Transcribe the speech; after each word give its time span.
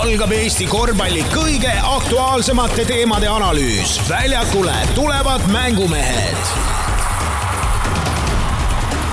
algab 0.00 0.32
Eesti 0.32 0.64
korvpalli 0.70 1.20
kõige 1.28 1.72
aktuaalsemate 1.84 2.84
teemade 2.88 3.28
analüüs. 3.28 3.98
väljakule 4.08 4.74
tulevad 4.94 5.44
mängumehed. 5.52 6.36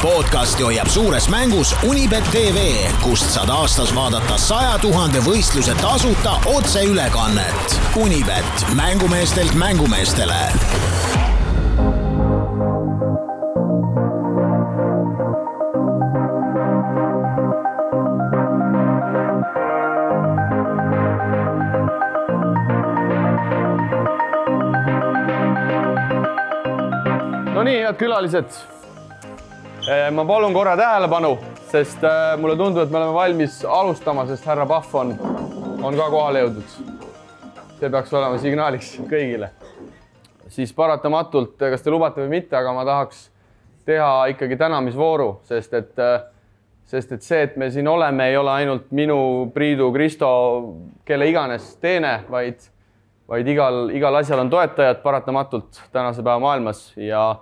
podcasti 0.01 0.63
hoiab 0.63 0.87
suures 0.87 1.29
mängus 1.29 1.75
Unibet 1.83 2.23
tv, 2.31 2.87
kust 3.03 3.31
saad 3.33 3.49
aastas 3.49 3.95
vaadata 3.95 4.37
saja 4.37 4.77
tuhande 4.79 5.19
võistluse 5.19 5.75
tasuta 5.81 6.37
otseülekannet. 6.45 7.79
Unibet, 7.95 8.65
mängumeestelt 8.75 9.53
mängumeestele 9.53 10.41
head 27.97 28.05
külalised. 28.05 28.51
ma 30.11 30.25
palun 30.25 30.53
korra 30.53 30.75
tähelepanu, 30.77 31.37
sest 31.71 32.03
eh, 32.03 32.37
mulle 32.37 32.55
tundub, 32.57 32.83
et 32.83 32.91
me 32.91 32.97
oleme 32.97 33.13
valmis 33.13 33.65
alustama, 33.65 34.25
sest 34.27 34.45
härra 34.45 34.65
Pahv 34.65 34.95
on, 34.95 35.13
on 35.83 35.95
ka 35.95 36.09
kohale 36.09 36.43
jõudnud. 36.43 36.75
see 37.79 37.89
peaks 37.89 38.13
olema 38.13 38.37
signaaliks 38.37 38.97
kõigile. 39.09 39.49
siis 40.49 40.73
paratamatult, 40.73 41.57
kas 41.57 41.81
te 41.81 41.89
lubate 41.89 42.21
või 42.21 42.29
mitte, 42.29 42.57
aga 42.57 42.73
ma 42.73 42.85
tahaks 42.85 43.29
teha 43.85 44.27
ikkagi 44.33 44.57
tänamisvooru, 44.57 45.41
sest 45.43 45.73
et, 45.73 45.97
eh, 45.99 46.21
sest 46.85 47.11
et 47.11 47.23
see, 47.23 47.41
et 47.41 47.57
me 47.57 47.71
siin 47.71 47.87
oleme, 47.87 48.29
ei 48.29 48.37
ole 48.37 48.51
ainult 48.51 48.91
minu, 48.91 49.51
Priidu, 49.53 49.91
Kristo, 49.93 50.29
kelle 51.05 51.29
iganes 51.29 51.75
teene, 51.81 52.23
vaid, 52.29 52.61
vaid 53.27 53.47
igal, 53.47 53.89
igal 53.89 54.15
asjal 54.15 54.39
on 54.39 54.49
toetajad 54.49 55.01
paratamatult 55.01 55.81
tänase 55.91 56.23
päeva 56.23 56.39
maailmas 56.39 56.91
ja 56.97 57.35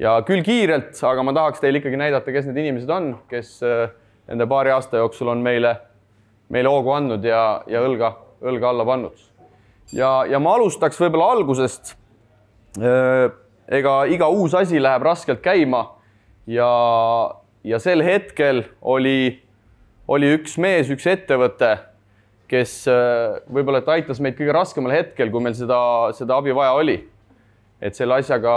ja 0.00 0.14
küll 0.26 0.42
kiirelt, 0.44 0.96
aga 1.06 1.24
ma 1.26 1.34
tahaks 1.36 1.62
teile 1.62 1.80
ikkagi 1.80 1.98
näidata, 2.00 2.32
kes 2.34 2.48
need 2.48 2.60
inimesed 2.64 2.90
on, 2.90 3.12
kes 3.30 3.56
äh, 3.66 3.86
nende 4.30 4.46
paari 4.50 4.72
aasta 4.74 5.02
jooksul 5.02 5.30
on 5.32 5.44
meile, 5.44 5.76
meile 6.52 6.72
hoogu 6.72 6.94
andnud 6.96 7.24
ja, 7.26 7.62
ja 7.70 7.82
õlga, 7.84 8.14
õlga 8.44 8.72
alla 8.72 8.88
pannud. 8.88 9.24
ja, 9.92 10.24
ja 10.30 10.40
ma 10.42 10.56
alustaks 10.58 10.98
võib-olla 11.00 11.30
algusest. 11.36 11.94
Äh, 12.80 13.30
ega 13.74 14.02
iga 14.10 14.28
uus 14.28 14.54
asi 14.58 14.82
läheb 14.82 15.04
raskelt 15.06 15.40
käima 15.40 15.86
ja, 16.50 16.68
ja 17.64 17.78
sel 17.80 18.02
hetkel 18.04 18.64
oli, 18.82 19.40
oli 20.10 20.34
üks 20.36 20.58
mees, 20.60 20.90
üks 20.92 21.06
ettevõte, 21.08 21.76
kes 22.50 22.82
äh, 22.90 23.38
võib-olla, 23.46 23.80
et 23.80 23.94
aitas 23.94 24.20
meid 24.20 24.36
kõige 24.36 24.52
raskemal 24.52 24.92
hetkel, 24.92 25.30
kui 25.30 25.44
meil 25.44 25.54
seda, 25.56 25.78
seda 26.18 26.42
abi 26.42 26.52
vaja 26.56 26.74
oli 26.76 26.98
et 27.84 27.96
selle 27.96 28.16
asjaga 28.16 28.54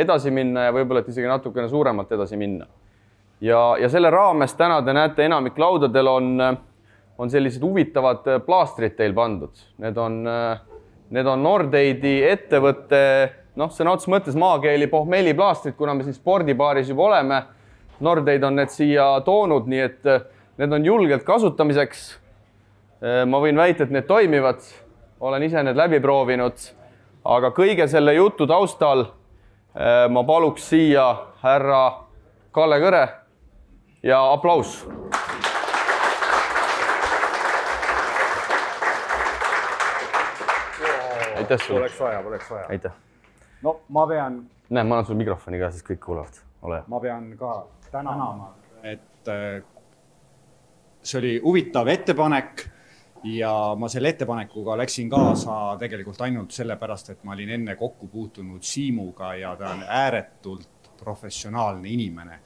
edasi 0.00 0.32
minna 0.32 0.68
ja 0.68 0.72
võib-olla, 0.72 1.02
et 1.02 1.10
isegi 1.12 1.28
natukene 1.28 1.68
suuremalt 1.68 2.12
edasi 2.16 2.38
minna. 2.40 2.66
ja, 3.40 3.60
ja 3.80 3.88
selle 3.92 4.10
raames 4.10 4.54
täna 4.56 4.80
te 4.82 4.94
näete, 4.96 5.26
enamik 5.28 5.58
laudadel 5.60 6.08
on, 6.08 6.30
on 7.18 7.30
sellised 7.30 7.62
huvitavad 7.62 8.28
plaastrid 8.46 8.96
teil 8.96 9.12
pandud, 9.14 9.52
need 9.82 10.00
on, 10.00 10.22
need 11.12 11.28
on 11.28 11.44
Nordeidi 11.44 12.16
ettevõtte, 12.30 13.02
noh, 13.60 13.72
sõna 13.74 13.92
otseses 13.92 14.14
mõttes 14.14 14.38
maakeeli 14.40 14.88
pohmelliplaastrid, 14.88 15.76
kuna 15.76 15.94
me 15.94 16.06
siin 16.06 16.16
spordibaaris 16.16 16.88
juba 16.94 17.10
oleme. 17.10 17.42
Nordeid 18.02 18.42
on 18.42 18.56
need 18.56 18.72
siia 18.72 19.04
toonud, 19.22 19.68
nii 19.70 19.82
et 19.84 20.08
need 20.58 20.72
on 20.72 20.86
julgelt 20.86 21.22
kasutamiseks. 21.22 22.06
ma 23.28 23.38
võin 23.42 23.58
väita, 23.58 23.84
et 23.84 23.92
need 23.94 24.06
toimivad, 24.08 24.64
olen 25.20 25.42
ise 25.42 25.62
need 25.62 25.76
läbi 25.76 26.00
proovinud 26.00 26.72
aga 27.24 27.50
kõige 27.54 27.86
selle 27.88 28.14
jutu 28.14 28.46
taustal 28.46 29.04
äh, 29.06 30.08
ma 30.10 30.24
paluks 30.26 30.68
siia 30.72 31.06
härra 31.42 31.82
Kalle 32.52 32.78
Kõre 32.82 33.06
ja 34.02 34.20
aplaus. 34.32 34.82
aitäh 41.42 41.58
sulle. 41.66 41.80
Poleks 41.80 42.00
vaja, 42.00 42.22
poleks 42.22 42.50
vaja. 42.50 42.66
aitäh. 42.68 42.92
no 43.62 43.80
ma 43.88 44.06
pean. 44.06 44.42
näe, 44.70 44.84
ma 44.84 44.94
annan 44.94 45.06
sulle 45.06 45.18
mikrofoni 45.18 45.58
ka, 45.58 45.70
siis 45.70 45.86
kõik 45.86 46.02
kuulevad. 46.04 46.42
ole 46.62 46.80
hea. 46.80 46.84
ma 46.88 47.00
pean 47.00 47.32
ka 47.38 47.54
tänama, 47.90 48.52
et 48.82 49.28
äh, 49.28 49.62
see 51.02 51.18
oli 51.18 51.40
huvitav 51.44 51.88
ettepanek 51.88 52.66
ja 53.24 53.74
ma 53.78 53.88
selle 53.88 54.12
ettepanekuga 54.12 54.76
läksin 54.78 55.10
kaasa 55.10 55.76
tegelikult 55.78 56.20
ainult 56.26 56.50
sellepärast, 56.54 57.12
et 57.14 57.24
ma 57.24 57.36
olin 57.36 57.54
enne 57.58 57.76
kokku 57.76 58.08
puutunud 58.10 58.62
Siimuga 58.62 59.34
ja 59.34 59.54
ta 59.56 59.70
on 59.70 59.84
ääretult 59.86 60.90
professionaalne 60.98 61.88
inimene. 61.88 62.40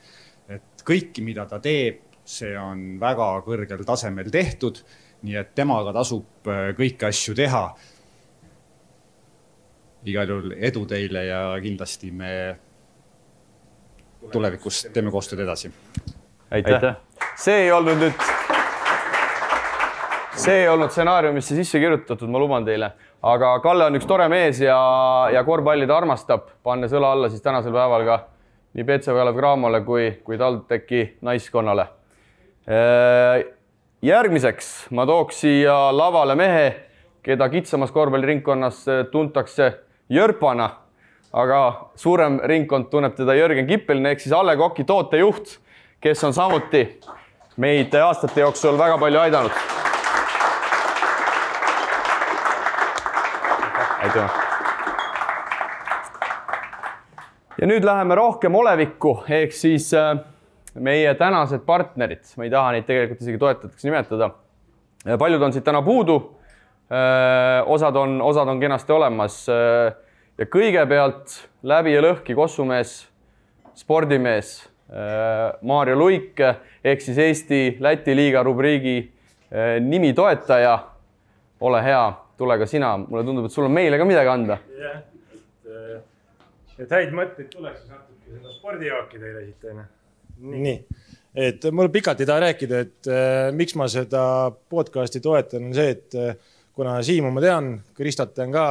et 0.48 0.84
kõiki, 0.86 1.25
mida 1.26 1.47
ta 1.47 1.59
teeb, 1.59 2.04
see 2.25 2.53
on 2.59 3.00
väga 3.00 3.26
kõrgel 3.42 3.82
tasemel 3.86 4.31
tehtud, 4.31 4.78
nii 5.26 5.34
et 5.41 5.54
temaga 5.59 5.92
tasub 5.97 6.47
äh, 6.47 6.70
kõiki 6.78 7.09
asju 7.09 7.34
teha. 7.34 7.66
igal 10.06 10.28
juhul 10.28 10.54
edu 10.54 10.84
teile 10.86 11.25
ja 11.26 11.41
kindlasti 11.62 12.10
me 12.15 12.31
tulevikus 14.32 14.86
teeme 14.92 15.10
koostööd 15.10 15.42
edasi. 15.42 15.72
aitäh, 16.50 16.75
aitäh.. 16.75 16.97
see 17.36 17.65
ei 17.65 17.72
olnud 17.72 17.98
nüüd 17.98 18.35
see 20.36 20.62
ei 20.62 20.69
olnud 20.69 20.92
stsenaariumisse 20.92 21.56
sisse 21.56 21.80
kirjutatud, 21.80 22.28
ma 22.30 22.38
luban 22.38 22.64
teile, 22.66 22.91
aga 23.24 23.56
Kalle 23.64 23.88
on 23.88 23.97
üks 23.98 24.06
tore 24.08 24.28
mees 24.28 24.60
ja, 24.60 24.76
ja 25.32 25.42
korvpalli 25.47 25.88
ta 25.88 25.97
armastab, 25.97 26.50
pannes 26.66 26.92
õla 26.97 27.12
alla 27.16 27.30
siis 27.32 27.44
tänasel 27.44 27.74
päeval 27.74 28.04
ka 28.06 28.19
nii 28.76 28.84
BC 28.84 29.14
Kalev 29.16 29.38
Cramole 29.38 29.80
kui, 29.86 30.08
kui 30.24 30.36
TalTechi 30.38 31.02
naiskonnale. 31.24 31.86
Äh, 32.69 33.47
järgmiseks 34.04 34.91
ma 34.97 35.06
tooks 35.08 35.41
siia 35.47 35.76
lavale 35.97 36.36
mehe, 36.38 36.66
keda 37.24 37.48
kitsamas 37.50 37.94
korvpalliringkonnas 37.94 38.84
tuntakse 39.12 39.72
Jörpana, 40.12 40.68
aga 41.32 41.62
suurem 41.98 42.38
ringkond 42.44 42.91
tunneb 42.92 43.16
teda 43.16 43.34
Jörgen 43.34 43.66
Kippelin 43.66 44.12
ehk 44.12 44.22
siis 44.22 44.36
A 44.36 44.44
Le 44.44 44.54
Coqi 44.60 44.84
tootejuht, 44.86 45.56
kes 46.00 46.22
on 46.28 46.36
samuti 46.36 46.84
meid 47.56 47.97
aastate 47.97 48.44
jooksul 48.44 48.78
väga 48.78 49.00
palju 49.00 49.24
aidanud 49.24 49.85
aitüma. 54.06 54.28
ja 57.59 57.67
nüüd 57.67 57.84
läheme 57.84 58.15
rohkem 58.15 58.55
olevikku, 58.55 59.17
ehk 59.28 59.55
siis 59.56 59.89
äh, 59.97 60.19
meie 60.75 61.15
tänased 61.19 61.65
partnerid, 61.67 62.25
ma 62.37 62.47
ei 62.47 62.53
taha 62.53 62.75
neid 62.77 62.87
tegelikult 62.87 63.22
isegi 63.25 63.41
toetajateks 63.41 63.87
nimetada. 63.89 64.31
paljud 65.19 65.43
on 65.43 65.55
siit 65.55 65.65
täna 65.65 65.83
puudu. 65.83 66.19
Äh, 66.87 67.66
osad 67.66 67.97
on, 67.97 68.21
osad 68.22 68.49
on 68.49 68.61
kenasti 68.61 68.93
olemas. 68.93 69.41
Äh, 69.50 69.97
ja 70.39 70.47
kõigepealt 70.47 71.41
läbi 71.66 71.97
ja 71.97 72.05
lõhki 72.05 72.37
kossumees, 72.37 73.06
spordimees 73.75 74.69
Maarja 75.66 75.97
Luik 75.99 76.39
ehk 76.39 77.00
siis 77.03 77.16
Eesti-Läti 77.19 78.15
liiga 78.15 78.45
rubriigi 78.47 79.00
nimitoetaja. 79.83 80.77
ole 81.61 81.83
hea 81.83 82.05
tule 82.38 82.58
ka 82.60 82.69
sina, 82.69 82.94
mulle 83.00 83.24
tundub, 83.26 83.48
et 83.48 83.54
sul 83.54 83.66
on 83.69 83.74
meile 83.74 83.98
ka 84.00 84.06
midagi 84.08 84.32
anda. 84.32 84.58
jah, 84.80 85.02
et, 85.34 85.70
äh, 85.72 86.82
et 86.84 86.97
häid 86.98 87.14
mõtteid 87.16 87.50
tuleks, 87.52 87.82
siis 87.82 87.92
natuke 87.92 88.38
seda 88.38 88.56
spordijaaki 88.56 89.22
teile 89.22 89.44
esitan. 89.44 89.84
nii, 90.41 90.64
nii., 90.66 91.04
et 91.47 91.66
mul 91.76 91.91
pikalt 91.92 92.20
ei 92.20 92.28
taha 92.28 92.47
rääkida, 92.48 92.82
et 92.86 93.10
äh, 93.12 93.48
miks 93.56 93.76
ma 93.76 93.88
seda 93.92 94.24
podcast'i 94.72 95.20
toetan, 95.24 95.70
on 95.70 95.76
see, 95.76 95.97
et 95.97 96.16
äh, 96.20 96.36
kuna 96.77 96.98
Siimu 97.04 97.33
ma 97.33 97.44
tean, 97.44 97.77
Kristat 97.97 98.34
tean 98.36 98.53
ka, 98.54 98.66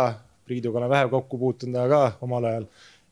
Priiduga 0.46 0.78
olen 0.78 0.92
vähe 0.92 1.08
kokku 1.10 1.40
puutunud, 1.42 1.78
aga 1.82 2.04
ka 2.14 2.26
omal 2.26 2.46
ajal. 2.46 2.66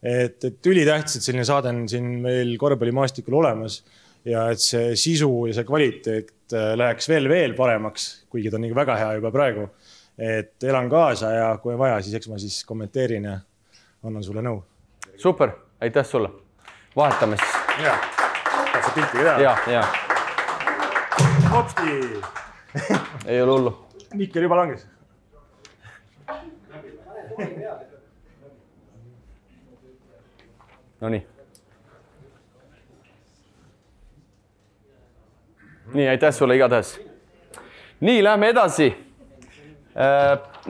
et, 0.03 0.43
et 0.45 0.67
ülitähtis, 0.69 1.15
et 1.17 1.25
selline 1.25 1.45
saade 1.47 1.71
on 1.71 1.87
siin 1.89 2.09
meil 2.21 2.51
korvpallimaastikul 2.61 3.39
olemas 3.39 3.79
ja 4.27 4.43
et 4.53 4.61
see 4.61 4.91
sisu 4.99 5.47
ja 5.49 5.55
see 5.57 5.65
kvaliteet 5.67 6.53
äh, 6.53 6.73
läheks 6.77 7.09
veel, 7.09 7.29
veel 7.31 7.55
paremaks, 7.57 8.25
kuigi 8.29 8.51
ta 8.51 8.59
on 8.59 8.67
ikka 8.67 8.79
väga 8.83 8.99
hea 8.99 9.15
juba 9.17 9.31
praegu 9.33 9.65
et 10.17 10.63
elan 10.63 10.89
kaasa 10.89 11.31
ja 11.31 11.57
kui 11.57 11.77
vaja, 11.77 12.01
siis 12.01 12.15
eks 12.15 12.29
ma 12.29 12.37
siis 12.37 12.61
kommenteerin 12.65 13.25
ja 13.25 13.39
annan 14.03 14.23
sulle 14.23 14.41
nõu. 14.41 14.63
super, 15.17 15.51
aitäh 15.81 16.05
sulle. 16.05 16.29
vahetame 16.95 17.37
siis. 17.37 17.85
ja, 17.85 17.97
tahad 18.71 18.83
sa 18.83 18.91
pilti 18.95 19.17
ka 19.17 19.23
teha? 19.23 19.39
ja, 19.41 19.57
ja. 19.67 19.83
hopsti 21.51 22.21
ei 23.25 23.41
ole 23.41 23.51
hullu. 23.51 23.87
Mikkel 24.13 24.43
juba 24.43 24.55
langes. 24.55 24.87
Nonii. 31.01 31.27
nii, 35.93 36.07
aitäh 36.07 36.33
sulle 36.33 36.55
igatahes. 36.55 36.99
nii, 37.99 38.23
lähme 38.23 38.49
edasi 38.49 39.12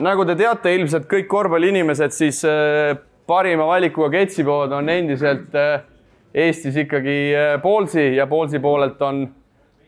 nagu 0.04 0.24
te 0.28 0.36
teate 0.36 0.74
ilmselt 0.76 1.06
kõik 1.08 1.28
korvpalliinimesed, 1.32 2.12
siis 2.12 2.42
äh, 2.48 2.92
parima 3.26 3.66
valikuga 3.70 4.10
ketsipood 4.18 4.72
on 4.76 4.90
endiselt 4.92 5.54
äh, 5.56 5.86
Eestis 6.34 6.76
ikkagi 6.82 7.16
äh, 7.32 7.54
Poolsi 7.62 8.14
ja 8.16 8.26
Poolsi 8.26 8.58
poolelt 8.60 9.02
on, 9.02 9.24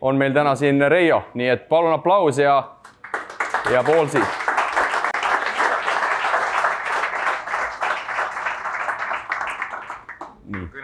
on 0.01 0.17
meil 0.17 0.35
täna 0.35 0.55
siin 0.57 0.81
Reio, 0.89 1.25
nii 1.35 1.53
et 1.53 1.69
palun 1.69 1.97
aplaus 1.99 2.41
ja, 2.41 2.59
ja 3.73 3.85
Poolsi 3.85 4.23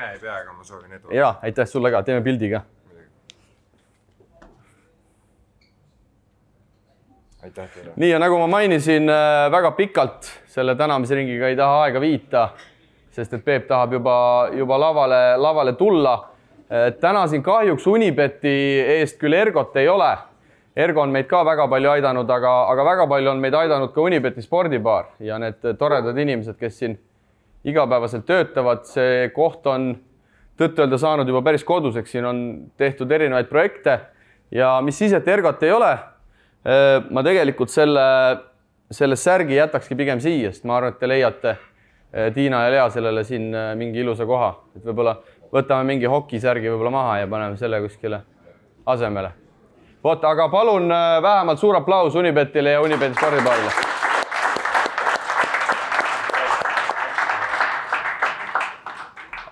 kõne 0.02 0.08
ei 0.12 0.18
pea, 0.18 0.36
aga 0.40 0.52
ma 0.56 0.64
soovin 0.66 0.92
edu. 0.96 1.12
ja 1.14 1.34
aitäh 1.42 1.68
sulle 1.68 1.90
ka, 1.94 2.02
teeme 2.02 2.22
pildi 2.24 2.50
ka. 2.50 2.62
Aitäh 7.42 7.68
teile. 7.74 7.92
nii 7.96 8.10
ja 8.10 8.18
nagu 8.22 8.38
ma 8.38 8.46
mainisin 8.46 9.10
äh, 9.10 9.50
väga 9.52 9.70
pikalt 9.70 10.30
selle 10.46 10.74
tänamisringiga 10.74 11.48
ei 11.48 11.56
taha 11.56 11.82
aega 11.86 12.00
viita, 12.00 12.48
sest 13.10 13.34
et 13.34 13.44
Peep 13.44 13.66
tahab 13.68 13.92
juba, 13.98 14.16
juba 14.56 14.80
lavale, 14.80 15.22
lavale 15.36 15.72
tulla. 15.72 16.28
täna 17.00 17.26
siin 17.28 17.42
kahjuks 17.44 17.86
Unibeti 17.86 18.80
eest 18.80 19.18
küll 19.20 19.34
Ergot 19.36 19.76
ei 19.76 19.88
ole. 19.88 20.14
Ergo 20.76 21.02
on 21.02 21.10
meid 21.12 21.26
ka 21.28 21.42
väga 21.44 21.66
palju 21.68 21.90
aidanud, 21.90 22.30
aga, 22.30 22.52
aga 22.72 22.84
väga 22.84 23.06
palju 23.06 23.30
on 23.30 23.42
meid 23.44 23.54
aidanud 23.54 23.92
ka 23.92 24.00
Unibeti 24.00 24.40
spordibaar 24.42 25.10
ja 25.20 25.36
need 25.38 25.60
toredad 25.78 26.16
inimesed, 26.16 26.56
kes 26.56 26.78
siin 26.78 26.96
igapäevaselt 27.64 28.24
töötavad, 28.24 28.86
see 28.88 29.28
koht 29.36 29.66
on 29.68 29.90
tõtt-öelda 30.56 30.98
saanud 30.98 31.28
juba 31.28 31.42
päris 31.44 31.64
koduseks, 31.64 32.10
siin 32.10 32.24
on 32.24 32.40
tehtud 32.80 33.12
erinevaid 33.12 33.52
projekte 33.52 33.98
ja 34.50 34.78
mis 34.80 34.98
siis, 34.98 35.12
et 35.12 35.28
Ergot 35.28 35.62
ei 35.62 35.72
ole. 35.72 35.92
Ma 36.62 37.22
tegelikult 37.26 37.72
selle, 37.72 38.02
selle 38.90 39.16
särgi 39.18 39.56
jätakski 39.56 39.96
pigem 39.98 40.20
siia, 40.22 40.52
sest 40.52 40.66
ma 40.68 40.76
arvan, 40.78 40.94
et 40.94 41.00
te 41.00 41.10
leiate 41.10 41.56
Tiina 42.34 42.60
ja 42.66 42.70
Lea 42.70 42.88
sellele 42.92 43.24
siin 43.24 43.48
mingi 43.80 44.02
ilusa 44.04 44.26
koha, 44.28 44.50
et 44.76 44.84
võib-olla 44.86 45.16
võtame 45.52 45.88
mingi 45.94 46.10
hokisärgi 46.10 46.70
võib-olla 46.70 46.92
maha 46.92 47.16
ja 47.22 47.30
paneme 47.30 47.56
selle 47.60 47.80
kuskile 47.84 48.20
asemele. 48.86 49.32
vot, 50.04 50.24
aga 50.24 50.48
palun 50.48 50.88
vähemalt 51.22 51.58
suur 51.58 51.76
aplaus 51.76 52.14
Unibetile 52.14 52.76
ja 52.76 52.80
Unibeti 52.84 53.14
spordipaarile 53.14 53.92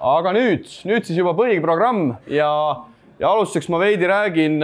aga 0.01 0.33
nüüd, 0.33 0.69
nüüd 0.89 1.05
siis 1.05 1.19
juba 1.21 1.35
põhiprogramm 1.37 2.15
ja, 2.33 2.51
ja 3.21 3.31
alustuseks 3.31 3.69
ma 3.73 3.81
veidi 3.83 4.09
räägin, 4.09 4.59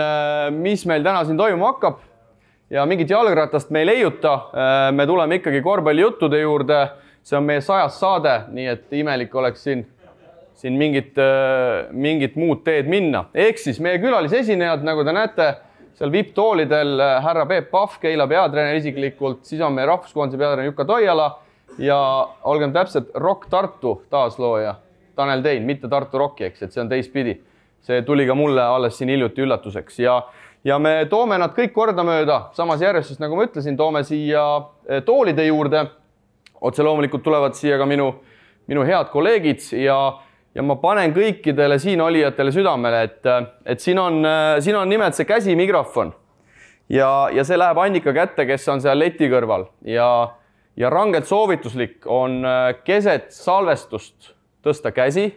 mis 0.57 0.87
meil 0.89 1.05
täna 1.05 1.25
siin 1.27 1.39
toimuma 1.39 1.75
hakkab. 1.75 2.01
Ja 2.71 2.87
mingit 2.87 3.11
jalgratast 3.11 3.71
me 3.71 3.81
ei 3.81 3.87
leiuta. 3.87 4.41
me 4.93 5.07
tuleme 5.07 5.35
ikkagi 5.35 5.63
korvpallijuttude 5.63 6.41
juurde. 6.41 6.89
see 7.23 7.37
on 7.39 7.45
meie 7.45 7.61
sajas 7.61 7.97
saade, 8.01 8.33
nii 8.55 8.67
et 8.71 8.93
imelik 8.95 9.35
oleks 9.35 9.65
siin, 9.65 9.81
siin 10.55 10.77
mingit, 10.79 11.15
mingit 11.91 12.37
muud 12.37 12.63
teed 12.65 12.87
minna. 12.87 13.25
ehk 13.35 13.59
siis 13.59 13.81
meie 13.81 13.99
külalisesinejad, 13.99 14.85
nagu 14.87 15.05
te 15.05 15.13
näete, 15.13 15.49
seal 15.95 16.13
vipptoolidel 16.13 17.01
härra 17.25 17.47
Peep 17.47 17.71
Pahv, 17.71 17.99
Keila 18.01 18.27
peatreener 18.27 18.77
isiklikult, 18.77 19.45
siis 19.45 19.61
on 19.61 19.75
meie 19.75 19.87
rahvuskoondise 19.87 20.39
peatreener 20.39 20.71
Jukka 20.71 20.85
Toiala 20.85 21.31
ja 21.79 21.99
olgem 22.45 22.73
täpsed, 22.73 23.11
Rock 23.15 23.51
Tartu 23.51 24.03
taaslooja 24.11 24.75
Tanel 25.17 25.43
Tein, 25.43 25.63
mitte 25.63 25.89
Tartu 25.89 26.19
Rocki, 26.19 26.45
eks, 26.45 26.63
et 26.63 26.73
see 26.73 26.83
on 26.83 26.91
teistpidi. 26.93 27.39
See 27.87 28.03
tuli 28.03 28.27
ka 28.27 28.35
mulle 28.35 28.63
alles 28.63 28.99
siin 28.99 29.11
hiljuti 29.13 29.45
üllatuseks. 29.45 30.01
Ja, 30.03 30.19
ja 30.67 30.79
me 30.83 30.99
toome 31.11 31.39
nad 31.39 31.55
kõik 31.57 31.75
kordamööda 31.77 32.49
samas 32.57 32.83
järjestuses, 32.83 33.21
nagu 33.23 33.39
ma 33.39 33.47
ütlesin, 33.47 33.79
toome 33.79 34.03
siia 34.07 34.43
toolide 35.07 35.47
juurde. 35.47 35.87
otse 36.61 36.83
loomulikult 36.83 37.23
tulevad 37.23 37.55
siia 37.55 37.77
ka 37.79 37.87
minu, 37.87 38.15
minu 38.67 38.83
head 38.83 39.11
kolleegid 39.13 39.61
ja, 39.77 39.97
ja 40.55 40.63
ma 40.63 40.77
panen 40.81 41.13
kõikidele 41.15 41.79
siin 41.79 42.01
olijatele 42.01 42.53
südamele, 42.53 43.03
et, 43.03 43.27
et 43.67 43.81
siin 43.81 43.99
on, 43.99 44.25
siin 44.61 44.77
on 44.77 44.89
nimelt 44.89 45.15
see 45.15 45.29
käsimikrofon 45.29 46.15
ja, 46.89 47.29
ja 47.33 47.45
see 47.45 47.59
läheb 47.59 47.79
Annika 47.79 48.15
kätte, 48.17 48.47
kes 48.49 48.67
on 48.73 48.81
seal 48.81 48.99
leti 48.99 49.29
kõrval. 49.31 49.69
Ja, 49.85 50.09
ja 50.77 50.91
rangelt 50.91 51.29
soovituslik 51.29 52.07
on 52.07 52.41
keset 52.89 53.31
salvestust 53.37 54.33
tõsta 54.65 54.95
käsi 54.97 55.29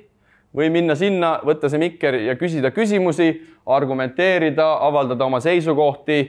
või 0.56 0.70
minna 0.74 0.96
sinna, 0.98 1.38
võtta 1.46 1.70
see 1.70 1.82
mikker 1.82 2.16
ja 2.26 2.36
küsida 2.40 2.72
küsimusi, 2.74 3.30
argumenteerida, 3.70 4.66
avaldada 4.82 5.26
oma 5.26 5.40
seisukohti 5.44 6.20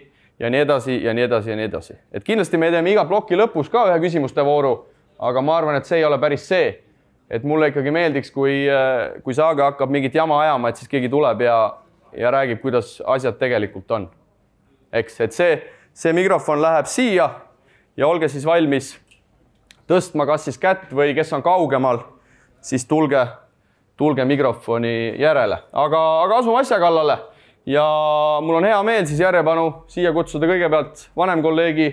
ja 0.40 0.50
nii 0.50 0.60
edasi 0.66 0.98
ja 1.04 1.14
nii 1.16 1.24
edasi 1.24 1.50
ja 1.50 1.56
nii 1.56 1.68
edasi. 1.70 1.96
et 2.12 2.24
kindlasti 2.24 2.58
me 2.58 2.70
teeme 2.70 2.92
iga 2.92 3.04
ploki 3.04 3.36
lõpus 3.36 3.70
ka 3.72 3.86
ühe 3.88 3.98
küsimuste 4.00 4.44
vooru, 4.44 4.86
aga 5.18 5.42
ma 5.42 5.56
arvan, 5.56 5.76
et 5.76 5.88
see 5.88 5.98
ei 5.98 6.04
ole 6.04 6.18
päris 6.18 6.48
see. 6.48 6.78
et 7.30 7.44
mulle 7.44 7.68
ikkagi 7.70 7.90
meeldiks, 7.90 8.30
kui, 8.30 8.66
kui 9.24 9.34
Saage 9.34 9.62
hakkab 9.62 9.90
mingit 9.90 10.14
jama 10.14 10.40
ajama, 10.42 10.68
et 10.68 10.76
siis 10.76 10.88
keegi 10.88 11.08
tuleb 11.08 11.40
ja, 11.40 11.76
ja 12.16 12.30
räägib, 12.30 12.60
kuidas 12.60 13.02
asjad 13.06 13.38
tegelikult 13.38 13.90
on. 13.90 14.08
eks, 14.92 15.20
et 15.20 15.32
see, 15.32 15.62
see 15.94 16.12
mikrofon 16.12 16.62
läheb 16.62 16.86
siia 16.86 17.30
ja 17.96 18.08
olge 18.08 18.28
siis 18.28 18.44
valmis 18.46 18.98
tõstma 19.90 20.26
kas 20.26 20.44
siis 20.46 20.58
kätt 20.58 20.92
või 20.94 21.14
kes 21.14 21.32
on 21.32 21.42
kaugemal 21.42 22.04
siis 22.62 22.84
tulge, 22.86 23.26
tulge 24.00 24.24
mikrofoni 24.24 25.14
järele, 25.20 25.58
aga, 25.72 25.98
aga 26.24 26.38
asume 26.40 26.62
asja 26.62 26.78
kallale. 26.80 27.18
ja 27.66 27.84
mul 28.40 28.56
on 28.56 28.64
hea 28.64 28.82
meel 28.82 29.04
siis 29.06 29.20
järjepanu 29.20 29.84
siia 29.92 30.12
kutsuda 30.16 30.48
kõigepealt 30.48 31.02
vanem 31.16 31.42
kolleegi 31.44 31.90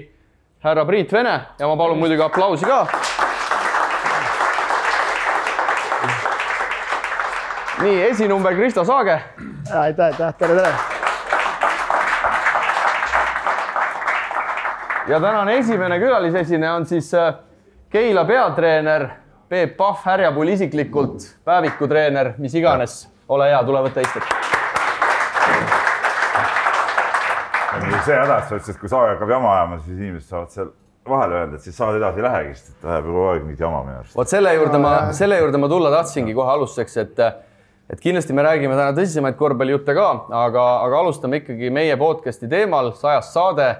härra 0.63 0.85
Priit 0.87 1.11
Vene 1.11 1.33
ja 1.59 1.67
ma 1.67 1.75
palun 1.75 1.99
muidugi 1.99 2.23
aplausi 2.23 2.65
ka. 2.65 2.87
nii, 7.81 7.99
esinumber 8.07 8.55
Kristo 8.55 8.85
Saage. 8.87 9.19
aitäh, 9.75 10.05
aitäh, 10.05 10.33
tere, 10.39 10.55
tere. 10.55 10.73
ja 15.07 15.19
tänane 15.19 15.57
esimene 15.57 15.99
külalisesineja 15.99 16.73
on 16.73 16.85
siis 16.85 17.13
äh, 17.13 17.33
Keila 17.89 18.25
peatreener 18.25 19.09
Peep 19.47 19.77
Pahv, 19.77 20.01
härjapull 20.03 20.49
isiklikult, 20.51 21.23
päevikutreener, 21.47 22.33
mis 22.37 22.55
iganes. 22.59 23.05
ole 23.31 23.45
hea, 23.47 23.61
tule 23.63 23.79
võta 23.85 24.03
istet. 24.03 24.33
see 28.07 28.15
häda, 28.15 28.37
et 28.39 28.49
sa 28.49 28.57
ütlesid, 28.57 28.75
et 28.75 28.81
kui 28.81 28.91
Saag 28.91 29.13
hakkab 29.13 29.31
jama 29.31 29.53
ajama, 29.53 29.79
siis 29.85 29.95
inimesed 30.01 30.27
saavad 30.27 30.51
seal 30.51 30.69
vahele 31.07 31.39
öelda, 31.39 31.55
et 31.55 31.63
siis 31.63 31.79
saad 31.79 31.95
edasi 31.95 32.19
ei 32.19 32.27
lähegi, 32.27 32.53
sest 32.59 32.75
et 32.75 32.85
ajab 32.91 33.07
kogu 33.07 33.23
aeg 33.31 33.47
mingit 33.47 33.63
jama 33.63 33.81
minu 33.87 33.97
arust. 34.01 34.15
vot 34.19 34.31
selle 34.31 34.53
juurde 34.55 34.83
ma, 34.83 34.93
selle 35.15 35.39
juurde 35.39 35.63
ma 35.63 35.71
tulla 35.71 35.91
tahtsingi 35.95 36.35
kohe 36.35 36.53
alustuseks, 36.57 36.97
et 37.05 37.25
et 37.87 38.03
kindlasti 38.03 38.35
me 38.35 38.43
räägime 38.43 38.75
täna 38.75 38.91
tõsisemaid 38.95 39.39
korvpallijutte 39.39 39.95
ka, 39.95 40.07
aga, 40.43 40.69
aga 40.83 41.03
alustame 41.05 41.39
ikkagi 41.39 41.71
meie 41.71 41.95
podcast'i 41.99 42.51
teemal, 42.51 42.91
sajas 42.99 43.31
saade. 43.31 43.75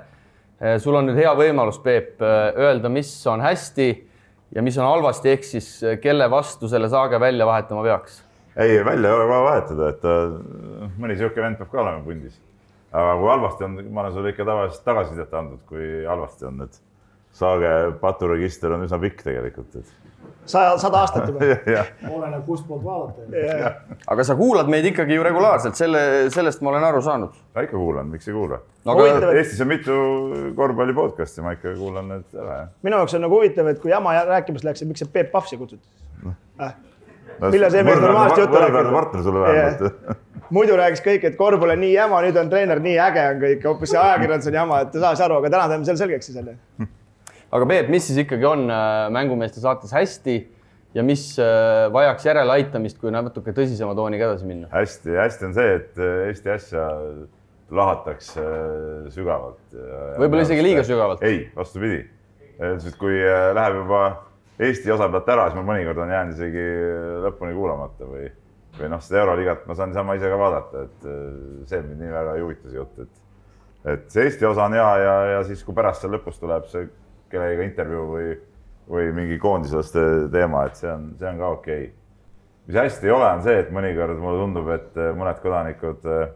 sul 0.79 0.95
on 0.95 1.11
nüüd 1.11 1.19
hea 1.19 1.33
võimalus, 1.35 1.83
Peep, 1.83 2.21
öelda, 2.23 2.89
mis 2.89 3.11
on 3.27 3.43
hästi 3.43 4.07
ja 4.55 4.63
mis 4.63 4.77
on 4.77 4.87
halvasti, 4.87 5.33
ehk 5.35 5.45
siis 5.47 5.69
kelle 6.01 6.29
vastu 6.31 6.69
selle 6.71 6.89
saage 6.89 7.19
välja 7.19 7.45
vahetama 7.45 7.83
peaks? 7.83 8.23
ei, 8.57 8.85
välja 8.85 9.09
ei 9.09 9.15
ole 9.15 9.27
vaja 9.29 9.43
vahetada, 9.43 9.89
et 9.93 10.05
äh, 10.07 10.91
mõni 10.97 11.17
sihuke 11.19 11.43
vend 11.43 11.59
peab 11.59 11.71
ka 11.71 11.81
olema 11.83 12.03
pundis. 12.05 12.39
aga 12.91 13.15
kui 13.19 13.31
halvasti 13.31 13.67
on, 13.67 13.79
ma 13.91 14.03
olen 14.05 14.15
sulle 14.15 14.33
ikka 14.33 14.45
tavaliselt 14.47 14.85
tagasisidet 14.87 15.33
andnud, 15.37 15.63
kui 15.69 15.87
halvasti 16.07 16.47
on, 16.49 16.63
et 16.65 16.81
saage 17.37 17.73
paturegister 18.01 18.73
on 18.73 18.87
üsna 18.87 18.99
pikk 19.01 19.23
tegelikult, 19.27 19.75
et 19.81 20.06
sada, 20.47 20.77
sada 20.81 20.99
aastat 21.03 21.29
juba 21.29 21.83
oleneb 22.09 22.45
kustpoolt 22.47 22.83
vaadata. 22.85 23.71
aga 24.07 24.25
sa 24.27 24.35
kuulad 24.39 24.71
meid 24.71 24.87
ikkagi 24.91 25.17
ju 25.17 25.25
regulaarselt, 25.27 25.77
selle, 25.79 26.01
sellest 26.33 26.63
ma 26.65 26.73
olen 26.73 26.87
aru 26.89 27.01
saanud. 27.05 27.37
ma 27.55 27.65
ikka 27.67 27.77
kuulan, 27.77 28.11
miks 28.13 28.27
ei 28.27 28.35
kuula 28.35 28.61
aga 28.85 28.97
Huvitav, 28.99 29.29
et- 29.31 29.41
Eestis 29.43 29.61
on 29.63 29.71
mitu 29.71 29.97
korvpalli 30.57 30.95
podcast'i, 30.97 31.43
ma 31.45 31.55
ikka 31.57 31.75
kuulan 31.79 32.11
need 32.15 32.35
ära, 32.35 32.59
jah. 32.61 32.69
minu 32.87 33.01
jaoks 33.01 33.17
on 33.19 33.25
nagu 33.27 33.41
huvitav, 33.41 33.71
et 33.73 33.81
kui 33.83 33.91
jama 33.93 34.15
rääkimas 34.33 34.67
läks, 34.67 34.83
et 34.83 34.91
miks 34.91 35.03
see 35.05 35.11
Peep 35.13 35.33
Pahv 35.35 35.49
siia 35.49 35.61
kutsuti 35.61 35.83
äh.? 36.59 36.75
No, 37.37 37.51
Millal 37.53 37.69
see 37.69 37.83
mees 37.85 37.99
normaalset 38.01 38.39
juttu 38.47 38.57
räägib? 38.63 38.93
partner 38.95 39.23
sulle 39.23 39.43
vähemalt 39.43 40.25
muidu 40.53 40.77
räägiks 40.79 41.03
kõik, 41.05 41.25
et 41.27 41.35
korvpall 41.39 41.73
on 41.75 41.81
nii 41.83 41.93
jama, 41.93 42.21
nüüd 42.25 42.37
on 42.39 42.51
treener 42.51 42.79
nii 42.83 42.95
äge 43.03 43.25
on 43.33 43.41
kõik, 43.41 43.65
hoopis 43.67 43.91
see 43.93 43.99
ajakirjandus 44.01 44.49
on 44.51 44.59
jama, 44.61 44.79
et 44.85 44.95
ei 44.95 45.03
saa 45.03 45.25
aru, 45.27 45.41
aga 45.41 45.51
täna 45.53 45.67
teeme 45.71 45.87
selle 45.89 46.01
selgeks 46.03 46.29
siis 46.29 46.39
jälle. 46.39 46.57
Aga 47.51 47.67
Peep, 47.69 47.89
mis 47.93 48.07
siis 48.09 48.21
ikkagi 48.25 48.47
on 48.47 48.67
äh, 48.71 49.07
mängumeeste 49.13 49.61
saates 49.63 49.93
hästi 49.95 50.37
ja 50.97 51.03
mis 51.05 51.23
äh, 51.39 51.87
vajaks 51.93 52.25
järeleaitamist, 52.27 52.99
kui 53.01 53.11
natuke 53.13 53.53
tõsisema 53.55 53.95
tooniga 53.97 54.29
edasi 54.31 54.47
minna? 54.49 54.69
hästi, 54.73 55.15
hästi 55.17 55.49
on 55.49 55.57
see, 55.57 55.75
et 55.79 55.99
äh, 56.01 56.21
Eesti 56.31 56.53
asja 56.53 56.85
lahatakse 57.67 58.43
sügavalt. 59.11 59.59
Võib-olla 60.15 60.45
isegi 60.45 60.63
liiga 60.63 60.85
sügavalt. 60.87 61.23
ei, 61.27 61.49
vastupidi. 61.55 62.05
kui 62.99 63.19
äh, 63.21 63.51
läheb 63.57 63.81
juba 63.83 64.03
Eesti 64.57 64.91
osa 64.91 65.09
pealt 65.13 65.27
ära, 65.29 65.49
siis 65.51 65.59
ma 65.59 65.67
mõnikord 65.67 65.99
on 66.01 66.11
jäänud 66.11 66.37
isegi 66.37 66.67
lõpuni 67.27 67.53
kuulamata 67.53 68.07
või, 68.09 68.31
või 68.79 68.89
noh, 68.89 69.03
seda 69.03 69.21
Euroliigat 69.21 69.67
ma 69.69 69.75
saan 69.77 69.91
niisama 69.91 70.15
ise 70.17 70.31
ka 70.31 70.39
vaadata, 70.39 70.87
et 70.87 71.09
see 71.69 71.83
mind 71.83 72.01
nii 72.01 72.15
väga 72.15 72.37
ei 72.37 72.45
huvita 72.45 72.71
see 72.71 72.79
jutt, 72.79 73.03
et 73.05 73.23
et 73.87 74.07
see 74.11 74.25
Eesti 74.25 74.47
osa 74.49 74.65
on 74.65 74.73
hea 74.73 74.87
ja, 75.03 75.13
ja 75.35 75.43
siis, 75.45 75.61
kui 75.63 75.75
pärast 75.77 76.01
seal 76.01 76.15
lõpus 76.17 76.41
tuleb 76.41 76.65
see 76.71 76.87
kellegagi 77.31 77.69
intervjuu 77.71 78.07
või, 78.13 78.33
või 78.91 79.13
mingi 79.15 79.37
koondislaste 79.41 80.03
teema, 80.33 80.65
et 80.67 80.79
see 80.79 80.91
on, 80.91 81.11
see 81.19 81.29
on 81.29 81.39
ka 81.41 81.53
okei 81.59 81.85
okay. 81.85 81.93
mis 82.67 82.81
hästi 82.81 83.09
ei 83.09 83.15
ole, 83.15 83.29
on 83.29 83.45
see, 83.45 83.61
et 83.63 83.71
mõnikord 83.75 84.19
mulle 84.21 84.43
tundub, 84.43 84.69
et 84.75 84.99
mõned 85.17 85.41
kodanikud 85.43 86.07
äh, 86.11 86.27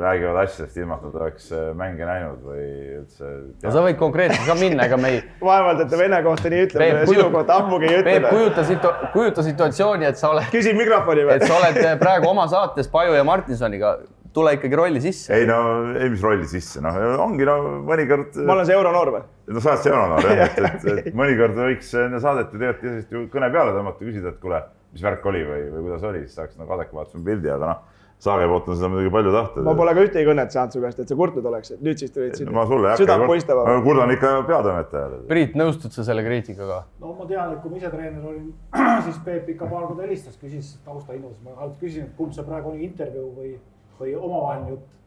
räägivad 0.00 0.40
asjadest 0.42 0.76
ilma, 0.76 0.96
et 0.98 1.02
nad 1.06 1.18
oleks 1.22 1.50
äh, 1.54 1.68
mänge 1.78 2.06
näinud 2.06 2.40
või 2.42 2.64
üldse. 2.98 3.28
no 3.62 3.74
sa 3.74 3.82
võid 3.84 3.98
konkreetselt 4.00 4.46
ka 4.48 4.56
minna, 4.58 4.86
ega 4.90 4.98
me 4.98 5.12
ei. 5.14 5.20
vaevalt, 5.50 5.84
et 5.84 5.92
ta 5.92 6.00
vene 6.00 6.18
kohta 6.26 6.50
nii 6.50 6.64
ütleb, 6.66 7.02
sinu 7.10 7.28
kohta 7.34 7.58
ammugi 7.62 7.86
ei 7.90 8.00
ütle. 8.00 8.16
Peep, 8.16 8.26
kujuta 8.30 8.64
situ-, 8.66 8.94
kujuta 9.14 9.44
situatsiooni, 9.46 10.08
et 10.10 10.18
sa 10.18 10.32
oled. 10.34 10.48
küsi 10.50 10.74
mikrofoni 10.78 11.28
või? 11.28 11.36
et 11.38 11.46
sa 11.46 11.60
oled 11.60 12.02
praegu 12.02 12.30
oma 12.30 12.48
saates 12.50 12.90
Paju 12.90 13.14
ja 13.14 13.26
Martinsoniga, 13.26 13.98
tule 14.36 14.54
ikkagi 14.56 14.78
rolli 14.78 15.02
sisse. 15.02 15.34
ei 15.36 15.46
no, 15.48 15.60
ei 15.94 16.10
mis 16.12 16.24
rolli 16.24 16.48
sisse, 16.50 16.82
noh, 16.84 16.98
ongi 17.24 17.46
no 17.48 17.56
mõnikord. 17.86 18.40
ma 18.46 18.56
olen 18.56 18.68
see 18.68 18.76
euronoor 18.78 19.14
või? 19.16 19.22
no 19.50 19.62
sa 19.62 19.74
oled 19.74 19.84
see 19.84 19.94
euronoor 19.94 20.28
jah, 20.28 20.42
et, 20.44 20.60
et, 20.70 21.06
et 21.06 21.16
mõnikord 21.20 21.56
võiks 21.60 21.94
enne 22.04 22.20
saadet 22.22 22.52
ju 22.52 22.60
tegelikult 22.62 23.16
ju 23.16 23.24
kõne 23.32 23.52
peale 23.54 23.76
tõmmata, 23.76 24.04
küsida, 24.04 24.34
et 24.34 24.42
kuule, 24.42 24.60
mis 24.94 25.06
värk 25.06 25.30
oli 25.32 25.46
või, 25.46 25.64
või 25.74 25.88
kuidas 25.88 26.06
oli, 26.10 26.26
siis 26.26 26.38
saaks 26.38 26.60
nagu 26.60 26.78
adekvaatsema 26.78 27.26
pildi, 27.26 27.52
aga 27.56 27.72
noh 27.74 27.98
Saage 28.20 28.44
poolt 28.52 28.66
on 28.68 28.76
seda 28.76 28.88
muidugi 28.92 29.10
palju 29.14 29.30
tahta. 29.32 29.62
ma 29.64 29.72
pole 29.78 29.92
ka 29.96 30.02
ühtegi 30.04 30.28
õnnet 30.28 30.52
saanud 30.52 30.74
su 30.74 30.80
käest, 30.82 30.98
et 31.00 31.08
sa 31.08 31.16
kurtnud 31.16 31.46
oleks, 31.48 31.70
et 31.72 31.84
nüüd 31.86 32.02
siis 32.02 32.12
tulid 32.12 32.34
siin. 32.36 32.50
ma 32.52 32.66
sulle 32.68 32.90
ei 32.90 32.92
hakka. 32.92 33.00
südamepuistama. 33.06 33.62
ma 33.64 33.84
kurdan 33.86 34.12
ikka 34.12 34.32
peatoimetajale. 34.50 35.20
Priit, 35.30 35.54
nõustud 35.56 35.94
sa 35.96 36.04
selle 36.04 36.24
kriitikaga? 36.26 36.82
no 37.00 37.14
ma 37.16 37.28
tean, 37.30 37.54
et 37.54 37.62
kui 37.62 37.72
ma 37.72 37.80
ise 37.80 37.92
treener 37.94 38.26
olin, 38.32 38.50
siis 39.06 39.22
Peep 39.24 39.48
ikka 39.54 39.70
paar 39.70 39.86
korda 39.86 40.04
helistas, 40.04 40.36
küsis 40.42 40.74
taustainfos, 40.84 41.38
ma 41.46 41.56
alati 41.56 41.80
küsin, 41.80 42.10
et 42.10 42.18
kumb 42.18 42.36
see 42.36 42.44
praegu 42.44 42.74
oli 42.74 42.84
intervjuu 42.90 43.30
või, 43.38 43.54
või 44.00 44.16
omavaheline 44.16 44.74
jutt. 44.74 44.98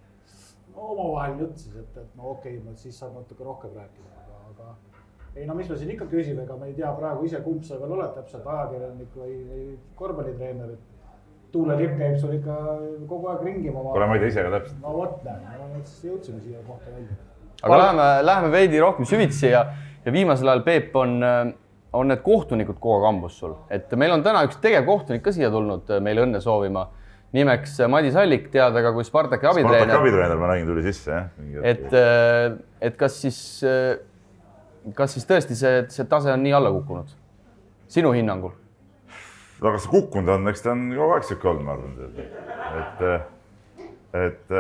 no 0.76 0.90
omavaheline 0.96 1.46
jutt 1.48 1.66
siis, 1.66 1.76
et, 1.82 1.98
et 1.98 2.16
no 2.20 2.34
okei 2.38 2.58
okay,, 2.58 2.76
siis 2.86 3.00
saab 3.00 3.18
natuke 3.18 3.44
rohkem 3.44 3.76
rääkida, 3.78 4.24
aga, 4.24 4.42
aga 4.54 4.76
ei 5.36 5.46
no 5.50 5.56
mis 5.58 5.70
me 5.70 5.78
siin 5.78 5.92
ikka 5.96 6.08
küsime, 6.12 6.46
ega 6.46 6.58
me 6.58 6.70
ei 6.70 6.76
tea 6.78 6.92
praegu 6.98 7.26
ise, 7.26 7.42
kumb 7.46 7.64
sa 7.66 7.80
veel 7.82 7.96
oled 7.96 8.12
täpselt, 8.18 8.46
ajakirjanik 8.46 9.16
või, 9.18 9.38
või 9.50 9.64
korvpallitreener, 9.98 10.76
et 10.76 10.94
tuulelipp 11.54 11.98
käib 11.98 12.18
sul 12.22 12.36
ikka 12.38 12.58
kogu 13.10 13.30
aeg 13.32 13.46
ringi. 13.48 13.74
kuule, 13.74 14.08
ma 14.10 14.18
ei 14.18 14.24
tea 14.24 14.34
ise 14.34 14.46
ka 14.46 14.54
täpselt. 14.58 14.80
no 14.82 14.94
vot, 14.98 15.20
näe, 15.26 15.58
no 15.58 15.82
siis 15.82 16.06
jõudsime 16.12 16.42
siia 16.44 16.62
kohta 16.68 16.94
välja. 16.94 17.18
aga 17.62 17.82
läheme, 17.82 18.08
läheme 18.26 18.52
veidi 18.54 18.82
rohkem 18.82 19.10
süvitsi 19.10 19.52
ja, 19.52 19.66
ja 20.06 20.14
viimasel 20.16 20.54
ajal, 20.54 20.64
Peep, 20.66 20.96
on, 20.96 21.18
on 21.94 22.10
need 22.10 22.22
kohtunikud 22.26 22.78
kogu 22.80 22.98
aeg 23.00 23.08
hambus 23.10 23.38
sul, 23.42 23.56
et 23.74 23.94
meil 23.98 24.14
on 24.14 24.26
täna 24.26 24.46
üks 24.48 24.62
tegevkohtunik 24.62 25.26
ka 25.26 25.34
siia 25.34 25.50
tulnud 25.54 25.90
meile 26.02 26.28
õnne 26.28 26.42
soovima. 26.42 26.88
Nimeks 27.34 27.80
Madis 27.90 28.18
Allik, 28.20 28.50
teada 28.54 28.84
ka 28.86 28.94
kui 28.96 29.06
Spartaki 29.08 29.50
abitreener. 29.50 29.88
Spartaki 29.88 30.02
abitreener, 30.02 30.40
ma 30.42 30.52
nägin, 30.54 30.70
tuli 30.70 30.86
sisse 30.86 31.12
jah. 31.12 31.30
et, 31.66 31.96
et 32.90 32.98
kas 33.00 33.20
siis, 33.26 33.40
kas 34.98 35.16
siis 35.18 35.30
tõesti 35.30 35.58
see, 35.58 35.86
see 35.94 36.10
tase 36.10 36.34
on 36.34 36.44
nii 36.46 36.58
alla 36.60 36.74
kukkunud? 36.74 37.20
sinu 37.94 38.14
hinnangul 38.16 38.54
no 39.64 39.72
kas 39.72 39.88
kukkunud 39.88 40.34
on, 40.36 40.52
eks 40.52 40.64
ta 40.66 40.74
on 40.74 40.86
kogu 40.92 41.16
aeg 41.16 41.28
sihuke 41.28 41.50
olnud, 41.52 41.66
ma 41.68 41.76
arvan, 41.78 41.94
et, 42.82 43.04
et. 44.26 44.54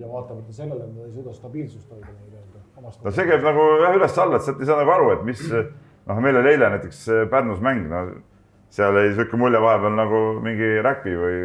ja 0.00 0.10
vaatamata 0.10 0.56
sellele, 0.56 0.88
et 0.88 0.92
nad 0.96 1.06
ei 1.06 1.14
suuda 1.14 1.34
stabiilsust 1.36 1.94
hoida 1.94 2.10
nii-öelda. 2.10 2.94
no 3.06 3.14
see 3.14 3.26
käib 3.30 3.46
nagu 3.46 3.66
jah 3.84 3.98
üles-alla, 3.98 4.40
et 4.40 4.48
sealt 4.48 4.62
ei 4.62 4.70
saa 4.70 4.80
nagu 4.80 4.94
aru, 4.96 5.10
et 5.14 5.26
mis 5.28 5.44
noh, 5.50 6.22
meil 6.26 6.40
oli 6.42 6.54
eile 6.54 6.72
näiteks 6.74 7.04
Pärnus 7.30 7.62
mäng, 7.64 7.86
no 7.90 8.06
seal 8.74 8.96
jäi 8.98 9.10
sihuke 9.12 9.38
mulje 9.38 9.60
vahepeal 9.62 9.94
nagu 9.94 10.22
mingi 10.42 10.70
räpi 10.82 11.12
või 11.18 11.36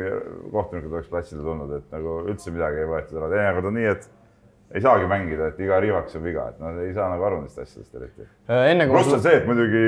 kohtunikud 0.53 0.95
oleks 0.95 1.11
platsile 1.11 1.43
tulnud, 1.45 1.75
et 1.77 1.91
nagu 1.93 2.21
üldse 2.25 2.53
midagi 2.53 2.81
ei 2.83 2.89
võetud 2.89 3.19
ära, 3.19 3.29
teinekord 3.33 3.69
on 3.69 3.77
nii, 3.77 3.91
et 3.91 4.07
ei 4.77 4.83
saagi 4.85 5.09
mängida, 5.09 5.49
et 5.49 5.59
iga 5.65 5.79
rivaks 5.81 6.17
on 6.17 6.25
viga, 6.25 6.47
et 6.51 6.61
nad 6.61 6.77
ei 6.81 6.93
saa 6.93 7.09
nagu 7.11 7.25
aru 7.25 7.41
nendest 7.41 7.61
asjadest 7.61 7.95
eriti. 7.97 8.25
pluss 8.89 9.13
on 9.13 9.23
see, 9.25 9.37
et 9.41 9.47
muidugi 9.49 9.83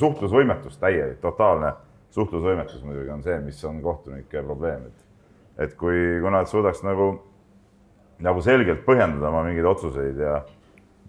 suhtlusvõimetus 0.00 0.78
täielik, 0.82 1.20
totaalne 1.22 1.74
suhtlusvõimetus 2.14 2.82
muidugi 2.86 3.14
on 3.14 3.22
see, 3.26 3.38
mis 3.42 3.62
on 3.66 3.80
kohtunike 3.82 4.42
probleem, 4.46 4.86
et 4.90 5.04
et 5.64 5.74
kui, 5.78 5.98
kui 6.18 6.30
nad 6.34 6.48
suudaks 6.50 6.82
nagu, 6.82 7.12
nagu 8.26 8.40
selgelt 8.42 8.82
põhjendada 8.86 9.30
oma 9.30 9.44
mingeid 9.46 9.68
otsuseid 9.70 10.18
ja 10.18 10.40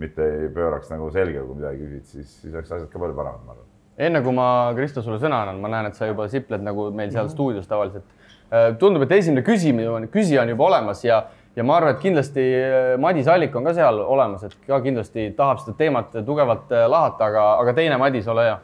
mitte 0.02 0.26
ei 0.26 0.52
pööraks 0.54 0.92
nagu 0.94 1.10
selga, 1.14 1.42
kui 1.46 1.58
midagi 1.58 1.82
küsid, 1.82 2.12
siis, 2.12 2.36
siis 2.42 2.54
oleks 2.54 2.70
asjad 2.72 2.92
ka 2.92 3.02
palju 3.02 3.18
paremad, 3.18 3.42
ma 3.46 3.56
arvan. 3.56 3.72
Enne 3.98 4.22
kui 4.22 4.36
ma, 4.36 4.74
Kristo, 4.76 5.02
sulle 5.02 5.20
sõna 5.22 5.42
annan, 5.44 5.62
ma 5.64 5.72
näen, 5.72 5.90
et 5.90 5.98
sa 5.98 6.10
juba 6.10 6.28
sipled 6.32 6.64
nagu 6.64 6.90
meil 6.92 7.12
seal 7.12 7.24
mm 7.24 7.28
-hmm. 7.28 7.34
stuudios 7.34 7.68
tavaliselt. 7.68 8.06
Äh, 8.52 8.76
tundub, 8.78 9.02
et 9.02 9.12
esimene 9.12 9.42
küsimine, 9.42 10.08
küsija 10.12 10.42
on 10.42 10.50
juba 10.50 10.64
olemas 10.66 11.04
ja, 11.06 11.26
ja 11.56 11.64
ma 11.64 11.78
arvan, 11.78 11.96
et 11.96 12.02
kindlasti 12.02 12.42
äh, 12.42 13.00
Madis 13.00 13.28
Allik 13.28 13.56
on 13.56 13.64
ka 13.64 13.74
seal 13.74 14.00
olemas, 14.00 14.44
et 14.44 14.56
ka 14.68 14.82
kindlasti 14.82 15.34
tahab 15.38 15.60
seda 15.60 15.78
teemat 15.78 16.12
tugevalt 16.26 16.72
äh, 16.72 16.90
lahata, 16.90 17.26
aga, 17.26 17.54
aga 17.60 17.74
teine 17.74 17.98
Madis, 17.98 18.28
ole 18.28 18.44
hea 18.44 18.60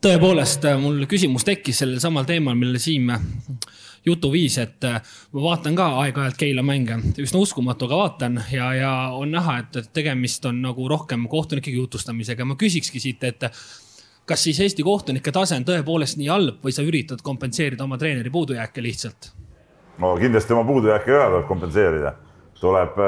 tõepoolest, 0.00 0.62
mul 0.78 1.06
küsimus 1.10 1.44
tekkis 1.44 1.78
sellel 1.78 1.98
samal 2.00 2.24
teemal, 2.24 2.54
millele 2.54 2.78
Siim 2.78 3.10
äh, 3.10 3.20
jutu 4.06 4.30
viis, 4.32 4.58
et 4.62 4.84
ma 4.86 5.42
vaatan 5.48 5.76
ka 5.78 5.88
aeg-ajalt 6.02 6.38
Keila 6.38 6.62
mänge, 6.66 6.98
üsna 7.22 7.40
uskumatu, 7.42 7.88
aga 7.88 7.98
vaatan 8.02 8.38
ja, 8.52 8.70
ja 8.76 8.92
on 9.16 9.34
näha, 9.34 9.58
et 9.62 9.90
tegemist 9.96 10.46
on 10.46 10.60
nagu 10.62 10.88
rohkem 10.88 11.26
kohtunike 11.30 11.74
jutustamisega. 11.74 12.44
ma 12.44 12.58
küsikski 12.60 13.02
siit, 13.02 13.24
et 13.24 13.48
kas 14.26 14.42
siis 14.42 14.60
Eesti 14.60 14.82
kohtunike 14.86 15.32
tase 15.32 15.56
on 15.56 15.66
tõepoolest 15.66 16.18
nii 16.18 16.30
halb 16.30 16.64
või 16.64 16.74
sa 16.74 16.84
üritad 16.86 17.22
kompenseerida 17.24 17.84
oma 17.84 17.98
treeneri 17.98 18.30
puudujääke 18.30 18.82
lihtsalt? 18.82 19.30
no 19.98 20.14
kindlasti 20.20 20.52
oma 20.52 20.64
puudujääke 20.68 21.12
ka 21.12 21.28
tuleb 21.30 21.46
kompenseerida, 21.48 22.12
tuleb, 22.60 22.98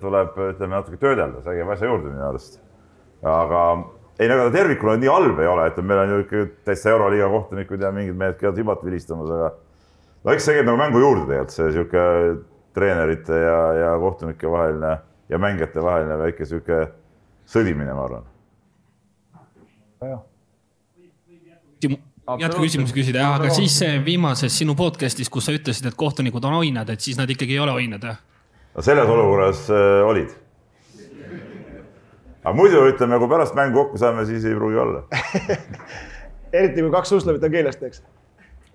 tuleb, 0.00 0.38
ütleme 0.54 0.78
natuke 0.78 1.00
töödelda, 1.02 1.42
see 1.42 1.58
käib 1.58 1.74
asja 1.74 1.90
juurde 1.90 2.12
minu 2.12 2.24
arust. 2.28 2.60
aga 3.22 3.64
ei 4.18 4.28
no 4.30 4.38
ega 4.38 4.48
ta 4.48 4.54
tervikuna 4.56 4.96
nii 5.00 5.12
halb 5.12 5.42
ei 5.42 5.50
ole, 5.50 5.66
et 5.66 5.82
meil 5.82 6.04
on 6.04 6.14
ju 6.14 6.22
ikka 6.24 6.46
täitsa 6.68 6.94
euroliiga 6.94 7.28
kohtunikud 7.32 7.82
ja 7.82 7.92
mingid 7.92 8.16
mehed 8.18 8.40
käivad 8.40 8.58
hibat 8.62 8.84
vilistamas, 8.86 9.30
aga 9.30 9.52
no 10.24 10.34
eks 10.34 10.48
see 10.48 10.58
käib 10.58 10.68
nagu 10.70 10.80
mängu 10.80 11.02
juurde 11.02 11.26
tegelikult, 11.28 11.56
see 11.56 11.70
sihuke 11.76 12.02
treenerite 12.76 13.44
ja, 13.44 13.60
ja 13.82 13.94
kohtunike 14.00 14.50
vaheline 14.50 14.98
ja 15.28 15.38
mängijate 15.38 15.84
vaheline 15.84 16.18
väike 16.18 16.48
sihuke 16.48 16.84
sõdimine, 17.48 17.92
ma 17.96 18.04
arvan. 18.08 18.28
Jätkuküsimus 22.38 22.92
küsida, 22.94 23.24
aga 23.36 23.50
siis 23.54 23.80
viimases 24.04 24.54
sinu 24.58 24.76
podcast'is, 24.78 25.30
kus 25.32 25.48
sa 25.48 25.56
ütlesid, 25.56 25.88
et 25.90 25.98
kohtunikud 25.98 26.44
on 26.48 26.60
oinad, 26.60 26.92
et 26.94 27.02
siis 27.02 27.18
nad 27.18 27.30
ikkagi 27.30 27.56
ei 27.56 27.64
ole 27.64 27.74
oinad, 27.82 28.06
jah? 28.12 28.22
no 28.76 28.84
selles 28.84 29.10
olukorras 29.10 29.66
äh, 29.70 29.98
olid 30.06 30.30
aga 32.42 32.54
muidu 32.56 32.86
ütleme, 32.90 33.18
kui 33.20 33.30
pärast 33.30 33.58
mängu 33.58 33.82
kokku 33.82 34.00
saame, 34.00 34.24
siis 34.28 34.46
ei 34.48 34.56
pruugi 34.58 34.80
olla 34.82 35.04
eriti 36.58 36.82
kui 36.82 36.90
kaks 36.94 37.14
suslemit 37.14 37.44
on 37.44 37.54
keelest, 37.54 37.84
eks? 37.88 38.02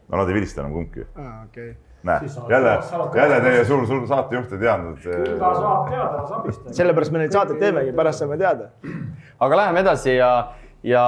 no 0.07 0.21
nad 0.21 0.29
ei 0.29 0.39
vilista 0.39 0.63
enam 0.63 0.75
kumbki 0.75 1.07
ah,. 1.15 1.43
Okay. 1.47 1.73
näe, 2.03 2.29
jälle, 2.49 2.77
jälle 3.15 3.41
teie 3.41 3.65
suur, 3.65 3.87
suur 3.87 4.07
saatejuht 4.07 4.53
ei 4.53 4.59
teadnud. 4.59 5.01
ta 5.39 5.53
saab 5.55 5.89
teada, 5.89 6.21
las 6.21 6.31
abistab. 6.39 6.71
sellepärast 6.79 7.15
me 7.15 7.23
neid 7.23 7.35
saateid 7.35 7.59
teemegi, 7.63 7.95
pärast 7.95 8.23
saame 8.23 8.37
teada. 8.39 8.69
aga 9.39 9.63
läheme 9.63 9.83
edasi 9.85 10.15
ja, 10.15 10.31
ja, 10.83 11.07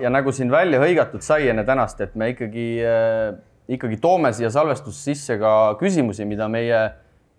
ja 0.00 0.10
nagu 0.10 0.32
siin 0.32 0.50
välja 0.50 0.80
hõigatud 0.82 1.24
sai 1.24 1.48
enne 1.52 1.64
tänast, 1.68 2.00
et 2.00 2.14
me 2.14 2.32
ikkagi 2.34 2.68
äh,, 2.86 3.38
ikkagi 3.70 4.00
toome 4.02 4.32
siia 4.34 4.50
salvestusse 4.50 5.12
sisse 5.12 5.36
ka 5.38 5.76
küsimusi, 5.80 6.26
mida 6.26 6.48
meie, 6.50 6.80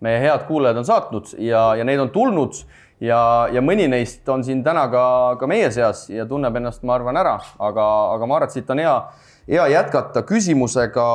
meie 0.03 0.21
head 0.23 0.45
kuulajad 0.47 0.79
on 0.79 0.87
saatnud 0.87 1.33
ja, 1.43 1.71
ja 1.75 1.87
neid 1.87 1.99
on 1.99 2.13
tulnud 2.13 2.61
ja, 3.03 3.19
ja 3.51 3.63
mõni 3.65 3.87
neist 3.91 4.29
on 4.31 4.45
siin 4.45 4.63
täna 4.63 4.85
ka, 4.91 5.03
ka 5.41 5.49
meie 5.49 5.71
seas 5.73 6.05
ja 6.11 6.25
tunneb 6.29 6.55
ennast, 6.61 6.85
ma 6.87 6.95
arvan, 6.95 7.19
ära, 7.19 7.35
aga, 7.59 7.87
aga 8.15 8.29
ma 8.29 8.39
arvan, 8.39 8.51
et 8.51 8.55
siit 8.55 8.71
on 8.71 8.81
hea, 8.83 8.95
hea 9.49 9.67
jätkata 9.75 10.23
küsimusega, 10.27 11.05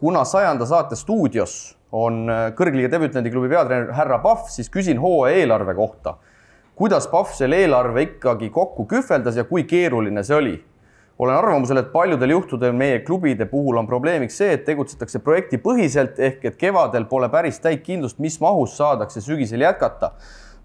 kuna 0.00 0.24
sajanda 0.28 0.68
saate 0.68 0.98
stuudios 1.00 1.58
on 1.90 2.28
kõrgliiga 2.58 2.92
debütandi 2.92 3.32
klubi 3.34 3.50
peatreener 3.50 3.94
härra 3.96 4.20
Pahv, 4.22 4.46
siis 4.52 4.70
küsin 4.70 5.00
hooaja 5.02 5.40
eelarve 5.40 5.74
kohta. 5.74 6.20
Kuidas 6.80 7.04
Pahv 7.12 7.34
selle 7.36 7.58
eelarve 7.60 8.02
ikkagi 8.06 8.46
kokku 8.50 8.86
kühveldas 8.88 9.36
ja 9.36 9.42
kui 9.44 9.66
keeruline 9.68 10.22
see 10.24 10.36
oli? 10.36 10.58
olen 11.20 11.36
arvamusel, 11.36 11.76
et 11.76 11.90
paljudel 11.92 12.32
juhtudel 12.32 12.72
meie 12.72 13.02
klubide 13.04 13.44
puhul 13.44 13.76
on 13.76 13.84
probleemiks 13.86 14.38
see, 14.40 14.54
et 14.56 14.62
tegutsetakse 14.64 15.20
projektipõhiselt 15.20 16.16
ehk 16.16 16.46
et 16.48 16.56
kevadel 16.56 17.04
pole 17.10 17.28
päris 17.28 17.60
täit 17.60 17.82
kindlust, 17.84 18.16
mis 18.24 18.38
mahus 18.40 18.78
saadakse 18.80 19.20
sügisel 19.20 19.60
jätkata 19.60 20.14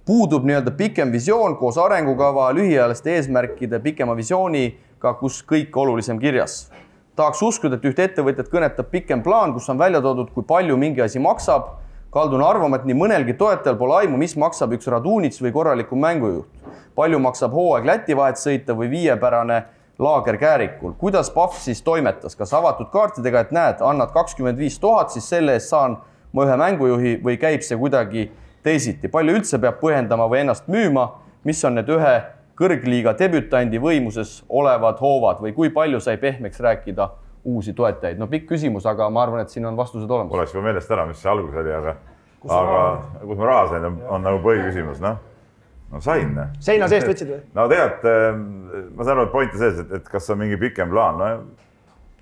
puudub 0.07 0.47
nii-öelda 0.47 0.71
pikem 0.79 1.11
visioon 1.11 1.57
koos 1.59 1.75
arengukava, 1.83 2.47
lühiajaliste 2.55 3.11
eesmärkide, 3.17 3.81
pikema 3.83 4.15
visiooniga, 4.15 5.17
kus 5.19 5.41
kõik 5.43 5.75
olulisem 5.75 6.21
kirjas. 6.23 6.69
tahaks 7.15 7.43
uskuda, 7.43 7.75
et 7.75 7.91
ühte 7.91 8.07
ettevõtjat 8.07 8.47
kõnetab 8.55 8.87
pikem 8.91 9.23
plaan, 9.23 9.51
kus 9.53 9.67
on 9.69 9.83
välja 9.83 9.99
toodud, 10.01 10.31
kui 10.31 10.47
palju 10.47 10.77
mingi 10.77 11.01
asi 11.01 11.19
maksab. 11.19 11.73
Kaldun 12.15 12.43
arvama, 12.43 12.79
et 12.79 12.85
nii 12.87 12.95
mõnelgi 12.95 13.33
toetajal 13.35 13.75
pole 13.75 13.97
aimu, 13.99 14.15
mis 14.19 14.37
maksab 14.39 14.71
üks 14.77 14.87
Radunits 14.91 15.41
või 15.43 15.51
korralikum 15.55 15.99
mängujuht. 15.99 16.47
palju 16.95 17.19
maksab 17.19 17.51
hooaeg 17.51 17.85
Läti 17.85 18.15
vahet 18.15 18.39
sõita 18.39 18.71
või 18.71 18.87
viiepärane 18.89 19.63
laager 19.99 20.37
Käärikul. 20.37 20.93
kuidas 20.97 21.29
Pahv 21.29 21.59
siis 21.59 21.81
toimetas, 21.81 22.35
kas 22.35 22.53
avatud 22.53 22.87
kaartidega, 22.91 23.39
et 23.39 23.51
näed, 23.51 23.81
annad 23.81 24.13
kakskümmend 24.13 24.57
viis 24.57 24.79
tuhat, 24.79 25.11
siis 25.11 25.29
selle 25.29 25.53
eest 25.53 25.69
saan 25.69 25.97
ma 26.33 26.45
ühe 26.45 26.55
mängujuhi 26.57 27.19
või 27.23 27.37
käib 27.37 27.61
see 27.61 27.77
kuidagi 27.77 28.31
teisiti, 28.63 29.07
palju 29.07 29.35
üldse 29.35 29.59
peab 29.59 29.81
põhjendama 29.83 30.29
või 30.31 30.45
ennast 30.45 30.67
müüma, 30.71 31.09
mis 31.43 31.63
on 31.65 31.75
need 31.75 31.89
ühe 31.89 32.15
kõrgliiga 32.55 33.11
debütandi 33.19 33.79
võimuses 33.79 34.43
olevad 34.49 35.03
hoovad 35.03 35.43
või 35.43 35.51
kui 35.53 35.69
palju 35.69 35.99
sai 35.99 36.15
pehmeks 36.17 36.59
rääkida 36.59 37.09
uusi 37.45 37.73
toetajaid? 37.77 38.19
no 38.19 38.27
pikk 38.31 38.49
küsimus, 38.53 38.87
aga 38.89 39.07
ma 39.13 39.23
arvan, 39.25 39.45
et 39.45 39.53
siin 39.53 39.65
on 39.69 39.77
vastused 39.77 40.09
olemas. 40.09 40.33
Poleks 40.33 40.55
juba 40.55 40.67
meelest 40.69 40.91
ära, 40.91 41.05
mis 41.09 41.21
see 41.21 41.31
algus 41.31 41.55
oli, 41.61 41.73
aga, 41.75 41.95
aga 42.45 42.81
kus 43.21 43.39
ma 43.39 43.49
raha 43.51 43.67
sain, 43.73 43.87
on 44.09 44.25
nagu 44.25 44.41
põhiküsimus, 44.45 45.01
noh. 45.03 45.19
no 45.91 46.01
sain. 46.03 46.33
seina 46.63 46.89
seest 46.91 47.09
võtsid 47.11 47.31
või? 47.33 47.41
no 47.57 47.67
tegelikult 47.71 48.09
eh, 48.11 48.41
ma 48.95 49.07
saan 49.07 49.19
aru, 49.19 49.27
et 49.29 49.35
point 49.35 49.57
on 49.57 49.63
selles, 49.63 49.83
et, 49.85 49.95
et 49.99 50.11
kas 50.11 50.29
on 50.33 50.41
mingi 50.41 50.59
pikem 50.61 50.91
plaan, 50.93 51.21
no 51.21 51.31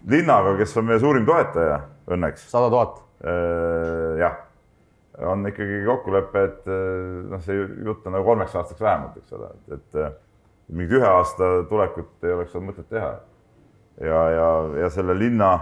linnaga, 0.10 0.58
kes 0.60 0.75
on 0.77 0.89
meie 0.89 1.00
suurim 1.00 1.25
toetaja 1.27 1.80
õnneks. 2.12 2.50
sada 2.51 2.70
tuhat. 2.74 3.00
jah, 4.20 4.42
on 5.32 5.48
ikkagi 5.48 5.84
kokkulepe, 5.88 6.44
et 6.50 6.70
noh, 7.30 7.39
see 7.46 7.56
jutt 7.86 8.08
on 8.10 8.18
nagu 8.18 8.27
kolmeks 8.27 8.56
aastaks 8.60 8.82
vähemalt, 8.84 9.22
eks 9.22 9.38
ole, 9.38 9.51
et, 9.72 9.77
et 9.77 10.74
mingit 10.74 10.98
ühe 11.00 11.08
aasta 11.08 11.53
tulekut 11.70 12.27
ei 12.27 12.36
oleks 12.36 12.56
olnud 12.56 12.74
mõtet 12.74 12.89
teha. 12.92 13.13
Ja, 14.01 14.19
ja, 14.29 14.50
ja 14.81 14.89
selle 14.93 15.15
linna, 15.17 15.53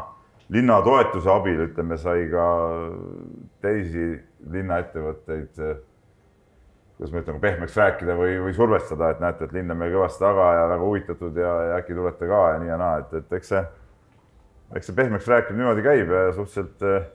linna 0.50 0.82
toetuse 0.86 1.30
abil, 1.32 1.66
ütleme, 1.68 1.98
sai 2.02 2.28
ka 2.32 2.46
teisi 3.64 4.14
linnaettevõtteid, 4.52 5.62
kuidas 6.98 7.14
ma 7.14 7.24
ütlen, 7.24 7.42
pehmeks 7.44 7.78
rääkida 7.78 8.16
või, 8.18 8.38
või 8.46 8.56
survestada, 8.58 9.12
et 9.12 9.22
näete, 9.24 9.48
et 9.48 9.56
linn 9.56 9.74
on 9.74 9.80
meil 9.82 9.94
kõvasti 9.96 10.24
taga 10.24 10.52
ja 10.58 10.68
väga 10.76 10.84
huvitatud 10.86 11.40
ja, 11.40 11.54
ja 11.70 11.80
äkki 11.82 11.98
tulete 11.98 12.30
ka 12.30 12.42
ja 12.54 12.60
nii 12.62 12.74
ja 12.74 12.82
naa, 12.82 13.00
et, 13.04 13.16
et 13.22 13.40
eks 13.40 13.54
see, 13.56 13.64
eks 14.76 14.92
see 14.92 15.00
pehmeks 15.02 15.28
rääkimine 15.32 15.64
niimoodi 15.64 15.86
käib 15.86 16.14
ja 16.14 16.28
suhteliselt 16.36 16.88
eh, 16.88 17.10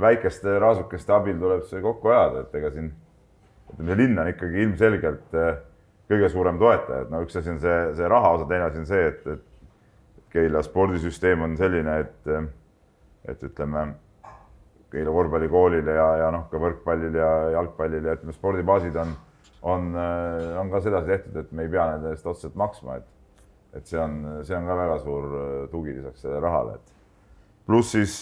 väikeste 0.00 0.58
raasukeste 0.62 1.12
abil 1.12 1.38
tuleb 1.40 1.64
see 1.68 1.82
kokku 1.82 2.12
ajada, 2.12 2.44
et 2.44 2.54
ega 2.60 2.70
siin 2.74 2.92
ütleme, 3.74 3.96
linn 3.98 4.18
on 4.18 4.30
ikkagi 4.30 4.64
ilmselgelt 4.64 5.36
äh, 5.38 5.60
kõige 6.10 6.30
suurem 6.32 6.58
toetaja, 6.58 7.04
et 7.04 7.12
no 7.12 7.22
üks 7.24 7.38
asi 7.38 7.52
on 7.52 7.60
see, 7.62 7.78
see 7.98 8.10
raha 8.10 8.34
osa, 8.36 8.48
teine 8.50 8.66
asi 8.66 8.80
on 8.82 8.88
see, 8.88 9.06
et, 9.12 9.26
et 9.26 9.49
Keila 10.30 10.62
spordisüsteem 10.62 11.42
on 11.42 11.56
selline, 11.58 11.96
et, 12.04 12.28
et 13.28 13.42
ütleme, 13.48 13.86
Keila 14.90 15.14
korvpallikoolil 15.14 15.86
ja, 15.86 16.06
ja 16.24 16.30
noh, 16.34 16.48
ka 16.50 16.58
võrkpallil 16.62 17.14
ja 17.18 17.30
jalgpallil 17.56 18.06
ja 18.06 18.16
ütleme, 18.18 18.34
spordibaasid 18.34 18.98
on, 19.02 19.14
on, 19.62 19.88
on 20.60 20.70
ka 20.72 20.82
sedasi 20.82 21.12
tehtud, 21.12 21.40
et 21.42 21.52
me 21.54 21.66
ei 21.66 21.72
pea 21.72 21.86
nende 21.92 22.14
eest 22.14 22.26
otseselt 22.26 22.58
maksma, 22.58 23.00
et 23.00 23.16
et 23.70 23.86
see 23.86 24.00
on, 24.02 24.16
see 24.42 24.56
on 24.56 24.64
ka 24.66 24.74
väga 24.74 24.96
suur 24.98 25.26
tugi 25.70 25.92
lisaks 25.94 26.24
sellele 26.24 26.40
rahale, 26.42 26.72
et 26.74 26.94
pluss 27.68 27.92
siis, 27.94 28.16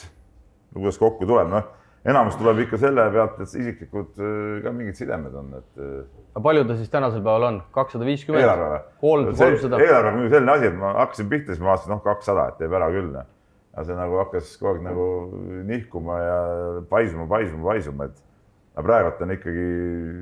kuidas 0.74 0.98
kokku 1.00 1.24
tuleb, 1.24 1.48
noh 1.48 1.77
enamus 2.08 2.36
tuleb 2.40 2.62
ikka 2.64 2.78
selle 2.80 3.04
pealt, 3.12 3.40
et 3.42 3.56
isiklikud 3.62 4.20
äh, 4.22 4.60
ka 4.64 4.72
mingid 4.74 4.98
sidemed 4.98 5.34
on, 5.38 5.50
et. 5.58 5.80
Äh, 5.80 6.28
aga 6.34 6.44
palju 6.44 6.66
ta 6.68 6.76
siis 6.78 6.92
tänasel 6.92 7.24
päeval 7.24 7.48
on, 7.48 7.58
kakssada 7.74 8.06
viiskümmend? 8.08 8.44
eelarve 8.44 8.68
või? 8.72 8.84
kolm, 9.02 9.32
kolmsada. 9.40 9.80
eelarve 9.84 10.12
on 10.12 10.20
muidugi 10.20 10.36
selline 10.36 10.54
asi, 10.54 10.70
et 10.70 10.78
ma 10.78 10.94
hakkasin 11.02 11.28
pihta, 11.32 11.52
siis 11.52 11.64
ma 11.64 11.72
vaatasin, 11.72 11.94
noh, 11.94 12.00
kakssada, 12.06 12.46
et 12.52 12.62
teeb 12.62 12.78
ära 12.78 12.88
küll. 12.94 13.18
aga 13.18 13.84
see 13.86 13.98
nagu 13.98 14.18
hakkas 14.22 14.54
kogu 14.58 14.72
aeg 14.72 14.86
nagu 14.88 15.04
nihkuma 15.68 16.18
ja 16.22 16.38
paisuma, 16.90 17.28
paisuma, 17.30 17.68
paisuma, 17.72 18.08
et 18.08 18.24
aga 18.74 18.86
praegult 18.88 19.22
on 19.26 19.34
ikkagi 19.36 19.68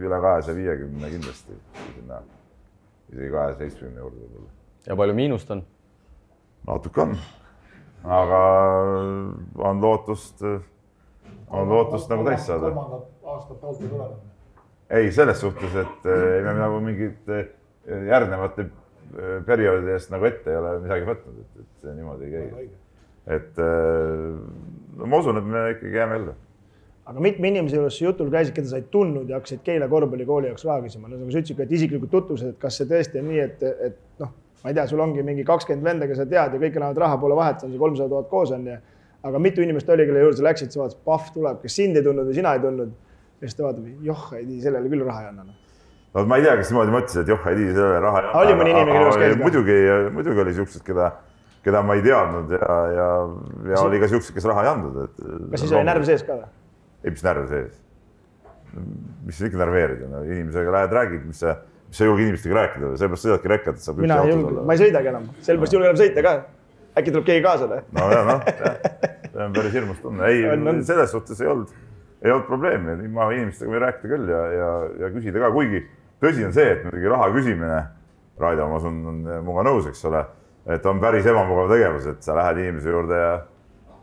üle 0.09 0.21
kahesaja 0.27 0.59
viiekümne 0.59 1.13
kindlasti, 1.15 1.57
sinna 1.95 2.21
isegi 3.13 3.33
kahesaja 3.33 3.59
seitsmekümne 3.63 4.05
juurde 4.05 4.23
võib-olla. 4.25 4.55
ja 4.89 4.99
palju 5.03 5.17
miinust 5.23 5.53
on? 5.55 5.65
natuke 6.67 7.05
on, 7.05 7.19
aga 8.19 8.41
on 9.71 9.85
lootust 9.85 10.43
on 11.51 11.69
lootust 11.69 12.11
nagu 12.11 12.25
täis 12.27 12.47
saada. 12.47 12.71
kolmandat 12.71 13.29
aastat 13.35 13.65
auto 13.65 13.89
tulevad. 13.89 14.17
ei, 14.91 15.13
selles 15.13 15.41
suhtes, 15.41 15.75
et 15.75 16.07
äh, 16.07 16.25
ei 16.39 16.43
me 16.47 16.55
nagu 16.59 16.81
mingit 16.81 17.31
äh, 17.31 17.47
järgnevate 18.09 18.67
äh, 18.67 19.37
perioodide 19.47 19.97
eest 19.97 20.11
nagu 20.15 20.29
ette 20.29 20.51
ei 20.51 20.59
ole 20.61 20.79
midagi 20.85 21.07
võtnud, 21.11 21.45
et, 21.45 21.61
et 21.63 21.85
see 21.85 21.95
niimoodi 21.99 22.31
ei 22.31 22.49
käi. 22.51 22.67
et 23.37 23.63
no 24.97 25.07
ma 25.11 25.23
usun, 25.23 25.41
et 25.41 25.49
me 25.55 25.69
ikkagi 25.75 26.03
jääme 26.03 26.21
ellu 26.23 26.35
aga 27.07 27.23
mitme 27.23 27.51
inimese 27.53 27.79
juures 27.79 28.01
jutul 28.03 28.31
käisid, 28.33 28.55
keda 28.55 28.71
sa 28.71 28.81
ei 28.81 28.89
tundnud 28.91 29.29
ja 29.31 29.39
hakkasid 29.39 29.63
Keila 29.67 29.87
korvpallikooli 29.91 30.51
jaoks 30.51 30.67
raha 30.67 30.83
küsima, 30.87 31.07
no 31.11 31.21
nagu 31.21 31.31
sa 31.31 31.39
ütlesid, 31.39 31.61
et 31.63 31.75
isiklikud 31.79 32.11
tutvused, 32.11 32.55
et 32.55 32.59
kas 32.63 32.81
see 32.81 32.89
tõesti 32.91 33.23
on 33.23 33.29
nii, 33.31 33.45
et, 33.45 33.63
et 33.91 34.23
noh, 34.23 34.33
ma 34.65 34.73
ei 34.73 34.79
tea, 34.79 34.87
sul 34.91 35.03
ongi 35.05 35.23
mingi 35.27 35.45
kakskümmend 35.47 35.87
venda, 35.87 36.09
keda 36.11 36.25
sa 36.25 36.27
tead 36.33 36.57
ja 36.57 36.63
kõik 36.65 36.79
elavad 36.81 36.99
raha 37.05 37.21
poole 37.23 37.39
vahet, 37.39 37.63
on 37.63 37.71
see 37.71 37.83
kolmsada 37.83 38.11
tuhat 38.11 38.31
koos 38.33 38.51
on 38.57 38.67
ja 38.73 38.81
aga 39.27 39.43
mitu 39.43 39.63
inimest 39.65 39.91
oli, 39.93 40.07
kelle 40.09 40.23
juurde 40.23 40.41
sa 40.41 40.47
läksid, 40.47 40.73
sa 40.73 40.83
vaatasid, 40.83 41.03
pahv 41.07 41.31
tuleb, 41.35 41.61
kas 41.63 41.77
sind 41.79 41.99
ei 41.99 42.05
tundnud 42.07 42.29
või 42.31 42.37
sina 42.39 42.57
ei 42.57 42.63
tundnud. 42.63 42.97
ja 43.37 43.49
siis 43.49 43.59
ta 43.59 43.67
vaatab, 43.67 43.87
joh, 44.07 44.27
ei 44.39 44.45
tii, 44.49 44.59
sellele 44.65 44.91
küll 44.93 45.05
raha 45.05 45.23
ei 45.25 45.31
anna. 45.31 45.45
Noh. 45.45 45.57
no 46.15 46.27
ma 46.31 46.39
ei 46.39 46.47
tea, 46.47 46.57
kas 46.61 46.73
niimoodi 46.73 46.95
mõtlesid, 46.95 47.23
et 47.23 47.33
joh, 47.35 47.49
ei 47.51 47.59
tii, 47.59 47.71
sellele 47.77 48.03
raha 48.05 48.23
ei 48.23 48.29
anna. 48.29 48.43
oli 48.43 48.59
mõni 48.61 48.73
inimene, 48.73 48.93
kelle 48.93 49.07
juures 49.07 49.23
käis? 49.23 49.39
muidugi, 49.43 49.79
muidugi 50.17 50.45
oli 50.45 50.55
siuksed, 50.57 50.85
keda, 50.87 51.11
keda 51.67 51.83
ma 51.85 51.97
ei 51.99 52.05
teadnud 52.07 52.55
ja, 52.57 52.79
ja, 52.97 53.09
ja 53.73 53.83
oli 53.85 54.01
ka 54.03 54.11
siuksed, 54.15 54.37
kes 54.37 54.49
raha 54.49 54.65
ei 54.65 54.73
andnud, 54.73 55.01
et. 55.05 55.25
kas 55.53 55.65
siis 55.67 55.75
oli 55.77 55.89
närv 55.91 56.09
sees 56.09 56.25
ka 56.27 56.39
või? 56.39 56.51
ei, 57.03 57.13
mis 57.13 57.27
närv 57.27 57.49
sees. 57.53 57.81
mis 59.27 59.41
ikka 59.51 59.61
närveerida, 59.65 60.11
no 60.13 60.25
inimesega 60.27 60.77
lähed, 60.79 60.97
räägid, 60.97 61.27
mis 61.29 61.45
sa, 61.45 61.59
sa 61.91 62.05
ei 62.05 62.11
julge 62.11 62.25
inimestega 62.29 62.61
rääkida, 62.63 62.95
sellepärast 62.97 63.29
sõidadki 63.29 63.53
rekkat, 63.53 63.81
et 63.81 63.89
saab. 63.89 64.01
mina 64.05 64.23
ei 64.25 64.33
julge, 64.33 64.65
ma 64.65 64.77
ei 64.77 64.85
sõidagi 64.87 65.13
enam, 65.13 65.29
sellepärast 65.43 65.77
julgen 65.77 65.93
enam 65.93 66.01
sõita 66.01 66.25
ka. 66.25 66.35
äkki 66.97 67.13
tuleb 67.13 67.29
keegi 67.29 67.45
kaasa 67.45 67.69
või? 67.71 67.85
no 67.97 68.09
ja 68.13 68.25
noh 68.33 68.47
see 69.37 69.45
on 69.45 69.57
päris 69.57 69.77
hirmus 69.77 70.01
tunne, 70.01 70.31
ei, 70.33 70.45
selles 70.89 71.13
suhtes 71.13 71.41
ei 71.45 71.51
olnud, 71.53 71.75
ei 72.25 72.33
olnud 72.33 72.49
probleemi, 72.49 72.97
ilma 73.05 73.29
inimestega 73.37 73.73
võin 73.73 73.85
rääkida 73.85 74.13
küll 74.15 74.33
ja, 74.33 74.41
ja, 74.55 74.71
ja 75.05 75.13
küsida 75.13 75.43
ka, 75.45 75.53
kuigi 75.53 75.83
tõsi 76.25 76.47
on 76.47 76.57
see, 76.57 76.71
et 76.73 76.87
muidugi 76.87 77.13
raha 77.13 77.29
küsimine, 77.35 77.83
Raido, 78.37 78.67
ma 78.69 78.81
usun, 78.81 78.97
on 79.09 79.21
minuga 79.25 79.63
nõus, 79.65 79.87
eks 79.89 80.03
ole, 80.09 80.23
et 80.73 80.89
on 80.89 80.99
päris 81.01 81.29
ebamugav 81.29 81.71
tegevus, 81.73 82.09
et 82.11 82.25
sa 82.25 82.35
lähed 82.37 82.65
inimese 82.65 82.93
juurde 82.93 83.21
ja 83.21 83.37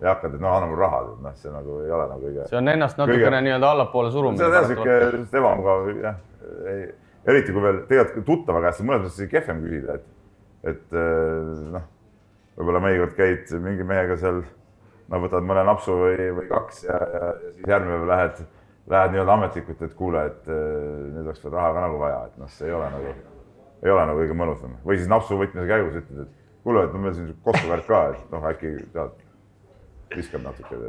ja 0.04 0.12
hakkad, 0.12 0.34
et 0.36 0.42
noh, 0.44 0.52
anna 0.52 0.68
mulle 0.68 0.84
raha, 0.84 1.02
noh, 1.24 1.36
see 1.40 1.52
nagu 1.54 1.78
ei 1.86 1.92
ole 1.96 2.08
nagu 2.10 2.26
kõige. 2.26 2.48
see 2.50 2.58
on 2.60 2.72
ennast 2.74 2.98
natukene 3.00 3.24
kõige... 3.24 3.42
nii-öelda 3.46 3.70
allapoole 3.76 4.10
surumine. 4.12 4.42
see 4.42 4.50
on 4.50 4.58
jah 4.58 4.66
sihuke 4.68 5.38
ebamugav 5.40 5.92
jah, 6.02 6.18
eriti 7.32 7.56
kui 7.56 7.64
veel 7.64 7.80
tegelikult 7.88 8.28
tuttava 8.28 8.64
käest 8.66 8.84
on 8.84 8.90
mõnes 8.90 9.06
mõttes 9.06 9.32
kehvem 9.32 9.62
küsida, 9.64 9.96
et, 9.96 10.10
et 10.74 10.98
noh, 11.78 11.86
võib-olla 12.58 12.84
mõnikord 12.84 13.16
käid 13.16 13.54
mingi 13.64 13.88
mehega 13.88 14.20
seal 14.20 14.44
no 15.12 15.22
võtad 15.24 15.46
mõne 15.46 15.64
napsu 15.68 15.96
või, 15.98 16.28
või 16.38 16.46
kaks 16.50 16.84
ja, 16.88 17.00
ja, 17.00 17.24
ja 17.24 17.52
siis 17.56 17.68
järgmine 17.70 17.98
päev 17.98 18.12
lähed, 18.12 18.44
lähed 18.94 19.16
nii-öelda 19.16 19.36
ametlikult, 19.38 19.82
et 19.86 19.98
kuule, 19.98 20.24
et 20.30 20.52
äh, 20.52 20.62
nüüd 21.10 21.26
oleks 21.26 21.44
veel 21.44 21.56
raha 21.56 21.74
ka 21.76 21.84
nagu 21.86 22.00
vaja, 22.02 22.22
et 22.30 22.40
noh, 22.42 22.54
see 22.54 22.70
ei 22.70 22.78
ole 22.78 22.88
nagu, 22.94 23.18
ei 23.84 23.94
ole 23.96 24.06
nagu 24.10 24.24
kõige 24.24 24.38
mõnusam. 24.40 24.78
või 24.86 25.00
siis 25.00 25.12
napsu 25.12 25.40
võtmise 25.40 25.68
käigus 25.70 26.00
ütled, 26.02 26.24
et 26.26 26.64
kuule, 26.64 26.86
et 26.88 26.96
meil 26.96 27.18
siin 27.18 27.34
kohvivärk 27.46 27.90
ka, 27.90 28.06
et 28.14 28.32
noh, 28.34 28.48
äkki 28.52 28.74
tead, 28.96 29.20
viskab 30.16 30.46
natuke. 30.46 30.80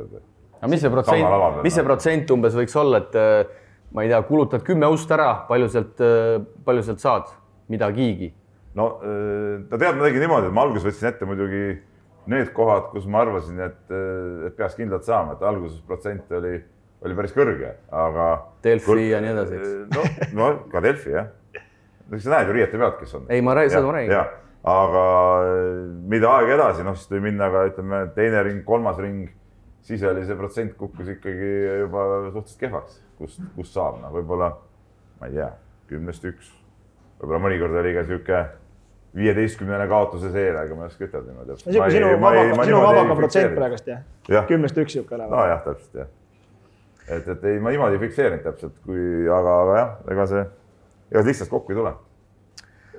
aga 0.61 0.71
mis 0.71 0.85
see 0.85 0.95
protsent, 0.95 1.61
mis 1.67 1.79
see 1.79 1.87
protsent 1.87 2.35
umbes 2.37 2.59
võiks 2.59 2.79
olla, 2.81 3.03
et 3.03 3.19
äh, 3.19 3.65
ma 3.95 4.07
ei 4.07 4.13
tea, 4.13 4.23
kulutad 4.27 4.65
kümme 4.67 4.91
ust 4.91 5.11
ära, 5.15 5.33
palju 5.49 5.71
sealt, 5.73 6.01
äh, 6.03 6.39
palju 6.67 6.87
sealt 6.87 7.03
saad, 7.03 7.35
midagigi? 7.73 8.33
no, 8.75 8.97
tead, 9.71 9.91
ma 9.95 10.07
tegin 10.07 10.25
niimoodi, 10.27 10.49
et 10.51 10.55
ma 10.55 10.65
alguses 10.67 10.89
võtsin 10.89 11.13
ette 11.13 11.27
muidugi 11.29 11.67
need 12.31 12.53
kohad, 12.57 12.89
kus 12.93 13.07
ma 13.11 13.23
arvasin, 13.25 13.59
et, 13.67 13.83
et 14.49 14.57
peaks 14.57 14.77
kindlalt 14.79 15.07
saama, 15.07 15.37
et 15.37 15.45
alguses 15.45 15.81
protsent 15.89 16.33
oli, 16.39 16.55
oli 17.05 17.19
päris 17.19 17.35
kõrge, 17.37 17.75
aga. 17.93 18.29
Delfi 18.65 18.89
kur... 18.89 19.03
ja 19.03 19.21
nii 19.25 19.33
edasi, 19.35 19.59
eks. 19.59 19.75
no, 19.93 20.07
no 20.39 20.49
ka 20.73 20.83
Delfi 20.85 21.15
jah. 21.15 21.31
sa 22.17 22.35
näed 22.37 22.51
ju 22.51 22.57
riiete 22.57 22.81
pealt, 22.81 22.99
kes 23.03 23.15
on. 23.19 23.29
ei, 23.29 23.45
ma 23.45 23.57
räägin, 23.59 23.77
seda 23.77 23.87
ma 23.89 23.97
räägin. 23.99 24.43
aga 24.75 25.07
mida 26.15 26.35
aeg 26.39 26.55
edasi, 26.57 26.85
noh 26.87 26.97
siis 26.97 27.11
tuli 27.11 27.25
minna 27.27 27.51
ka 27.53 27.67
ütleme 27.71 28.05
teine 28.17 28.43
ring, 28.49 28.65
kolmas 28.65 29.01
ring, 29.03 29.29
siis 29.85 30.05
oli 30.09 30.25
see 30.25 30.39
protsent 30.39 30.77
kukkus 30.81 31.13
ikkagi 31.19 31.55
juba 31.85 32.07
suhteliselt 32.31 32.61
kehvaks, 32.65 33.01
kust, 33.21 33.45
kust 33.57 33.77
saab, 33.77 34.01
noh, 34.01 34.13
võib-olla 34.15 34.55
ma 35.21 35.29
ei 35.29 35.37
tea, 35.37 35.51
kümnest 35.93 36.25
üks, 36.33 36.53
võib-olla 37.21 37.45
mõnikord 37.45 37.83
oli 37.83 37.93
ka 37.99 38.09
sihuke 38.09 38.45
viieteistkümnene 39.15 39.87
kaotuse 39.89 40.31
seer, 40.35 40.57
aga 40.59 40.77
ma 40.77 40.87
ei 40.87 40.91
oska 40.91 41.07
ütelda 41.07 41.31
niimoodi. 41.31 41.57
sinu 41.63 42.11
vabaka, 42.19 42.65
sinu 42.67 42.81
vabaka 42.83 43.17
protsent 43.19 43.55
praegust 43.55 43.89
jah 43.91 44.03
ja.? 44.29 44.43
kümnest 44.49 44.79
üks 44.81 44.97
niisugune 44.97 45.29
olevat. 45.29 45.37
nojah, 45.39 45.63
täpselt 45.69 46.01
jah. 46.01 46.11
et, 47.07 47.29
et 47.37 47.47
ei, 47.51 47.61
ma 47.63 47.75
niimoodi 47.75 47.99
ei 47.99 48.03
fikseerinud 48.09 48.43
täpselt, 48.49 48.75
kui, 48.87 49.05
aga, 49.29 49.55
aga 49.63 49.79
jah, 49.79 49.95
ega 50.17 50.27
see, 50.33 50.43
ega 51.13 51.25
lihtsalt 51.29 51.53
kokku 51.53 51.75
ei 51.75 51.79
tule. 51.79 51.95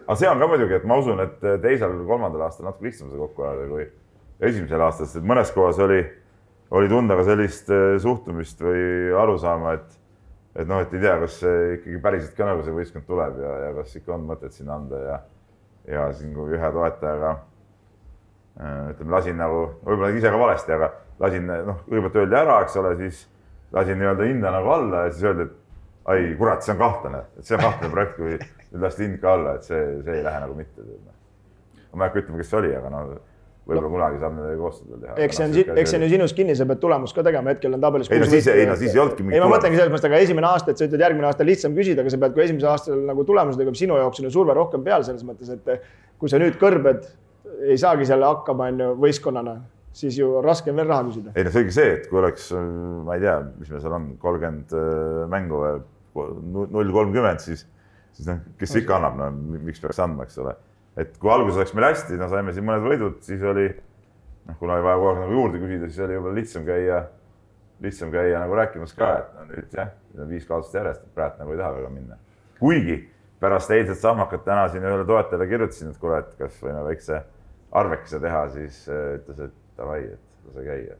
aga 0.06 0.18
see 0.22 0.32
on 0.32 0.44
ka 0.44 0.50
muidugi, 0.54 0.80
et 0.80 0.88
ma 0.88 1.00
usun, 1.04 1.20
et 1.26 1.46
teisel-kolmandal 1.68 2.48
aastal 2.48 2.70
natuke 2.70 2.88
lihtsam 2.88 3.12
seda 3.12 3.22
kokku 3.26 3.50
ajada 3.50 3.68
kui 3.74 3.90
esimesel 4.52 4.88
aastal, 4.88 5.12
sest 5.12 5.28
mõnes 5.28 5.52
kohas 5.56 5.84
oli, 5.84 6.00
oli 6.80 6.92
tunda 6.92 7.20
ka 7.20 7.28
sellist 7.28 7.70
eh, 7.76 8.00
suhtumist 8.04 8.64
või 8.64 8.88
arusaama, 9.26 9.78
et 9.80 10.02
et 10.56 10.68
noh, 10.70 10.80
et 10.80 10.94
ei 10.96 11.02
tea, 11.04 11.16
kas 11.20 11.42
ikkagi 11.44 11.98
päriselt 12.00 12.36
ka 12.38 12.46
nagu 12.48 12.62
see 12.64 12.72
võistkond 12.72 13.04
tuleb 13.04 13.42
ja, 13.44 13.56
ja 13.66 13.72
kas 13.76 13.98
ikka 14.00 14.14
on 14.16 14.22
mõtet 14.24 14.56
sinna 14.56 14.78
anda 14.80 15.02
ja 15.04 15.18
ja 15.88 16.08
siin 16.14 16.34
kui 16.36 16.56
ühe 16.58 16.72
toetajaga 16.78 17.32
äh, 17.36 18.90
ütleme, 18.94 19.12
lasin 19.18 19.38
nagu, 19.40 19.62
võib-olla 19.86 20.12
ise 20.16 20.32
ka 20.34 20.40
valesti, 20.40 20.76
aga 20.78 20.92
lasin 21.20 21.48
noh, 21.52 21.84
kõigepealt 21.90 22.20
öeldi 22.24 22.40
ära, 22.40 22.58
eks 22.66 22.80
ole, 22.82 22.96
siis 23.04 23.22
lasin 23.76 24.02
nii-öelda 24.02 24.30
hinda 24.30 24.52
nagu 24.56 24.74
alla 24.76 25.06
ja 25.06 25.14
siis 25.14 25.30
öeldi, 25.30 25.48
et 25.50 26.12
ai 26.12 26.34
kurat, 26.40 26.66
see 26.66 26.74
on 26.76 26.82
kahtlane, 26.82 27.22
et 27.38 27.48
see 27.48 27.58
on 27.58 27.64
kahtlane 27.66 27.94
projekt, 27.94 28.20
kui 28.20 28.82
lasti 28.82 29.08
hind 29.08 29.22
ka 29.22 29.38
alla, 29.38 29.56
et 29.58 29.68
see, 29.68 29.86
see 30.06 30.20
ei 30.20 30.26
lähe 30.26 30.42
nagu 30.44 30.58
mitte. 30.58 30.90
ma 31.96 32.04
ei 32.04 32.10
hakka 32.10 32.22
ütlema, 32.26 32.42
kes 32.42 32.50
see 32.52 32.60
oli, 32.60 32.76
aga 32.76 32.92
no 32.92 33.06
võib-olla 33.66 33.90
kunagi 33.90 34.20
saab 34.22 34.34
nendega 34.38 34.58
koostööd 34.62 34.90
veel 34.92 35.02
teha. 35.02 35.16
eks 35.26 35.38
see 35.40 35.46
on, 35.48 35.78
eks 35.82 35.90
see 35.94 35.98
on 36.00 36.04
ju 36.06 36.10
sinus 36.16 36.34
kinni, 36.38 36.56
sa 36.56 36.66
pead 36.70 36.80
tulemust 36.84 37.16
ka 37.18 37.24
tegema, 37.26 37.50
hetkel 37.56 37.74
on 37.74 37.82
tabelis. 37.82 38.12
Ei 38.12 38.20
no 38.22 38.26
siis- 38.30 38.48
ei 38.54 38.66
no 38.70 38.76
siis 38.78 38.94
ei 38.94 39.00
olnudki 39.02 39.26
ei, 39.34 39.40
ma 39.42 39.48
mõtlengi 39.50 39.80
selles 39.80 39.92
mõttes, 39.94 40.06
aga 40.12 40.20
esimene 40.22 40.48
aasta, 40.48 40.72
et 40.72 40.78
sa 40.78 40.86
ütled 40.86 41.02
järgmine 41.02 41.26
aasta 41.30 41.44
lihtsam 41.48 41.74
küsida, 41.78 42.02
aga 42.06 42.10
sa 42.14 42.18
pead, 42.22 42.34
kui 42.38 42.44
esimesel 42.46 42.70
aastal 42.70 43.00
nagu 43.10 43.24
tulemused 43.26 43.58
tegema, 43.60 43.76
sinu 43.80 43.98
jaoks 43.98 44.20
on 44.22 44.30
ju 44.30 44.34
surve 44.38 44.54
rohkem 44.54 44.84
peal 44.86 45.04
selles 45.04 45.24
mõttes, 45.26 45.50
et 45.50 45.82
kui 46.22 46.30
sa 46.30 46.38
nüüd 46.38 46.60
kõrbed, 46.62 47.08
ei 47.66 47.78
saagi 47.82 48.06
selle 48.06 48.26
hakkama, 48.30 48.70
on 48.74 48.80
ju, 48.86 48.92
võistkonnana, 49.02 49.58
siis 49.96 50.18
ju 50.20 50.42
raske 50.46 50.70
on 50.70 50.76
veel 50.78 50.88
raha 50.92 51.04
küsida. 51.10 51.32
ei 51.36 51.44
no 51.44 51.50
see 51.50 51.62
oligi 51.64 51.74
see, 51.80 51.92
et 51.98 52.08
kui 52.12 52.20
oleks, 52.22 52.52
ma 53.06 53.16
ei 53.16 53.22
tea, 53.26 53.40
mis 53.58 53.70
meil 53.72 53.82
seal 53.82 53.94
on, 53.98 54.10
kolmkümmend 54.22 54.74
äh, 54.78 55.26
mängu 55.32 55.62
või 56.16 56.70
null 56.72 56.92
kolmkümmend, 56.94 57.40
siis, 57.44 57.66
siis 58.14 58.28
noh, 58.30 58.38
kes 58.60 58.76
ikka 58.82 58.96
annab, 59.00 59.18
no 59.20 59.32
mi- 59.32 59.60
miks 59.72 59.80
peaks 59.84 60.00
andma, 60.04 60.24
eks 60.28 60.38
ole. 60.44 60.54
Et 60.98 61.18
kui 61.20 61.32
alguses 61.32 61.60
läks 61.60 61.74
meil 61.76 61.90
hästi, 61.90 62.20
no 62.20 62.30
saime 62.32 62.54
siin 62.56 62.66
mõned 62.68 62.86
võidud, 62.86 63.20
siis 63.26 63.44
oli 63.44 63.68
noh, 64.46 64.58
kuna 64.60 64.78
oli 64.78 64.86
vaja 64.86 65.00
kogu 65.00 65.10
aeg 65.12 65.22
nagu 65.24 65.38
juurde 65.40 65.62
küsida, 65.62 65.90
siis 65.90 66.06
oli 66.06 66.18
võib-olla 66.18 66.40
lihtsam 66.40 66.66
käia, 66.68 67.02
lihtsam 67.86 68.14
käia 68.14 68.42
nagu 68.44 68.58
rääkimas 68.60 68.96
ka, 68.98 69.12
et 69.20 69.34
no 69.36 69.48
nüüd 69.50 69.78
jah, 69.80 69.92
viis 70.32 70.48
kaotust 70.48 70.78
järjest, 70.78 71.04
et 71.04 71.18
praegu 71.18 71.42
nagu 71.42 71.56
ei 71.56 71.62
taha 71.62 71.78
väga 71.80 71.94
minna. 71.94 72.20
kuigi 72.60 73.00
pärast 73.40 73.72
eilset 73.76 74.00
sahmakat 74.00 74.46
täna 74.46 74.68
siin 74.72 74.86
ühele 74.86 75.06
toetajale 75.08 75.48
kirjutasin, 75.50 75.92
et 75.92 76.00
kuule, 76.02 76.22
et 76.24 76.38
kas 76.40 76.62
võime 76.64 76.86
väikse 76.86 77.24
arvekese 77.76 78.22
teha, 78.24 78.46
siis 78.54 78.86
äh, 78.88 79.18
ütles, 79.20 79.50
et 79.50 79.58
davai, 79.78 80.02
et 80.16 80.48
lase 80.48 80.66
käia 80.70 81.00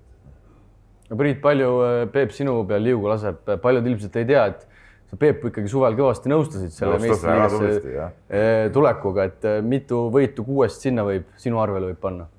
no 1.10 1.20
Priit, 1.22 1.40
palju 1.44 1.72
äh, 1.86 1.98
Peep 2.12 2.34
sinu 2.36 2.58
peal 2.68 2.84
liugu 2.84 3.08
laseb, 3.12 3.40
paljud 3.64 3.88
ilmselt 3.88 4.20
ei 4.20 4.28
tea, 4.34 4.48
et 4.52 4.75
sa 5.10 5.20
Peepu 5.20 5.52
ikkagi 5.52 5.70
suvel 5.72 5.98
kõvasti 5.98 6.32
nõustasid 6.32 6.74
selle 6.74 6.98
meistriliigasse 7.04 8.06
eh, 8.30 8.70
tulekuga, 8.74 9.28
et 9.30 9.46
eh, 9.50 9.60
mitu 9.66 10.08
võitu 10.14 10.46
kuuest 10.48 10.86
sinna 10.86 11.06
võib 11.08 11.28
sinu 11.42 11.62
arvele 11.62 11.92
võib 11.92 12.02
panna? 12.02 12.30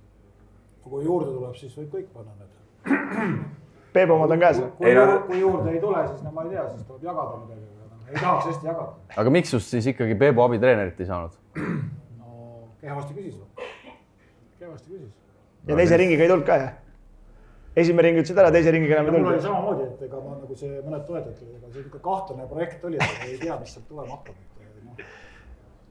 kui 0.86 1.02
juurde 1.02 1.32
tuleb, 1.32 1.54
siis 1.58 1.72
võib 1.74 1.94
kõik 1.96 2.10
panna 2.14 2.34
need. 2.38 3.38
Peep 3.96 4.10
omad 4.12 4.30
on 4.34 4.42
käes. 4.42 4.60
kui, 4.78 4.92
ju, 4.92 5.04
kui 5.26 5.40
juurde 5.40 5.72
ei 5.72 5.80
tule, 5.82 6.02
siis 6.06 6.22
no 6.22 6.32
ma 6.34 6.44
ei 6.46 6.52
tea, 6.54 6.66
siis 6.70 6.86
tuleb 6.86 7.06
jagada 7.08 7.40
midagi, 7.40 7.62
aga 7.66 7.88
noh, 7.90 8.08
ei 8.10 8.20
tahaks 8.20 8.48
hästi 8.50 8.70
jagada. 8.70 9.14
aga 9.22 9.34
miks 9.38 9.54
just 9.56 9.74
siis 9.74 9.90
ikkagi 9.92 10.18
Peebu 10.20 10.44
abitreenerit 10.46 11.00
ei 11.00 11.08
saanud? 11.10 11.38
no 12.20 12.68
kehvasti 12.82 13.16
küsis. 13.16 13.38
kehvasti 14.60 14.90
küsis. 14.92 15.14
ja 15.66 15.78
teise 15.80 15.98
ringiga 16.02 16.26
ei 16.26 16.34
tulnud 16.34 16.46
ka 16.46 16.60
jah? 16.62 16.74
Esimene 17.76 18.08
ring 18.08 18.20
ütlesid 18.22 18.40
ära, 18.40 18.50
teise 18.54 18.72
ringiga 18.74 18.98
enam 18.98 19.10
ei 19.10 19.14
mul 19.14 19.20
oli 19.20 19.36
tulnud. 19.36 19.46
samamoodi, 19.46 19.86
et 19.92 20.04
ega 20.08 20.20
ma 20.24 20.34
nagu 20.40 20.58
see 20.58 20.80
mõned 20.80 21.06
toetajad 21.08 21.38
tulid, 21.40 21.56
ega 21.58 21.70
see 21.70 21.82
niisugune 21.82 22.04
kahtlane 22.06 22.46
projekt 22.52 22.84
oli, 22.88 23.00
et 23.00 23.24
ei 23.26 23.38
tea, 23.42 23.58
mis 23.60 23.74
sealt 23.76 23.88
tulema 23.90 24.16
hakkab. 24.16 24.38
noh, 24.86 25.02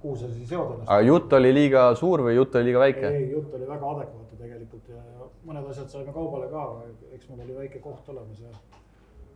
kuhu 0.02 0.16
sa 0.22 0.30
siis 0.32 0.50
seod 0.50 0.72
ennast. 0.74 0.90
aga 0.90 1.10
jutt 1.10 1.36
oli 1.40 1.52
liiga 1.60 1.84
suur 2.00 2.26
või 2.26 2.38
jutt 2.40 2.58
oli 2.58 2.72
liiga 2.72 2.82
väike? 2.86 3.12
ei, 3.12 3.30
jutt 3.36 3.54
oli 3.60 3.70
väga 3.70 3.92
adekvaatne 3.92 4.42
tegelikult 4.42 4.90
ja 4.90 5.30
mõned 5.46 5.70
asjad 5.70 5.94
saime 5.94 6.16
kaubale 6.16 6.50
ka, 6.50 6.66
aga 6.72 7.14
eks 7.18 7.30
mul 7.30 7.46
oli 7.46 7.60
väike 7.62 7.84
koht 7.84 8.10
olemas 8.14 8.42
ja 8.42 8.54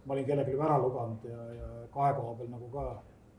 ma 0.06 0.16
olin 0.16 0.26
kellelegi 0.26 0.56
juba 0.56 0.66
ära 0.66 0.78
lubanud 0.82 1.26
ja, 1.30 1.42
ja 1.54 1.68
kahe 1.94 2.14
koha 2.18 2.36
peal 2.40 2.50
nagu 2.50 2.70
ka, 2.74 2.86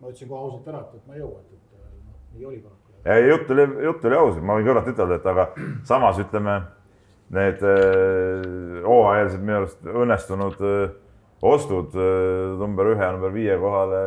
ma 0.01 0.11
ütlesin 0.13 0.31
kohe 0.31 0.45
ausalt 0.47 0.69
ära, 0.71 0.85
et, 0.87 1.01
et 1.01 1.09
ma 1.09 1.17
ei 1.17 1.25
jõua, 1.25 1.41
et, 1.43 1.57
et 1.59 2.05
noh, 2.07 2.19
nii 2.37 2.51
oli 2.51 2.61
paraku. 2.63 2.99
ei, 3.15 3.31
jutt 3.33 3.51
oli, 3.57 3.67
jutt 3.89 4.07
oli 4.11 4.21
aus, 4.21 4.39
ma 4.39 4.59
võin 4.59 4.69
kõrvalt 4.69 4.93
ütelda, 4.95 5.19
et 5.19 5.27
aga 5.35 5.49
samas 5.89 6.21
ütleme, 6.23 6.61
need 7.35 7.63
äh, 7.63 8.81
hooajalised 8.87 9.45
minu 9.45 9.61
arust 9.61 9.87
õnnestunud 9.87 10.63
äh, 10.67 10.95
ostud 11.47 11.95
äh, 11.95 12.57
number 12.61 12.91
ühe 12.93 13.05
ja 13.05 13.13
number 13.15 13.35
viie 13.35 13.57
kohale 13.61 14.01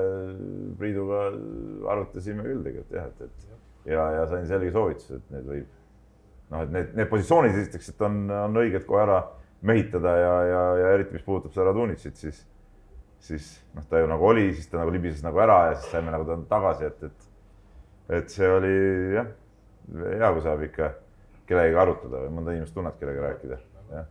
Priiduga 0.80 1.28
arutasime 1.94 2.44
küll 2.46 2.64
tegelikult 2.66 2.98
jah, 2.98 3.08
et, 3.08 3.30
et 3.30 3.94
ja, 3.94 4.10
ja 4.18 4.26
sain 4.32 4.48
selge 4.50 4.74
soovituse, 4.76 5.22
et 5.22 5.36
need 5.36 5.48
võib 5.48 5.70
noh, 6.54 6.66
et 6.66 6.74
need, 6.74 6.92
need 7.00 7.12
positsioonid 7.12 7.56
esiteks, 7.58 7.94
et 7.94 8.04
on, 8.06 8.24
on 8.44 8.64
õiged 8.64 8.88
kohe 8.90 9.04
ära 9.06 9.22
mehitada 9.64 10.18
ja, 10.20 10.34
ja, 10.50 10.64
ja 10.82 10.96
eriti, 10.98 11.16
mis 11.16 11.24
puudutab 11.26 11.56
seda 11.56 11.70
Radunitsit, 11.70 12.20
siis, 12.20 12.42
siis 13.24 13.54
noh, 13.74 13.86
ta 13.88 14.02
ju 14.04 14.10
nagu 14.12 14.28
oli, 14.28 14.50
siis 14.56 14.68
ta 14.68 14.82
nagu 14.82 14.92
libises 14.94 15.24
nagu 15.24 15.40
ära 15.40 15.70
ja 15.70 15.78
siis 15.78 15.94
saime 15.96 16.12
nagu 16.14 16.28
ta 16.28 16.38
tagasi, 16.52 16.92
et, 16.92 17.08
et 17.08 17.30
et 18.20 18.30
see 18.30 18.50
oli 18.52 18.74
jah, 19.16 19.30
hea, 19.96 20.30
kui 20.36 20.44
saab 20.44 20.64
ikka 20.68 20.90
kellegagi 21.54 21.80
arutada 21.86 22.26
või 22.26 22.36
mõnda 22.40 22.58
inimest 22.58 22.76
tunned, 22.76 22.98
kellega 23.00 23.30
rääkida. 23.30 23.60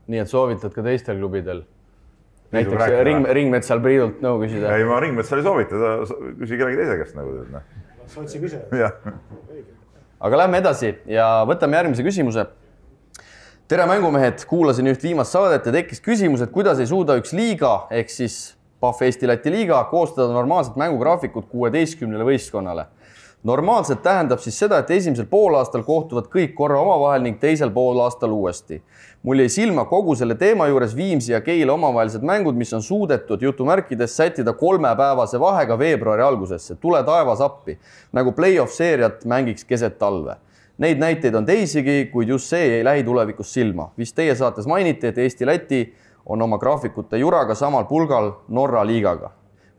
nii 0.07 0.23
et 0.23 0.31
soovitad 0.31 0.75
ka 0.75 0.85
teistel 0.87 1.19
klubidel? 1.21 1.65
Näiteks 2.53 2.77
rääkida 2.77 3.05
Ring? 3.09 3.29
Ringmetsal 3.39 3.83
Priidult 3.83 4.25
nõu 4.25 4.41
küsida? 4.45 4.73
ei, 4.77 4.87
ma 4.89 5.01
Ringmetsal 5.03 5.43
ei 5.43 5.47
soovita, 5.47 5.93
küsi 6.41 6.59
kellegi 6.61 6.81
teise 6.83 6.99
käest 7.01 7.19
nagu 7.19 7.37
tead 7.37 7.53
noh. 7.55 7.69
otsib 8.23 8.49
ise. 8.49 8.63
aga 10.23 10.43
lähme 10.45 10.61
edasi 10.63 10.95
ja 11.11 11.29
võtame 11.49 11.81
järgmise 11.81 12.07
küsimuse. 12.07 12.47
tere, 13.69 13.87
mängumehed, 13.89 14.45
kuulasin 14.49 14.91
üht 14.93 15.03
viimast 15.03 15.33
saadet 15.33 15.67
ja 15.67 15.77
tekkis 15.81 16.03
küsimus, 16.05 16.45
et 16.45 16.53
kuidas 16.53 16.81
ei 16.83 16.91
suuda 16.91 17.17
üks 17.21 17.33
liiga 17.37 17.87
ehk 17.91 18.13
siis 18.13 18.43
Pahv 18.83 19.05
Eesti-Läti 19.07 19.51
liiga 19.55 19.79
koostada 19.91 20.33
normaalset 20.35 20.75
mängugraafikut 20.81 21.47
kuueteistkümnele 21.53 22.25
võistkonnale. 22.27 22.89
Normaalselt 23.43 24.03
tähendab 24.03 24.39
siis 24.39 24.59
seda, 24.59 24.79
et 24.79 24.91
esimesel 24.91 25.27
poolaastal 25.31 25.83
kohtuvad 25.83 26.29
kõik 26.31 26.55
korra 26.55 26.79
omavahel 26.81 27.25
ning 27.27 27.41
teisel 27.41 27.71
poolaastal 27.71 28.31
uuesti. 28.31 28.83
mul 29.23 29.39
jäi 29.39 29.49
silma 29.49 29.85
kogu 29.85 30.15
selle 30.15 30.35
teema 30.35 30.67
juures 30.67 30.97
Viimsi 30.97 31.33
ja 31.33 31.41
Keila 31.41 31.73
omavahelised 31.73 32.23
mängud, 32.23 32.55
mis 32.55 32.73
on 32.73 32.83
suudetud 32.83 33.43
jutumärkides 33.43 34.17
sättida 34.17 34.53
kolmepäevase 34.53 35.41
vahega 35.41 35.79
veebruari 35.79 36.23
algusesse, 36.23 36.75
tule 36.75 37.03
taevas 37.03 37.41
appi, 37.41 37.79
nagu 38.13 38.33
play-off 38.33 38.73
seeriat 38.73 39.25
mängiks 39.25 39.65
keset 39.65 39.99
talve 39.99 40.37
Neid 40.79 40.99
näiteid 40.99 41.35
on 41.35 41.45
teisigi, 41.47 42.09
kuid 42.13 42.29
just 42.33 42.49
see 42.51 42.65
jäi 42.67 42.85
lähitulevikus 42.85 43.53
silma. 43.55 43.91
vist 43.99 44.17
teie 44.17 44.35
saates 44.35 44.67
mainiti, 44.67 45.07
et 45.07 45.19
Eesti-Läti 45.19 45.95
on 46.27 46.43
oma 46.43 46.59
graafikute 46.59 47.19
juraga 47.19 47.55
samal 47.55 47.85
pulgal 47.85 48.33
Norra 48.49 48.87
liigaga. 48.87 49.31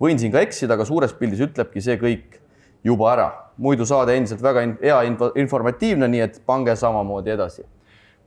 võin 0.02 0.19
siin 0.19 0.32
ka 0.32 0.39
eksida, 0.39 0.73
aga 0.73 0.86
suures 0.86 1.13
pildis 1.13 1.39
ütlebki 1.39 1.82
see 1.82 1.97
kõik 1.97 2.39
juba 2.84 3.13
ära. 3.13 3.32
muidu 3.58 3.86
saade 3.86 4.15
endiselt 4.17 4.41
väga 4.41 4.63
in- 4.65 4.78
hea 4.82 5.04
info, 5.06 5.28
informatiivne, 5.38 6.08
nii 6.10 6.22
et 6.26 6.39
pange 6.46 6.74
samamoodi 6.76 7.30
edasi. 7.36 7.62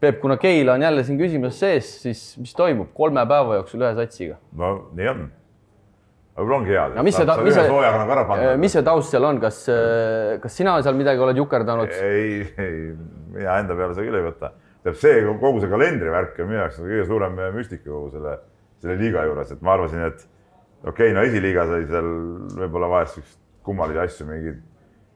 Peep, 0.01 0.21
kuna 0.21 0.37
Keila 0.37 0.77
on 0.77 0.83
jälle 0.85 1.03
siin 1.05 1.19
küsimuses 1.19 1.59
sees, 1.59 1.89
siis 2.05 2.21
mis 2.39 2.53
toimub 2.55 2.93
kolme 2.95 3.25
päeva 3.27 3.57
jooksul 3.57 3.83
ühe 3.83 3.95
satsiga? 3.97 4.37
no 4.55 4.71
nii 4.95 5.09
on. 5.11 5.25
võib-olla 6.37 6.59
ongi 6.61 6.71
hea. 6.75 6.85
no 6.95 7.05
mis 7.07 7.17
see, 7.17 7.27
mis 7.49 7.57
soojaga 7.57 8.03
nagu 8.03 8.13
see, 8.13 8.27
panna. 8.29 8.53
mis 8.61 8.77
see 8.77 8.85
taust 8.87 9.17
seal 9.17 9.27
on, 9.27 9.41
kas, 9.43 9.63
kas 10.43 10.61
sina 10.61 10.77
seal 10.85 10.99
midagi 11.01 11.25
oled 11.27 11.41
jukerdanud? 11.41 11.97
ei, 11.97 12.45
ei, 12.61 12.77
mina 13.35 13.57
enda 13.65 13.79
peale 13.79 13.97
seda 13.97 14.07
küll 14.07 14.21
ei 14.21 14.27
võta. 14.29 14.53
tead, 14.85 15.01
see 15.01 15.25
kogu 15.41 15.65
see 15.65 15.73
kalendrivärk 15.73 16.39
on 16.45 16.53
minu 16.53 16.61
jaoks 16.61 16.79
kõige 16.85 17.09
suurem 17.09 17.41
müstika 17.57 17.89
kogu 17.89 18.13
selle, 18.15 18.37
selle 18.85 19.01
liiga 19.01 19.25
juures, 19.27 19.57
et 19.57 19.65
ma 19.65 19.75
arvasin, 19.75 20.07
et 20.13 20.23
okei 20.85 21.09
okay,, 21.09 21.17
no 21.17 21.27
esiliiga 21.27 21.67
sai 21.73 21.89
seal 21.89 22.13
võib-olla 22.61 22.93
vahest 22.95 23.19
siukseid 23.19 23.43
kummalisi 23.67 24.03
asju, 24.03 24.29
mingid 24.31 24.63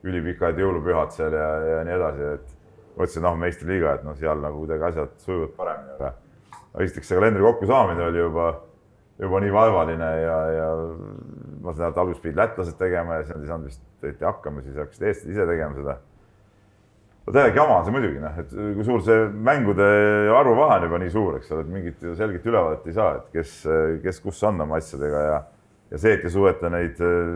ülipikad 0.07 0.59
jõulupühad 0.61 1.13
seal 1.15 1.35
ja, 1.37 1.51
ja 1.75 1.85
nii 1.87 1.97
edasi, 1.97 2.33
et 2.39 2.57
mõtlesin, 2.97 3.25
noh, 3.25 3.39
meistriliiga, 3.41 3.95
et 3.99 4.05
noh, 4.07 4.17
seal 4.19 4.43
nagu 4.43 4.63
kuidagi 4.63 4.89
asjad 4.91 5.15
sujuvad 5.25 5.55
paremini, 5.59 5.97
aga 5.99 6.13
no 6.73 6.85
esiteks 6.85 7.11
see 7.11 7.19
kalendri 7.19 7.45
kokkusaamine 7.45 8.07
oli 8.07 8.23
juba, 8.23 8.51
juba 9.21 9.43
nii 9.45 9.55
vaevaline 9.55 10.11
ja, 10.23 10.39
ja 10.57 10.69
ma 11.61 11.75
saan 11.75 11.91
aru, 11.91 11.93
et 11.93 12.01
alguses 12.05 12.23
pidid 12.25 12.41
lätlased 12.41 12.79
tegema 12.81 13.19
ja 13.19 13.27
siis 13.27 13.37
nad 13.37 13.45
ei 13.45 13.53
saanud 13.53 13.71
vist 13.71 14.07
õieti 14.07 14.29
hakkama, 14.29 14.65
siis 14.65 14.81
hakkasid 14.81 15.07
eestlased 15.11 15.35
ise 15.35 15.47
tegema 15.51 15.77
seda. 15.77 15.99
No 17.27 17.35
täielik 17.37 17.59
jama 17.61 17.77
on 17.79 17.87
see 17.87 17.95
muidugi 17.95 18.23
noh, 18.23 18.39
et 18.41 18.53
kui 18.57 18.87
suur 18.87 19.03
see 19.05 19.25
mängude 19.51 19.89
arvu 20.35 20.57
vahe 20.57 20.79
on 20.79 20.87
juba 20.89 21.01
nii 21.03 21.13
suur, 21.13 21.37
eks 21.39 21.53
ole, 21.53 21.67
et 21.67 21.73
mingit 21.75 22.07
selget 22.19 22.47
ülevaadet 22.49 22.89
ei 22.89 22.97
saa, 22.97 23.19
et 23.21 23.35
kes, 23.37 23.57
kes 24.07 24.23
kus 24.25 24.41
on 24.49 24.65
oma 24.65 24.81
asjadega 24.81 25.25
ja 25.27 25.41
ja 25.91 25.99
see, 25.99 26.15
et 26.17 26.25
ei 26.25 26.33
suudeta 26.33 26.71
neid 26.73 27.03
äh, 27.05 27.35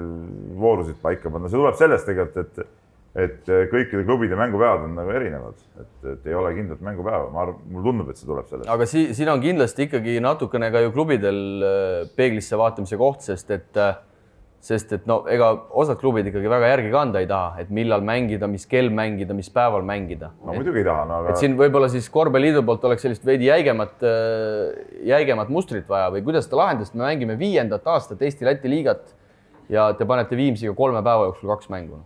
voorusid 0.61 0.99
paika 1.03 1.33
panna, 1.33 1.51
see 1.51 1.61
tuleb 1.61 1.79
sellest 1.81 2.11
tegelikult, 2.11 2.43
et 2.47 2.81
et 3.14 3.47
kõikide 3.71 4.03
klubide 4.03 4.35
mängupäevad 4.35 4.88
on 4.88 4.97
nagu 4.99 5.12
erinevad, 5.14 5.61
et, 5.79 5.90
et 6.17 6.25
ei 6.27 6.35
ole 6.35 6.51
kindlat 6.57 6.81
mängupäeva, 6.83 7.29
ma 7.31 7.45
arvan, 7.45 7.61
mulle 7.71 7.87
tundub, 7.87 8.09
et 8.11 8.19
see 8.19 8.27
tuleb 8.27 8.49
sellest. 8.51 8.71
aga 8.75 8.88
si 8.90 9.05
siin 9.14 9.31
on 9.31 9.43
kindlasti 9.43 9.87
ikkagi 9.87 10.17
natukene 10.25 10.73
ka 10.75 10.83
ju 10.83 10.90
klubidel 10.97 11.38
äh, 11.62 12.09
peeglisse 12.19 12.59
vaatamise 12.59 12.99
koht, 12.99 13.23
sest 13.23 13.55
et, 13.55 13.71
sest 14.64 14.94
et 14.96 15.09
no 15.09 15.18
ega 15.31 15.50
osad 15.77 15.98
klubid 16.00 16.31
ikkagi 16.31 16.48
väga 16.48 16.70
järgi 16.70 16.92
kanda 16.92 17.20
ei 17.20 17.29
taha, 17.29 17.61
et 17.61 17.72
millal 17.74 18.05
mängida, 18.05 18.48
mis 18.48 18.64
kell 18.68 18.88
mängida, 18.94 19.37
mis 19.37 19.50
päeval 19.53 19.85
mängida. 19.85 20.31
no 20.40 20.57
muidugi 20.57 20.81
ei 20.81 20.87
taha, 20.87 21.05
no 21.11 21.18
aga 21.20 21.35
et 21.35 21.42
siin 21.42 21.59
võib-olla 21.59 21.90
siis 21.92 22.09
korvpalliliidu 22.12 22.64
poolt 22.64 22.87
oleks 22.88 23.05
sellist 23.05 23.27
veidi 23.29 23.50
jäigemat, 23.50 24.07
jäigemat 25.11 25.53
mustrit 25.53 25.88
vaja 25.90 26.09
või 26.14 26.24
kuidas 26.24 26.48
seda 26.48 26.62
lahendada, 26.62 26.88
sest 26.88 26.96
me 26.96 27.05
mängime 27.05 27.37
viiendat 27.40 27.92
aastat 27.92 28.24
Eesti-Läti 28.24 28.72
liigat 28.72 29.12
ja 29.72 29.90
te 29.98 30.09
panete 30.09 30.37
Viimsiga 30.38 30.72
kolme 30.77 31.05
päeva 31.05 31.29
jooksul 31.29 31.53
kaks 31.53 31.68
mängu. 31.72 32.00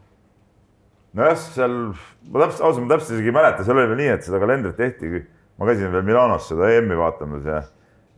nojah, 1.14 1.38
seal 1.38 1.80
ma 2.26 2.42
täpselt, 2.42 2.62
ausalt 2.66 2.84
ma 2.84 2.94
täpselt 2.96 3.16
isegi 3.16 3.30
ei 3.30 3.38
mäleta, 3.38 3.64
seal 3.66 3.78
oli 3.78 3.90
veel 3.92 4.02
nii, 4.02 4.12
et 4.18 4.26
seda 4.26 4.42
kalendrit 4.42 4.78
tehti, 4.78 5.26
ma 5.58 5.70
käisin 5.70 5.94
veel 5.94 6.06
Milanos 6.10 6.50
seda 6.50 6.74
EM-i 6.74 6.98
vaatamas 6.98 7.46
ja 7.46 7.62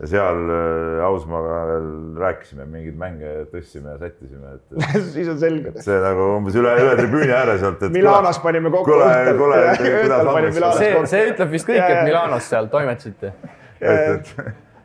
ja 0.00 0.08
seal 0.08 0.38
äh, 0.48 1.02
Ausmaaga 1.04 1.56
veel 1.68 1.88
rääkisime, 2.20 2.64
mingeid 2.70 2.96
mänge 3.00 3.32
tõstsime 3.52 3.94
ja 3.94 3.98
sättisime, 4.00 4.54
et 4.56 4.86
siis 5.14 5.28
on 5.28 5.36
selge. 5.42 5.74
see 5.84 5.98
nagu 6.00 6.28
umbes 6.38 6.56
üle, 6.56 6.72
üle 6.80 6.94
tribüüni 6.96 7.34
ääre 7.36 7.58
sealt, 7.60 7.82
et 7.84 7.92
Milanos 7.92 8.40
panime 8.44 8.72
kokku 8.72 8.96
panime 8.96 10.54
Milanos 10.56 10.80
see, 10.80 10.94
see 11.12 11.26
ütleb 11.34 11.52
vist 11.52 11.68
kõik, 11.68 11.82
et. 11.84 12.00
Milanos 12.08 12.48
seal 12.48 12.70
toimetasite. 12.72 13.34
et, 13.80 14.14
et 14.14 14.32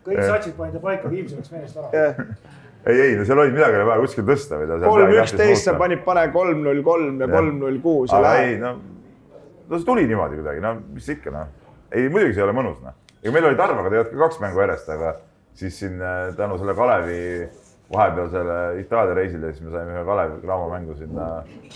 kõik 0.06 0.20
satsid 0.26 0.58
panite 0.60 0.84
paika, 0.84 1.12
Viimsi 1.12 1.40
läks 1.40 1.54
meelest 1.54 1.80
ära. 1.80 2.10
ei, 2.92 3.00
ei, 3.00 3.16
no 3.16 3.30
seal 3.30 3.40
oli 3.46 3.56
midagi 3.56 3.80
oli 3.80 3.88
vaja 3.94 4.04
kuskil 4.04 4.28
tõsta 4.28 4.60
või 4.60 4.82
kolm 4.84 5.16
üksteist, 5.16 5.70
sa 5.70 5.78
panid, 5.80 6.04
pane 6.04 6.28
kolm 6.36 6.60
null 6.68 6.84
kolm 6.84 7.24
ja 7.24 7.32
kolm 7.32 7.64
null 7.64 7.80
kuus 7.86 8.12
ei 8.34 8.60
no, 8.60 8.76
no 9.70 9.80
see 9.80 9.88
tuli 9.88 10.04
niimoodi 10.12 10.44
kuidagi, 10.44 10.64
no 10.66 10.76
mis 10.92 11.08
ikka 11.16 11.32
noh, 11.40 11.50
ei 11.96 12.12
muidugi 12.12 12.36
see 12.36 12.44
ei 12.44 12.50
ole 12.50 12.60
mõnus 12.60 12.84
noh, 12.84 13.00
ega 13.26 13.34
meil 13.34 13.48
oli 13.50 13.58
Tarvaga 13.58 13.90
tegelikult 13.90 14.16
ka 14.16 14.28
kaks 14.28 14.42
mängu 14.44 14.62
järjest, 14.62 14.90
aga 14.94 15.14
siis 15.58 15.78
siin 15.82 16.02
äh, 16.02 16.34
tänu 16.38 16.60
selle 16.62 16.76
Kalevi 16.78 17.22
vahepealsele 17.94 18.58
Itaalia 18.82 19.16
reisile, 19.18 19.54
siis 19.54 19.66
me 19.66 19.74
saime 19.74 19.96
ühe 19.96 20.04
Kalevi 20.06 20.42
Cramo 20.44 20.68
mängu 20.70 20.98
sinna 20.98 21.30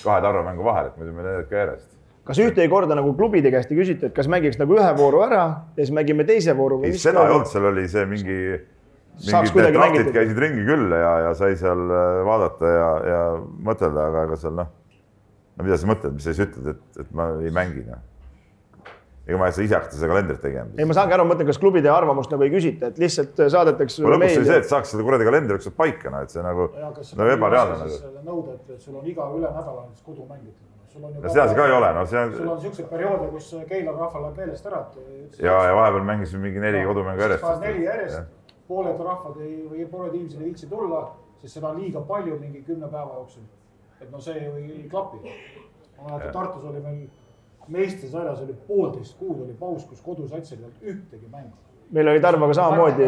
kahe 0.03 0.21
Tarva 0.21 0.43
mängu 0.45 0.65
vahele, 0.65 0.91
et 0.91 0.99
muidu 0.99 1.15
meil 1.15 1.31
olid 1.33 1.49
ka 1.49 1.63
järjest. 1.63 1.87
kas 2.29 2.41
ühtegi 2.43 2.69
korda 2.69 2.97
nagu 2.97 3.15
klubide 3.17 3.49
käest 3.53 3.71
ei 3.73 3.79
küsitud, 3.79 4.11
et 4.11 4.17
kas 4.17 4.29
mängiks 4.29 4.59
nagu 4.61 4.77
ühe 4.77 4.89
vooru 4.97 5.23
ära 5.25 5.45
ja 5.73 5.79
siis 5.79 5.93
mängime 5.95 6.25
teise 6.29 6.53
vooru 6.57 6.83
ei, 6.83 6.97
seda 7.01 7.25
ei 7.25 7.33
olnud, 7.33 7.49
seal 7.49 7.65
oli 7.71 7.87
see 7.89 8.05
mingi, 8.09 8.39
mingid 9.25 9.71
draftid 9.73 10.11
käisid 10.13 10.43
ringi 10.43 10.67
küll 10.67 10.93
ja, 10.93 11.13
ja 11.25 11.31
sai 11.37 11.57
seal 11.57 11.81
äh, 11.89 12.19
vaadata 12.29 12.75
ja, 12.75 12.91
ja 13.13 13.23
mõtelda, 13.65 14.05
aga 14.11 14.27
ega 14.29 14.37
seal 14.43 14.53
noh, 14.61 14.69
no 15.57 15.65
mida 15.65 15.81
sa 15.81 15.89
mõtled, 15.89 16.19
mis 16.19 16.29
sa 16.29 16.35
siis 16.35 16.45
ütled, 16.45 16.75
et, 16.75 17.01
et 17.05 17.17
ma 17.17 17.31
ei 17.41 17.53
mängi 17.55 17.87
noh. 17.89 18.05
Ega 19.29 19.37
ma 19.37 19.49
ei 19.49 19.53
saa 19.53 19.65
ise 19.65 19.75
hakata 19.77 19.97
seda 19.97 20.09
kalendrit 20.09 20.41
tegema. 20.41 20.71
ei, 20.77 20.87
ma 20.89 20.95
saangi 20.97 21.15
aru, 21.15 21.25
ma 21.27 21.33
mõtlen, 21.33 21.49
kas 21.49 21.59
klubide 21.61 21.91
arvamust 21.93 22.31
nagu 22.33 22.45
ei 22.45 22.53
küsita, 22.53 22.89
et 22.89 22.97
lihtsalt 23.01 23.43
saadetakse 23.53 23.99
aga 24.01 24.07
sulle 24.07 24.15
lõpuks 24.15 24.39
oli 24.39 24.49
see, 24.49 24.57
et 24.63 24.71
saaks 24.71 24.93
selle 24.93 25.05
kuradi 25.05 25.27
kalendri 25.27 25.59
ükskord 25.59 25.77
paika, 25.77 26.13
noh, 26.13 26.25
et 26.25 26.33
see 26.33 26.45
nagu 26.45 26.65
no 26.73 27.29
ebareaalne 27.35 27.77
nagu. 27.83 27.99
nõude, 28.25 28.57
et 28.57 28.81
sul 28.81 28.97
on 28.97 29.05
iga 29.11 29.29
üle 29.35 29.45
nädala 29.45 29.85
näiteks 29.85 30.07
kodumäng, 30.07 30.41
ütleme. 30.41 30.73
sul 30.89 31.05
on 31.05 31.13
ju 31.13 31.21
no 31.21 31.35
seda 31.35 31.45
see 31.51 31.59
ka 31.59 31.67
ei 31.69 31.75
ole, 31.77 31.91
no 31.99 32.07
see 32.09 32.23
on 32.23 32.33
sul 32.39 32.51
on 32.55 32.63
siukseid 32.65 32.89
perioode, 32.89 33.29
kus 33.35 33.51
Keila 33.69 33.95
rahval 33.99 34.25
läheb 34.25 34.41
meelest 34.43 34.71
ära, 34.71 34.81
et. 34.97 35.39
ja, 35.45 35.61
ja 35.69 35.77
vahepeal 35.77 36.09
mängisime 36.09 36.47
mingi 36.47 36.65
neli 36.65 36.83
kodumängu 36.89 37.25
järjest. 37.27 37.47
neli 37.61 37.85
järjest, 37.85 38.35
pooled 38.67 39.05
rahvad 39.11 39.39
ei, 39.45 39.55
või 39.69 39.85
pooled 39.93 40.17
inimesed 40.17 40.41
ei 40.41 40.49
viitsi 40.49 40.73
tulla, 40.73 41.05
sest 41.43 41.59
seda 41.59 41.69
on 41.69 41.81
liiga 41.83 42.01
palju 42.09 42.41
mingi 42.41 42.65
kümne 42.65 42.89
päeva 42.89 43.21
jooksul. 43.21 43.45
et 44.01 44.09
no 44.09 44.21
see 44.23 44.41
ju 44.41 44.57
ei, 44.57 44.69
ei 44.81 44.89
klapi. 44.89 45.21
ma 45.99 46.09
mäletan, 46.09 46.33
Tartus 46.33 46.65
oli 46.65 46.79
meil 46.79 47.07
meistriväljas 47.69 48.41
oli 48.41 48.53
poolteist 48.67 49.17
kuud 49.19 49.41
oli 49.45 49.53
paus, 49.59 49.85
kus 49.85 50.01
kodusatsil 50.01 50.57
ei 50.59 50.63
olnud 50.65 50.93
ühtegi 50.93 51.27
mängu. 51.31 51.53
meil 51.91 52.07
oli 52.07 52.19
Tarvaga 52.21 52.53
samamoodi 52.53 53.03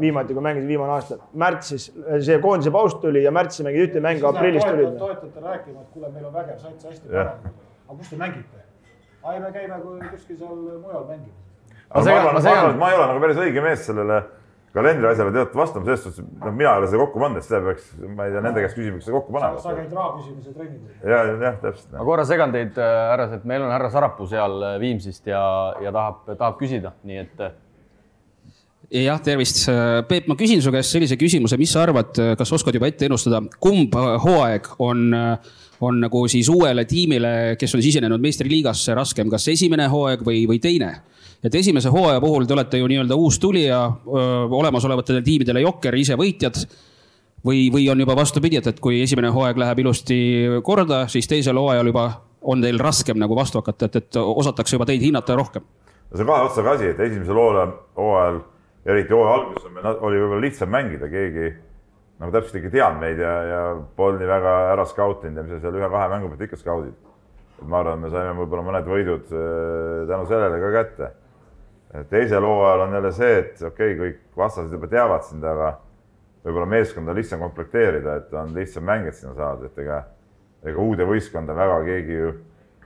viimati, 0.00 0.34
kui 0.34 0.42
mängisid 0.42 0.68
viimane 0.68 0.92
aasta, 0.92 1.16
märtsis 1.34 1.88
see 2.26 2.38
koondise 2.38 2.70
paus 2.70 2.94
tuli 3.02 3.22
ja 3.24 3.30
märtsis 3.34 3.64
mängid 3.66 3.86
ühte 3.88 4.00
mängu, 4.00 4.26
aprillis 4.26 4.64
tulid. 4.64 4.98
toetajate 4.98 5.40
rääkima, 5.40 5.80
et 5.80 5.88
kuule, 5.94 6.08
meil 6.14 6.26
on 6.26 6.34
vägev 6.34 6.58
sats, 6.58 6.84
hästi 6.86 7.08
paranenud. 7.08 7.56
aga 7.88 7.96
kus 7.98 8.10
te 8.10 8.16
mängite? 8.16 8.62
ai, 9.22 9.40
me 9.40 9.52
käime 9.52 9.80
kuskil 10.10 10.36
seal 10.38 10.56
mujal 10.56 11.04
mängimas. 11.08 11.40
ma 11.94 12.02
segan- 12.02 12.18
arvan, 12.20 12.34
ma 12.34 12.40
segan- 12.40 12.70
et 12.70 12.78
ma 12.78 12.90
ei 12.90 12.96
ole 12.98 13.06
nagu 13.06 13.20
päris 13.26 13.36
õige 13.46 13.62
mees 13.62 13.86
sellele 13.86 14.22
kalendri 14.72 15.08
asjale 15.10 15.32
tead 15.34 15.56
vastama, 15.56 15.84
selles 15.86 16.04
suhtes, 16.06 16.22
et 16.22 16.44
noh, 16.44 16.54
mina 16.56 16.70
ei 16.72 16.82
ole 16.82 16.88
seda 16.88 17.00
kokku 17.02 17.20
pannud, 17.20 17.40
et 17.40 17.46
seda 17.46 17.60
peaks, 17.66 17.90
ma 18.08 18.28
ei 18.28 18.32
tea, 18.32 18.44
nende 18.44 18.62
käest 18.64 18.78
küsima, 18.78 19.00
kes 19.00 19.08
seda 19.08 19.18
kokku 19.18 19.34
sa 19.34 19.40
panevad. 19.40 19.66
käid 19.80 19.98
raha 19.98 20.12
küsimise 20.16 20.54
trennides. 20.56 21.02
ja, 21.02 21.18
jah, 21.44 21.58
täpselt. 21.64 21.90
ma 21.98 22.06
korra 22.08 22.24
segan 22.28 22.54
teid, 22.54 22.78
härrased, 22.78 23.44
meil 23.52 23.66
on 23.66 23.74
härra 23.74 23.90
Sarapuu 23.92 24.28
seal 24.30 24.56
äh, 24.70 24.78
Viimsist 24.80 25.28
ja, 25.28 25.42
ja 25.84 25.92
tahab, 25.92 26.24
tahab 26.30 26.56
küsida, 26.60 26.94
nii 27.04 27.20
et 27.20 27.44
äh, 27.44 27.58
jah, 29.02 29.20
tervist. 29.24 29.62
Peep, 30.08 30.28
ma 30.28 30.36
küsin 30.40 30.64
su 30.64 30.72
käest 30.72 30.96
sellise 30.96 31.20
küsimuse, 31.20 31.60
mis 31.60 31.72
sa 31.72 31.84
arvad, 31.84 32.16
kas 32.38 32.56
oskad 32.56 32.76
juba 32.76 32.88
ette 32.88 33.08
ennustada, 33.08 33.42
kumb 33.60 33.94
hooaeg 33.96 34.72
on, 34.84 35.06
on 35.84 36.02
nagu 36.02 36.26
siis 36.32 36.48
uuele 36.52 36.84
tiimile, 36.88 37.56
kes 37.60 37.76
on 37.76 37.84
sisenenud 37.84 38.24
meistriliigasse 38.24 38.96
raskem, 38.96 39.32
kas 39.32 39.48
esimene 39.52 39.88
hooaeg 39.92 40.24
või, 40.24 40.44
või 40.48 40.60
teine? 40.64 40.94
Et 41.42 41.54
esimese 41.58 41.90
hooaja 41.90 42.20
puhul 42.22 42.46
te 42.46 42.54
olete 42.54 42.78
ju 42.78 42.88
nii-öelda 42.90 43.18
uus 43.18 43.38
tulija, 43.42 43.82
olemasolevatele 44.60 45.22
tiimidele 45.26 45.64
jokker, 45.64 45.96
ise 45.98 46.16
võitjad 46.18 46.60
või, 47.46 47.66
või 47.74 47.88
on 47.90 48.02
juba 48.04 48.16
vastupidi, 48.16 48.60
et, 48.60 48.68
et 48.70 48.80
kui 48.80 49.00
esimene 49.02 49.32
hooaeg 49.34 49.58
läheb 49.58 49.82
ilusti 49.82 50.18
korda, 50.64 51.06
siis 51.10 51.28
teisel 51.30 51.58
hooajal 51.58 51.90
juba 51.90 52.06
on 52.42 52.62
teil 52.62 52.78
raskem 52.82 53.18
nagu 53.18 53.36
vastu 53.38 53.60
hakata, 53.60 53.90
et, 53.90 53.98
et 54.02 54.20
osatakse 54.22 54.76
juba 54.76 54.86
teid 54.88 55.02
hinnata 55.02 55.36
rohkem. 55.38 55.66
no 56.10 56.16
see 56.16 56.24
on 56.24 56.30
kahe 56.30 56.46
otsaga 56.46 56.76
asi, 56.76 56.92
et 56.94 57.00
esimesel 57.00 57.38
hooajal, 57.38 57.76
hooajal, 57.98 58.40
eriti 58.86 59.14
hooaja 59.14 59.36
alguses 59.38 59.68
oli 59.92 60.18
võib-olla 60.22 60.42
lihtsam 60.42 60.72
mängida, 60.74 61.10
keegi 61.10 61.52
nagu 62.22 62.34
täpselt 62.34 62.60
ikka 62.60 62.70
teadnud 62.70 63.02
meid 63.02 63.22
ja, 63.22 63.32
ja 63.46 63.62
polnud 63.98 64.22
nii 64.22 64.30
väga 64.30 64.52
ära 64.72 64.84
skautinud 64.86 65.40
ja 65.40 65.46
mis 65.46 65.56
sa 65.56 65.64
seal 65.64 65.78
ühe-kahe 65.80 66.10
mängu 66.12 66.30
pealt 66.30 66.44
ikka 66.46 66.58
skaudid. 66.60 66.94
et 67.58 67.66
ma 67.66 67.80
arvan, 67.82 68.02
me 68.02 68.10
saime 68.12 68.36
võib-olla 68.38 68.66
mõned 68.66 68.90
võidud 68.90 69.32
tänu 70.10 70.28
sellele 70.30 70.60
ka 70.62 70.70
kätte. 70.76 71.10
Teisel 72.10 72.44
hooajal 72.44 72.86
on 72.86 72.94
jälle 72.94 73.12
see, 73.12 73.38
et 73.38 73.62
okei 73.62 73.94
okay,, 73.94 73.98
kõik 73.98 74.36
vastased 74.36 74.72
juba 74.72 74.88
teavad 74.88 75.26
sind, 75.28 75.44
aga 75.44 75.74
võib-olla 76.44 76.66
meeskonda 76.66 77.12
on 77.12 77.18
lihtsam 77.20 77.42
komplekteerida, 77.44 78.16
et 78.16 78.32
on 78.34 78.54
lihtsam 78.56 78.86
mängijad 78.88 79.18
sinna 79.18 79.34
saada, 79.36 79.68
et 79.68 79.78
ega, 79.78 79.98
ega 80.64 80.82
uude 80.82 81.06
võistkonda 81.06 81.56
väga 81.56 81.78
keegi 81.86 82.16
ju 82.16 82.32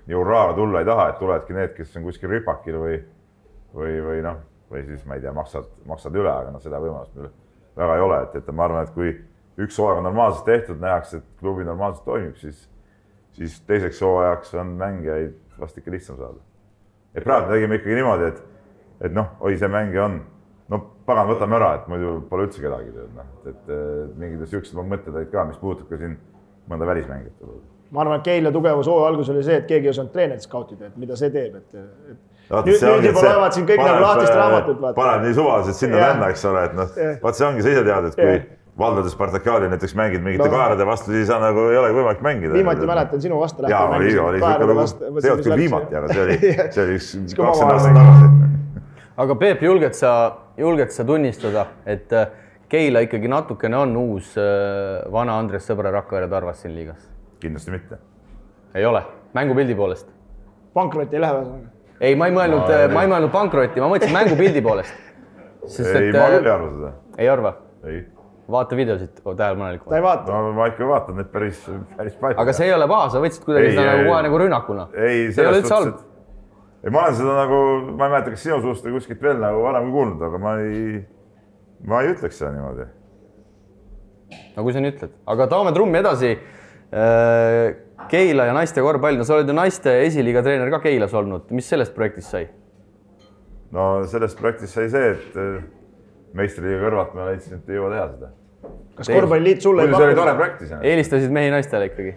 nii 0.06 0.18
hurraaga 0.18 0.54
tulla 0.58 0.82
ei 0.82 0.88
taha, 0.88 1.08
et 1.10 1.18
tulevadki 1.18 1.56
need, 1.56 1.72
kes 1.76 1.96
on 1.98 2.06
kuskil 2.06 2.30
ripakil 2.30 2.78
või, 2.82 2.98
või, 3.74 3.94
või 4.08 4.20
noh, 4.26 4.42
või 4.70 4.84
siis 4.86 5.06
ma 5.06 5.16
ei 5.16 5.24
tea, 5.24 5.32
maksad, 5.34 5.70
maksad 5.86 6.18
üle, 6.18 6.30
aga 6.30 6.52
noh, 6.54 6.62
seda 6.62 6.82
võimalust 6.82 7.14
meil 7.16 7.30
väga 7.76 7.96
ei 7.96 8.04
ole, 8.04 8.20
et, 8.26 8.36
et 8.40 8.52
ma 8.54 8.66
arvan, 8.66 8.86
et 8.86 8.94
kui 8.94 9.12
üks 9.62 9.78
hooaeg 9.80 10.02
on 10.02 10.06
normaalselt 10.08 10.46
tehtud, 10.46 10.80
nähakse, 10.82 11.22
et 11.22 11.40
klubi 11.40 11.64
normaalselt 11.66 12.04
toimib, 12.06 12.36
siis, 12.40 12.66
siis 13.38 13.56
teiseks 13.68 14.02
hooajaks 14.04 14.54
on 14.60 14.74
mängijaid 14.78 15.34
vast 15.60 15.78
ikka 15.78 15.94
lihtsam 15.94 16.20
saada. 16.20 16.42
et 17.14 17.24
praegu 17.24 17.48
me 17.48 17.54
tegime 17.54 17.78
ikkagi 17.80 17.94
niimoodi, 17.96 18.30
et, 18.30 18.42
et 19.00 19.14
noh, 19.14 19.34
oi, 19.40 19.56
see 19.60 19.68
mängija 19.72 20.06
on, 20.08 20.20
no 20.72 20.82
pagan, 21.06 21.28
võtame 21.30 21.58
ära, 21.60 21.74
et 21.80 21.88
muidu 21.90 22.18
pole 22.30 22.48
üldse 22.48 22.62
kedagi 22.62 22.92
tead 22.94 23.16
noh, 23.16 23.32
et, 23.46 23.72
mingid 24.18 24.46
siuksed 24.50 24.78
mõtted 24.80 25.14
olid 25.14 25.32
ka, 25.32 25.46
mis 25.48 25.60
puudutab 25.62 25.90
ka 25.92 26.00
siin 26.00 26.18
mõnda 26.70 26.88
välismängijat 26.88 27.40
võib-olla 27.40 27.74
ma 27.90 28.02
arvan, 28.02 28.18
et 28.18 28.26
Keila 28.26 28.52
tugevus 28.54 28.88
hooaja 28.90 29.12
alguses 29.12 29.34
oli 29.34 29.44
see, 29.46 29.60
et 29.60 29.68
keegi 29.68 29.86
ei 29.86 29.92
osanud 29.92 30.12
treenerit 30.14 30.42
skautida, 30.46 30.90
et 30.90 30.96
mida 31.00 31.16
see 31.18 31.30
teeb, 31.30 31.54
et, 31.60 31.78
et 31.78 32.66
nüüd, 32.66 32.82
nüüd 32.82 33.08
juba 33.10 33.24
loevad 33.28 33.54
siin 33.56 33.68
kõik 33.68 33.80
nagu 33.80 33.92
paneb, 33.94 34.06
lahtist 34.08 34.32
äh, 34.32 34.38
raamatut, 34.40 34.84
paneb 34.98 35.26
nii 35.26 35.36
suvaliselt 35.38 35.78
sinna 35.80 36.00
Jah. 36.00 36.12
tänna, 36.14 36.30
eks 36.34 36.44
ole, 36.50 36.64
et 36.66 36.76
noh 36.76 36.94
vaat 37.22 37.38
see 37.38 37.46
ongi, 37.46 37.62
sa 37.66 37.74
ise 37.74 37.84
tead, 37.86 38.08
et 38.10 38.18
kui 38.18 38.30
Jah. 38.32 38.52
Valdode 38.76 39.08
Spartakiaadi 39.08 39.70
näiteks 39.72 39.94
mängid 39.96 40.20
mingite 40.20 40.50
No. 40.50 40.52
kaerade 40.52 40.84
vastu, 40.84 41.08
siis 41.08 41.30
sa 41.30 41.38
nagu 41.40 41.62
ei 41.70 41.78
ole 41.80 41.94
võimalik 41.96 42.20
mängida. 42.20 42.52
viimati 42.52 42.84
mäletan 42.90 43.22
sinu 43.24 43.38
vastu. 43.40 43.64
jaa, 43.72 43.86
oli, 43.96 44.10
oli 44.20 44.42
siuke 44.42 44.66
lugu, 44.68 44.84
see 44.90 45.06
ei 45.24 45.32
olnud 45.32 45.46
küll 45.46 45.62
viimati, 45.62 45.96
aga 45.96 46.10
see 46.12 46.24
oli, 46.26 46.36
see 46.74 46.82
oli 46.82 46.98
üks 46.98 47.08
kakskümmend 47.38 47.78
aastat 47.78 47.96
tagasi. 47.96 48.55
Aga 49.16 49.36
Peep, 49.40 49.62
julged 49.64 49.96
sa, 49.96 50.10
julged 50.58 50.92
sa 50.94 51.04
tunnistada, 51.04 51.66
et 51.86 52.12
äh, 52.12 52.26
Keila 52.68 53.04
ikkagi 53.06 53.28
natukene 53.30 53.78
on 53.78 53.94
uus 54.00 54.32
äh, 54.40 55.04
vana 55.12 55.36
Andres 55.38 55.68
Sõbra 55.68 55.92
Rakvere 55.94 56.28
Tarvas 56.30 56.64
siin 56.64 56.74
liigas? 56.74 57.06
kindlasti 57.40 57.70
mitte. 57.70 57.98
ei 58.74 58.84
ole, 58.86 59.02
mängupildi 59.36 59.76
poolest? 59.78 60.10
pankrotti 60.74 61.16
ei 61.16 61.22
lähe 61.22 61.38
ühesõnaga. 61.38 61.70
ei, 62.00 62.18
ma 62.18 62.28
ei 62.28 62.36
mõelnud 62.36 62.66
Ma-, 62.66 62.82
ma 62.92 63.06
ei 63.06 63.12
mõelnud 63.14 63.32
pankrotti, 63.32 63.80
ma 63.84 63.92
mõtlesin 63.92 64.16
mängupildi 64.16 64.64
poolest. 64.66 65.00
ei, 65.62 66.12
ma 66.12 66.28
küll 66.34 66.50
ei 66.50 66.52
arva 66.56 66.74
seda. 66.74 66.92
ei 67.16 67.30
arva? 67.32 67.54
ei, 67.86 68.02
vaata 68.50 68.76
videosid 68.78 69.14
ta 69.20 69.34
tähelepanelikult. 69.34 69.94
ei 69.96 70.02
vaata. 70.02 70.32
no 70.32 70.52
ma 70.58 70.68
ikka 70.72 70.90
vaatan 70.90 71.20
neid 71.22 71.30
päris, 71.32 71.62
päris 71.96 72.18
palju. 72.20 72.40
aga 72.42 72.56
see 72.58 72.68
ei 72.68 72.74
ole 72.76 72.90
paha, 72.90 73.08
sa 73.14 73.22
võtsid 73.22 73.46
kuidagi 73.46 73.72
seda 73.72 73.88
nagu 73.92 74.04
kohe 74.10 74.18
ei. 74.18 74.28
nagu 74.28 74.42
rünnakuna. 74.44 74.90
ei, 75.06 75.24
ole 75.46 75.62
üldse 75.62 75.74
halb. 75.74 76.04
ei, 76.84 76.90
ma 76.90 77.06
olen 77.06 77.16
seda 77.18 77.38
nagu, 77.38 77.62
ma 77.92 78.08
ei 78.08 78.14
mäleta, 78.16 78.34
kas 78.34 78.44
sinu 78.46 78.60
suust 78.64 78.84
või 78.86 78.98
kuskilt 78.98 79.22
veel 79.24 79.40
nagu 79.42 79.64
varem 79.64 79.88
kuulnud, 79.94 80.26
aga 80.28 80.42
ma 80.42 80.58
ei, 80.64 81.00
ma 81.88 82.02
ei 82.02 82.12
ütleks 82.14 82.38
seda 82.40 82.52
niimoodi. 82.54 82.86
no 84.56 84.66
kui 84.66 84.76
sa 84.76 84.82
nii 84.84 84.94
ütled, 84.94 85.16
aga 85.34 85.48
toome 85.52 85.74
trummi 85.76 86.02
edasi. 86.02 86.36
Keila 88.06 88.44
ja 88.46 88.52
naiste 88.54 88.82
korvpall, 88.84 89.16
no 89.18 89.24
sa 89.26 89.34
oled 89.34 89.48
ju 89.50 89.54
naiste 89.56 89.90
esiliiga 90.04 90.42
treener 90.46 90.70
ka 90.70 90.78
Keilas 90.84 91.14
olnud, 91.16 91.48
mis 91.56 91.66
sellest 91.66 91.96
projektist 91.96 92.30
sai? 92.30 92.44
no 93.74 93.86
sellest 94.10 94.38
projektist 94.38 94.76
sai 94.76 94.86
see, 94.92 95.14
et 95.16 95.38
äh, 95.40 95.64
meistriliiga 96.38 96.84
kõrvalt 96.84 97.16
ma 97.16 97.30
leidsin, 97.30 97.58
et 97.58 97.72
ei 97.72 97.80
jõua 97.80 97.90
teha 97.94 98.06
seda. 98.12 98.30
kas 99.00 99.10
korvpalliliit 99.10 99.64
sulle 99.64 99.84
ei 99.84 99.90
muidu 99.90 100.02
see 100.02 100.08
oli 100.10 100.18
tore 100.18 100.30
pakkunud? 100.30 100.42
projekt 100.42 100.62
iseenesest. 100.66 100.90
eelistasid 100.92 101.34
mehi 101.38 101.52
naistele 101.54 101.90
ikkagi? 101.90 102.14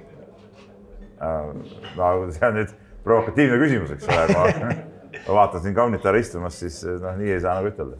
no 1.97 2.11
see 2.35 2.47
on 2.47 2.59
nüüd 2.61 2.75
provokatiivne 3.09 3.59
küsimus, 3.61 3.95
eks 3.97 4.09
ole, 4.09 4.37
ma, 4.37 4.75
ma 5.17 5.39
vaatan 5.41 5.65
siin 5.65 5.75
kaunit 5.77 6.05
härra 6.05 6.21
istumas, 6.21 6.59
siis 6.61 6.81
noh, 6.85 7.17
nii 7.19 7.33
ei 7.35 7.41
saa 7.43 7.57
nagu 7.59 7.73
ütelda. 7.73 7.97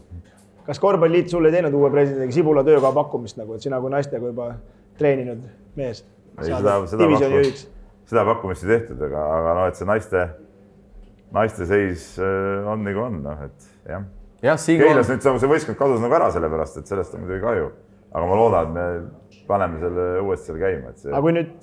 kas 0.69 0.79
korvpalliliit 0.81 1.33
sulle 1.33 1.49
ei 1.49 1.57
teinud 1.57 1.75
uue 1.75 1.89
presidendiga 1.93 2.37
Sibula 2.37 2.63
töökoha 2.67 2.93
pakkumist 3.01 3.41
nagu, 3.41 3.57
et 3.57 3.65
sina 3.65 3.81
kui 3.81 3.91
naistega 3.93 4.31
juba 4.31 4.53
treeninud 4.99 5.43
mees 5.79 6.05
ei, 6.39 6.53
seda, 6.53 6.77
seda 6.89 7.09
juhiks? 7.09 7.65
seda 8.09 8.25
pakkumist 8.27 8.65
ei 8.65 8.71
tehtud, 8.75 9.01
aga, 9.09 9.25
aga 9.37 9.55
noh, 9.59 9.67
et 9.69 9.79
see 9.79 9.89
naiste, 9.89 10.25
naiste 11.35 11.67
seis 11.69 12.09
äh, 12.21 12.69
on 12.69 12.83
nagu 12.85 13.05
on, 13.05 13.21
noh, 13.25 13.45
et 13.45 13.69
jah. 13.89 14.05
jah, 14.45 14.59
siin 14.61 14.81
Keilas 14.81 15.11
nüüd 15.11 15.25
see 15.25 15.51
võistkond 15.51 15.79
kadus 15.79 16.03
nagu 16.03 16.17
ära 16.17 16.31
sellepärast, 16.33 16.81
et 16.81 16.89
sellest 16.89 17.15
on 17.15 17.25
muidugi 17.25 17.43
kahju. 17.45 17.71
aga 18.09 18.25
ma 18.25 18.37
loodan, 18.39 18.69
et 18.69 18.77
me 18.77 19.41
paneme 19.49 19.81
selle 19.81 20.05
uuesti 20.23 20.49
seal 20.49 20.61
käima, 20.61 20.93
et 20.93 21.03
see 21.03 21.13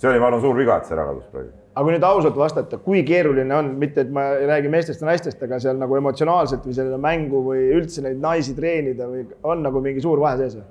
see 0.02 0.11
oli, 0.11 0.22
ma 0.22 0.30
arvan, 0.30 0.42
suur 0.44 0.59
viga, 0.59 0.78
et 0.78 0.90
see 0.90 0.98
ära 0.98 1.09
kadus 1.11 1.30
praegu. 1.32 1.54
Aga 1.77 1.85
kui 1.85 1.93
nüüd 1.93 2.05
ausalt 2.09 2.39
vastata, 2.41 2.79
kui 2.81 3.03
keeruline 3.05 3.53
on, 3.53 3.75
mitte 3.77 4.07
et 4.07 4.12
ma 4.12 4.31
ei 4.39 4.47
räägi 4.49 4.71
meestest 4.73 5.03
ja 5.03 5.11
naistest, 5.11 5.43
aga 5.45 5.59
seal 5.61 5.77
nagu 5.77 5.99
emotsionaalselt 5.99 6.65
või 6.65 6.77
selle 6.79 6.97
mängu 7.01 7.43
või 7.45 7.67
üldse 7.77 8.05
neid 8.05 8.23
naisi 8.23 8.55
treenida 8.57 9.09
või 9.11 9.27
on 9.45 9.61
nagu 9.67 9.83
mingi 9.85 10.01
suur 10.01 10.23
vahe 10.23 10.41
sees 10.41 10.57
või? 10.57 10.65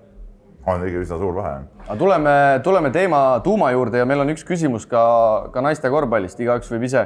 on 0.66 0.82
ikka 0.82 1.04
üsna 1.04 1.20
suur 1.22 1.36
vahe. 1.36 1.60
aga 1.86 1.98
tuleme, 2.00 2.34
tuleme 2.66 2.90
teema 2.90 3.22
tuuma 3.46 3.70
juurde 3.76 4.02
ja 4.02 4.08
meil 4.10 4.24
on 4.24 4.34
üks 4.34 4.42
küsimus 4.48 4.88
ka, 4.90 5.06
ka 5.54 5.62
naiste 5.62 5.92
korvpallist, 5.94 6.42
igaüks 6.42 6.74
võib 6.74 6.88
ise, 6.90 7.06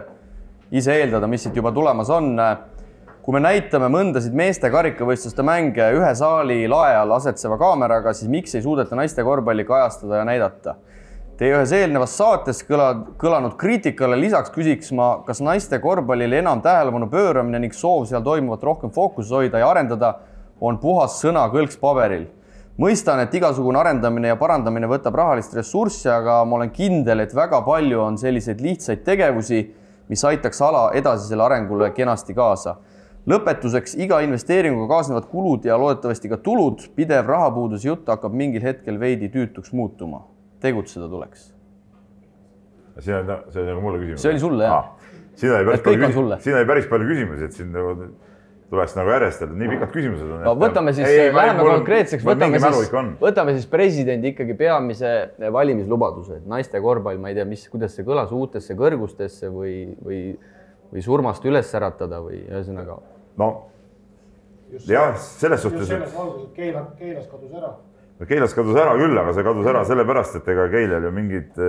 ise 0.71 0.95
eeldada, 1.01 1.27
mis 1.27 1.43
siit 1.43 1.59
juba 1.59 1.75
tulemas 1.75 2.07
on. 2.15 2.37
kui 3.19 3.35
me 3.35 3.43
näitame 3.43 3.91
mõndasid 3.91 4.33
meeste 4.33 4.71
karikavõistluste 4.71 5.43
mänge 5.43 5.91
ühe 5.93 6.13
saali 6.15 6.63
lae 6.71 6.95
all 6.97 7.11
asetseva 7.19 7.59
kaameraga, 7.59 8.13
siis 8.15 8.31
miks 8.31 8.55
ei 8.55 8.63
suudeta 8.63 8.95
naiste 8.95 9.27
korvpalli 9.27 9.67
kajastada 9.67 10.23
ja 10.23 10.25
näidata? 10.25 10.79
Teie 11.39 11.53
ühes 11.55 11.71
eelnevas 11.71 12.17
saates 12.19 12.57
kõla, 12.67 12.89
kõlanud 13.19 13.53
kriitikale 13.59 14.17
lisaks 14.19 14.51
küsiks 14.51 14.91
ma, 14.91 15.21
kas 15.23 15.39
naiste 15.39 15.77
korvpallile 15.79 16.41
enam 16.41 16.59
tähelepanu 16.59 17.07
pööramine 17.07 17.61
ning 17.63 17.75
soov 17.75 18.09
seal 18.09 18.25
toimuvat 18.25 18.65
rohkem 18.67 18.91
fookuses 18.91 19.31
hoida 19.31 19.61
ja 19.61 19.69
arendada 19.71 20.17
on 20.59 20.81
puhas 20.83 21.15
sõnakõlks 21.23 21.79
paberil 21.79 22.27
mõistan, 22.79 23.19
et 23.23 23.33
igasugune 23.35 23.79
arendamine 23.79 24.31
ja 24.31 24.37
parandamine 24.39 24.87
võtab 24.87 25.17
rahalist 25.19 25.55
ressurssi, 25.57 26.07
aga 26.11 26.41
ma 26.47 26.59
olen 26.59 26.71
kindel, 26.75 27.23
et 27.23 27.35
väga 27.35 27.59
palju 27.65 27.99
on 28.03 28.17
selliseid 28.19 28.63
lihtsaid 28.63 29.03
tegevusi, 29.07 29.65
mis 30.09 30.23
aitaks 30.25 30.61
ala 30.65 30.89
edasisele 30.95 31.43
arengule 31.43 31.91
kenasti 31.95 32.33
kaasa. 32.33 32.77
lõpetuseks, 33.29 33.97
iga 33.99 34.21
investeeringuga 34.25 34.87
kaasnevad 34.95 35.27
kulud 35.29 35.65
ja 35.65 35.77
loodetavasti 35.77 36.29
ka 36.29 36.37
tulud, 36.37 36.87
pidev 36.95 37.27
rahapuuduse 37.27 37.87
jutt 37.87 38.07
hakkab 38.07 38.33
mingil 38.33 38.63
hetkel 38.63 38.99
veidi 38.99 39.29
tüütuks 39.29 39.73
muutuma. 39.73 40.23
Tegutseda 40.61 41.09
tuleks. 41.11 41.49
siin 42.99 43.15
on, 43.21 43.29
see 43.51 43.61
oli 43.61 43.69
nagu 43.71 43.83
mulle 43.83 44.01
küsimus. 44.01 44.23
See 44.23 44.33
oli 44.33 44.41
sulle, 44.43 44.65
jah. 44.67 44.89
siin 45.39 45.53
oli 45.55 45.69
päris 45.69 45.85
on 45.85 45.85
palju 45.85 46.41
siin 46.45 46.57
oli 46.59 46.71
päris 46.73 46.89
palju 46.89 47.11
küsimusi, 47.13 47.47
et 47.47 47.55
siin 47.59 47.71
nagu 47.75 47.93
tuleks 48.69 48.93
nagu 48.97 49.09
järjestada, 49.09 49.55
nii 49.57 49.69
pikad 49.71 49.93
küsimused 49.93 50.29
on. 50.29 50.43
no 50.45 50.53
võtame 50.59 50.93
siis, 50.93 51.07
läheme 51.33 51.65
konkreetseks, 51.65 52.25
võtame 52.25 52.59
siis, 52.61 52.91
võtame 53.21 53.55
siis 53.57 53.65
presidendi 53.71 54.33
ikkagi 54.33 54.55
peamise 54.59 55.13
valimislubaduse, 55.55 56.41
et 56.41 56.49
naiste 56.49 56.81
korvpall, 56.83 57.17
ma 57.21 57.31
ei 57.31 57.39
tea, 57.39 57.47
mis, 57.49 57.65
kuidas 57.71 57.95
see 57.97 58.05
kõlas, 58.07 58.33
uutesse 58.35 58.77
kõrgustesse 58.77 59.49
või, 59.53 59.73
või, 60.05 60.21
või 60.93 61.05
surmast 61.05 61.45
üles 61.49 61.73
äratada 61.79 62.21
või 62.25 62.43
ühesõnaga. 62.45 62.99
no 63.41 63.49
jah, 64.85 65.17
selles 65.17 65.63
just 65.63 65.69
suhtes, 65.71 65.87
selles 65.89 66.13
valguses, 66.13 66.49
et 66.49 66.55
Keila, 66.59 66.85
Keilas 66.99 67.29
kadus 67.31 67.55
ära. 67.57 67.73
Et 68.19 68.27
Keilas 68.27 68.53
kadus 68.55 68.75
ära 68.79 68.97
küll, 68.99 69.15
aga 69.17 69.33
see 69.35 69.45
kadus 69.47 69.69
ära 69.71 69.85
sellepärast, 69.87 70.35
et 70.39 70.51
ega 70.51 70.67
Keilal 70.73 71.07
ju 71.07 71.11
mingit, 71.15 71.63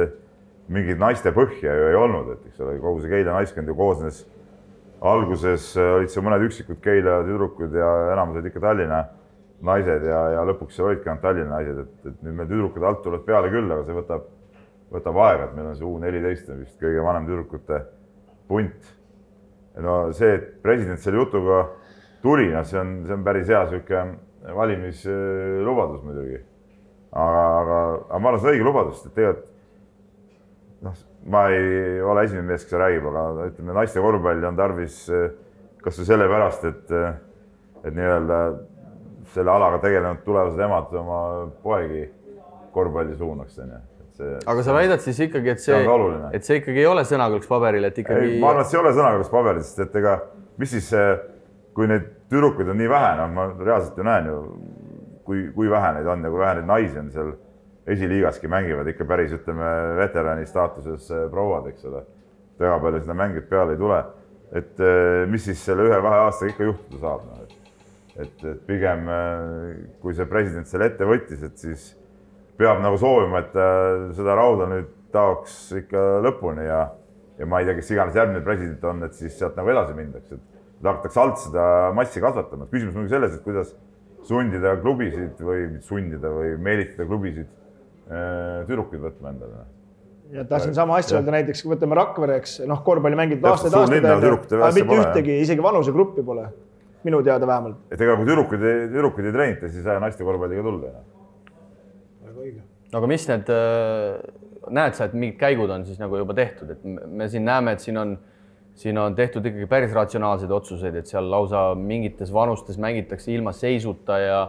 mingit 0.70 0.98
naiste 0.98 1.32
põhja 1.34 1.76
ju 1.78 1.88
ei 1.92 1.98
olnud, 1.98 2.34
et 2.34 2.50
eks 2.50 2.64
ole, 2.64 2.76
kogu 2.82 3.04
see 3.04 3.12
Keila 3.12 3.36
naiskond 3.38 3.70
ju 3.70 3.76
koosnes 3.78 4.24
alguses 5.00 5.72
olid 5.80 6.12
seal 6.12 6.26
mõned 6.26 6.44
üksikud 6.48 6.80
Keila 6.84 7.20
tüdrukud 7.24 7.74
ja 7.76 7.88
enamus 8.12 8.40
olid 8.40 8.50
ikka 8.50 8.62
Tallinna 8.66 9.00
naised 9.64 10.04
ja, 10.08 10.20
ja 10.36 10.44
lõpuks 10.48 10.76
seal 10.76 10.90
olidki 10.90 11.08
ainult 11.08 11.24
Tallinna 11.24 11.58
naised, 11.58 11.82
et, 11.84 12.10
et 12.10 12.22
nüüd 12.24 12.36
meil 12.36 12.48
tüdrukud 12.50 12.86
alt 12.86 13.02
tulevad 13.04 13.26
peale 13.28 13.52
küll, 13.52 13.70
aga 13.70 13.86
see 13.86 13.96
võtab, 13.96 14.26
võtab 14.96 15.20
aega, 15.26 15.48
et 15.48 15.56
meil 15.56 15.70
on 15.70 15.76
see 15.78 15.88
U 15.88 15.98
neliteist 16.02 16.50
on 16.52 16.64
vist 16.64 16.80
kõige 16.80 17.04
vanem 17.04 17.28
tüdrukute 17.28 17.82
punt. 18.50 18.90
no 19.80 20.00
see, 20.16 20.34
et 20.36 20.48
president 20.64 21.00
selle 21.00 21.22
jutuga 21.22 21.62
tuli, 22.24 22.50
noh, 22.52 22.66
see 22.66 22.80
on, 22.80 22.96
see 23.06 23.16
on 23.16 23.24
päris 23.24 23.48
hea 23.48 23.62
sihuke 23.70 24.02
valimislubadus 24.56 26.02
muidugi. 26.04 26.40
aga, 27.10 27.44
aga, 27.60 27.78
aga 28.08 28.18
ma 28.18 28.30
arvan, 28.30 28.40
see 28.40 28.48
on 28.48 28.54
õige 28.54 28.66
lubadus, 28.66 29.04
et 29.04 29.14
tegelikult 29.16 29.48
noh, 30.86 30.96
ma 31.30 31.44
ei 31.52 32.00
ole 32.00 32.24
esimene 32.24 32.46
mees, 32.52 32.64
kes 32.64 32.78
räägib, 32.80 33.08
aga 33.10 33.50
ütleme, 33.50 33.74
naiste 33.76 34.02
korvpalli 34.02 34.46
on 34.48 34.58
tarvis 34.58 35.02
eh, 35.12 35.28
kasvõi 35.84 36.08
sellepärast, 36.08 36.66
et, 36.70 36.94
et 37.82 37.94
nii-öelda 37.96 38.40
selle 39.34 39.52
alaga 39.52 39.80
tegelenud 39.82 40.24
tulevased 40.24 40.64
emad 40.64 40.94
oma 41.00 41.20
poegi 41.64 42.06
korvpalli 42.74 43.16
suunaks, 43.18 43.58
onju. 43.62 43.80
aga 44.46 44.64
sa 44.64 44.74
väidad 44.76 45.02
siis 45.04 45.20
ikkagi, 45.26 45.54
et 45.54 45.62
see 45.62 45.82
see 45.82 46.34
et 46.36 46.46
see 46.46 46.60
ikkagi 46.60 46.84
ei 46.84 46.88
ole 46.90 47.04
sõnakõlks 47.08 47.50
paberil, 47.50 47.86
et 47.90 47.98
ikkagi. 48.04 48.38
ma 48.42 48.54
arvan, 48.54 48.64
et 48.64 48.70
see 48.70 48.78
ei 48.78 48.84
ole 48.84 48.94
sõnakõlks 48.96 49.32
paberil, 49.32 49.66
sest 49.66 49.84
et 49.86 50.00
ega 50.00 50.20
mis 50.60 50.72
siis, 50.74 50.90
kui 51.74 51.88
neid 51.90 52.06
tüdrukuid 52.30 52.70
on 52.70 52.78
nii 52.80 52.90
vähe, 52.90 53.12
noh, 53.20 53.30
ma 53.34 53.46
reaalselt 53.58 53.98
ju 53.98 54.06
näen 54.06 54.26
ju, 54.30 54.40
kui, 55.26 55.46
kui 55.54 55.70
vähe 55.70 55.94
neid 55.96 56.08
on 56.10 56.24
ja 56.24 56.32
kui 56.32 56.42
vähe 56.42 56.58
neid 56.58 56.68
naisi 56.70 56.98
on 57.00 57.10
seal 57.14 57.32
esiliigaski 57.90 58.48
mängivad 58.48 58.88
ikka 58.92 59.06
päris, 59.08 59.32
ütleme, 59.34 59.68
veterani 59.98 60.46
staatuses 60.46 61.10
eh, 61.10 61.26
prouad, 61.30 61.68
eks 61.70 61.86
ole. 61.90 62.04
väga 62.60 62.76
palju 62.82 62.98
sinna 63.00 63.14
mängijat 63.16 63.46
peale 63.48 63.72
ei 63.72 63.78
tule. 63.80 64.02
et 64.52 64.80
eh, 64.82 65.26
mis 65.30 65.44
siis 65.44 65.64
selle 65.64 65.86
ühe-kahe 65.86 66.22
aastaga 66.26 66.50
ikka 66.50 66.64
juhtuda 66.66 67.00
saab, 67.00 67.26
noh, 67.26 67.42
et, 67.44 67.74
et, 68.16 68.44
et 68.52 68.62
pigem 68.66 69.08
eh, 69.08 69.82
kui 70.02 70.14
see 70.14 70.26
president 70.26 70.66
selle 70.68 70.90
ette 70.90 71.06
võttis, 71.06 71.42
et 71.46 71.58
siis 71.58 71.90
peab 72.58 72.82
nagu 72.82 72.98
soovima, 73.00 73.40
et 73.40 73.54
seda 74.18 74.34
rauda 74.36 74.66
nüüd 74.68 74.90
taoks 75.14 75.54
ikka 75.78 76.02
lõpuni 76.26 76.66
ja, 76.66 76.82
ja 77.38 77.46
ma 77.48 77.62
ei 77.62 77.68
tea, 77.70 77.78
kes 77.78 77.94
iganes 77.94 78.18
järgmine 78.18 78.42
president 78.44 78.84
on, 78.90 79.06
et 79.06 79.16
siis 79.16 79.38
sealt 79.38 79.56
nagu 79.56 79.72
edasi 79.72 79.96
mindaks, 79.96 80.34
et 80.36 80.59
hakatakse 80.86 81.20
alt 81.20 81.42
seda 81.42 81.64
massi 81.96 82.22
kasvatama, 82.22 82.66
et 82.66 82.74
küsimus 82.74 82.94
on 82.94 83.02
muidugi 83.02 83.16
selles, 83.16 83.36
et 83.36 83.44
kuidas 83.44 83.74
sundida 84.28 84.76
klubisid 84.80 85.42
või 85.44 85.66
sundida 85.84 86.32
või 86.32 86.54
meelitada 86.60 87.06
klubisid 87.08 87.46
äh, 87.46 88.64
tüdrukuid 88.68 89.04
võtma 89.04 89.34
endale. 89.34 89.62
ja 90.36 90.44
tahtsin 90.48 90.74
sama 90.76 90.98
asja 91.00 91.18
öelda 91.18 91.36
näiteks, 91.36 91.62
kui 91.64 91.74
võtame 91.74 91.98
Rakvere, 91.98 92.40
eks 92.42 92.58
noh, 92.68 92.82
korvpalli 92.86 93.16
Täpselt, 93.16 93.46
aastaid, 93.52 93.78
aastaid, 94.10 94.58
aga 94.60 94.74
mitte 94.74 94.90
pole, 94.90 95.06
ühtegi, 95.06 95.38
isegi 95.46 95.64
vanusegruppi 95.64 96.24
pole. 96.24 96.50
minu 97.04 97.22
teada 97.24 97.46
vähemalt. 97.48 97.78
et 97.90 98.00
ega 98.00 98.16
kui 98.16 98.28
tüdrukuid, 98.28 98.66
tüdrukuid 98.92 99.30
ei 99.30 99.32
treenita, 99.32 99.68
siis 99.68 99.80
ei 99.80 99.88
saa 99.88 100.02
naiste 100.02 100.24
korvpalliga 100.24 100.62
tulla 100.62 100.90
väga 100.90 102.40
õige. 102.40 102.64
aga 102.96 103.10
mis 103.10 103.26
need, 103.30 103.52
näed 104.78 104.96
sa, 104.98 105.08
et 105.08 105.14
mingid 105.16 105.38
käigud 105.40 105.70
on 105.72 105.86
siis 105.88 106.00
nagu 106.00 106.20
juba 106.20 106.36
tehtud, 106.36 106.74
et 106.74 106.84
me 106.84 107.06
me 107.22 107.28
siin 107.32 107.46
näeme, 107.46 107.76
et 107.76 107.84
siin 107.84 108.00
on, 108.00 108.16
siin 108.80 108.98
on 108.98 109.14
tehtud 109.14 109.44
ikkagi 109.44 109.66
päris 109.68 109.92
ratsionaalseid 109.96 110.50
otsuseid, 110.56 110.94
et 110.96 111.10
seal 111.10 111.26
lausa 111.30 111.70
mingites 111.76 112.32
vanustes 112.32 112.78
mängitakse 112.80 113.32
ilma 113.34 113.52
seisuta 113.56 114.18
ja 114.22 114.40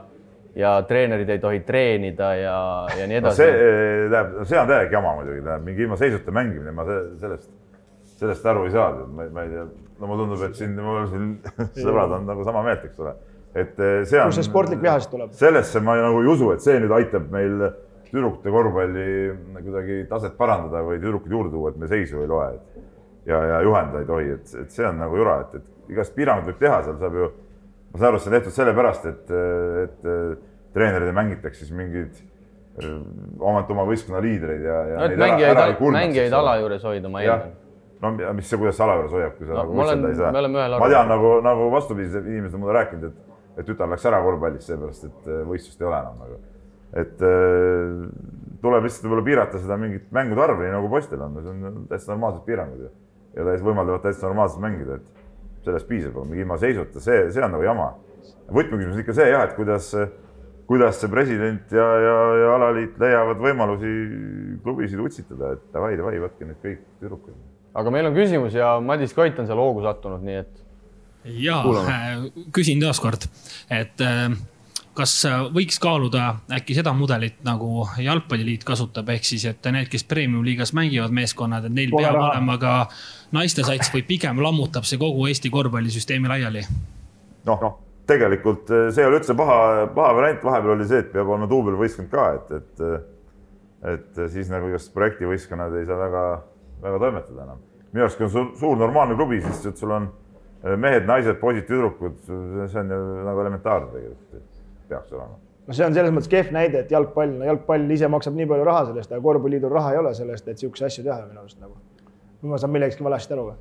ja 0.56 0.82
treenerid 0.84 1.30
ei 1.32 1.40
tohi 1.40 1.60
treenida 1.64 2.34
ja, 2.36 2.56
ja 3.00 3.06
nii 3.08 3.22
no 3.22 3.30
edasi 3.30 3.40
see 3.40 3.52
eh, 3.56 4.10
tähendab, 4.12 4.34
see 4.50 4.60
on 4.60 4.68
täielik 4.68 4.96
jama 4.98 5.14
muidugi, 5.16 5.40
tähendab 5.40 5.68
mingi 5.68 5.86
ilma 5.86 5.98
seisuta 6.00 6.34
mängimine, 6.36 6.74
ma 6.76 6.84
se- 6.88 7.04
sellest, 7.22 7.52
sellest 8.20 8.50
aru 8.52 8.66
ei 8.68 8.74
saa, 8.74 8.90
ma, 9.08 9.28
ma 9.32 9.46
ei 9.46 9.54
tea, 9.54 9.64
no 10.02 10.10
mulle 10.10 10.26
tundub, 10.26 10.44
et 10.50 10.58
siin 10.60 10.74
mul 10.76 11.08
siin 11.12 11.30
sõbrad 11.86 12.18
on 12.18 12.28
nagu 12.28 12.44
sama 12.48 12.66
meelt, 12.68 12.84
eks 12.90 13.00
ole. 13.00 13.16
et 13.54 13.80
eh, 13.80 14.02
see 14.10 14.20
on. 14.20 14.28
Kust 14.32 14.42
see 14.42 14.50
sportlik 14.50 14.84
viha 14.84 14.98
siis 15.00 15.12
tuleb? 15.14 15.32
sellesse 15.40 15.84
ma 15.88 15.96
nagu 16.02 16.20
ei 16.20 16.34
usu, 16.34 16.52
et 16.56 16.68
see 16.68 16.76
nüüd 16.84 16.92
aitab 17.00 17.32
meil 17.32 17.70
tüdrukute 18.12 18.52
korvpalli 18.52 19.08
kuidagi 19.62 20.02
taset 20.12 20.36
parandada 20.40 20.84
või 20.84 21.00
tüdrukuid 21.00 21.32
juurde 21.32 21.54
tuua, 21.54 21.72
et 21.72 21.80
me 21.80 21.88
seisu 21.88 22.26
ei 22.26 22.28
loe. 22.28 22.52
ja, 23.26 23.44
ja 23.54 23.62
juhendada 23.66 24.02
ei 24.02 24.10
tohi, 24.10 24.34
et, 24.38 24.56
et 24.64 24.74
see 24.74 24.88
on 24.88 25.00
nagu 25.02 25.18
jura, 25.18 25.40
et, 25.46 25.62
et 25.62 25.96
igast 25.96 26.16
piiranguid 26.16 26.54
võib 26.54 26.62
teha, 26.62 26.82
seal 26.88 27.00
saab 27.02 27.18
ju, 27.20 27.30
ma 27.92 28.02
saan 28.02 28.10
aru, 28.12 28.20
et 28.20 28.26
see 28.26 28.32
on 28.32 28.38
tehtud 28.38 28.58
sellepärast, 28.58 29.08
et, 29.12 29.34
et 29.86 30.12
treenerid 30.76 31.12
ei 31.12 31.16
mängitaks 31.16 31.64
siis 31.64 31.72
mingeid 31.76 32.22
öö, 32.82 33.00
omalt 33.40 33.72
oma 33.74 33.84
võistkonna 33.90 34.22
liidreid 34.24 34.64
ja, 34.64 34.78
ja. 34.92 35.02
no 35.02 35.10
et 35.10 35.20
mängijaid, 35.20 35.82
mängijaid 35.98 36.38
ala 36.38 36.56
juures 36.62 36.86
hoida, 36.88 37.12
ma 37.12 37.24
eeldan., 37.26 37.58
no 38.02 38.14
mis 38.38 38.48
see, 38.50 38.60
kuidas 38.62 38.78
see 38.80 38.86
ala 38.86 38.96
juures 39.00 39.18
hoiab, 39.18 39.36
kui 39.38 39.50
sa 39.50 39.58
No 39.58 39.66
nagu 39.66 39.76
võistelda 39.78 40.14
ei 40.14 40.18
saa. 40.18 40.78
ma 40.82 40.88
tean 40.94 41.12
nagu, 41.12 41.34
nagu 41.46 41.68
vastupidised 41.74 42.30
inimesed 42.32 42.58
on 42.58 42.64
mulle 42.64 42.78
rääkinud, 42.80 43.12
et, 43.12 43.44
et 43.62 43.68
tütar 43.68 43.92
läks 43.92 44.08
ära 44.10 44.22
korvpallist 44.26 44.72
seepärast, 44.72 45.06
et 45.10 45.30
äh, 45.30 45.44
võistlust 45.50 45.84
ei 45.84 45.90
ole 45.90 46.00
enam 46.00 46.24
nagu. 46.24 46.40
et 47.02 47.22
äh, 47.28 48.08
tuleb 48.64 48.88
lihtsalt 48.88 49.06
võib-olla 49.06 49.28
piirata 49.28 49.62
seda 49.62 49.78
mingit 49.80 50.10
mängude 50.16 50.44
arvu, 50.44 50.66
nii 50.66 50.74
nagu 50.74 50.90
poistel 50.92 51.22
on, 51.24 51.38
see 51.44 51.70
on 51.70 51.86
täitsa 51.92 52.14
normaalsed 52.14 52.44
piirangud 52.48 52.88
ju. 52.88 52.92
Ja 53.36 53.46
täiesti 53.48 53.68
võimaldavad 53.68 54.06
täitsa 54.06 54.28
normaalselt 54.28 54.64
mängida, 54.64 54.98
et 55.00 55.68
sellest 55.68 55.88
piisab, 55.90 56.18
mingi 56.26 56.44
ilma 56.46 56.58
seisuta, 56.62 57.04
see, 57.04 57.28
see 57.32 57.46
on 57.46 57.56
nagu 57.56 57.68
jama. 57.68 57.94
võtmeküsimus 58.52 58.98
on 58.98 59.04
ikka 59.06 59.16
see 59.16 59.30
jah, 59.30 59.46
et 59.48 59.56
kuidas, 59.56 59.92
kuidas 60.68 61.00
see 61.00 61.12
president 61.12 61.72
ja, 61.72 61.88
ja, 62.08 62.18
ja 62.42 62.52
alaliit 62.58 63.00
leiavad 63.00 63.40
võimalusi 63.40 63.94
klubisid 64.64 65.00
utsitada, 65.00 65.56
et 65.56 65.72
davai, 65.74 65.96
davai, 66.00 66.20
võtke 66.26 66.50
nüüd 66.50 66.60
kõik 66.66 66.84
tüdrukud 67.00 67.40
aga 67.78 67.94
meil 67.94 68.10
on 68.10 68.16
küsimus 68.16 68.56
ja 68.58 68.74
Madis 68.84 69.14
Koit 69.16 69.40
on 69.40 69.48
seal 69.50 69.60
hoogu 69.62 69.84
sattunud, 69.86 70.24
nii 70.26 70.40
et 70.42 70.62
ja 71.46 71.62
küsin 72.56 72.82
taaskord, 72.82 73.28
et 73.72 74.04
äh, 74.04 74.32
kas 74.98 75.14
äh, 75.26 75.44
võiks 75.56 75.80
kaaluda 75.82 76.34
äkki 76.52 76.76
seda 76.76 76.94
mudelit 76.96 77.40
nagu 77.48 77.86
jalgpalliliit 78.02 78.66
kasutab, 78.68 79.10
ehk 79.14 79.28
siis, 79.28 79.46
et 79.48 79.72
need, 79.72 79.88
kes 79.92 80.04
premium-liigas 80.10 80.74
mängivad 80.78 81.14
meeskonnad, 81.16 81.70
et 81.70 81.76
neil 81.76 81.94
Pole 81.94 82.06
peab 82.06 82.18
raha. 82.18 82.32
olema 82.34 82.58
ka 82.62 82.74
naistesats 83.36 83.94
või 83.94 84.04
pigem 84.08 84.42
lammutab 84.44 84.88
see 84.88 85.00
kogu 85.02 85.30
Eesti 85.32 85.54
korvpallisüsteemi 85.54 86.32
laiali? 86.32 86.66
noh 87.48 87.64
no,, 87.64 87.72
tegelikult 88.12 88.70
eh, 88.74 88.90
see 88.94 89.04
ei 89.04 89.10
ole 89.10 89.22
üldse 89.22 89.36
paha, 89.38 89.88
paha 89.96 90.14
variant, 90.18 90.44
vahepeal 90.46 90.76
oli 90.76 90.88
see, 90.90 91.02
et 91.06 91.12
peab 91.14 91.30
olema 91.30 91.50
duubelvõistkond 91.52 92.12
ka, 92.12 92.28
et, 92.38 92.54
et 92.60 93.10
et 93.82 94.20
siis 94.30 94.50
nagu 94.52 94.68
igast 94.70 94.92
projektivõistkonnad 94.94 95.74
ei 95.80 95.88
saa 95.90 95.98
väga, 95.98 96.24
väga 96.84 97.00
toimetada 97.02 97.46
enam. 97.48 97.62
minu 97.92 98.06
arust, 98.06 98.20
kui 98.20 98.28
on 98.28 98.32
suur, 98.32 98.52
suur 98.60 98.78
normaalne 98.78 99.16
klubi, 99.18 99.40
siis 99.42 99.80
sul 99.80 99.96
on 99.96 100.06
eh, 100.64 100.76
mehed, 100.78 101.08
naised, 101.10 101.40
poisid, 101.42 101.66
tüdrukud, 101.70 102.20
see 102.28 102.84
on 102.84 102.94
ju 102.94 103.00
nagu 103.26 103.42
elementaarne 103.42 103.90
tegelikult, 103.96 104.51
peaks 104.92 105.16
olema 105.16 105.40
no 105.68 105.78
see 105.78 105.86
on 105.88 105.96
selles 105.96 106.14
mõttes 106.14 106.32
kehv 106.32 106.52
näide, 106.56 106.84
et 106.86 106.92
jalgpall, 106.92 107.36
no 107.42 107.48
jalgpall 107.48 107.94
ise 107.96 108.10
maksab 108.12 108.38
nii 108.38 108.48
palju 108.50 108.66
raha 108.68 108.88
sellest, 108.90 109.12
aga 109.14 109.24
korvpalliliidul 109.28 109.74
raha 109.74 109.94
ei 109.96 110.02
ole 110.02 110.14
sellest, 110.18 110.48
et 110.48 110.58
niisuguseid 110.58 110.90
asju 110.90 111.06
teha 111.06 111.20
minu 111.28 111.44
arust 111.44 111.60
nagu. 111.62 111.78
või 112.42 112.56
ma 112.56 112.58
saan 112.58 112.74
millegagi 112.74 113.06
valesti 113.06 113.38
aru 113.38 113.46
või? 113.52 113.60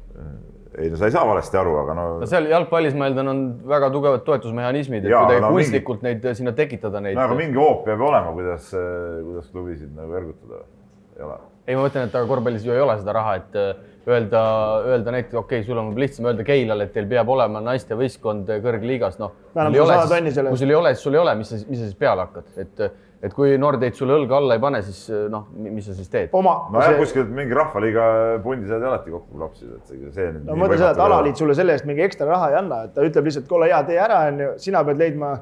ei 0.80 0.90
no 0.90 0.96
sa 0.96 1.10
ei 1.10 1.14
saa 1.14 1.26
valesti 1.26 1.58
aru, 1.60 1.76
aga 1.82 1.94
no. 1.98 2.06
no 2.22 2.30
seal 2.30 2.48
jalgpallis 2.50 2.96
ma 2.96 3.10
eeldan, 3.10 3.30
on 3.32 3.44
väga 3.68 3.90
tugevad 3.94 4.24
toetusmehhanismid, 4.26 5.06
et 5.06 5.14
kuidagi 5.14 5.44
no 5.44 5.52
kunstlikult 5.54 6.04
mingi... 6.06 6.22
neid 6.24 6.40
sinna 6.40 6.54
tekitada 6.56 7.02
neid. 7.04 7.18
no 7.18 7.26
aga 7.26 7.38
mingi 7.38 7.60
hoop 7.60 7.84
peab 7.88 8.04
olema, 8.08 8.34
kuidas, 8.36 8.70
kuidas 8.72 9.50
klubisid 9.52 9.94
nagu 9.96 10.18
ergutada, 10.22 10.64
ei 11.18 11.26
ole. 11.26 11.38
ei, 11.66 11.76
ma 11.76 11.86
mõtlen, 11.86 12.08
et 12.08 12.20
aga 12.22 12.30
korvpallis 12.30 12.66
ju 12.66 12.74
ei 12.74 12.84
ole 12.86 12.96
seda 13.02 13.16
raha, 13.18 13.36
et 13.42 13.60
äh, 13.60 13.89
öelda, 14.08 14.40
öelda 14.86 15.12
näiteks, 15.14 15.34
okei 15.34 15.60
okay,, 15.60 15.66
sul 15.66 15.78
on 15.80 15.92
lihtsam 15.98 16.30
öelda 16.30 16.46
Keilale, 16.46 16.88
et 16.88 16.94
teil 16.96 17.08
peab 17.10 17.28
olema 17.28 17.60
naistevõistkond 17.64 18.48
kõrgliigas, 18.64 19.20
noh. 19.20 19.36
kui 19.52 20.62
sul 20.62 20.72
ei 20.72 20.80
ole, 20.80 20.94
siis 20.94 21.06
sul 21.08 21.18
ei 21.18 21.22
ole, 21.22 21.36
mis 21.40 21.52
sa, 21.52 21.60
mis 21.68 21.82
sa 21.82 21.88
siis 21.90 22.00
peale 22.00 22.28
hakkad, 22.28 22.50
et 22.64 22.90
et 23.20 23.34
kui 23.36 23.52
Nordeit 23.60 23.98
sulle 23.98 24.14
õlga 24.16 24.38
alla 24.38 24.56
ei 24.56 24.62
pane, 24.62 24.78
siis 24.84 25.10
noh, 25.28 25.50
mis 25.60 25.84
sa 25.84 25.92
siis 25.92 26.08
teed? 26.08 26.32
nojah 26.32 26.86
see..., 26.86 27.00
kuskilt 27.02 27.32
mingi 27.36 27.56
rahvaliiga 27.56 28.04
pundi 28.44 28.70
saad 28.70 28.86
alati 28.88 29.12
kokku 29.12 29.36
klopsida, 29.36 29.76
et 29.76 29.92
see, 29.92 30.12
see. 30.14 30.30
no 30.46 30.56
mõtle 30.56 30.78
seda, 30.80 30.94
et 30.94 31.02
alaliit 31.04 31.40
sulle 31.40 31.56
selle 31.58 31.76
eest 31.76 31.88
mingi 31.88 32.06
ekstra 32.06 32.30
raha 32.30 32.48
ei 32.54 32.60
anna, 32.62 32.84
et 32.88 32.94
ta 32.96 33.04
ütleb 33.04 33.28
lihtsalt, 33.28 33.48
kuule 33.50 33.68
hea, 33.68 33.82
tee 33.88 34.00
ära, 34.00 34.22
onju, 34.30 34.54
sina 34.64 34.80
pead 34.88 35.02
leidma 35.04 35.34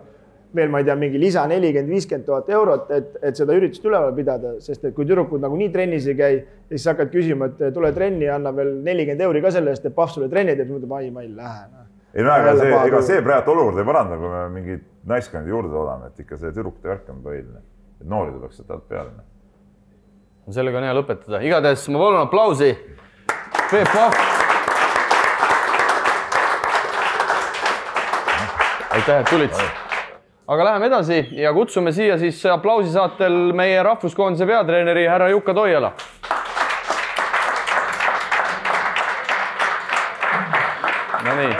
veel, 0.55 0.70
ma 0.72 0.80
ei 0.80 0.86
tea, 0.88 0.96
mingi 0.99 1.20
lisa 1.20 1.44
nelikümmend, 1.51 1.92
viiskümmend 1.92 2.26
tuhat 2.26 2.49
eurot, 2.53 2.90
et, 2.96 3.16
et 3.22 3.36
seda 3.36 3.57
üritust 3.57 3.84
üleval 3.84 4.14
pidada, 4.16 4.55
sest 4.64 4.84
et 4.88 4.94
kui 4.96 5.07
tüdrukud 5.09 5.42
nagunii 5.44 5.70
trennis 5.74 6.09
ei 6.09 6.16
käi, 6.18 6.42
siis 6.72 6.86
hakkad 6.88 7.12
küsima, 7.12 7.51
et 7.53 7.74
tule 7.74 7.92
trenni, 7.96 8.28
anna 8.32 8.55
veel 8.57 8.74
nelikümmend 8.86 9.26
euri 9.28 9.44
ka 9.44 9.53
selle 9.55 9.74
eest, 9.76 9.86
et 9.86 9.96
Pahv 9.96 10.14
sulle 10.14 10.30
trenni 10.32 10.57
teeb, 10.57 10.68
siis 10.70 10.78
mõtleb, 10.78 10.94
ai, 10.99 11.11
ma 11.14 11.24
ei 11.26 11.32
lähe 11.36 11.64
no.. 11.72 11.88
ei 12.14 12.24
no 12.26 12.36
ega 12.42 12.55
see, 12.61 12.76
ega 12.90 13.03
see 13.12 13.24
praegu 13.24 13.57
olukorda 13.57 13.84
ei 13.84 13.90
paranda, 13.92 14.20
kui 14.20 14.36
me 14.36 14.44
mingeid 14.59 14.86
naiskondi 15.09 15.53
juurde 15.53 15.74
toodame, 15.74 16.12
et 16.12 16.24
ikka 16.24 16.40
see 16.40 16.55
tüdrukute 16.55 16.88
värk 16.88 17.12
on 17.12 17.20
põhiline 17.24 17.66
et 18.01 18.07
noori 18.07 18.32
tuleks 18.32 18.61
sealt 18.61 18.70
alt 18.70 18.88
peale. 18.88 19.11
no 20.46 20.53
sellega 20.55 20.78
on 20.78 20.86
hea 20.86 20.94
lõpetada, 20.96 21.42
igatahes 21.44 21.88
ma 21.92 22.05
palun 22.05 22.22
aplausi. 22.22 22.70
Peep 23.70 23.92
Pahv. 23.92 24.14
aitäh, 28.94 29.20
et 29.20 29.30
tulid. 29.30 29.88
Aga 30.49 30.64
läheme 30.64 30.86
edasi 30.86 31.28
ja 31.32 31.53
kutsume 31.53 31.92
siia 31.92 32.16
siis 32.18 32.40
aplausi 32.46 32.92
saatel 32.92 33.34
meie 33.53 33.82
rahvuskoondise 33.82 34.46
peatreeneri 34.46 35.07
härra 35.07 35.28
Jukka 35.28 35.55
Toiala. 35.55 35.92
Nonii. 41.24 41.57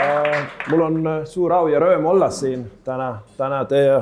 mul 0.69 0.81
on 0.81 1.07
äh, 1.07 1.19
suur 1.25 1.53
au 1.53 1.67
ja 1.67 1.79
rõõm 1.79 2.07
olla 2.09 2.29
siin 2.33 2.63
täna, 2.83 3.11
täna 3.37 3.59
teie, 3.69 3.99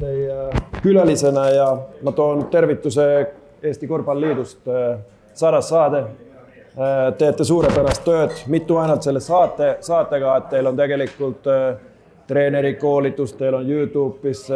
teie 0.00 0.36
külalisena 0.82 1.46
ja 1.48 1.70
ma 2.02 2.12
toon 2.12 2.44
tervituse 2.52 3.06
Eesti 3.62 3.88
Korvpalliliidust. 3.88 4.68
Saras 5.34 5.68
Saade, 5.68 6.02
teete 7.18 7.44
suurepärast 7.44 8.04
tööd, 8.04 8.34
mitte 8.52 8.76
ainult 8.76 9.06
selle 9.06 9.20
saate, 9.24 9.76
saatega, 9.80 10.34
et 10.36 10.50
teil 10.50 10.68
on 10.68 10.76
tegelikult 10.76 11.46
treenerikoolitus, 11.46 11.91
teil 13.38 13.54
on 13.58 13.68
Youtube'is 13.68 14.46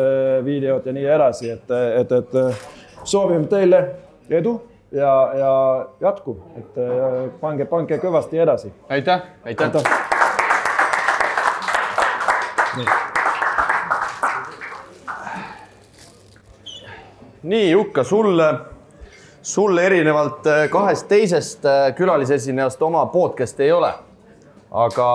videod 0.44 0.86
ja 0.86 0.92
nii 0.92 1.06
edasi, 1.18 1.50
et, 1.50 1.70
et, 2.00 2.12
et 2.12 3.04
soovime 3.04 3.46
teile 3.50 3.82
edu 4.30 4.56
ja, 4.92 5.12
ja 5.38 5.52
jätku, 6.00 6.38
et 6.58 6.78
pange, 7.40 7.64
pange 7.64 7.98
kõvasti 8.02 8.42
edasi. 8.42 8.72
aitäh, 8.88 9.22
aitäh, 9.44 9.66
aitäh.. 9.74 10.06
nii, 17.46 17.70
Jukka, 17.70 18.04
sulle, 18.04 18.54
sulle 19.42 19.86
erinevalt 19.86 20.46
äh, 20.46 20.68
kahest 20.70 21.08
teisest 21.08 21.64
äh, 21.64 21.94
külalisesinejast 21.94 22.82
oma 22.82 23.06
podcast'i 23.06 23.62
ei 23.62 23.72
ole. 23.72 23.92
Aga, 24.70 25.08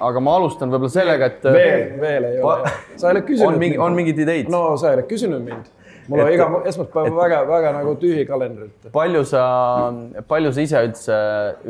aga 0.00 0.22
ma 0.22 0.36
alustan 0.38 0.72
võib-olla 0.72 0.92
sellega, 0.92 1.30
et. 1.32 1.44
Äh, 1.44 1.58
veel, 1.58 1.84
veel 2.00 2.30
ei 2.30 2.40
ole. 2.44 2.72
sa 2.96 3.10
ei 3.10 3.16
ole 3.16 3.26
küsinud. 3.26 3.46
on 3.48 3.60
mingi, 3.60 3.78
on 3.78 3.98
mingeid 3.98 4.24
ideid? 4.26 4.50
no 4.52 4.64
sa 4.80 4.90
ei 4.90 5.00
ole 5.00 5.06
küsinud 5.10 5.44
mind. 5.44 5.70
mul 6.10 6.24
on 6.24 6.32
iga 6.34 6.46
esmaspäev 6.66 7.16
väga-väga 7.16 7.72
nagu 7.78 7.96
tühi 8.00 8.26
kalender. 8.28 8.70
palju 8.92 9.24
sa, 9.28 9.42
palju 10.28 10.52
sa 10.52 10.64
ise 10.66 10.84
üldse, 10.88 11.18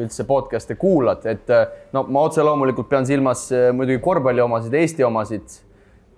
üldse 0.01 0.27
podcast'e 0.29 0.79
kuulad, 0.81 1.27
et 1.31 1.57
no 1.93 2.05
ma 2.09 2.27
otse 2.29 2.45
loomulikult 2.47 2.89
pean 2.91 3.09
silmas 3.09 3.49
muidugi 3.77 4.01
korvpalli 4.05 4.43
omasid, 4.45 4.77
Eesti 4.81 5.07
omasid 5.07 5.61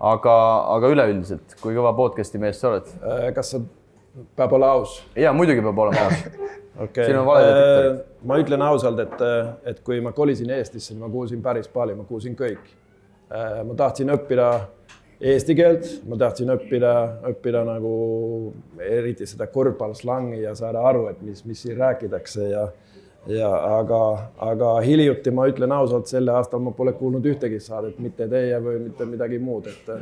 aga, 0.03 0.35
aga 0.77 0.91
üleüldiselt, 0.95 1.57
kui 1.63 1.77
kõva 1.77 1.95
podcast'i 1.99 2.41
mees 2.43 2.61
sa 2.61 2.73
oled? 2.73 2.91
kas 3.37 3.55
sa 3.55 3.63
peab 4.37 4.53
olema 4.53 4.73
aus? 4.79 4.99
ja 5.17 5.33
muidugi 5.37 5.65
peab 5.65 5.79
olema 5.79 6.07
aus 6.09 6.25
okay.. 6.79 7.05
siin 7.09 7.19
on 7.19 7.27
valedetektorid. 7.27 7.99
Äh, 8.01 8.21
ma 8.29 8.39
ütlen 8.43 8.63
ausalt, 8.67 9.03
et, 9.03 9.25
et 9.73 9.83
kui 9.87 10.01
ma 10.05 10.13
kolisin 10.17 10.51
Eestisse, 10.51 10.97
ma 10.99 11.11
kuulsin 11.13 11.43
päris 11.43 11.69
palju, 11.73 11.97
ma 11.99 12.07
kuulsin 12.09 12.37
kõik. 12.39 12.71
Äh, 13.33 13.61
ma 13.67 13.77
tahtsin 13.79 14.13
õppida 14.13 14.49
eesti 15.23 15.55
keelt, 15.59 15.89
ma 16.09 16.19
tahtsin 16.19 16.51
õppida, 16.55 16.93
õppida 17.31 17.63
nagu 17.67 17.93
eriti 18.83 19.27
seda 19.29 19.47
korvpallislangi 19.53 20.43
ja 20.43 20.55
saada 20.59 20.83
aru, 20.89 21.07
et 21.13 21.21
mis, 21.23 21.45
mis 21.47 21.63
siin 21.63 21.79
räägitakse 21.79 22.49
ja 22.51 22.67
ja 23.27 23.49
aga, 23.79 24.01
aga 24.43 24.71
hiljuti 24.83 25.31
ma 25.31 25.47
ütlen 25.51 25.73
ausalt, 25.73 26.09
sel 26.11 26.29
aastal 26.33 26.63
ma 26.65 26.73
pole 26.75 26.95
kuulnud 26.99 27.27
ühtegi 27.31 27.61
saadet, 27.63 27.99
mitte 28.03 28.27
teie 28.31 28.59
või 28.63 28.81
mitte 28.89 29.07
midagi 29.07 29.39
muud, 29.39 29.69
et 29.71 29.93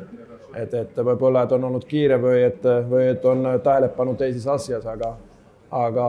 et, 0.56 0.72
et 0.74 0.96
võib-olla, 0.96 1.44
et 1.44 1.52
on 1.52 1.68
olnud 1.68 1.84
kiire 1.86 2.16
või 2.22 2.40
et, 2.46 2.64
või 2.88 3.10
et 3.12 3.24
on 3.28 3.44
tähelepanu 3.62 4.16
teises 4.18 4.46
asjas, 4.48 4.86
aga 4.86 5.12
aga 5.70 6.06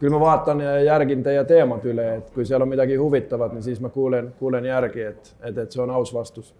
küll 0.00 0.12
ma 0.12 0.20
vaatan 0.20 0.60
ja 0.60 0.76
järgin 0.84 1.24
teie 1.24 1.42
teemad 1.48 1.88
üle, 1.88 2.06
et 2.20 2.28
kui 2.34 2.44
seal 2.46 2.62
on 2.62 2.70
midagi 2.70 2.98
huvitavat, 3.00 3.56
siis 3.64 3.80
ma 3.80 3.88
kuulen, 3.90 4.30
kuulen 4.38 4.68
järgi, 4.68 5.08
et, 5.08 5.34
et, 5.40 5.56
et 5.56 5.72
see 5.72 5.82
on 5.82 5.94
aus 5.96 6.12
vastus. 6.14 6.52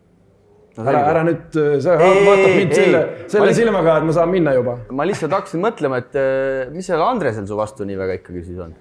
ära, 0.81 1.05
ära 1.13 1.23
nüüd, 1.29 1.53
sa 1.85 1.99
vaatad 2.01 2.57
mind 2.57 2.73
selle, 2.73 3.05
selle 3.29 3.47
lihtsalt, 3.51 3.61
silmaga, 3.61 4.01
et 4.01 4.09
ma 4.09 4.17
saan 4.17 4.33
minna 4.33 4.57
juba. 4.57 4.79
ma 4.89 5.07
lihtsalt 5.09 5.37
hakkasin 5.37 5.63
mõtlema, 5.69 6.01
et 6.01 6.19
eh, 6.21 6.73
mis 6.73 6.89
sellel 6.89 7.07
Andresel 7.11 7.47
su 7.49 7.61
vastu 7.61 7.85
nii 7.85 8.01
väga 8.01 8.19
ikkagi 8.23 8.45
siis 8.49 8.65
on 8.65 8.75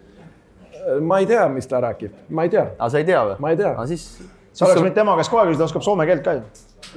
ma 1.01 1.19
ei 1.19 1.25
tea, 1.25 1.47
mis 1.49 1.67
ta 1.67 1.81
räägib, 1.81 2.13
ma 2.29 2.43
ei 2.45 2.49
tea. 2.49 2.67
aga 2.77 2.89
sa 2.89 3.01
ei 3.01 3.05
tea 3.07 3.25
või? 3.25 3.35
ma 3.39 3.51
ei 3.53 3.59
tea. 3.59 3.73
aga 3.73 3.87
siis. 3.89 4.05
sa 4.53 4.65
oleks 4.67 4.81
võinud 4.81 4.95
tema 4.95 5.17
käest 5.19 5.33
kohe 5.33 5.45
küsida, 5.49 5.67
oskab 5.67 5.83
soome 5.85 6.05
keelt 6.07 6.23
ka 6.25 6.35
ju. 6.37 6.43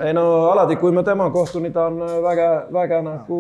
ei 0.04 0.12
no 0.16 0.24
alati, 0.50 0.76
kui 0.80 0.92
ma 0.94 1.02
tema 1.06 1.28
kohtun, 1.34 1.68
ta 1.72 1.86
on 1.90 2.00
väga, 2.24 2.48
väga 2.74 3.00
nagu 3.06 3.38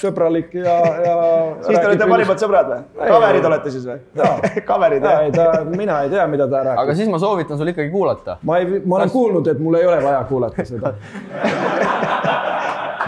sõbralik 0.00 0.54
ja, 0.58 0.76
ja. 1.04 1.16
siis 1.66 1.76
te 1.76 1.86
olete 1.90 2.08
parimad 2.14 2.42
sõbrad 2.42 2.72
või? 2.72 3.10
kaverid 3.12 3.50
olete 3.50 3.74
siis 3.74 3.88
või? 3.88 3.98
kaverid 4.70 5.08
jah? 5.08 5.26
ei 5.26 5.34
ta, 5.36 5.50
mina 5.68 6.00
ei 6.06 6.14
tea, 6.14 6.26
mida 6.30 6.48
ta 6.48 6.64
räägib. 6.70 6.84
aga 6.84 6.96
siis 7.02 7.12
ma 7.12 7.20
soovitan 7.22 7.60
sul 7.60 7.74
ikkagi 7.74 7.92
kuulata. 7.92 8.38
ma 8.42 8.60
ei, 8.62 8.80
ma 8.80 9.00
olen 9.00 9.10
Kas... 9.10 9.16
kuulnud, 9.16 9.52
et 9.52 9.60
mul 9.60 9.80
ei 9.80 9.86
ole 9.90 10.00
vaja 10.04 10.24
kuulata 10.30 10.66
seda 10.68 10.94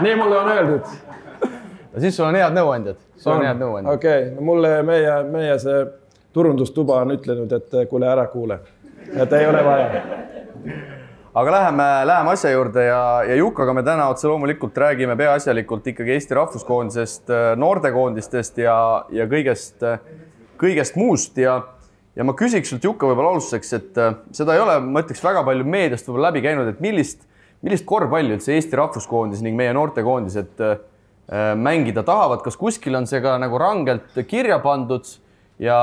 nii 0.03 0.15
mulle 0.15 0.39
on 0.39 0.47
öeldud. 0.47 0.81
siis 1.99 2.15
sul 2.17 2.25
on 2.25 2.35
head 2.35 2.55
nõuandjad, 2.55 2.97
sul 3.17 3.33
on, 3.33 3.41
on 3.41 3.45
head 3.45 3.59
nõuandjad. 3.61 3.97
okei 3.97 4.23
okay., 4.29 4.45
mulle 4.45 4.71
meie, 4.85 5.17
meie 5.29 5.59
see 5.61 5.83
turundustuba 6.33 7.01
on 7.03 7.13
ütlenud, 7.15 7.51
et 7.53 7.75
kuule, 7.89 8.07
ära 8.09 8.25
kuule, 8.31 8.59
et 9.13 9.33
ei 9.37 9.47
ole 9.47 9.63
vaja. 9.65 10.03
aga 11.33 11.51
läheme, 11.51 11.87
läheme 12.05 12.33
asja 12.33 12.51
juurde 12.53 12.85
ja, 12.85 13.01
ja 13.27 13.35
Jukaga 13.35 13.73
me 13.73 13.83
täna 13.83 14.07
otse 14.09 14.27
loomulikult 14.27 14.77
räägime 14.77 15.15
peaasjalikult 15.17 15.87
ikkagi 15.93 16.15
Eesti 16.17 16.37
rahvuskoondisest, 16.37 17.33
noortekoondistest 17.57 18.57
ja, 18.65 18.77
ja 19.09 19.27
kõigest, 19.29 19.85
kõigest 20.61 20.99
muust. 20.99 21.37
Ja 21.37 21.61
ja 22.15 22.25
ma 22.25 22.35
küsiks 22.37 22.69
sult, 22.69 22.83
Jukka, 22.85 23.07
võib-olla 23.09 23.33
alustuseks, 23.33 23.71
et 23.73 24.01
seda 24.37 24.53
ei 24.53 24.61
ole, 24.61 24.77
ma 24.85 25.01
ütleks, 25.01 25.23
väga 25.25 25.41
palju 25.47 25.65
meediast 25.65 26.05
võib-olla 26.09 26.29
läbi 26.29 26.43
käinud, 26.45 26.69
et 26.69 26.81
millist, 26.83 27.23
millist 27.65 27.87
korvpalli 27.89 28.35
üldse 28.35 28.53
Eesti 28.53 28.77
rahvuskoondis 28.77 29.41
ning 29.41 29.57
meie 29.57 29.73
noortekoondised 29.73 30.61
mängida 31.57 32.03
tahavad, 32.05 32.43
kas 32.45 32.57
kuskil 32.59 32.99
on 32.99 33.07
see 33.09 33.21
ka 33.23 33.37
nagu 33.41 33.57
rangelt 33.57 34.17
kirja 34.29 34.59
pandud 34.61 35.07
ja, 35.63 35.77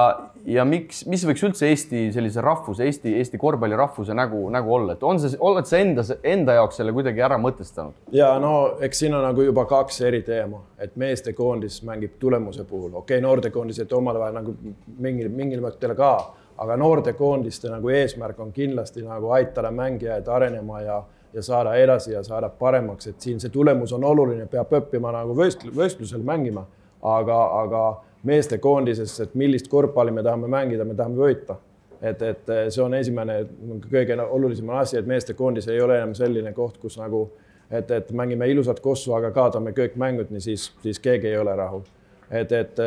ja 0.44 0.64
miks, 0.68 1.04
mis 1.10 1.22
võiks 1.26 1.44
üldse 1.46 1.68
Eesti 1.70 2.06
sellise 2.14 2.42
rahvuse, 2.44 2.84
Eesti, 2.86 3.12
Eesti 3.20 3.38
korvpalli 3.40 3.78
rahvuse 3.78 4.14
nägu, 4.16 4.42
nägu 4.52 4.74
olla, 4.74 4.96
et 4.96 5.04
on 5.06 5.20
see, 5.22 5.38
oled 5.38 5.68
sa 5.68 5.80
enda, 5.80 6.04
enda 6.26 6.56
jaoks 6.58 6.80
selle 6.80 6.94
kuidagi 6.96 7.22
ära 7.24 7.38
mõtestanud? 7.40 7.96
ja 8.14 8.32
no 8.42 8.54
eks 8.84 9.04
siin 9.04 9.16
on 9.16 9.24
nagu 9.26 9.44
juba 9.46 9.64
kaks 9.70 10.00
eri 10.08 10.22
teema, 10.26 10.62
et 10.78 10.96
meestekoondis 11.00 11.80
mängib 11.88 12.18
tulemuse 12.22 12.64
puhul, 12.64 12.90
okei 12.92 13.18
okay,, 13.18 13.24
noortekoondised 13.24 13.92
omavahel 13.96 14.36
nagu 14.40 14.56
mingil, 14.98 15.30
mingil 15.34 15.64
mõttel 15.64 15.94
ka, 15.98 16.12
aga 16.60 16.76
noortekoondiste 16.80 17.72
nagu 17.72 17.92
eesmärk 17.94 18.40
on 18.40 18.52
kindlasti 18.52 19.06
nagu 19.06 19.32
aitada 19.36 19.72
mängijaid 19.74 20.28
arenema 20.28 20.84
ja 20.84 21.00
ja 21.30 21.42
saada 21.46 21.76
edasi 21.78 22.10
ja 22.10 22.24
saada 22.26 22.48
paremaks, 22.48 23.06
et 23.06 23.20
siin 23.22 23.38
see 23.38 23.52
tulemus 23.54 23.92
on 23.94 24.02
oluline, 24.04 24.48
peab 24.50 24.72
õppima 24.80 25.12
nagu 25.14 25.36
võistl-, 25.38 25.70
võistlusel 25.70 26.24
mängima, 26.26 26.64
aga, 27.06 27.36
aga 27.60 27.82
meestekoondises, 28.28 29.16
et 29.24 29.34
millist 29.38 29.68
korvpalli 29.68 30.12
me 30.12 30.24
tahame 30.26 30.48
mängida, 30.50 30.84
me 30.84 30.94
tahame 30.94 31.20
võita. 31.20 31.56
et, 32.00 32.22
et 32.22 32.46
see 32.72 32.80
on 32.80 32.94
esimene 32.96 33.42
kõige 33.90 34.16
olulisem 34.22 34.70
asi, 34.72 34.96
et 34.96 35.06
meestekoondis 35.06 35.68
ei 35.68 35.80
ole 35.84 35.98
enam 35.98 36.14
selline 36.16 36.52
koht, 36.56 36.78
kus 36.80 36.96
nagu, 36.96 37.26
et, 37.70 37.90
et 37.90 38.12
mängime 38.16 38.48
ilusat 38.48 38.80
kossu, 38.80 39.12
aga 39.12 39.30
kaotame 39.36 39.74
kõik 39.76 39.98
mängud, 40.00 40.30
nii 40.32 40.40
siis, 40.40 40.70
siis 40.82 40.98
keegi 40.98 41.28
ei 41.28 41.36
ole 41.36 41.56
rahul. 41.56 41.82
et, 42.30 42.52
et 42.52 42.80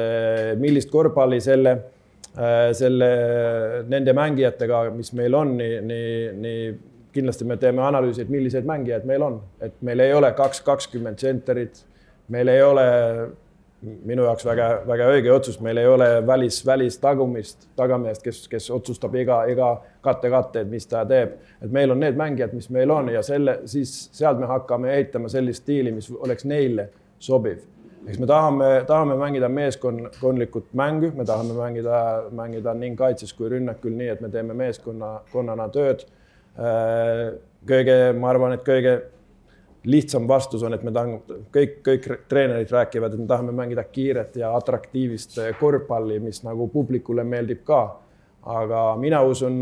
millist 0.57 0.89
korvpalli 0.89 1.41
selle 1.41 1.77
selle, 2.73 3.09
nende 3.86 4.13
mängijatega, 4.17 4.88
mis 4.95 5.11
meil 5.13 5.36
on, 5.38 5.51
nii, 5.57 5.81
nii, 5.86 6.15
nii 6.41 6.63
kindlasti 7.13 7.45
me 7.45 7.57
teeme 7.61 7.84
analüüsi, 7.86 8.23
et 8.23 8.31
milliseid 8.34 8.67
mängijaid 8.67 9.05
meil 9.05 9.21
on, 9.25 9.39
et 9.61 9.75
meil 9.86 10.01
ei 10.01 10.13
ole 10.17 10.31
kaks 10.38 10.63
kakskümmend 10.65 11.19
tsenterit, 11.21 11.84
meil 12.34 12.49
ei 12.49 12.63
ole 12.65 12.86
minu 13.84 14.23
jaoks 14.23 14.45
väga, 14.47 14.67
väga 14.88 15.07
õige 15.11 15.31
otsus, 15.34 15.59
meil 15.63 15.79
ei 15.81 15.88
ole 15.88 16.07
välis, 16.27 16.61
välistagumist, 16.65 17.67
tagameest, 17.79 18.23
kes, 18.23 18.41
kes 18.51 18.69
otsustab 18.71 19.15
iga, 19.19 19.41
iga 19.51 19.73
katte-katte, 20.03 20.63
et 20.63 20.71
mis 20.71 20.88
ta 20.88 21.03
teeb. 21.07 21.36
et 21.61 21.71
meil 21.71 21.91
on 21.91 21.99
need 21.99 22.17
mängijad, 22.19 22.53
mis 22.55 22.69
meil 22.69 22.91
on 22.91 23.11
ja 23.11 23.23
selle, 23.23 23.59
siis 23.65 23.91
sealt 24.15 24.39
me 24.39 24.47
hakkame 24.47 24.93
ehitama 24.95 25.31
sellist 25.31 25.63
stiili, 25.63 25.91
mis 25.91 26.09
oleks 26.11 26.45
neile 26.45 26.89
sobiv. 27.19 27.63
eks 28.07 28.19
me 28.19 28.27
tahame, 28.27 28.69
tahame 28.88 29.15
mängida 29.19 29.49
meeskondlikut 29.49 30.73
mängu, 30.73 31.11
me 31.15 31.25
tahame 31.25 31.55
mängida, 31.57 32.03
mängida 32.31 32.73
nii 32.73 32.95
kaitses 32.99 33.34
kui 33.34 33.51
rünnakul, 33.51 33.95
nii 33.95 34.11
et 34.15 34.21
me 34.21 34.29
teeme 34.29 34.53
meeskonna, 34.53 35.19
konnana 35.31 35.67
tööd. 35.69 36.07
kõige, 37.67 37.95
ma 38.19 38.29
arvan, 38.29 38.53
et 38.53 38.63
kõige 38.63 39.01
lihtsam 39.86 40.27
vastus 40.27 40.63
on, 40.63 40.73
et 40.73 40.84
me 40.84 40.91
tahame, 40.95 41.19
kõik, 41.53 41.79
kõik 41.84 42.05
treenerid 42.31 42.71
räägivad, 42.71 43.13
et 43.13 43.23
me 43.23 43.27
tahame 43.27 43.55
mängida 43.55 43.84
kiiret 43.84 44.38
ja 44.39 44.53
atraktiivist 44.55 45.39
korvpalli, 45.59 46.19
mis 46.23 46.43
nagu 46.45 46.67
publikule 46.71 47.23
meeldib 47.27 47.63
ka. 47.67 47.84
aga 48.43 48.95
mina 48.99 49.21
usun, 49.23 49.61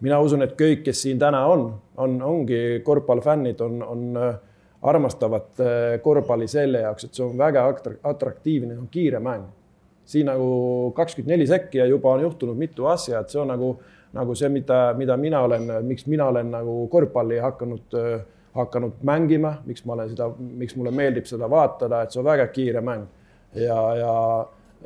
mina 0.00 0.18
usun, 0.20 0.42
et 0.42 0.54
kõik, 0.56 0.82
kes 0.84 1.02
siin 1.02 1.18
täna 1.18 1.46
on, 1.46 1.66
on, 1.96 2.22
ongi 2.22 2.80
korvpallifännid, 2.84 3.60
on, 3.60 3.82
on 3.82 4.38
armastavad 4.82 5.60
korvpalli 6.02 6.48
selle 6.48 6.80
jaoks, 6.84 7.04
et 7.04 7.14
see 7.14 7.24
on 7.24 7.36
väga 7.38 7.66
atraktiivne, 8.02 8.78
on 8.78 8.88
kiire 8.90 9.20
mäng. 9.20 9.44
siin 10.04 10.26
nagu 10.28 10.92
kakskümmend 10.96 11.30
neli 11.32 11.46
sekki 11.46 11.78
ja 11.78 11.86
juba 11.86 12.10
on 12.12 12.20
juhtunud 12.20 12.56
mitu 12.56 12.86
asja, 12.86 13.20
et 13.20 13.30
see 13.32 13.40
on 13.40 13.48
nagu, 13.48 13.70
nagu 14.12 14.34
see, 14.36 14.48
mida, 14.52 14.92
mida 14.96 15.16
mina 15.16 15.40
olen, 15.40 15.70
miks 15.82 16.06
mina 16.06 16.26
olen 16.28 16.50
nagu 16.50 16.88
korvpalli 16.92 17.38
hakanud 17.40 17.96
äh, 17.96 18.20
hakanud 18.54 19.02
mängima, 19.02 19.56
miks 19.66 19.84
ma 19.84 19.96
olen 19.96 20.10
seda, 20.12 20.30
miks 20.38 20.76
mulle 20.78 20.92
meeldib 20.94 21.26
seda 21.26 21.48
vaatada, 21.50 22.04
et 22.04 22.14
see 22.14 22.20
on 22.22 22.28
väga 22.28 22.46
kiire 22.54 22.82
mäng. 22.84 23.06
ja, 23.54 23.78
ja, 23.98 24.14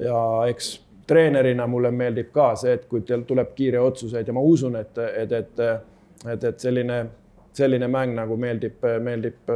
ja 0.05 0.21
eks 0.49 0.75
treenerina 1.09 1.67
mulle 1.67 1.91
meeldib 1.91 2.29
ka 2.33 2.51
see, 2.61 2.75
et 2.77 2.85
kui 2.89 3.05
teil 3.07 3.25
tuleb 3.29 3.55
kiire 3.57 3.81
otsuseid 3.81 4.29
ja 4.29 4.35
ma 4.37 4.45
usun, 4.45 4.77
et, 4.77 4.99
et, 4.99 5.33
et, 5.33 5.63
et, 6.27 6.45
et 6.51 6.65
selline, 6.65 6.99
selline 7.57 7.89
mäng 7.93 8.13
nagu 8.17 8.37
meeldib, 8.41 8.85
meeldib 9.05 9.53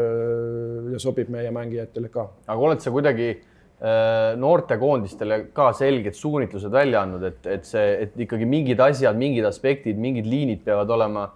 ja 0.92 1.00
sobib 1.02 1.32
meie 1.32 1.52
mängijatele 1.54 2.12
ka. 2.12 2.28
aga 2.46 2.68
oled 2.68 2.84
sa 2.84 2.92
kuidagi 2.94 3.28
äh, 3.34 4.32
noortekoondistele 4.40 5.42
ka 5.56 5.70
selged 5.76 6.16
suunitlused 6.16 6.72
välja 6.72 7.04
andnud, 7.04 7.28
et, 7.28 7.46
et 7.58 7.68
see, 7.68 7.86
et 8.06 8.16
ikkagi 8.26 8.48
mingid 8.48 8.80
asjad, 8.80 9.18
mingid 9.20 9.48
aspektid, 9.48 10.00
mingid 10.00 10.28
liinid 10.28 10.64
peavad 10.64 10.96
olema 10.96 11.28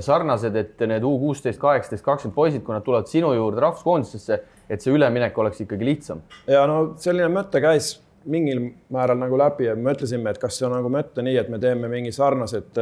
sarnased, 0.00 0.56
et 0.56 0.80
need 0.88 1.04
U 1.04 1.12
kuusteist, 1.20 1.60
kaheksateist, 1.60 2.04
kakskümmend 2.04 2.36
poisid, 2.36 2.62
kui 2.64 2.74
nad 2.74 2.84
tulevad 2.86 3.10
sinu 3.10 3.32
juurde 3.36 3.60
rahvuskoondisesse, 3.60 4.38
et 4.70 4.80
see 4.80 4.94
üleminek 4.94 5.38
oleks 5.38 5.60
ikkagi 5.64 5.84
lihtsam. 5.84 6.22
ja 6.46 6.64
no 6.66 6.94
selline 6.96 7.28
mõte 7.32 7.60
käis 7.60 7.98
mingil 8.24 8.70
määral 8.92 9.18
nagu 9.18 9.38
läbi 9.38 9.66
ja 9.66 9.76
mõtlesime, 9.76 10.30
et 10.30 10.38
kas 10.40 10.58
see 10.58 10.66
on 10.68 10.76
nagu 10.76 10.90
mõte 10.92 11.24
nii, 11.24 11.36
et 11.36 11.50
me 11.50 11.58
teeme 11.62 11.90
mingi 11.90 12.12
sarnased, 12.14 12.78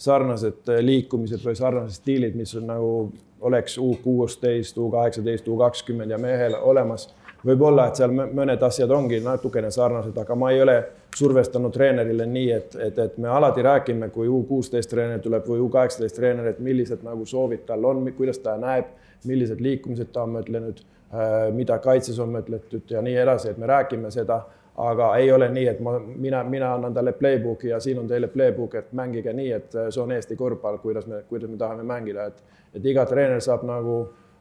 sarnased 0.00 0.70
liikumised 0.82 1.44
või 1.44 1.56
sarnased 1.56 2.00
stiilid, 2.00 2.36
mis 2.36 2.54
on 2.58 2.66
nagu 2.70 2.92
oleks 3.40 3.78
U 3.78 3.94
kuusteist, 4.02 4.78
U 4.78 4.90
kaheksateist, 4.92 5.48
U 5.48 5.56
kakskümmend 5.60 6.10
ja 6.10 6.18
mehel 6.20 6.56
olemas 6.60 7.08
võib-olla, 7.46 7.88
et 7.88 8.00
seal 8.00 8.12
mõned 8.12 8.62
asjad 8.66 8.90
ongi 8.92 9.20
natukene 9.24 9.70
sarnased, 9.72 10.16
aga 10.18 10.36
ma 10.36 10.50
ei 10.52 10.60
ole 10.62 10.76
survestanud 11.16 11.72
treenerile 11.72 12.26
nii, 12.26 12.52
et, 12.52 12.76
et, 12.76 12.98
et 12.98 13.18
me 13.18 13.28
alati 13.28 13.62
räägime, 13.62 14.10
kui 14.14 14.28
U 14.28 14.42
kuusteist 14.48 14.90
treener 14.90 15.18
tuleb 15.22 15.46
või 15.48 15.60
U 15.64 15.68
kaheksateist 15.72 16.16
treener, 16.16 16.46
et 16.52 16.60
millised 16.62 17.02
nagu 17.06 17.26
soovid 17.26 17.66
tal 17.66 17.84
on, 17.84 18.04
kuidas 18.16 18.38
ta 18.44 18.56
näeb, 18.60 18.92
millised 19.26 19.60
liikumised 19.60 20.12
ta 20.14 20.24
on 20.24 20.36
mõtlenud, 20.38 20.80
äh, 21.10 21.36
mida 21.56 21.78
kaitses 21.82 22.18
on 22.22 22.32
mõtletud 22.36 22.94
ja 22.94 23.02
nii 23.02 23.18
edasi, 23.24 23.50
et 23.50 23.58
me 23.58 23.68
räägime 23.70 24.10
seda, 24.14 24.42
aga 24.80 25.10
ei 25.20 25.32
ole 25.32 25.50
nii, 25.52 25.66
et 25.68 25.80
ma, 25.84 25.98
mina, 25.98 26.44
mina 26.44 26.74
annan 26.74 26.94
talle 26.94 27.12
playbook'i 27.12 27.72
ja 27.72 27.80
siin 27.80 27.98
on 28.00 28.08
teile 28.08 28.30
playbook, 28.32 28.74
et 28.78 28.92
mängige 28.96 29.34
nii, 29.36 29.50
et 29.52 29.76
see 29.90 30.02
on 30.02 30.12
Eesti 30.14 30.36
korvpall, 30.36 30.78
kuidas 30.80 31.06
me, 31.10 31.24
kuidas 31.28 31.50
me 31.50 31.58
tahame 31.60 31.84
mängida, 31.86 32.30
et, 32.30 32.42
et 32.74 32.86
iga 32.86 33.04
treener 33.06 33.42
saab 33.44 33.66
nagu 33.68 34.00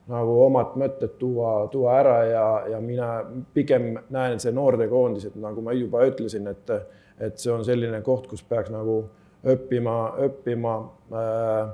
nagu 0.09 0.37
omad 0.45 0.73
mõtted 0.79 1.17
tuua, 1.21 1.67
tuua 1.71 1.97
ära 1.99 2.15
ja, 2.25 2.45
ja 2.73 2.79
mina 2.81 3.09
pigem 3.53 3.91
näen 4.13 4.39
see 4.41 4.53
noortekoondis, 4.55 5.29
et 5.29 5.35
nagu 5.41 5.61
ma 5.65 5.75
juba 5.77 6.03
ütlesin, 6.09 6.47
et, 6.49 6.71
et 7.19 7.37
see 7.37 7.51
on 7.53 7.65
selline 7.65 8.01
koht, 8.05 8.27
kus 8.31 8.41
peaks 8.45 8.73
nagu 8.73 9.03
õppima, 9.53 9.97
õppima 10.25 10.75
äh, 11.13 11.73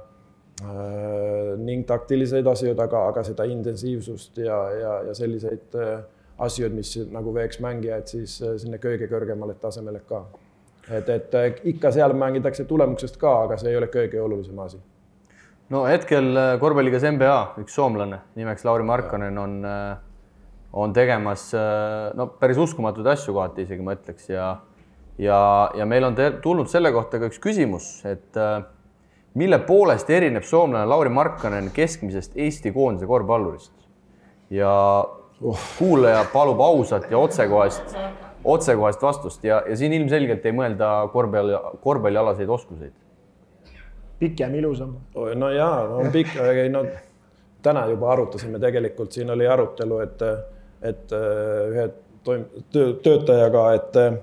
äh, 0.66 1.54
ning 1.62 1.86
taktiliseid 1.88 2.48
asju, 2.52 2.76
aga, 2.76 3.06
aga 3.12 3.24
seda 3.28 3.48
intensiivsust 3.50 4.42
ja, 4.44 4.60
ja, 4.82 4.98
ja 5.10 5.16
selliseid 5.18 5.80
äh, 5.80 5.94
asju, 6.46 6.70
mis 6.76 6.96
nagu 7.12 7.34
veeks 7.36 7.62
mängijaid 7.64 8.12
siis 8.12 8.40
äh, 8.44 8.58
sinna 8.62 8.82
kõige 8.84 9.08
kõrgemale 9.12 9.56
tasemele 9.62 10.04
ka. 10.10 10.26
et, 10.92 11.10
et 11.10 11.40
äh, 11.40 11.48
ikka 11.72 11.94
seal 11.96 12.14
mängitakse 12.14 12.68
tulemusest 12.68 13.18
ka, 13.22 13.38
aga 13.48 13.58
see 13.62 13.72
ei 13.72 13.80
ole 13.80 13.88
kõige 13.94 14.20
olulisem 14.22 14.60
asi 14.60 14.82
no 15.74 15.86
hetkel 15.90 16.36
äh, 16.38 16.52
korvpalligas 16.62 17.06
NBA 17.16 17.38
üks 17.64 17.74
soomlane 17.78 18.20
nimeks 18.38 18.66
Lauri 18.68 18.86
Markkanen 18.86 19.38
on, 19.42 19.58
äh, 19.66 19.98
on 20.74 20.94
tegemas 20.94 21.48
äh, 21.58 22.12
no 22.18 22.28
päris 22.40 22.60
uskumatuid 22.62 23.08
asju 23.16 23.34
kohati 23.34 23.66
isegi 23.66 23.86
ma 23.86 23.96
ütleks 23.98 24.30
ja 24.30 24.52
ja, 25.18 25.40
ja 25.78 25.88
meil 25.90 26.06
on 26.06 26.18
tulnud 26.44 26.70
selle 26.70 26.92
kohta 26.94 27.22
ka 27.22 27.30
üks 27.32 27.40
küsimus, 27.42 27.88
et 28.06 28.36
mille 29.40 29.62
poolest 29.64 30.10
erineb 30.12 30.44
soomlane 30.44 30.86
Lauri 30.92 31.10
Markkanen 31.14 31.72
keskmisest 31.74 32.36
Eesti 32.36 32.74
koondise 32.76 33.08
korvpallurist 33.10 33.74
ja 34.54 34.74
uh. 35.40 35.64
kuulaja 35.80 36.26
palub 36.34 36.60
ausat 36.62 37.08
ja 37.10 37.18
otsekohest, 37.18 37.96
otsekohest 38.44 39.02
vastust 39.02 39.48
ja, 39.48 39.64
ja 39.66 39.80
siin 39.80 39.96
ilmselgelt 39.98 40.46
ei 40.46 40.54
mõelda 40.54 40.92
korvpalli, 41.16 41.58
korvpallialaseid 41.82 42.52
oskuseid 42.60 42.94
pikem, 44.26 44.56
ilusam. 44.62 44.96
no 45.36 45.50
jaa, 45.54 45.84
no 45.90 46.12
pikk, 46.12 46.38
ei 46.52 46.70
no 46.70 46.86
täna 47.66 47.86
juba 47.90 48.12
arutasime 48.14 48.60
tegelikult, 48.62 49.12
siin 49.12 49.30
oli 49.34 49.48
arutelu, 49.48 50.00
et, 50.06 50.26
et 50.82 51.14
äh, 51.18 51.30
ühe 51.72 51.86
toim-, 52.26 52.46
töö, 52.74 52.94
töötajaga, 53.06 53.66
et 53.80 54.02
äh, 54.02 54.18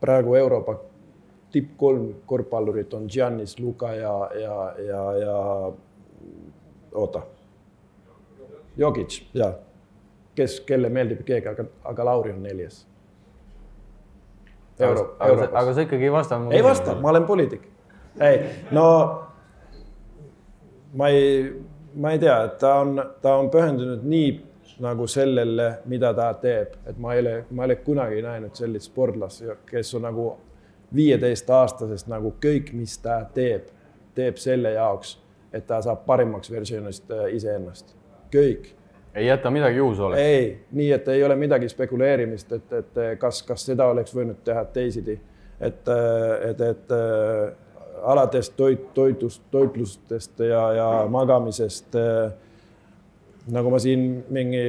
praegu 0.00 0.34
Euroopa 0.40 0.78
tipp 1.52 1.76
kolm 1.80 2.10
korvpallurit 2.28 2.94
on 2.94 3.06
Giannis, 3.12 3.58
Luka 3.60 3.94
ja, 3.94 4.16
ja, 4.40 4.56
ja, 4.88 5.04
ja 5.22 5.36
oota. 6.94 7.22
Jokic, 8.76 9.22
jaa. 9.34 9.54
kes, 10.36 10.58
kelle 10.68 10.90
meeldib 10.92 11.22
keegi, 11.24 11.48
aga, 11.48 11.64
aga 11.84 12.04
Lauri 12.04 12.34
on 12.34 12.42
neljas. 12.44 12.82
Euro, 14.78 15.06
aga, 15.24 15.48
aga 15.56 15.72
sa 15.72 15.86
ikkagi 15.86 16.04
ei 16.10 16.12
vastanud. 16.12 16.52
ei 16.52 16.64
vasta, 16.64 16.98
ma 17.00 17.08
olen 17.14 17.24
poliitik 17.24 17.64
ei, 18.20 18.40
no 18.70 18.88
ma 20.96 21.08
ei, 21.08 21.62
ma 21.94 22.12
ei 22.12 22.18
tea, 22.18 22.36
et 22.44 22.58
ta 22.58 22.74
on, 22.80 23.00
ta 23.22 23.36
on 23.36 23.50
pühendunud 23.52 24.04
nii 24.04 24.30
nagu 24.80 25.06
sellele, 25.08 25.70
mida 25.88 26.12
ta 26.14 26.30
teeb, 26.40 26.74
et 26.86 26.98
ma 27.00 27.14
ei 27.14 27.22
ole, 27.22 27.36
ma 27.50 27.64
ei 27.64 27.70
ole 27.70 27.76
kunagi 27.84 28.22
näinud 28.24 28.56
sellist 28.56 28.90
sportlast, 28.90 29.44
kes 29.68 29.94
on 29.96 30.04
nagu 30.04 30.26
viieteistaastasest 30.94 32.10
nagu 32.12 32.34
kõik, 32.42 32.72
mis 32.76 32.98
ta 33.02 33.22
teeb, 33.34 33.70
teeb 34.14 34.40
selle 34.40 34.74
jaoks, 34.76 35.16
et 35.52 35.66
ta 35.66 35.80
saab 35.84 36.04
parimaks 36.06 36.50
versioonist 36.52 37.10
äh, 37.10 37.28
iseennast, 37.36 37.94
kõik. 38.32 38.72
ei 39.14 39.26
jäta 39.26 39.50
midagi 39.50 39.80
juhusole? 39.80 40.20
ei, 40.20 40.50
nii 40.72 40.90
et 40.92 41.08
ei 41.08 41.24
ole 41.24 41.36
midagi 41.36 41.68
spekuleerimist, 41.72 42.52
et, 42.52 42.72
et 42.72 43.00
kas, 43.20 43.42
kas 43.48 43.64
seda 43.72 43.88
oleks 43.92 44.14
võinud 44.14 44.44
teha 44.44 44.64
teisiti, 44.76 45.16
et, 45.60 45.88
äh, 45.88 46.50
et, 46.50 46.60
et 46.60 46.92
äh, 46.92 47.65
alates 48.06 48.50
toit, 48.56 48.82
toitlust, 48.94 49.42
toitlustest 49.50 50.42
ja, 50.46 50.60
ja 50.76 50.90
magamisest. 51.10 51.96
Eh, 51.98 52.28
nagu 53.54 53.70
ma 53.70 53.80
siin 53.82 54.24
mingi 54.34 54.62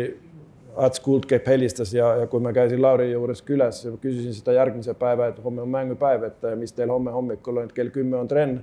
Ats 0.78 1.02
Kuldkepp 1.02 1.48
helistas 1.50 1.94
ja, 1.94 2.12
ja 2.22 2.28
kui 2.30 2.42
ma 2.44 2.52
käisin 2.54 2.82
Lauri 2.82 3.12
juures 3.12 3.42
külas, 3.46 3.82
küsisin 4.02 4.36
seda 4.38 4.54
järgmise 4.60 4.94
päeva, 4.98 5.32
et 5.32 5.40
homme 5.44 5.64
on 5.66 5.72
mängupäev, 5.74 6.28
et 6.30 6.50
eh, 6.50 6.58
mis 6.58 6.74
teil 6.74 6.94
homme 6.94 7.14
hommikul 7.14 7.62
on, 7.62 7.70
et 7.70 7.78
kell 7.78 7.94
kümme 7.94 8.20
on 8.20 8.30
trenn. 8.30 8.60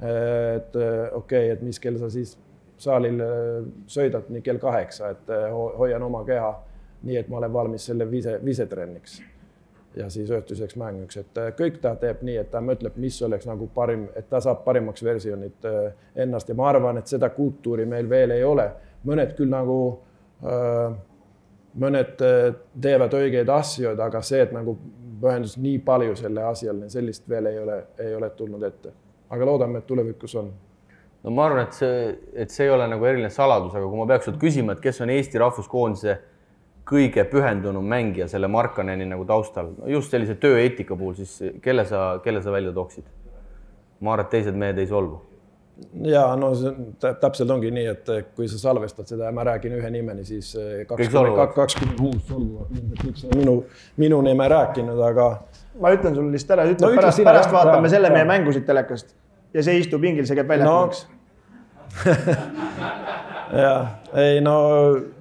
Eh, 0.00 0.56
et 0.56 0.74
okei 0.76 1.14
okay,, 1.20 1.52
et 1.54 1.62
mis 1.64 1.80
kell 1.80 2.00
sa 2.00 2.10
siis 2.12 2.36
saalil 2.78 3.20
äh, 3.20 3.64
söödad 3.86 4.22
nii 4.28 4.42
kell 4.42 4.58
kaheksa, 4.58 5.10
et 5.14 5.30
äh, 5.30 5.52
ho- 5.52 5.72
hoian 5.78 6.02
oma 6.02 6.24
keha 6.24 6.50
nii, 7.02 7.16
et 7.16 7.28
ma 7.28 7.38
olen 7.38 7.52
valmis 7.52 7.86
selle 7.86 8.10
vise, 8.10 8.38
visetrenniks 8.44 9.20
ja 9.96 10.08
siis 10.10 10.30
õhtuseks 10.30 10.76
mänguks, 10.80 11.16
et 11.20 11.38
äh, 11.38 11.52
kõik 11.58 11.80
ta 11.82 11.94
teeb 12.00 12.22
nii, 12.26 12.36
et 12.42 12.50
ta 12.50 12.62
mõtleb, 12.64 12.96
mis 13.00 13.20
oleks 13.22 13.46
nagu 13.46 13.68
parim, 13.74 14.08
et 14.16 14.28
ta 14.30 14.40
saab 14.42 14.64
parimaks 14.66 15.04
versioonit 15.04 15.68
äh, 15.70 15.92
ennast 16.26 16.48
ja 16.48 16.58
ma 16.58 16.68
arvan, 16.72 16.98
et 16.98 17.10
seda 17.10 17.30
kultuuri 17.34 17.86
meil 17.86 18.10
veel 18.10 18.36
ei 18.36 18.44
ole. 18.44 18.70
mõned 19.04 19.34
küll 19.36 19.50
nagu 19.52 19.78
äh, 20.42 20.94
mõned 21.80 22.22
äh, 22.22 22.50
teevad 22.80 23.14
õigeid 23.14 23.50
asju, 23.50 23.94
aga 24.00 24.22
see, 24.22 24.42
et 24.44 24.52
nagu 24.54 24.76
pühendus 25.20 25.56
nii 25.60 25.80
palju 25.84 26.16
selle 26.18 26.44
asjale, 26.46 26.90
sellist 26.92 27.26
veel 27.30 27.48
ei 27.50 27.58
ole, 27.58 27.80
ei 28.02 28.14
ole 28.14 28.30
tulnud 28.36 28.62
ette. 28.62 28.92
aga 29.30 29.46
loodame, 29.48 29.80
et 29.80 29.86
tulevikus 29.86 30.34
on. 30.38 30.52
no 31.22 31.30
ma 31.34 31.46
arvan, 31.48 31.66
et 31.66 31.72
see, 31.74 32.18
et 32.34 32.50
see 32.50 32.66
ei 32.68 32.70
ole 32.70 32.86
nagu 32.88 33.04
eriline 33.04 33.30
saladus, 33.30 33.74
aga 33.74 33.86
kui 33.88 33.98
ma 33.98 34.06
peaks 34.06 34.28
sult 34.28 34.38
küsima, 34.40 34.74
et 34.74 34.84
kes 34.84 35.00
on 35.00 35.10
Eesti 35.10 35.40
rahvuskoondise 35.42 36.18
kõige 36.84 37.24
pühendunum 37.30 37.84
mängija 37.88 38.26
selle 38.28 38.48
Markaneni 38.48 39.06
nagu 39.08 39.24
taustal, 39.24 39.70
just 39.88 40.10
sellise 40.12 40.34
tööeetika 40.34 40.96
puhul, 40.96 41.14
siis 41.14 41.38
kelle 41.64 41.84
sa, 41.88 42.18
kelle 42.24 42.42
sa 42.42 42.52
välja 42.52 42.72
tooksid? 42.76 43.04
ma 44.00 44.12
arvan, 44.12 44.26
et 44.26 44.30
teised 44.34 44.54
mehed 44.58 44.78
ei 44.78 44.86
solvu 44.90 45.20
ja 46.06 46.36
no 46.36 46.52
see 46.54 46.68
on- 46.68 46.92
tä- 47.00 47.14
täpselt 47.22 47.50
ongi 47.50 47.70
nii, 47.74 47.86
et 47.90 48.10
kui 48.36 48.46
sa 48.48 48.58
salvestad 48.58 49.06
seda 49.10 49.24
ja 49.24 49.32
ma 49.34 49.42
räägin 49.48 49.72
ühe 49.78 49.90
nimeni, 49.90 50.24
siis 50.24 50.52
eh, 50.56 50.84
solvuvad. 51.10 51.54
kakskümmend 51.56 51.98
kuus 51.98 52.26
solvuvad, 52.28 52.68
kõik 53.00 53.16
sa 53.16 53.26
minu, 53.34 53.56
minu 53.96 54.20
nime 54.22 54.48
rääkinud, 54.48 55.00
aga. 55.08 55.30
ma 55.80 55.90
ütlen 55.96 56.14
sulle 56.14 56.30
lihtsalt 56.36 56.58
ära, 56.58 56.68
ütle 56.70 56.86
No 56.90 56.94
pärast, 57.00 57.24
pärast 57.24 57.50
vaatame 57.52 57.88
jah, 57.88 57.96
selle 57.96 58.06
jah. 58.12 58.14
mehe 58.14 58.24
mängusid 58.24 58.66
telekast 58.68 59.14
ja 59.54 59.62
see 59.62 59.78
istub 59.80 60.00
pingil, 60.04 60.26
see 60.26 60.36
käib 60.36 60.48
väljakul 60.48 60.74
No. 60.74 60.90
jah, 63.62 63.88
ei 64.14 64.40
no 64.40 64.56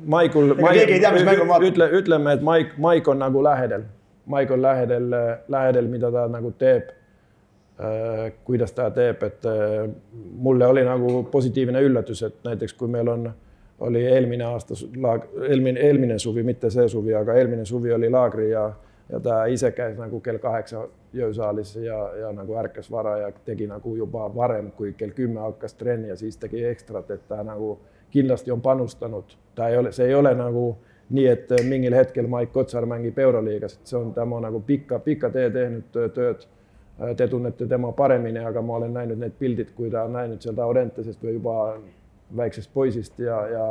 Maikul. 0.05 0.55
Keegi 0.55 0.93
ei 0.93 0.99
tea, 0.99 1.11
mis 1.11 1.25
mängu 1.25 1.47
vaatab. 1.47 1.67
ütle, 1.69 1.89
ütleme, 1.99 2.33
et 2.33 2.41
Maik, 2.41 2.77
Maik 2.77 3.07
on 3.07 3.19
nagu 3.19 3.43
lähedal, 3.43 3.85
Maik 4.25 4.51
on 4.51 4.61
lähedal, 4.61 5.09
lähedal, 5.47 5.87
mida 5.87 6.11
ta 6.11 6.27
nagu 6.27 6.51
teeb. 6.51 6.91
kuidas 8.45 8.71
ta 8.71 8.91
teeb, 8.91 9.23
et 9.23 9.45
äh, 9.49 9.89
mulle 10.13 10.67
oli 10.67 10.83
nagu 10.85 11.23
positiivne 11.31 11.81
üllatus, 11.81 12.21
et 12.23 12.35
näiteks 12.45 12.73
kui 12.77 12.87
meil 12.87 13.07
on, 13.09 13.31
oli 13.79 14.03
eelmine 14.05 14.45
aasta, 14.45 14.77
eelmine, 15.49 15.79
eelmine 15.79 16.19
suvi, 16.19 16.43
mitte 16.43 16.69
see 16.69 16.85
suvi, 16.87 17.15
aga 17.17 17.33
eelmine 17.33 17.65
suvi 17.65 17.91
oli 17.91 18.11
laagri 18.13 18.51
ja, 18.51 18.67
ja 19.09 19.19
ta 19.19 19.39
ise 19.45 19.71
käis 19.71 19.97
nagu 19.97 20.21
kell 20.21 20.37
kaheksa 20.37 20.85
jõusaalis 21.17 21.73
ja, 21.81 21.97
ja 22.21 22.31
nagu 22.31 22.55
ärkas 22.61 22.91
vara 22.91 23.17
ja 23.17 23.31
tegi 23.45 23.67
nagu 23.67 23.95
juba 23.97 24.29
varem, 24.35 24.69
kui 24.77 24.93
kell 24.97 25.11
kümme 25.17 25.41
hakkas 25.41 25.73
trenni 25.73 26.13
ja 26.13 26.15
siis 26.15 26.37
tegi 26.37 26.63
ekstrat, 26.69 27.09
et 27.11 27.27
ta 27.27 27.41
nagu 27.43 27.79
kindlasti 28.13 28.51
on 28.51 28.61
panustanud. 28.61 29.37
ta 29.55 29.69
ei 29.69 29.77
ole, 29.77 29.91
see 29.91 30.07
ei 30.07 30.15
ole 30.15 30.33
nagu 30.37 30.65
nii, 31.13 31.27
et 31.27 31.51
mingil 31.67 31.93
hetkel 31.93 32.27
Maik 32.27 32.51
Kotsar 32.53 32.85
mängib 32.89 33.17
Euroliigas, 33.19 33.77
et 33.77 33.91
see 33.91 33.99
on 33.99 34.13
tema 34.13 34.39
nagu 34.41 34.61
pika, 34.65 34.99
pika 34.99 35.29
tee 35.33 35.49
teinud 35.53 35.89
tööd. 35.93 36.47
Te 37.17 37.25
tunnete 37.27 37.65
tema 37.65 37.89
paremini, 37.97 38.37
aga 38.45 38.61
ma 38.61 38.75
olen 38.77 38.91
näinud 38.93 39.17
need 39.17 39.33
pildid, 39.39 39.71
kui 39.73 39.89
ta 39.91 40.03
on 40.05 40.13
näinud 40.13 40.43
seal 40.45 40.53
Laurentesest 40.57 41.23
või 41.25 41.39
juba 41.39 41.55
väiksest 42.37 42.69
poisist 42.73 43.17
ja, 43.19 43.39
ja 43.49 43.63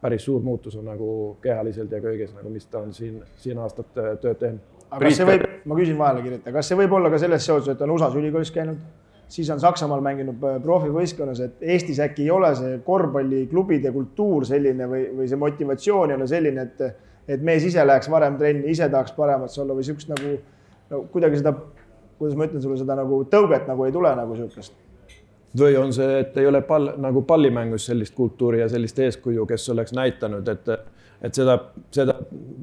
päris 0.00 0.24
suur 0.24 0.42
muutus 0.46 0.76
on 0.78 0.86
nagu 0.86 1.10
kehaliselt 1.42 1.92
ja 1.92 1.98
kõiges 2.02 2.30
nagu, 2.36 2.50
mis 2.54 2.66
ta 2.70 2.84
on 2.84 2.94
siin, 2.94 3.18
siin 3.42 3.58
aastat 3.58 3.90
tööd 3.94 4.38
teinud. 4.38 4.62
aga 4.90 5.02
kas 5.04 5.18
see 5.18 5.26
võib, 5.26 5.44
ma 5.64 5.78
küsin 5.80 5.98
vahele 5.98 6.22
kirjutada, 6.22 6.54
kas 6.54 6.70
see 6.70 6.78
võib 6.78 6.94
olla 7.00 7.10
ka 7.10 7.18
selles 7.18 7.50
seoses, 7.50 7.74
et 7.74 7.82
on 7.82 7.94
USA-s 7.96 8.18
ülikoolis 8.22 8.54
käinud, 8.54 8.78
siis 9.28 9.50
on 9.50 9.60
Saksamaal 9.60 10.00
mänginud 10.04 10.44
äh, 10.44 10.56
profivõistkonnas, 10.62 11.40
et 11.44 11.62
Eestis 11.74 12.00
äkki 12.00 12.26
ei 12.26 12.30
ole 12.34 12.52
see 12.56 12.78
korvpalliklubide 12.84 13.92
kultuur 13.92 14.46
selline 14.48 14.88
või, 14.90 15.04
või 15.16 15.28
see 15.28 15.40
motivatsioon 15.40 16.12
ei 16.12 16.18
ole 16.18 16.28
selline, 16.30 16.66
et, 16.68 17.06
et 17.28 17.44
mees 17.44 17.66
ise 17.68 17.84
läheks 17.86 18.10
varem 18.10 18.38
trenni, 18.40 18.70
ise 18.72 18.88
tahaks 18.88 19.12
paremaks 19.16 19.58
olla 19.58 19.76
või 19.76 19.84
niisugust 19.84 20.12
nagu 20.14 20.34
no 20.90 21.02
kuidagi 21.12 21.42
seda, 21.42 21.54
kuidas 22.18 22.36
ma 22.38 22.48
ütlen 22.48 22.64
sulle, 22.64 22.78
seda 22.80 22.96
nagu 22.98 23.22
tõuget 23.30 23.68
nagu 23.68 23.86
ei 23.86 23.94
tule 23.94 24.14
nagu 24.16 24.36
niisugust 24.36 24.76
või 25.58 25.76
on 25.80 25.92
see, 25.92 26.20
et 26.20 26.36
ei 26.36 26.46
ole 26.46 26.60
pall 26.66 26.92
nagu 27.00 27.22
pallimängus 27.22 27.86
sellist 27.88 28.14
kultuuri 28.14 28.60
ja 28.60 28.68
sellist 28.68 28.98
eeskuju, 28.98 29.46
kes 29.48 29.68
oleks 29.72 29.94
näitanud, 29.96 30.48
et, 30.48 30.68
et 31.24 31.34
seda, 31.34 31.58
seda 31.90 32.14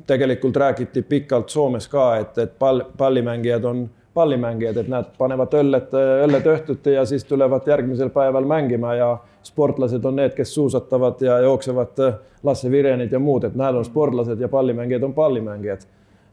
tegelikult 0.07 0.57
räägiti 0.57 1.01
pikalt 1.01 1.49
Soomes 1.49 1.87
ka, 1.89 2.05
et, 2.21 2.37
et 2.37 2.53
pall, 2.59 2.83
pallimängijad 2.97 3.65
on 3.65 3.87
pallimängijad, 4.15 4.77
et 4.79 4.87
nad 4.91 5.11
panevad 5.17 5.53
õllet, 5.59 5.91
õlled 6.23 6.45
õhtuti 6.47 6.95
ja 6.95 7.03
siis 7.05 7.25
tulevad 7.27 7.67
järgmisel 7.67 8.09
päeval 8.15 8.47
mängima 8.47 8.93
ja 8.95 9.09
sportlased 9.43 10.05
on 10.07 10.15
need, 10.21 10.31
kes 10.37 10.53
suusatavad 10.55 11.21
ja 11.21 11.39
jooksevad 11.43 11.99
Lasse 12.43 12.71
Virenid 12.71 13.11
ja 13.11 13.19
muud, 13.19 13.43
et 13.43 13.55
nad 13.59 13.75
on 13.75 13.85
sportlased 13.85 14.39
ja 14.39 14.49
pallimängijad 14.49 15.03
on 15.03 15.13
pallimängijad. 15.13 15.83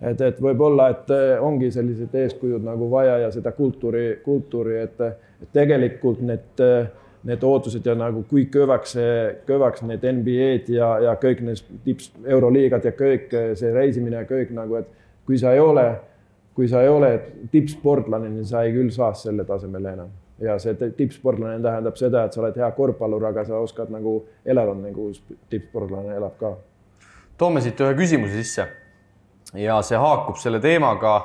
Et, 0.03 0.21
et 0.21 0.41
võib-olla, 0.43 0.89
et 0.91 1.11
ongi 1.41 1.71
sellised 1.71 2.15
eeskujud 2.15 2.63
nagu 2.67 2.89
vaja 2.91 3.19
ja 3.23 3.31
seda 3.35 3.53
kultuuri, 3.55 4.21
kultuuri, 4.25 4.79
et, 4.83 5.03
et 5.43 5.53
tegelikult 5.55 6.23
need, 6.27 6.63
need 7.27 7.45
ootused 7.47 7.87
ja 7.87 7.95
nagu 7.99 8.25
kui 8.31 8.49
kõvaks 8.51 8.97
kõvaks 9.47 9.85
need 9.87 10.07
NBA-d 10.19 10.75
ja, 10.75 10.95
ja 11.07 11.19
kõik 11.23 11.43
need 11.47 11.67
tips, 11.85 12.11
euroliigad 12.27 12.87
ja 12.87 12.95
kõik 12.99 13.31
see 13.59 13.75
reisimine 13.75 14.23
ja 14.23 14.27
kõik 14.27 14.51
nagu, 14.55 14.81
et 14.83 14.91
kui 15.27 15.39
sa 15.39 15.55
ei 15.55 15.63
ole, 15.63 15.87
kui 16.55 16.69
sa 16.69 16.83
ei 16.83 16.89
ole 16.89 17.13
tippsportlane, 17.53 18.29
siis 18.37 18.51
sa 18.53 18.63
ei 18.67 18.75
küll 18.75 18.91
saa 18.93 19.13
selle 19.15 19.45
tasemele 19.49 19.97
enam. 19.97 20.11
ja 20.43 20.57
see 20.59 20.75
tippsportlane 20.75 21.61
tähendab 21.63 21.97
seda, 21.97 22.25
et 22.27 22.35
sa 22.35 22.41
oled 22.43 22.57
hea 22.59 22.71
korvpallur, 22.75 23.25
aga 23.29 23.45
sa 23.47 23.61
oskad 23.63 23.93
nagu 23.95 24.25
elada 24.45 24.75
nagu 24.75 25.11
tippsportlane 25.51 26.17
elab 26.17 26.39
ka. 26.41 26.57
toome 27.39 27.61
siit 27.61 27.81
ühe 27.81 27.95
küsimuse 27.99 28.41
sisse 28.41 28.67
ja 29.55 29.79
see 29.83 29.99
haakub 29.99 30.37
selle 30.41 30.61
teemaga. 30.61 31.21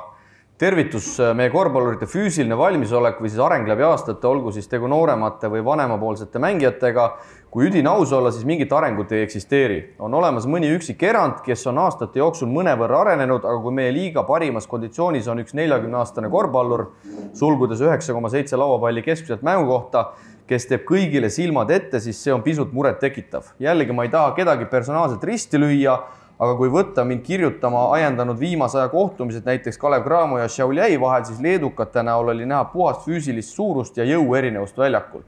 tervitus 0.58 1.12
meie 1.38 1.52
korvpallurite 1.54 2.06
füüsiline 2.10 2.56
valmisolek 2.58 3.20
või 3.22 3.30
siis 3.30 3.38
areng 3.38 3.68
läbi 3.70 3.84
aastate, 3.86 4.26
olgu 4.26 4.50
siis 4.50 4.66
tegu 4.66 4.88
nooremate 4.90 5.46
või 5.52 5.62
vanemapoolsete 5.64 6.38
mängijatega. 6.42 7.04
Kui 7.50 7.68
üdin 7.68 7.86
aus 7.88 8.12
olla, 8.12 8.30
siis 8.30 8.44
mingit 8.44 8.72
arengut 8.72 9.12
ei 9.12 9.22
eksisteeri. 9.24 9.94
on 9.98 10.14
olemas 10.14 10.46
mõni 10.46 10.68
üksik 10.76 11.02
erand, 11.02 11.40
kes 11.44 11.66
on 11.66 11.78
aastate 11.78 12.18
jooksul 12.18 12.48
mõnevõrra 12.52 13.00
arenenud, 13.00 13.44
aga 13.44 13.60
kui 13.62 13.74
meie 13.74 13.92
liiga 13.92 14.22
parimas 14.22 14.66
konditsioonis 14.66 15.28
on 15.28 15.40
üks 15.44 15.54
neljakümne 15.54 15.96
aastane 15.96 16.28
korvpallur, 16.28 16.90
sulgudes 17.32 17.80
üheksa 17.80 18.12
koma 18.12 18.28
seitse 18.28 18.56
lauapalli 18.56 19.02
keskmiselt 19.02 19.42
mängu 19.42 19.66
kohta 19.70 20.12
kes 20.48 20.64
teeb 20.66 20.86
kõigile 20.88 21.28
silmad 21.28 21.70
ette, 21.70 22.00
siis 22.00 22.20
see 22.24 22.32
on 22.32 22.42
pisut 22.42 22.72
murettekitav. 22.72 23.52
jällegi 23.60 23.92
ma 23.92 24.04
ei 24.04 24.08
taha 24.08 24.32
kedagi 24.36 24.64
personaalselt 24.64 25.24
risti 25.24 25.60
lüüa 25.60 25.98
aga 26.38 26.54
kui 26.58 26.70
võtta 26.70 27.04
mind 27.06 27.24
kirjutama 27.26 27.88
ajendanud 27.96 28.38
viimase 28.38 28.78
aja 28.78 28.90
kohtumised 28.92 29.46
näiteks 29.46 29.78
Kalev 29.78 30.04
Cramo 30.06 30.38
ja 30.38 30.46
Šiauliai 30.48 31.00
vahel, 31.00 31.24
siis 31.26 31.40
leedukate 31.42 32.04
näol 32.06 32.30
oli 32.34 32.46
näha 32.46 32.68
puhast 32.72 33.06
füüsilist 33.06 33.56
suurust 33.56 33.98
ja 33.98 34.06
jõu 34.06 34.36
erinevust 34.38 34.78
väljakul. 34.78 35.26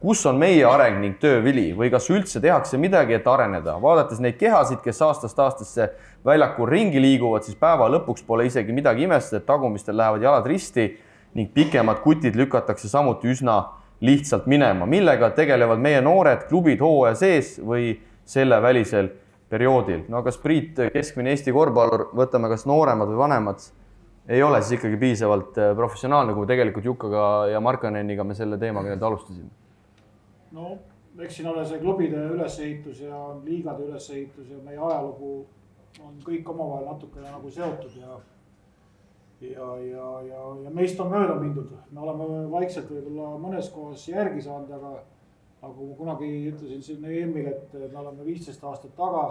Kus 0.00 0.22
on 0.26 0.38
meie 0.40 0.64
areng 0.64 1.00
ning 1.02 1.18
töövili 1.20 1.70
või 1.76 1.90
kas 1.92 2.08
üldse 2.10 2.40
tehakse 2.40 2.78
midagi, 2.80 3.18
et 3.18 3.26
areneda? 3.28 3.76
vaadates 3.82 4.20
neid 4.24 4.38
kehasid, 4.40 4.80
kes 4.84 5.02
aastast 5.04 5.38
aastasse 5.38 5.90
väljakul 6.24 6.68
ringi 6.68 7.02
liiguvad, 7.02 7.44
siis 7.44 7.58
päeva 7.60 7.88
lõpuks 7.92 8.24
pole 8.26 8.46
isegi 8.48 8.72
midagi 8.72 9.04
imestada, 9.04 9.42
et 9.42 9.48
tagumistel 9.48 9.98
lähevad 10.00 10.24
jalad 10.24 10.48
risti 10.48 10.88
ning 11.36 11.52
pikemad 11.54 12.00
kutid 12.04 12.36
lükatakse 12.36 12.88
samuti 12.88 13.28
üsna 13.28 13.60
lihtsalt 14.00 14.46
minema. 14.48 14.86
millega 14.86 15.30
tegelevad 15.36 15.78
meie 15.78 16.00
noored 16.00 16.48
klubid 16.48 16.80
hooaja 16.80 17.14
sees 17.14 17.58
või 17.60 17.98
selle 18.24 18.62
välisel 18.62 19.10
perioodil. 19.50 20.06
no 20.08 20.22
kas 20.22 20.38
Priit, 20.38 20.80
keskmine 20.92 21.34
Eesti 21.34 21.52
korvpallur, 21.52 22.08
võtame 22.16 22.48
kas 22.48 22.64
nooremad 22.66 23.08
või 23.12 23.20
vanemad, 23.20 23.68
ei 24.28 24.42
ole 24.42 24.62
siis 24.62 24.78
ikkagi 24.78 24.96
piisavalt 24.96 25.58
äh, 25.58 25.74
professionaalne, 25.76 26.32
kui 26.34 26.46
tegelikult 26.46 26.84
Jukaga 26.84 27.48
ja 27.52 27.60
Markaneniga 27.60 28.24
me 28.24 28.34
selle 28.38 28.58
teemaga 28.58 28.94
nüüd 28.94 29.02
alustasime? 29.02 29.50
No 30.56 30.74
eks 31.18 31.36
siin 31.36 31.48
ole 31.50 31.64
see 31.66 31.80
klubide 31.82 32.20
ülesehitus 32.34 33.00
ja 33.04 33.22
liigade 33.44 33.86
ülesehitus 33.88 34.50
ja 34.50 34.58
meie 34.64 34.78
ajalugu 34.78 35.32
on 36.06 36.20
kõik 36.24 36.48
omavahel 36.52 36.86
natukene 36.86 37.30
nagu 37.30 37.50
seotud 37.50 37.96
ja 37.98 38.18
ja, 39.40 39.68
ja, 39.80 40.08
ja, 40.28 40.40
ja 40.64 40.70
meist 40.70 41.00
on 41.00 41.08
mööda 41.12 41.38
mindud, 41.40 41.70
me 41.90 42.02
oleme 42.04 42.26
vaikselt 42.52 42.90
võib-olla 42.92 43.38
mõnes 43.40 43.70
kohas 43.72 44.04
järgi 44.08 44.42
saanud, 44.44 44.68
aga 44.76 44.98
nagu 45.62 45.86
ma 45.88 45.96
kunagi 45.96 46.28
ütlesin 46.50 46.82
siin 46.84 47.04
EM-il, 47.08 47.48
et 47.48 47.72
me 47.80 48.02
oleme 48.02 48.26
viisteist 48.26 48.64
aastat 48.64 48.92
taga 48.96 49.30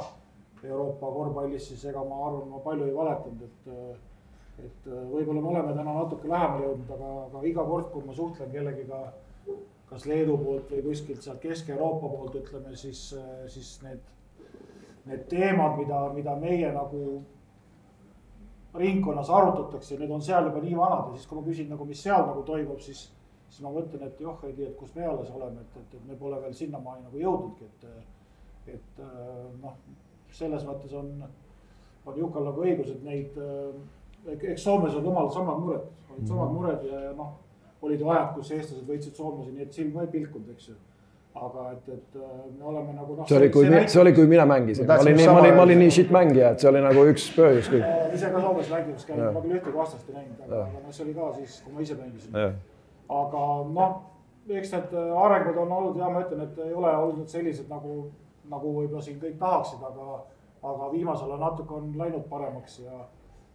Euroopa 0.63 1.11
korvpallis, 1.13 1.69
siis 1.69 1.85
ega 1.91 2.01
ma 2.03 2.23
arvan, 2.27 2.49
ma 2.51 2.59
palju 2.63 2.89
ei 2.89 2.95
valetanud, 2.95 3.45
et 3.45 4.07
et 4.59 4.87
võib-olla 4.91 5.39
me 5.39 5.51
oleme 5.53 5.73
täna 5.77 5.93
natuke 5.95 6.27
lähemale 6.27 6.65
jõudnud, 6.65 6.89
aga, 6.91 7.09
aga 7.29 7.43
iga 7.47 7.63
kord, 7.63 7.85
kui 7.93 8.03
ma 8.03 8.15
suhtlen 8.17 8.49
kellegiga 8.51 8.97
kas 9.89 10.05
Leedu 10.05 10.37
poolt 10.37 10.71
või 10.71 10.83
kuskilt 10.85 11.25
sealt 11.25 11.41
Kesk-Euroopa 11.41 12.09
poolt, 12.13 12.35
ütleme 12.41 12.75
siis, 12.77 13.09
siis 13.49 13.71
need, 13.81 14.01
need 15.09 15.27
teemad, 15.31 15.77
mida, 15.79 16.01
mida 16.13 16.35
meie 16.37 16.69
nagu 16.75 17.03
ringkonnas 18.77 19.31
arutatakse, 19.33 19.97
need 19.97 20.11
on 20.13 20.21
seal 20.21 20.45
juba 20.45 20.61
nii 20.61 20.77
vanad 20.77 21.09
ja 21.09 21.17
siis, 21.17 21.29
kui 21.29 21.39
ma 21.39 21.47
küsin 21.47 21.71
nagu, 21.73 21.87
mis 21.89 22.03
seal 22.05 22.27
nagu 22.27 22.43
toimub, 22.45 22.77
siis 22.85 23.07
siis 23.49 23.65
ma 23.65 23.71
mõtlen, 23.73 24.05
et 24.05 24.21
joh, 24.21 24.37
ei 24.45 24.53
tea, 24.53 24.69
et 24.69 24.77
kus 24.77 24.93
me 24.95 25.05
alles 25.09 25.29
oleme, 25.33 25.63
et, 25.63 25.77
et, 25.81 25.93
et 25.97 26.07
me 26.07 26.17
pole 26.19 26.39
veel 26.43 26.55
sinnamaani 26.55 27.07
nagu 27.07 27.21
jõudnudki, 27.21 27.65
et, 27.65 28.75
et 28.75 29.01
noh, 29.61 29.77
selles 30.35 30.65
mõttes 30.67 30.93
on, 30.97 31.09
on 32.05 32.19
Jukal 32.19 32.45
nagu 32.45 32.65
õigus, 32.65 32.91
et 32.93 33.05
neid, 33.05 33.39
eks 34.35 34.65
Soomes 34.65 34.97
on 34.99 35.09
omal 35.09 35.31
samad 35.33 35.63
mured, 35.63 35.87
olid 36.11 36.29
samad 36.29 36.53
mured 36.53 36.85
ja, 36.85 37.01
ja 37.07 37.15
noh, 37.17 37.33
olid 37.81 37.99
ju 37.99 38.09
ajad, 38.09 38.29
kus 38.35 38.51
eestlased 38.51 38.87
võitsid 38.87 39.15
soomlasi, 39.15 39.55
nii 39.55 39.67
et 39.67 39.73
silm 39.73 39.93
ka 39.95 40.05
ei 40.05 40.13
pilkunud, 40.13 40.49
eks 40.55 40.71
ju 40.71 40.77
aga 41.39 41.65
et, 41.71 41.89
et 41.93 42.15
me 42.57 42.65
oleme 42.65 42.93
nagu 42.93 43.15
noh. 43.15 43.27
see 43.27 43.37
oli, 43.37 43.49
kui, 43.53 43.67
see 43.69 44.01
oli, 44.01 44.13
kui 44.17 44.27
mina 44.27 44.45
mängisin, 44.49 44.87
ma 44.89 44.97
olin 45.03 45.17
nii, 45.19 45.27
ma 45.29 45.41
olin, 45.41 45.55
ma 45.55 45.65
olin 45.67 45.79
nii 45.83 45.93
shit 45.93 46.13
mängija, 46.13 46.53
et 46.53 46.63
see 46.63 46.69
oli 46.71 46.81
nagu 46.83 47.03
üks 47.11 47.27
põhjus 47.35 47.69
küll. 47.71 47.85
ise 48.15 48.31
ka 48.33 48.41
Soomes 48.43 48.71
mängimas 48.73 49.05
käinud, 49.07 49.27
ma 49.35 49.43
küll 49.43 49.59
ühtegi 49.59 49.75
vastast 49.77 50.09
ei 50.09 50.17
näinud, 50.17 50.39
aga, 50.47 50.63
aga 50.65 50.81
noh, 50.85 50.95
see 50.95 51.05
oli 51.05 51.13
ka 51.19 51.29
siis, 51.37 51.59
kui 51.65 51.75
ma 51.75 51.85
ise 51.85 51.99
mängisin. 51.99 52.39
aga 53.19 53.45
noh, 53.77 53.93
eks 54.61 54.73
need 54.75 54.97
arengud 55.25 55.61
on 55.63 55.77
olnud 55.77 56.01
ja 56.01 56.09
ma 56.09 56.25
ütlen, 56.25 56.43
et 56.47 56.59
ei 56.65 56.73
ole 56.81 56.95
olnud 57.05 57.31
sellised 57.31 57.69
nagu, 57.71 58.01
nagu 58.49 58.73
võib-olla 58.79 59.05
siin 59.05 59.21
kõik 59.21 59.37
tahaksid, 59.39 59.85
aga, 59.85 60.19
aga 60.73 60.91
viimasel 60.95 61.29
ajal 61.29 61.45
natuke 61.45 61.77
on 61.77 61.93
läinud 62.01 62.25
paremaks 62.31 62.81
ja, 62.83 63.05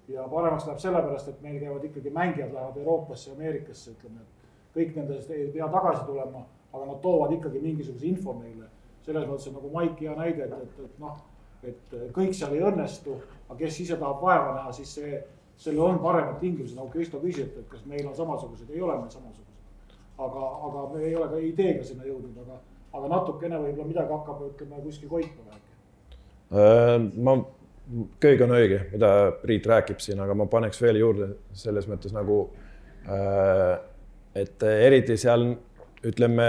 ja 0.09 0.27
paremaks 0.29 0.67
läheb 0.67 0.81
sellepärast, 0.83 1.29
et 1.29 1.43
meil 1.43 1.61
käivad 1.61 1.85
ikkagi 1.85 2.11
mängijad 2.11 2.53
lähevad 2.53 2.77
Euroopasse 2.77 3.31
ja 3.31 3.37
Ameerikasse, 3.37 3.95
ütleme, 3.97 4.21
et 4.21 4.77
kõik 4.77 4.97
nendest 4.99 5.31
ei 5.31 5.47
pea 5.55 5.69
tagasi 5.73 6.05
tulema 6.09 6.45
aga 6.75 6.87
nad 6.87 7.01
toovad 7.03 7.33
ikkagi 7.33 7.61
mingisuguse 7.61 8.07
info 8.07 8.35
meile. 8.35 8.67
selles 9.05 9.27
mõttes 9.29 9.51
on 9.51 9.59
nagu 9.59 9.71
Maiki 9.73 10.07
hea 10.09 10.15
näide, 10.17 10.47
et, 10.47 10.53
et, 10.65 10.77
et 10.87 11.01
noh, 11.03 11.17
et 11.69 11.97
kõik 12.17 12.33
seal 12.33 12.55
ei 12.57 12.63
õnnestu, 12.65 13.19
aga 13.51 13.59
kes 13.59 13.81
ise 13.85 13.99
tahab 14.01 14.23
vaeva 14.25 14.55
näha, 14.57 14.71
siis 14.73 14.95
see, 14.97 15.19
sellel 15.61 15.83
on 15.85 15.99
paremad 16.01 16.39
tingimused, 16.41 16.73
nagu 16.79 16.89
Kristo 16.89 17.21
küsis, 17.21 17.51
et 17.53 17.69
kas 17.69 17.83
meil 17.91 18.07
on 18.09 18.17
samasugused, 18.17 18.71
ei 18.73 18.81
ole 18.81 18.97
meil 18.97 19.13
samasugused. 19.13 19.51
aga, 20.25 20.47
aga 20.69 20.87
me 20.95 21.03
ei 21.05 21.13
ole 21.19 21.29
ka 21.29 21.43
ideega 21.43 21.85
sinna 21.85 22.07
jõudnud, 22.09 22.39
aga, 22.47 22.57
aga 22.95 23.13
natukene 23.13 23.61
võib-olla 23.61 23.89
midagi 23.91 24.17
hakkab, 24.17 24.43
ütleme 24.49 24.81
kuskil 24.87 25.13
koitma 25.13 25.51
väheke. 25.51 25.77
Äh, 26.55 26.97
ma, 27.29 27.37
kõik 28.21 28.45
on 28.45 28.55
õige, 28.57 28.81
mida 28.93 29.11
Priit 29.43 29.67
räägib 29.69 30.01
siin, 30.01 30.21
aga 30.25 30.37
ma 30.37 30.47
paneks 30.51 30.81
veel 30.83 31.01
juurde 31.01 31.29
selles 31.57 31.89
mõttes 31.91 32.15
nagu, 32.17 32.39
äh, 33.09 33.75
et 34.35 34.63
eriti 34.63 35.17
seal 35.21 35.53
ütleme 36.05 36.49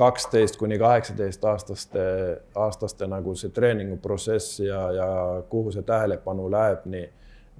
kaksteist 0.00 0.56
kuni 0.56 0.78
kaheksateist 0.78 1.44
aastaste, 1.44 2.02
aastaste 2.56 3.06
nagu 3.10 3.34
see 3.36 3.52
treeninguprotsess 3.52 4.60
ja, 4.64 4.80
ja 4.96 5.08
kuhu 5.48 5.72
see 5.74 5.84
tähelepanu 5.84 6.48
läheb, 6.52 6.86
nii, 6.88 7.08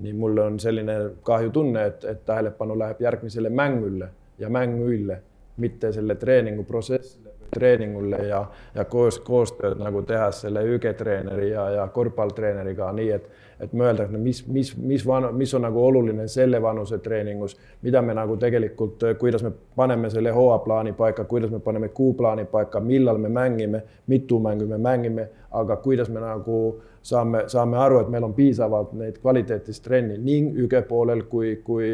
nii 0.06 0.14
mul 0.16 0.40
on 0.46 0.56
selline 0.62 0.96
kahjutunne, 1.26 1.84
et, 1.92 2.06
et 2.08 2.24
tähelepanu 2.24 2.78
läheb 2.80 3.02
järgmisele 3.04 3.52
mängule 3.52 4.08
ja 4.38 4.48
mänguille, 4.48 5.20
mitte 5.60 5.92
selle 5.92 6.16
treeninguprotsessile 6.16 7.19
treeningule 7.50 8.16
ja, 8.28 8.44
ja 8.74 8.84
koos, 8.84 9.20
koostööd 9.24 9.78
nagu 9.80 10.02
teha 10.06 10.30
selle 10.32 10.62
hügetreeneri 10.66 11.50
ja, 11.50 11.68
ja 11.70 11.86
korvpalltreeneriga, 11.94 12.90
nii 12.96 13.08
et, 13.14 13.30
et 13.60 13.72
mõelda, 13.76 14.06
et 14.06 14.14
mis, 14.16 14.42
mis, 14.46 14.72
mis 14.76 15.06
mis 15.32 15.54
on 15.54 15.66
nagu 15.66 15.82
oluline 15.84 16.28
selle 16.28 16.62
vanuse 16.62 16.98
treeningus, 16.98 17.56
mida 17.82 18.02
me 18.02 18.14
nagu 18.14 18.36
tegelikult, 18.40 19.04
kuidas 19.18 19.42
me 19.42 19.52
paneme 19.76 20.10
selle 20.10 20.30
hooajaplaani 20.34 20.92
paika, 20.98 21.24
kuidas 21.24 21.50
me 21.50 21.60
paneme 21.60 21.88
kuuplaani 21.88 22.44
paika, 22.44 22.80
millal 22.80 23.18
me 23.18 23.28
mängime, 23.28 23.82
mitu 24.06 24.40
mängu 24.40 24.66
me 24.66 24.78
mängime, 24.78 25.28
aga 25.50 25.76
kuidas 25.76 26.08
me 26.08 26.20
nagu 26.20 26.60
saame, 27.02 27.44
saame 27.46 27.76
aru, 27.78 28.00
et 28.00 28.08
meil 28.08 28.24
on 28.24 28.34
piisavalt 28.34 28.92
neid 28.98 29.18
kvaliteetist 29.22 29.84
trenni 29.84 30.18
nii 30.18 30.54
hüge 30.62 30.82
poolel 30.88 31.24
kui, 31.28 31.56
kui, 31.64 31.92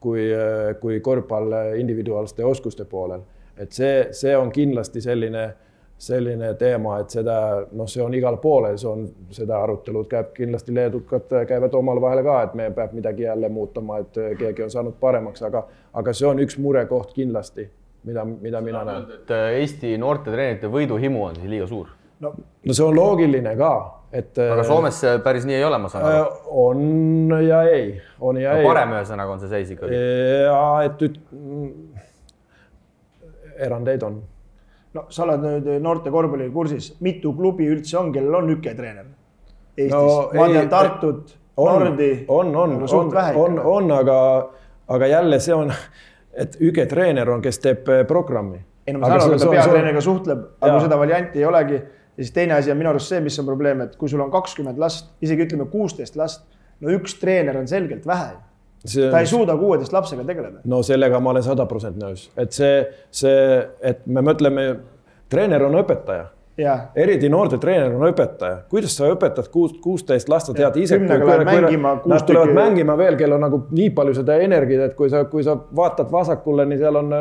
kui, 0.00 0.28
kui 0.80 1.00
korvpall 1.00 1.78
individuaalsete 1.78 2.44
oskuste 2.44 2.84
poolel 2.84 3.24
et 3.58 3.72
see, 3.72 4.08
see 4.12 4.36
on 4.36 4.50
kindlasti 4.52 5.00
selline, 5.00 5.46
selline 5.98 6.52
teema, 6.60 6.98
et 7.00 7.14
seda, 7.14 7.38
noh, 7.72 7.88
see 7.88 8.02
on 8.04 8.14
igal 8.14 8.36
pool 8.42 8.68
ja 8.70 8.76
see 8.80 8.90
on, 8.90 9.06
seda 9.32 9.62
arutelud 9.64 10.08
käib 10.10 10.34
kindlasti 10.36 10.74
leedukad 10.76 11.32
käivad 11.48 11.74
omavahel 11.74 12.22
ka, 12.26 12.36
et 12.48 12.54
me 12.58 12.70
peab 12.76 12.94
midagi 12.96 13.26
jälle 13.26 13.48
muutuma, 13.52 14.02
et 14.04 14.22
keegi 14.38 14.66
on 14.66 14.72
saanud 14.72 15.00
paremaks, 15.00 15.44
aga, 15.48 15.64
aga 15.96 16.16
see 16.16 16.28
on 16.28 16.42
üks 16.44 16.58
murekoht 16.60 17.14
kindlasti, 17.16 17.68
mida, 18.08 18.24
mida 18.28 18.60
mina 18.60 18.84
näen. 18.84 19.12
et 19.20 19.36
Eesti 19.62 19.96
noortetreenerite 20.02 20.72
võiduhimu 20.72 21.28
on 21.30 21.40
siis 21.40 21.54
liiga 21.56 21.68
suur? 21.70 21.94
no, 22.20 22.32
no 22.36 22.76
see 22.76 22.84
on 22.84 22.96
loogiline 22.96 23.56
ka, 23.56 23.72
et. 24.12 24.36
aga 24.36 24.64
Soomes 24.68 25.00
see 25.00 25.16
päris 25.24 25.48
nii 25.48 25.56
ei 25.56 25.64
ole, 25.64 25.80
ma 25.80 25.88
saan 25.92 26.06
aru. 26.10 26.56
on 26.66 27.36
ja 27.44 27.62
ei, 27.72 27.88
on 28.20 28.40
ja 28.40 28.52
no, 28.52 28.60
ei. 28.60 28.68
parem 28.68 28.96
ühesõnaga 28.98 29.36
on 29.36 29.42
see 29.42 29.52
seis 29.52 29.72
ikkagi. 29.72 29.96
ja 30.44 30.60
et 30.86 31.08
üt-, 31.08 31.22
erandeid 33.58 34.02
on. 34.06 34.20
no 34.96 35.04
sa 35.12 35.24
oled 35.26 35.42
nüüd 35.44 35.70
noorte 35.84 36.10
korvpalliga 36.12 36.52
kursis, 36.54 36.92
mitu 37.04 37.34
klubi 37.36 37.66
üldse 37.68 37.98
on, 38.00 38.12
kellel 38.14 38.40
on 38.40 38.52
üketreener? 38.56 39.08
Eestis 39.76 39.92
no,, 39.92 40.30
ma 40.34 40.46
tean 40.48 40.70
Tartut, 40.72 41.34
Nordi. 41.56 42.24
on, 42.28 42.54
on, 42.56 42.76
on, 42.82 43.16
on, 43.36 43.58
on, 43.58 43.90
aga, 43.92 44.16
aga 44.88 45.10
jälle 45.10 45.40
see 45.40 45.54
on, 45.54 45.72
et 46.32 46.56
üketreener 46.60 47.28
on, 47.32 47.44
kes 47.44 47.60
teeb 47.64 47.88
eh, 47.92 48.02
programmi. 48.08 48.62
ei 48.86 48.94
no 48.94 49.02
ma 49.02 49.10
saan 49.10 49.26
aru, 49.26 49.36
et 49.36 49.44
ta 49.44 49.52
peatreeneriga 49.52 50.02
suhtleb, 50.04 50.42
aga 50.60 50.72
kui 50.72 50.84
seda 50.86 50.98
varianti 51.00 51.42
ei 51.42 51.46
olegi, 51.48 51.80
ja 52.16 52.24
siis 52.24 52.32
teine 52.32 52.56
asi 52.56 52.72
on 52.72 52.80
minu 52.80 52.92
arust 52.92 53.12
see, 53.12 53.20
mis 53.24 53.38
on 53.42 53.48
probleem, 53.48 53.82
et 53.84 53.96
kui 54.00 54.08
sul 54.12 54.22
on 54.24 54.32
kakskümmend 54.32 54.78
last, 54.80 55.10
isegi 55.24 55.48
ütleme 55.48 55.68
kuusteist 55.72 56.16
last, 56.16 56.46
no 56.80 56.92
üks 56.94 57.16
treener 57.20 57.58
on 57.60 57.68
selgelt 57.68 58.06
vähe 58.08 58.36
see, 58.84 59.10
ta 59.10 59.20
ei 59.20 59.26
suuda 59.26 59.56
kuueteist 59.56 59.92
lapsega 59.92 60.24
tegeleda. 60.24 60.62
no 60.64 60.82
sellega 60.86 61.20
ma 61.20 61.34
olen 61.34 61.44
sada 61.46 61.66
protsenti 61.66 62.02
nõus, 62.02 62.28
et 62.36 62.52
see, 62.56 62.80
see, 63.10 63.42
et 63.80 64.06
me 64.06 64.24
mõtleme, 64.26 64.66
treener 65.32 65.66
on 65.66 65.78
õpetaja. 65.82 66.26
eriti 66.96 67.28
noorte 67.28 67.58
treener 67.60 67.92
on 67.92 68.06
õpetaja, 68.08 68.62
kuidas 68.70 68.94
sa 68.96 69.10
õpetad 69.12 69.50
kuus, 69.52 69.74
kuusteist 69.82 70.30
last, 70.32 70.48
sa 70.48 70.54
tead 70.56 70.78
ise. 70.80 70.98
Nad 70.98 72.24
tulevad 72.24 72.54
mängima 72.56 72.96
veel, 72.96 73.18
kellel 73.20 73.36
on 73.36 73.44
nagu 73.44 73.60
nii 73.70 73.90
palju 73.96 74.14
seda 74.16 74.38
energiat, 74.40 74.90
et 74.90 74.96
kui 74.96 75.12
sa, 75.12 75.26
kui 75.28 75.44
sa 75.44 75.58
vaatad 75.76 76.08
vasakule, 76.12 76.64
nii 76.70 76.80
seal 76.80 77.02
on 77.02 77.12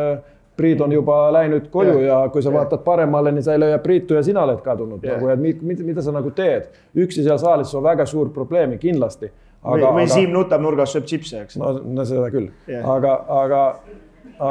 Priit 0.56 0.82
on 0.82 0.92
juba 0.92 1.34
läinud 1.36 1.66
koju 1.68 1.98
ja, 2.00 2.22
ja 2.22 2.30
kui 2.32 2.40
sa 2.44 2.48
ja. 2.48 2.54
vaatad 2.62 2.80
paremale, 2.86 3.34
nii 3.36 3.44
sa 3.44 3.58
ei 3.58 3.60
leia 3.60 3.80
Priitu 3.84 4.16
ja 4.16 4.22
sina 4.24 4.46
oled 4.48 4.62
kadunud 4.64 5.04
ja. 5.04 5.18
nagu, 5.18 5.28
et 5.34 5.42
mida, 5.44 5.84
mida 5.84 6.04
sa 6.04 6.14
nagu 6.16 6.32
teed. 6.32 6.70
üksi 6.96 7.26
seal 7.26 7.40
saalis 7.42 7.74
on 7.76 7.84
väga 7.84 8.06
suur 8.08 8.30
probleemi 8.32 8.78
kindlasti 8.80 9.32
aga, 9.66 9.92
või, 9.92 10.06
aga, 10.06 10.14
Siim 10.14 10.34
nutab 10.36 10.64
nurgas, 10.64 10.94
sööb 10.96 11.10
chipse, 11.10 11.44
eks. 11.46 11.60
no, 11.62 11.74
no 11.84 12.06
seda 12.08 12.30
küll 12.34 12.50
yeah., 12.70 12.86
aga, 12.96 13.18
aga, 13.42 13.62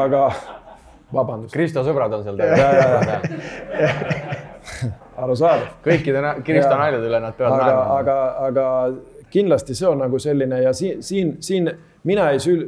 aga 0.03 0.23
vabandust. 1.15 1.55
Kristo 1.55 1.85
sõbrad 1.87 2.15
on 2.17 2.25
seal 2.27 2.41
taga. 2.41 3.21
arusaadav. 5.25 5.67
kõikide 5.85 6.23
Kristo 6.45 6.75
naljade 6.79 7.07
üle 7.09 7.21
nad 7.23 7.37
peavad 7.39 7.61
naerma. 7.61 7.99
aga, 7.99 8.17
aga 8.49 8.65
kindlasti 9.31 9.77
see 9.77 9.89
on 9.89 10.03
nagu 10.03 10.19
selline 10.19 10.63
ja 10.63 10.73
siin, 10.75 11.03
siin, 11.03 11.37
siin 11.43 11.71
mina 12.07 12.29
ei 12.35 12.43
süül-, 12.43 12.67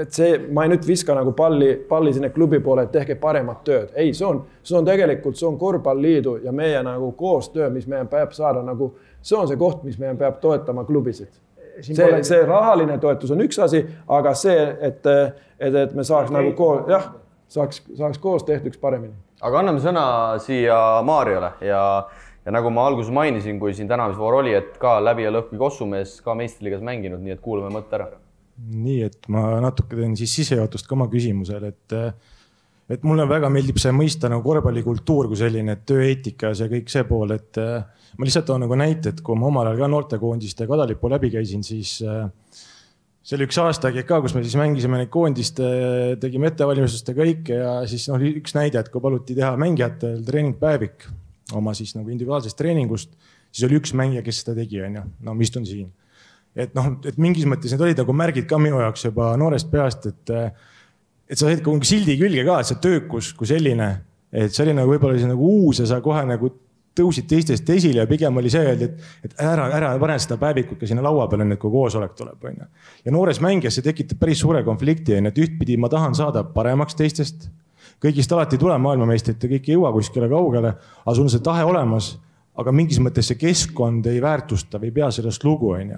et 0.00 0.12
see, 0.12 0.38
ma 0.52 0.64
ei 0.64 0.72
nüüd 0.72 0.86
viska 0.86 1.16
nagu 1.16 1.32
palli, 1.36 1.74
palli 1.88 2.12
sinna 2.14 2.30
klubi 2.34 2.60
poole, 2.64 2.86
et 2.86 2.92
tehke 2.94 3.18
paremat 3.20 3.64
tööd. 3.66 3.94
ei, 3.94 4.14
see 4.14 4.26
on, 4.26 4.42
see 4.62 4.76
on 4.78 4.88
tegelikult, 4.88 5.38
see 5.38 5.48
on 5.48 5.58
korvpalliliidu 5.60 6.38
ja 6.44 6.52
meie 6.52 6.82
nagu 6.86 7.12
koostöö, 7.18 7.70
mis 7.70 7.88
meil 7.90 8.08
peab 8.10 8.32
saada 8.36 8.62
nagu, 8.64 8.94
see 9.22 9.38
on 9.38 9.48
see 9.50 9.60
koht, 9.60 9.82
mis 9.84 9.98
meil 10.00 10.16
peab 10.20 10.40
toetama 10.42 10.86
klubisid 10.88 11.32
see 11.80 11.96
pole..., 11.98 12.22
see 12.26 12.42
rahaline 12.46 12.98
toetus 13.02 13.32
on 13.34 13.44
üks 13.44 13.58
asi, 13.62 13.82
aga 14.08 14.34
see, 14.38 14.58
et, 14.88 15.06
et, 15.06 15.78
et 15.84 15.94
me 15.94 16.04
saaks 16.04 16.30
okay. 16.30 16.36
nagu 16.36 16.52
koos, 16.58 16.84
jah, 16.90 17.08
saaks, 17.50 17.82
saaks 17.98 18.20
koos 18.22 18.46
tehtuks 18.48 18.80
paremini. 18.82 19.14
aga 19.44 19.62
anname 19.62 19.82
sõna 19.84 20.04
siia 20.42 20.76
Maarjale 21.06 21.54
ja, 21.64 21.80
ja 22.44 22.54
nagu 22.54 22.72
ma 22.74 22.86
alguses 22.90 23.12
mainisin, 23.14 23.58
kui 23.62 23.74
siin 23.76 23.90
tänavusvoor 23.90 24.40
oli, 24.42 24.54
et 24.56 24.76
ka 24.82 24.96
läbi 25.04 25.26
ja 25.26 25.32
lõhki 25.34 25.58
kossumees 25.60 26.20
ka 26.24 26.36
meistriliigas 26.38 26.84
mänginud, 26.86 27.22
nii 27.24 27.36
et 27.36 27.42
kuulame 27.44 27.74
mõtte 27.74 27.98
ära. 28.00 28.12
nii 28.86 29.02
et 29.08 29.28
ma 29.28 29.48
natuke 29.64 29.98
teen 29.98 30.16
siis 30.16 30.34
sissejuhatust 30.40 30.88
ka 30.88 30.96
oma 30.98 31.10
küsimusele, 31.12 31.74
et 31.74 31.98
et 32.90 33.04
mulle 33.06 33.24
väga 33.28 33.48
meeldib 33.52 33.78
see 33.80 33.92
mõista 33.96 34.28
nagu 34.28 34.44
korvpallikultuur 34.44 35.30
kui 35.30 35.40
selline, 35.40 35.76
et 35.76 35.86
tööeetika 35.88 36.52
ja 36.52 36.68
kõik 36.70 36.92
see 36.92 37.04
pool, 37.08 37.32
et 37.36 37.60
ma 38.18 38.28
lihtsalt 38.28 38.46
toon 38.50 38.64
nagu 38.66 38.76
näite, 38.78 39.14
et 39.14 39.24
kui 39.24 39.38
ma 39.38 39.48
omal 39.48 39.70
ajal 39.70 39.84
ka 39.84 39.90
noortekoondiste 39.94 40.68
kadalipu 40.70 41.10
läbi 41.12 41.32
käisin, 41.32 41.64
siis 41.66 41.96
äh, 42.04 42.28
see 43.24 43.38
oli 43.38 43.48
üks 43.48 43.58
aasta 43.62 43.90
ka, 43.96 44.20
kus 44.20 44.34
me 44.36 44.44
siis 44.44 44.56
mängisime 44.60 45.00
neid 45.00 45.10
koondiste, 45.12 45.66
tegime 46.20 46.50
ettevalmistust 46.52 47.08
ja 47.08 47.16
kõike 47.16 47.58
ja 47.60 47.74
siis 47.88 48.06
noh, 48.12 48.20
üks 48.20 48.56
näide, 48.56 48.82
et 48.82 48.90
kui 48.92 49.02
paluti 49.04 49.36
teha 49.38 49.54
mängijatel 49.60 50.20
treeningpäevik 50.26 51.08
oma 51.56 51.74
siis 51.76 51.94
nagu 51.96 52.12
individuaalsest 52.12 52.56
treeningust, 52.58 53.16
siis 53.50 53.66
oli 53.68 53.80
üks 53.80 53.94
mängija, 53.96 54.22
kes 54.24 54.42
seda 54.42 54.56
tegi, 54.58 54.82
onju, 54.84 55.06
no 55.24 55.36
ma 55.36 55.44
istun 55.44 55.66
siin. 55.68 55.90
et 56.54 56.76
noh, 56.76 56.92
et 57.08 57.16
mingis 57.18 57.48
mõttes 57.50 57.72
need 57.72 57.82
olid 57.82 57.98
nagu 57.98 58.14
märgid 58.14 58.46
ka 58.50 58.60
minu 58.62 58.78
jaoks 58.82 59.08
juba 59.08 59.32
noorest 59.40 59.72
peast, 59.72 60.06
et, 60.12 60.34
et 61.28 61.38
sa 61.38 61.48
said 61.48 61.62
ka 61.64 61.76
sildi 61.86 62.18
külge 62.20 62.44
ka, 62.46 62.58
et 62.60 62.70
see 62.70 62.82
töökus 62.82 63.32
kui 63.38 63.48
selline, 63.48 63.88
et 64.34 64.52
see 64.52 64.64
oli 64.66 64.76
nagu 64.76 64.92
võib-olla 64.92 65.18
see 65.18 65.30
nagu 65.30 65.50
uus 65.62 65.80
ja 65.82 65.88
sa 65.88 66.00
kohe 66.04 66.24
nagu 66.28 66.50
tõusid 66.94 67.26
teistest 67.26 67.70
esile 67.74 68.04
ja 68.04 68.06
pigem 68.06 68.36
oli 68.38 68.50
see 68.52 68.62
öeldi, 68.62 68.86
et, 68.86 69.08
et 69.26 69.40
ära, 69.42 69.66
ära 69.74 69.90
pane 69.98 70.18
seda 70.22 70.38
päevikut 70.38 70.78
ka 70.78 70.86
sinna 70.86 71.02
laua 71.02 71.26
peale 71.30 71.46
nüüd, 71.48 71.58
kui 71.62 71.72
koosolek 71.72 72.14
tuleb, 72.18 72.38
onju. 72.50 72.68
ja 73.06 73.14
noores 73.14 73.40
mängijas 73.42 73.78
see 73.78 73.86
tekitab 73.86 74.20
päris 74.20 74.44
suure 74.44 74.62
konflikti, 74.66 75.16
onju, 75.18 75.32
et 75.32 75.42
ühtpidi 75.46 75.78
ma 75.80 75.90
tahan 75.90 76.14
saada 76.14 76.44
paremaks 76.54 76.94
teistest 76.98 77.48
kõigist 78.02 78.32
alati 78.34 78.58
ei 78.58 78.62
tule 78.62 78.78
maailmameistrit 78.78 79.42
ja 79.42 79.50
kõik 79.56 79.68
ei 79.68 79.78
jõua 79.78 79.90
kuskile 79.94 80.28
kaugele, 80.30 80.74
aga 81.02 81.16
sul 81.16 81.26
on 81.26 81.34
see 81.34 81.42
tahe 81.44 81.66
olemas. 81.66 82.14
aga 82.54 82.70
mingis 82.70 83.00
mõttes 83.02 83.26
see 83.26 83.34
keskkond 83.34 84.06
ei 84.06 84.20
väärtusta 84.22 84.78
või 84.78 84.92
ei 84.92 84.94
pea 84.94 85.10
sellest 85.10 85.42
lugu, 85.44 85.72
onju 85.74 85.96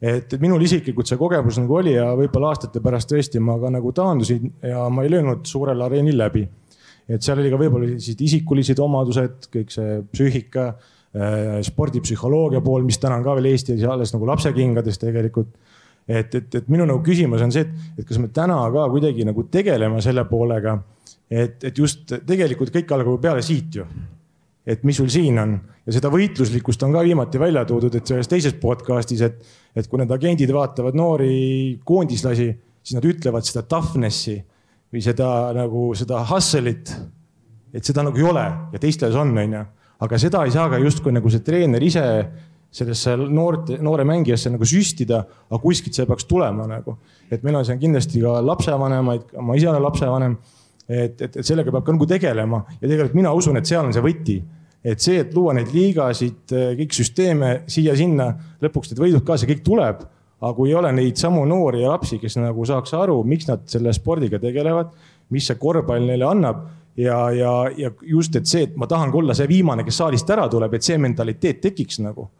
et 0.00 0.32
minul 0.40 0.62
isiklikult 0.64 1.08
see 1.08 1.18
kogemus 1.20 1.58
nagu 1.60 1.76
oli 1.76 1.92
ja 1.92 2.06
võib-olla 2.16 2.54
aastate 2.54 2.80
pärast 2.84 3.10
tõesti 3.12 3.42
ma 3.44 3.58
ka 3.60 3.72
nagu 3.74 3.92
taandusin 3.96 4.48
ja 4.64 4.86
ma 4.88 5.04
ei 5.04 5.12
löönud 5.12 5.44
suurel 5.48 5.82
areenil 5.84 6.16
läbi. 6.18 6.46
et 7.08 7.22
seal 7.22 7.42
oli 7.42 7.50
ka 7.50 7.58
võib-olla 7.60 7.90
sellised 7.90 8.22
isikulised 8.24 8.78
omadused, 8.80 9.50
kõik 9.52 9.74
see 9.74 10.00
psüühika, 10.12 10.72
spordipsühholoogia 11.66 12.60
pool, 12.62 12.84
mis 12.86 13.00
täna 13.02 13.16
on 13.18 13.24
ka 13.26 13.34
veel 13.34 13.50
Eestis 13.50 13.82
alles 13.82 14.12
nagu 14.14 14.28
lapsekingades 14.30 15.00
tegelikult 15.02 15.50
et, 16.06 16.34
et, 16.34 16.54
et 16.54 16.70
minu 16.70 16.86
nagu 16.88 17.02
küsimus 17.04 17.42
on 17.44 17.52
see, 17.54 17.66
et, 17.66 18.00
et 18.00 18.06
kas 18.06 18.18
me 18.22 18.30
täna 18.34 18.58
ka 18.74 18.86
kuidagi 18.92 19.26
nagu 19.26 19.44
tegeleme 19.52 20.00
selle 20.04 20.24
poolega, 20.30 20.76
et, 21.30 21.60
et 21.66 21.76
just 21.76 22.14
tegelikult 22.26 22.72
kõik 22.74 22.94
algab 22.96 23.20
peale 23.22 23.44
siit 23.46 23.80
ju 23.80 23.86
et 24.66 24.82
mis 24.84 24.96
sul 25.00 25.08
siin 25.12 25.38
on 25.40 25.54
ja 25.86 25.94
seda 25.96 26.10
võitluslikkust 26.12 26.82
on 26.84 26.92
ka 26.94 27.04
viimati 27.06 27.40
välja 27.40 27.64
toodud, 27.68 27.94
et 27.96 28.06
selles 28.06 28.28
teises 28.28 28.56
podcast'is, 28.60 29.22
et, 29.24 29.40
et 29.76 29.88
kui 29.88 30.00
need 30.00 30.12
agendid 30.14 30.52
vaatavad 30.54 30.98
noori 30.98 31.80
koondislasi, 31.86 32.50
siis 32.82 32.98
nad 32.98 33.06
ütlevad 33.08 33.46
seda 33.46 33.64
toughness'i 33.68 34.36
või 34.90 35.02
seda 35.04 35.28
nagu 35.56 35.90
seda 35.98 36.22
hustle'it. 36.28 36.92
et 37.72 37.86
seda 37.86 38.02
nagu 38.02 38.18
ei 38.18 38.26
ole 38.26 38.44
ja 38.72 38.78
teistes 38.82 39.14
on, 39.14 39.32
onju, 39.38 39.64
aga 40.00 40.18
seda 40.18 40.44
ei 40.44 40.54
saa 40.54 40.68
ka 40.70 40.78
justkui 40.82 41.12
nagu 41.14 41.30
see 41.30 41.44
treener 41.46 41.82
ise 41.82 42.04
sellesse 42.70 43.16
noorte, 43.18 43.78
noore 43.82 44.04
mängijasse 44.06 44.50
nagu 44.50 44.66
süstida, 44.66 45.24
aga 45.50 45.58
kuskilt 45.62 45.96
see 45.96 46.06
peaks 46.06 46.26
tulema 46.30 46.66
nagu. 46.70 46.98
et 47.30 47.42
meil 47.42 47.56
on 47.56 47.64
siin 47.64 47.78
kindlasti 47.78 48.22
ka 48.22 48.40
lapsevanemaid, 48.46 49.34
ma 49.42 49.56
ise 49.58 49.70
olen 49.70 49.82
lapsevanem 49.82 50.36
et, 50.90 51.20
et, 51.22 51.36
et 51.36 51.46
sellega 51.46 51.70
peab 51.70 51.84
ka 51.86 51.94
nagu 51.94 52.08
tegelema 52.08 52.64
ja 52.80 52.86
tegelikult 52.86 53.18
mina 53.18 53.34
usun, 53.36 53.60
et 53.60 53.68
seal 53.68 53.86
on 53.86 53.94
see 53.94 54.04
võti. 54.04 54.40
et 54.80 55.00
see, 55.00 55.18
et 55.20 55.34
luua 55.36 55.52
neid 55.52 55.68
liigasid, 55.76 56.54
kõik 56.78 56.94
süsteeme 56.96 57.50
siia-sinna, 57.68 58.30
lõpuks 58.64 58.90
need 58.90 59.02
võidud 59.02 59.24
ka, 59.26 59.36
see 59.36 59.50
kõik 59.50 59.62
tuleb. 59.64 60.02
aga 60.40 60.52
kui 60.56 60.70
ei 60.70 60.74
ole 60.74 60.92
neid 60.96 61.20
samu 61.20 61.44
noori 61.44 61.82
ja 61.82 61.90
lapsi, 61.92 62.18
kes 62.18 62.38
nagu 62.40 62.64
saaks 62.64 62.94
aru, 62.96 63.18
miks 63.28 63.46
nad 63.48 63.66
selle 63.68 63.92
spordiga 63.92 64.40
tegelevad, 64.40 64.94
mis 65.30 65.46
see 65.46 65.58
korvpall 65.60 66.06
neile 66.08 66.24
annab 66.24 66.64
ja, 66.96 67.30
ja, 67.30 67.52
ja 67.76 67.90
just, 68.02 68.36
et 68.36 68.48
see, 68.48 68.64
et 68.64 68.76
ma 68.76 68.88
tahan 68.88 69.12
olla 69.14 69.36
see 69.36 69.48
viimane, 69.48 69.84
kes 69.84 70.00
saalist 70.00 70.30
ära 70.32 70.48
tuleb, 70.48 70.74
et 70.74 70.86
see 70.86 70.98
mentaliteet 70.98 71.60
tekiks 71.68 72.00
nagu 72.00 72.30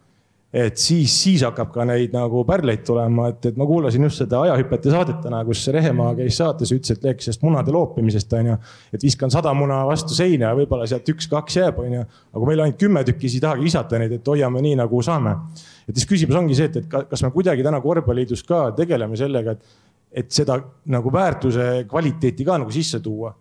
et 0.53 0.77
siis, 0.77 1.11
siis 1.15 1.43
hakkab 1.45 1.69
ka 1.71 1.85
neid 1.87 2.11
nagu 2.11 2.41
pärleid 2.47 2.81
tulema, 2.83 3.29
et, 3.31 3.45
et 3.47 3.59
ma 3.59 3.65
kuulasin 3.67 4.03
just 4.03 4.19
seda 4.19 4.41
ajahüpete 4.43 4.91
saadet 4.91 5.21
täna, 5.23 5.39
kus 5.47 5.63
Rehemaa 5.71 6.11
käis 6.17 6.39
saates, 6.41 6.73
ütles, 6.75 6.91
et 6.91 7.05
rääkis 7.07 7.29
sellest 7.29 7.45
munade 7.45 7.71
loopimisest, 7.71 8.33
onju. 8.35 8.57
et 8.91 9.05
viskan 9.05 9.31
sada 9.31 9.53
muna 9.55 9.79
vastu 9.87 10.15
seina 10.15 10.49
ja 10.49 10.57
võib-olla 10.57 10.87
sealt 10.91 11.07
üks-kaks 11.13 11.55
jääb, 11.61 11.79
onju. 11.85 12.01
aga 12.35 12.49
meil 12.49 12.63
ainult 12.65 12.79
kümme 12.81 13.03
tükki, 13.07 13.29
siis 13.29 13.39
ei 13.39 13.45
tahagi 13.45 13.63
visata 13.63 14.01
neid, 14.01 14.17
et 14.17 14.27
hoiame 14.27 14.63
nii 14.65 14.75
nagu 14.81 14.99
saame. 15.07 15.37
et 15.87 15.95
siis 15.95 16.09
küsimus 16.09 16.39
ongi 16.41 16.57
see, 16.59 16.67
et, 16.67 16.81
et 16.83 16.97
kas 17.13 17.23
me 17.23 17.31
kuidagi 17.31 17.63
täna 17.63 17.79
korvpalliliidus 17.81 18.43
ka 18.47 18.65
tegeleme 18.75 19.15
sellega, 19.19 19.55
et, 19.55 19.77
et 20.23 20.35
seda 20.35 20.57
nagu 20.91 21.13
väärtuse 21.13 21.85
kvaliteeti 21.87 22.47
ka 22.47 22.57
nagu 22.59 22.75
sisse 22.75 22.99
tuua. 22.99 23.31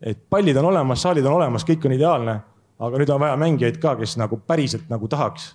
et 0.00 0.20
pallid 0.28 0.60
on 0.60 0.68
olemas, 0.74 1.00
saalid 1.00 1.24
on 1.24 1.38
olemas, 1.40 1.64
kõik 1.64 1.88
on 1.88 1.96
ideaalne, 1.96 2.36
aga 2.80 3.00
nüüd 3.00 3.14
on 3.16 3.24
vaja 3.24 3.40
mängijaid 3.40 3.80
ka, 3.80 3.96
kes 3.96 4.18
nagu 4.20 4.36
päriselt 4.44 4.92
nagu 4.92 5.08
tahaks 5.08 5.54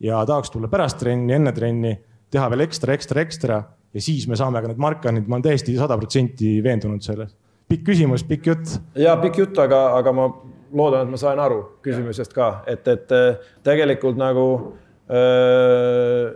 ja 0.00 0.24
tahaks 0.26 0.50
tulla 0.50 0.68
pärast 0.68 0.98
trenni, 0.98 1.34
enne 1.36 1.52
trenni, 1.52 1.94
teha 2.30 2.50
veel 2.50 2.66
ekstra, 2.66 2.94
ekstra, 2.96 3.22
ekstra 3.22 3.62
ja 3.94 4.02
siis 4.02 4.26
me 4.28 4.38
saame 4.38 4.62
ka 4.62 4.70
need 4.70 4.82
markanid, 4.82 5.28
ma 5.28 5.38
olen 5.38 5.48
täiesti 5.48 5.76
sada 5.78 5.98
protsenti 5.98 6.56
veendunud 6.64 7.02
selles. 7.04 7.34
pikk 7.68 7.86
küsimus, 7.90 8.24
pikk 8.28 8.46
jutt. 8.50 8.78
ja 8.98 9.16
pikk 9.20 9.38
jutt, 9.44 9.58
aga, 9.58 9.86
aga 9.98 10.12
ma 10.12 10.28
loodan, 10.74 11.06
et 11.06 11.14
ma 11.14 11.20
sain 11.20 11.40
aru 11.40 11.60
küsimusest 11.84 12.34
ka, 12.34 12.54
et, 12.66 12.88
et 12.88 13.12
tegelikult 13.64 14.18
nagu 14.18 14.46
öö, 15.10 16.32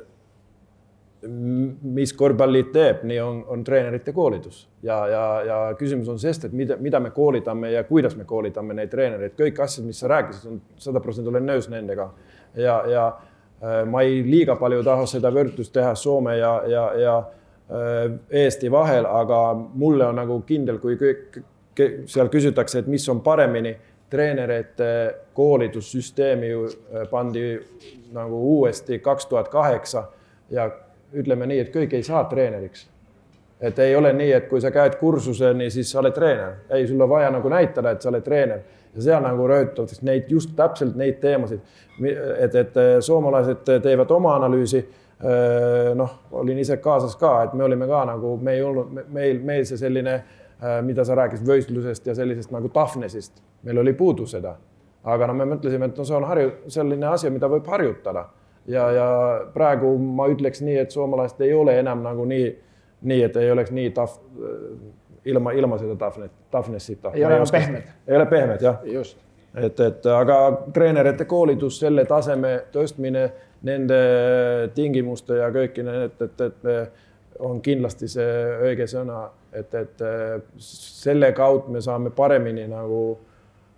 mis 1.83 2.13
korvpalliliit 2.15 2.69
teeb, 2.73 3.01
nii 3.11 3.19
on, 3.21 3.41
on 3.51 3.65
treenerite 3.67 4.13
koolitus 4.15 4.69
ja, 4.87 5.01
ja, 5.11 5.23
ja 5.45 5.57
küsimus 5.79 6.09
on 6.09 6.21
sest, 6.23 6.47
et 6.47 6.55
mida, 6.55 6.77
mida 6.79 7.01
me 7.03 7.11
koolitame 7.11 7.73
ja 7.73 7.83
kuidas 7.85 8.15
me 8.17 8.25
koolitame 8.25 8.77
neid 8.79 8.93
treenereid, 8.93 9.35
kõik 9.37 9.59
asjad, 9.65 9.89
mis 9.89 9.99
sa 9.99 10.13
rääkisid, 10.15 10.47
on 10.47 10.61
sada 10.79 11.03
protsenti 11.03 11.33
olen 11.33 11.51
nõus 11.51 11.67
nendega 11.73 12.07
ja, 12.55 12.79
ja 12.87 13.09
Äh, 13.19 13.35
ma 13.91 14.03
ei 14.03 14.23
liiga 14.23 14.55
palju 14.57 14.83
taha 14.87 15.07
seda 15.11 15.33
võrdlust 15.35 15.73
teha 15.75 15.95
Soome 15.99 16.37
ja, 16.39 16.53
ja, 16.71 16.85
ja 17.01 17.15
äh, 17.19 18.13
Eesti 18.31 18.71
vahel, 18.71 19.07
aga 19.07 19.41
mulle 19.55 20.07
on 20.07 20.21
nagu 20.21 20.41
kindel, 20.47 20.79
kui 20.79 20.99
kõik 21.01 21.41
seal 22.07 22.31
küsitakse, 22.31 22.83
et 22.83 22.91
mis 22.91 23.07
on 23.11 23.23
paremini, 23.23 23.75
treenerite 24.11 24.91
koolitussüsteemi 25.35 26.53
äh, 26.55 27.09
pandi 27.11 27.49
nagu 28.15 28.45
uuesti 28.59 29.01
kaks 29.03 29.27
tuhat 29.27 29.51
kaheksa 29.53 30.07
ja 30.51 30.71
ütleme 31.13 31.49
nii, 31.51 31.59
et 31.65 31.75
kõik 31.75 31.99
ei 31.99 32.07
saa 32.07 32.25
treeneriks. 32.31 32.87
et 33.61 33.79
ei 33.79 33.97
ole 33.97 34.13
nii, 34.13 34.33
et 34.33 34.45
kui 34.49 34.61
sa 34.61 34.71
käid 34.71 34.95
kursuseni, 35.01 35.67
siis 35.71 35.91
sa 35.91 35.99
oled 35.99 36.15
treener, 36.15 36.61
ei, 36.71 36.87
sul 36.87 37.01
on 37.01 37.09
vaja 37.11 37.31
nagu 37.35 37.49
näitada, 37.51 37.91
et 37.91 38.03
sa 38.03 38.13
oled 38.13 38.23
treener 38.23 38.61
ja 38.99 39.05
seal 39.07 39.23
nagu 39.25 39.47
rõhutatakse 39.49 40.05
neid 40.07 40.31
just 40.33 40.55
täpselt 40.59 40.97
neid 40.99 41.21
teemasid, 41.23 41.63
et, 42.03 42.55
et 42.55 42.81
soomalased 43.05 43.63
teevad 43.85 44.11
oma 44.15 44.37
analüüsi. 44.39 44.85
noh, 45.99 46.11
olin 46.39 46.59
ise 46.63 46.77
kaasas 46.79 47.17
ka, 47.19 47.31
et 47.43 47.55
me 47.59 47.65
olime 47.67 47.89
ka 47.91 48.05
nagu, 48.07 48.37
me 48.39 48.53
ei 48.55 48.61
olnud, 48.63 48.93
meil, 49.11 49.41
meil 49.43 49.65
see 49.67 49.79
selline, 49.81 50.13
mida 50.87 51.05
sa 51.05 51.17
rääkisid 51.19 51.47
võistlusest 51.47 52.07
ja 52.07 52.15
sellisest 52.15 52.53
nagu 52.55 52.71
toughness'ist, 52.71 53.43
meil 53.67 53.83
oli 53.83 53.97
puudu 53.99 54.27
seda. 54.27 54.55
aga 55.03 55.27
no 55.27 55.35
me 55.35 55.45
mõtlesime, 55.49 55.89
et 55.91 55.99
no 55.99 56.05
see 56.05 56.15
on 56.15 56.27
harju-, 56.29 56.53
selline 56.71 57.07
asi, 57.07 57.31
mida 57.31 57.49
võib 57.51 57.67
harjutada 57.67 58.29
ja, 58.69 58.91
ja 58.93 59.09
praegu 59.55 59.95
ma 59.99 60.29
ütleks 60.31 60.63
nii, 60.63 60.77
et 60.83 60.95
soomalased 60.95 61.41
ei 61.47 61.55
ole 61.55 61.79
enam 61.81 62.03
nagu 62.05 62.27
nii, 62.29 62.49
nii, 63.09 63.23
et 63.27 63.37
ei 63.41 63.51
oleks 63.51 63.73
nii 63.75 63.91
tough 63.97 64.21
ilma, 65.31 65.53
ilma 65.57 65.79
seda 65.81 65.97
toughness, 66.01 66.35
toughness'ita. 66.51 67.13
ei 67.15 67.25
ole 67.25 67.41
enam 67.41 67.53
pehmed. 67.53 67.91
ei 68.07 68.17
ole 68.17 68.27
pehmed 68.27 68.65
jah. 68.65 68.81
just. 68.93 69.19
et, 69.55 69.81
et 69.81 70.07
aga 70.13 70.39
treenerite 70.73 71.25
koolitus, 71.29 71.81
selle 71.81 72.05
taseme 72.09 72.55
tõstmine, 72.73 73.29
nende 73.69 74.01
tingimuste 74.75 75.41
ja 75.41 75.49
kõiki 75.55 75.85
need, 75.87 76.21
et, 76.23 76.41
et 76.41 76.69
on 77.43 77.63
kindlasti 77.63 78.09
see 78.11 78.35
õige 78.69 78.87
sõna, 78.91 79.25
et, 79.53 79.75
et 79.75 80.05
selle 80.63 81.33
kaudu 81.35 81.75
me 81.75 81.83
saame 81.83 82.11
paremini 82.15 82.67
nagu 82.71 83.03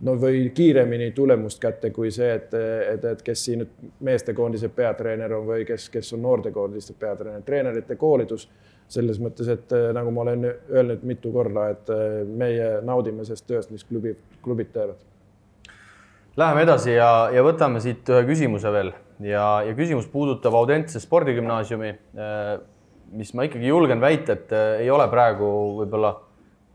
no 0.06 0.16
või 0.20 0.48
kiiremini 0.54 1.10
tulemust 1.16 1.60
kätte 1.60 1.90
kui 1.90 2.10
see, 2.10 2.32
et, 2.34 2.54
et, 2.94 3.04
et 3.04 3.22
kes 3.22 3.44
siin 3.44 3.64
meestekoondise 4.06 4.70
peatreener 4.74 5.34
on 5.36 5.46
või 5.48 5.64
kes, 5.68 5.88
kes 5.92 6.12
on 6.16 6.22
noortekoondiste 6.24 6.96
peatreener, 6.98 7.42
treenerite 7.46 7.96
koolitus 8.00 8.48
selles 8.90 9.20
mõttes, 9.22 9.48
et 9.50 9.72
äh, 9.74 9.90
nagu 9.96 10.10
ma 10.14 10.24
olen 10.24 10.48
öelnud 10.48 11.04
mitu 11.06 11.32
korda, 11.34 11.68
et 11.74 11.92
äh, 11.94 12.22
meie 12.26 12.80
naudime 12.86 13.24
sellest 13.26 13.46
tööst, 13.48 13.70
mis 13.74 13.86
klubi, 13.86 14.16
klubid 14.44 14.72
teevad. 14.74 14.98
Läheme 16.38 16.64
edasi 16.64 16.94
ja, 16.94 17.28
ja 17.34 17.42
võtame 17.44 17.82
siit 17.82 18.08
ühe 18.10 18.22
küsimuse 18.28 18.70
veel. 18.72 18.92
Ja, 19.20 19.60
ja 19.66 19.74
küsimus 19.76 20.06
puudutab 20.10 20.54
Audentse 20.56 21.02
spordigümnaasiumi, 21.02 21.90
äh, 22.18 22.54
mis 23.14 23.34
ma 23.34 23.46
ikkagi 23.46 23.70
julgen 23.70 24.02
väita, 24.02 24.38
et 24.38 24.54
ei 24.84 24.90
ole 24.90 25.06
praegu 25.10 25.46
võib-olla, 25.80 26.14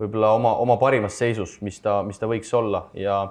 võib-olla 0.01 0.33
oma, 0.35 0.57
oma 0.63 0.75
parimas 0.79 1.15
seisus, 1.19 1.57
mis 1.63 1.79
ta, 1.83 2.01
mis 2.07 2.19
ta 2.19 2.29
võiks 2.31 2.51
olla. 2.55 2.87
Ja 2.99 3.25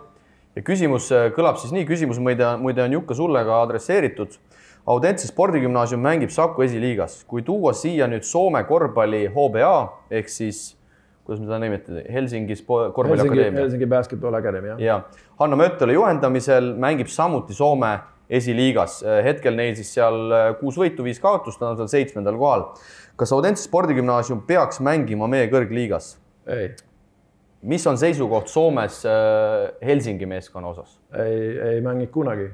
ja 0.55 0.63
küsimus 0.63 1.09
kõlab 1.35 1.57
siis 1.59 1.73
nii, 1.75 1.83
küsimus 1.89 2.21
muide, 2.23 2.47
muide 2.63 2.85
on 2.85 2.93
Jukka 2.95 3.17
sulle 3.19 3.41
ka 3.43 3.57
adresseeritud 3.65 4.37
Audentse 4.87 5.29
spordigümnaasium 5.31 6.03
mängib 6.05 6.33
Saku 6.33 6.63
esiliigas, 6.63 7.23
kui 7.25 7.43
tuua 7.43 7.73
siia 7.73 8.05
nüüd 8.11 8.25
Soome 8.29 8.61
korvpalli 8.69 9.23
HBA 9.33 9.77
ehk 10.13 10.29
siis 10.29 10.75
kuidas 11.25 11.41
me 11.41 11.47
seda 11.49 11.59
nimetame, 11.63 12.03
Helsingis 12.13 12.61
korvpalliakadeemia. 12.69 13.63
Helsingi 13.63 13.87
Basketball 13.89 14.37
Academy, 14.37 14.75
jah. 14.75 14.83
ja 14.85 14.97
Hanno 15.41 15.57
Möttele 15.57 15.97
juhendamisel 15.97 16.75
mängib 16.81 17.09
samuti 17.09 17.57
Soome 17.57 17.95
esiliigas, 18.29 18.99
hetkel 19.25 19.57
neil 19.57 19.73
siis 19.79 19.93
seal 19.97 20.35
kuus 20.61 20.77
võitu, 20.81 21.05
viis 21.05 21.21
kaotust, 21.21 21.63
nad 21.63 21.73
on 21.73 21.81
seal 21.81 21.93
seitsmendal 21.93 22.37
kohal. 22.41 22.67
kas 23.17 23.33
Audentse 23.33 23.65
spordigümnaasium 23.65 24.43
peaks 24.45 24.83
mängima 24.85 25.29
meie 25.33 25.49
kõrgliigas? 25.53 26.19
ei. 26.45 26.75
mis 27.63 27.87
on 27.89 27.97
seisukoht 27.97 28.53
Soomes 28.53 29.01
äh, 29.09 29.73
Helsingi 29.81 30.29
meeskonna 30.29 30.75
osas? 30.77 31.01
ei, 31.17 31.57
ei 31.73 31.81
mängi 31.81 32.11
kunagi 32.13 32.51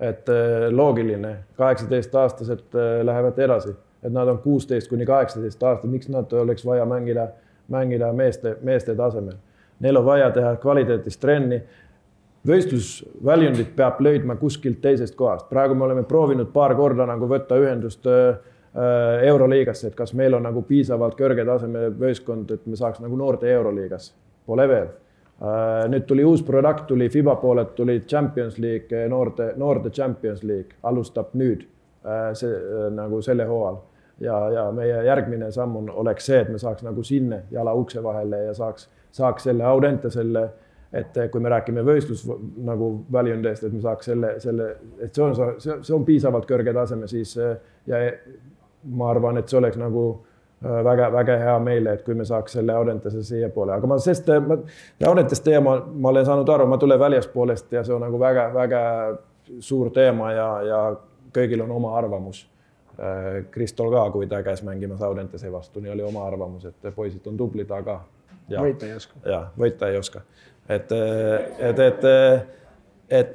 et 0.00 0.28
äh, 0.28 0.68
loogiline, 0.70 1.36
kaheksateistaastased 1.56 2.74
äh, 2.74 3.04
lähevad 3.06 3.38
edasi, 3.38 3.74
et 4.02 4.12
nad 4.12 4.28
on 4.28 4.38
kuusteist 4.38 4.88
kuni 4.88 5.06
kaheksateist 5.06 5.62
aastat, 5.62 5.90
miks 5.90 6.08
nad 6.08 6.32
oleks 6.32 6.66
vaja 6.66 6.84
mängida, 6.86 7.28
mängida 7.68 8.12
meeste, 8.12 8.56
meeste 8.62 8.94
tasemel. 8.94 9.36
Neil 9.80 9.96
on 9.96 10.04
vaja 10.04 10.30
teha 10.30 10.56
kvaliteetist 10.56 11.20
trenni. 11.20 11.62
võistlusväljundit 12.44 13.70
peab 13.76 14.00
leidma 14.04 14.34
kuskilt 14.36 14.82
teisest 14.82 15.14
kohast, 15.16 15.46
praegu 15.48 15.74
me 15.74 15.84
oleme 15.84 16.02
proovinud 16.02 16.50
paar 16.52 16.74
korda 16.76 17.06
nagu 17.06 17.28
võtta 17.28 17.56
ühendust 17.56 18.06
äh, 18.06 18.36
Euroliigasse, 19.22 19.86
et 19.86 19.94
kas 19.94 20.12
meil 20.12 20.34
on 20.34 20.42
nagu 20.42 20.62
piisavalt 20.62 21.16
kõrge 21.16 21.46
taseme 21.46 21.88
võistkond, 21.98 22.50
et 22.50 22.66
me 22.66 22.76
saaks 22.76 23.00
nagu 23.00 23.16
noorte 23.16 23.48
Euroliigas, 23.48 24.12
pole 24.46 24.68
veel 24.68 24.90
nüüd 25.90 26.04
tuli 26.06 26.24
uus 26.24 26.42
produkt, 26.46 26.86
tuli 26.86 27.08
Fiba 27.10 27.34
poolelt 27.36 27.74
tuli 27.74 28.00
Champions 28.00 28.58
League, 28.58 29.08
noorte, 29.08 29.52
noorte 29.56 29.90
Champions 29.90 30.42
League 30.42 30.78
alustab 30.82 31.34
nüüd 31.34 31.66
see 32.38 32.90
nagu 32.94 33.20
selle 33.24 33.46
hooajal. 33.48 33.80
Ja, 34.22 34.36
ja 34.50 34.64
meie 34.70 35.00
järgmine 35.08 35.48
samm 35.52 35.76
on, 35.80 35.88
oleks 35.90 36.28
see, 36.28 36.38
et 36.44 36.50
me 36.52 36.58
saaks 36.62 36.84
nagu 36.86 37.02
sinna 37.02 37.40
jala 37.50 37.72
ukse 37.74 38.02
vahele 38.02 38.44
ja 38.44 38.52
saaks, 38.54 38.86
saaks 39.12 39.48
selle 39.48 39.64
Audente 39.66 40.10
selle, 40.14 40.44
et 40.94 41.16
kui 41.32 41.42
me 41.42 41.50
räägime 41.50 41.82
võistlus 41.82 42.22
nagu 42.62 42.92
väljundest, 43.12 43.64
et 43.66 43.74
me 43.74 43.82
saaks 43.82 44.12
selle, 44.12 44.36
selle, 44.38 44.68
et 45.02 45.10
see 45.14 45.24
on, 45.24 45.34
see 45.58 45.96
on 45.96 46.06
piisavalt 46.06 46.46
kõrge 46.46 46.76
taseme, 46.76 47.08
siis 47.10 47.34
ja 47.90 48.04
ma 48.94 49.10
arvan, 49.10 49.40
et 49.40 49.50
see 49.50 49.58
oleks 49.58 49.80
nagu 49.82 50.04
väga-väga 50.62 51.36
hea 51.38 51.58
meile, 51.60 51.92
et 51.92 52.02
kui 52.06 52.14
me 52.14 52.24
saaks 52.24 52.56
selle 52.56 52.72
Audentese 52.72 53.22
siiapoole, 53.22 53.74
aga 53.74 53.88
ma, 53.90 53.98
sest 54.00 54.30
ma, 54.46 54.56
Audentest 55.06 55.44
teema, 55.44 55.76
ma 55.92 56.08
olen 56.12 56.26
saanud 56.26 56.48
aru, 56.48 56.66
ma 56.70 56.78
tulen 56.80 57.00
väljaspoolest 57.00 57.72
ja 57.72 57.84
see 57.84 57.94
on 57.94 58.04
nagu 58.06 58.20
väga-väga 58.20 58.82
suur 59.60 59.90
teema 59.92 60.32
ja, 60.32 60.48
ja 60.64 60.80
kõigil 61.34 61.64
on 61.66 61.74
oma 61.74 61.96
arvamus 61.98 62.46
Kristol 63.50 63.90
ka, 63.90 64.04
kui 64.14 64.26
ta 64.30 64.42
käis 64.46 64.62
mängimas 64.62 65.02
Audentese 65.02 65.50
vastu, 65.52 65.80
nii 65.82 65.92
oli 65.96 66.02
oma 66.06 66.26
arvamus, 66.28 66.64
et 66.70 66.90
poisid 66.94 67.26
on 67.26 67.36
tublid, 67.36 67.70
aga. 67.74 68.00
võita 68.50 68.86
ei 68.86 68.94
oska. 68.94 69.18
ja 69.26 69.40
võita 69.58 69.88
ei 69.90 69.98
oska, 69.98 70.22
et, 70.68 70.92
et, 71.58 71.80
et, 71.88 72.06
et 73.10 73.34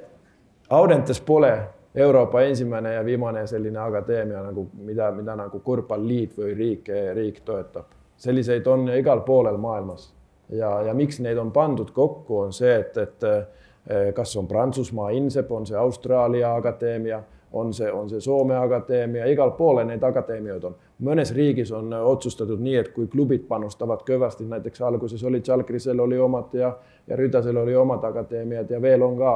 Audentes 0.70 1.20
pole 1.22 1.52
Euroopa 2.00 2.42
esimene 2.48 2.94
ja 2.94 3.06
viimane 3.06 3.48
selline 3.48 3.80
akadeemia 3.80 4.44
nagu, 4.44 4.70
mida, 4.86 5.12
mida 5.12 5.36
nagu 5.36 5.60
Korvpalliliit 5.60 6.38
või 6.38 6.54
riik, 6.56 6.92
riik 7.16 7.42
toetab. 7.46 7.96
selliseid 8.18 8.68
on 8.68 8.90
igal 8.90 9.22
poolel 9.28 9.58
maailmas 9.58 10.14
ja, 10.50 10.82
ja 10.82 10.94
miks 10.94 11.20
neid 11.20 11.38
on 11.38 11.52
pandud 11.52 11.92
kokku, 11.92 12.40
on 12.40 12.54
see, 12.54 12.76
et, 12.76 12.98
et 12.98 14.14
kas 14.16 14.36
on 14.38 14.48
Prantsusmaa 14.48 15.10
INSEP, 15.10 15.52
on 15.52 15.66
see 15.66 15.78
Austraalia 15.78 16.56
akadeemia 16.56 17.24
on 17.54 17.74
see, 17.74 17.92
on 17.92 18.10
see 18.10 18.22
Soome 18.22 18.58
akadeemia, 18.58 19.26
igal 19.26 19.52
poole 19.58 19.84
neid 19.86 20.04
akadeemiaid 20.04 20.64
on. 20.64 20.76
mõnes 21.04 21.32
riigis 21.34 21.72
on 21.72 21.94
otsustatud 21.94 22.60
nii, 22.60 22.76
et 22.76 22.90
kui 22.94 23.08
klubid 23.08 23.48
panustavad 23.48 24.04
kõvasti, 24.08 24.46
näiteks 24.46 24.82
alguses 24.82 25.24
oli 25.24 25.42
Žalgirisel 25.46 26.00
oli 26.00 26.20
omad 26.20 26.54
ja, 26.54 26.74
ja 27.08 27.18
Rüdasel 27.18 27.58
oli 27.58 27.76
omad 27.76 28.04
akadeemiad 28.04 28.70
ja 28.70 28.82
veel 28.82 29.04
on 29.04 29.18
ka, 29.18 29.34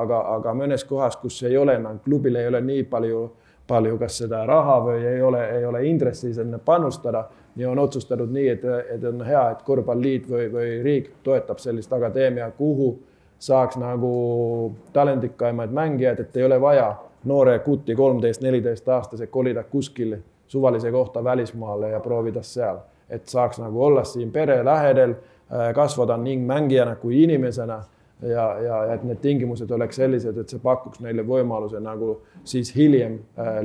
aga, 0.00 0.20
aga 0.36 0.54
mõnes 0.56 0.84
kohas, 0.88 1.16
kus 1.20 1.42
ei 1.48 1.56
ole 1.56 1.76
enam, 1.78 2.00
klubil 2.04 2.36
ei 2.40 2.48
ole 2.48 2.60
nii 2.64 2.84
palju, 2.90 3.22
palju 3.68 3.98
kas 4.00 4.18
seda 4.24 4.42
raha 4.48 4.80
või 4.86 5.06
ei 5.06 5.22
ole, 5.22 5.44
ei 5.58 5.64
ole 5.68 5.84
intressi 5.88 6.32
sinna 6.34 6.58
panustada 6.58 7.26
ja 7.56 7.70
on 7.70 7.78
otsustatud 7.78 8.32
nii, 8.32 8.48
et, 8.48 8.64
et 8.96 9.04
on 9.04 9.22
hea, 9.26 9.44
et 9.52 9.62
korvpalliliit 9.66 10.28
või, 10.30 10.48
või 10.52 10.74
riik 10.84 11.10
toetab 11.24 11.60
sellist 11.60 11.92
akadeemia, 11.92 12.50
kuhu 12.56 12.94
saaks 13.42 13.76
nagu 13.80 14.12
talendikaimaid 14.92 15.72
mängijaid, 15.74 16.20
et 16.20 16.36
ei 16.36 16.46
ole 16.46 16.60
vaja 16.60 16.92
noore 17.24 17.58
kuti, 17.64 17.94
kolmteist, 17.98 18.42
neliteist 18.42 18.88
aastase 18.88 19.26
kolida 19.26 19.64
kuskile 19.64 20.20
suvalise 20.52 20.90
kohta 20.92 21.24
välismaale 21.24 21.90
ja 21.90 22.00
proovida 22.00 22.42
seal, 22.42 22.78
et 23.10 23.28
saaks 23.28 23.58
nagu 23.60 23.84
olla 23.84 24.04
siin 24.04 24.32
pere 24.32 24.64
lähedal, 24.64 25.14
kasvada 25.74 26.16
nii 26.16 26.36
mängijana 26.38 26.94
kui 26.96 27.22
inimesena 27.22 27.82
ja, 28.22 28.48
ja 28.62 28.82
et 28.94 29.06
need 29.06 29.22
tingimused 29.22 29.70
oleks 29.70 29.98
sellised, 30.00 30.36
et 30.38 30.52
see 30.52 30.60
pakuks 30.62 31.00
neile 31.04 31.24
võimaluse 31.26 31.80
nagu 31.82 32.18
siis 32.44 32.74
hiljem 32.76 33.18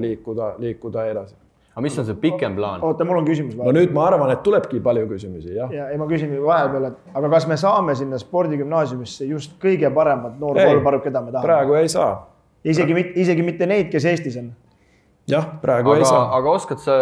liikuda, 0.03 0.53
liikuda 0.61 1.05
edasi. 1.11 1.35
aga 1.73 1.83
mis 1.85 1.99
on 1.99 2.07
see 2.07 2.21
pikem 2.21 2.55
plaan? 2.57 2.83
oota, 2.85 3.05
mul 3.05 3.21
on 3.21 3.27
küsimus. 3.27 3.57
no 3.59 3.73
nüüd 3.75 3.93
ma 3.95 4.07
arvan, 4.11 4.31
et 4.33 4.41
tulebki 4.45 4.81
palju 4.83 5.09
küsimusi, 5.11 5.53
jah. 5.57 5.73
ja, 5.73 5.91
ja 5.93 5.99
ma 5.99 6.07
küsin 6.09 6.33
vahepeal, 6.43 6.89
et 6.91 7.19
aga 7.21 7.35
kas 7.35 7.49
me 7.49 7.59
saame 7.59 7.95
sinna 7.95 8.21
spordigümnaasiumisse 8.21 9.29
just 9.33 9.59
kõige 9.61 9.93
paremat 9.93 10.39
noorkoolparüt, 10.41 11.05
keda 11.09 11.21
me 11.21 11.35
tahame? 11.35 11.47
praegu 11.49 11.77
ei 11.81 11.91
saa 11.91 12.15
isegi 12.67 12.95
mitte, 12.95 13.19
isegi 13.21 13.45
mitte 13.45 13.67
neid, 13.69 13.91
kes 13.91 14.07
Eestis 14.11 14.37
on. 14.41 14.49
jah, 15.29 15.47
praegu 15.61 15.93
aga, 15.93 16.01
ei 16.01 16.09
saa. 16.09 16.25
aga 16.37 16.55
oskad 16.55 16.81
sa, 16.83 16.97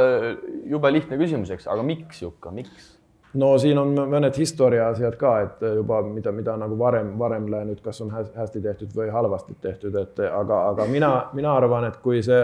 jube 0.70 0.91
lihtne 0.93 1.20
küsimus, 1.22 1.51
eks, 1.56 1.70
aga 1.72 1.86
miks, 1.86 2.22
Jukka, 2.26 2.53
miks? 2.56 2.94
No 3.36 3.53
siin 3.61 3.77
on 3.77 3.93
mõned 3.95 4.38
historia 4.38 4.89
asjad 4.89 5.15
ka, 5.19 5.31
et 5.45 5.63
juba 5.75 6.01
mida, 6.07 6.31
mida 6.36 6.57
nagu 6.59 6.77
varem, 6.79 7.13
varem 7.19 7.47
läinud, 7.51 7.81
kas 7.83 8.01
on 8.01 8.11
hästi 8.11 8.61
tehtud 8.61 8.93
või 8.95 9.09
halvasti 9.13 9.57
tehtud, 9.61 9.95
et 10.01 10.21
aga, 10.29 10.61
aga 10.73 10.86
mina, 10.91 11.11
mina 11.33 11.55
arvan, 11.55 11.88
et 11.89 11.97
kui 12.03 12.21
see 12.25 12.43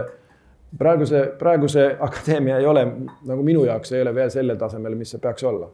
praeguse, 0.77 1.23
praeguse 1.39 1.85
akadeemia 1.99 2.57
ei 2.57 2.65
ole 2.65 2.85
nagu 3.27 3.43
minu 3.43 3.65
jaoks 3.67 3.91
ei 3.91 4.01
ole 4.01 4.15
veel 4.15 4.33
sellel 4.33 4.59
tasemel, 4.59 4.95
mis 4.95 5.15
see 5.15 5.21
peaks 5.21 5.43
olla. 5.43 5.69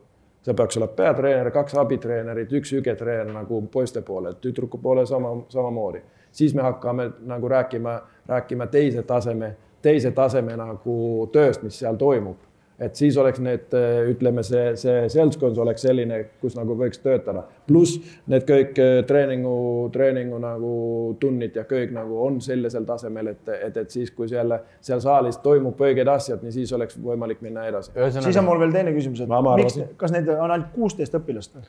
see 0.47 0.53
peaks 0.55 0.78
olema 0.78 0.93
peatreener, 0.95 1.51
kaks 1.51 1.74
abitreenerit, 1.76 2.53
üks 2.53 2.72
hügetreener 2.72 3.34
nagu 3.34 3.61
poiste 3.72 4.01
poole, 4.01 4.38
tüdruku 4.41 4.78
poole 4.80 5.05
sama, 5.05 5.34
samamoodi 5.49 6.01
siis 6.38 6.55
me 6.55 6.61
hakkame 6.61 7.11
nagu 7.26 7.49
rääkima, 7.49 8.01
rääkima 8.28 8.68
teise 8.68 9.03
taseme, 9.03 9.55
teise 9.82 10.11
taseme 10.11 10.57
nagu 10.57 11.30
tööst, 11.32 11.63
mis 11.63 11.80
seal 11.80 11.95
toimub. 11.95 12.38
Et 12.80 12.95
siis 12.95 13.17
oleks 13.17 13.39
need, 13.41 13.73
ütleme, 14.11 14.43
see, 14.45 14.75
see 14.78 15.07
seltskond 15.09 15.57
oleks 15.61 15.82
selline, 15.88 16.19
kus 16.41 16.57
nagu 16.57 16.75
võiks 16.78 17.01
töötada. 17.01 17.43
pluss 17.67 17.97
need 18.30 18.45
kõik 18.47 18.78
eh, 18.84 18.99
treeningu, 19.07 19.55
treeningu 19.93 20.38
nagu 20.41 20.73
tunnid 21.19 21.57
ja 21.57 21.65
kõik 21.69 21.91
nagu 21.95 22.21
on 22.25 22.41
sellisel 22.41 22.86
tasemel, 22.86 23.34
et, 23.34 23.49
et, 23.55 23.82
et 23.84 23.91
siis, 23.91 24.11
kui 24.11 24.30
seal, 24.30 24.53
seal 24.82 25.01
saalis 25.03 25.41
toimub 25.43 25.82
õiged 25.82 26.07
asjad, 26.11 26.45
nii 26.45 26.53
siis 26.59 26.73
oleks 26.78 26.99
võimalik 27.01 27.41
minna 27.41 27.65
edasi. 27.67 27.91
siis 28.19 28.38
on 28.38 28.47
mul 28.47 28.61
veel 28.61 28.75
teine 28.75 28.93
küsimus, 28.95 29.25
et 29.25 29.36
miks, 29.63 29.82
kas 29.97 30.13
neid 30.15 30.30
on 30.38 30.51
ainult 30.51 30.71
kuusteist 30.75 31.17
õpilast 31.17 31.57
või? 31.57 31.67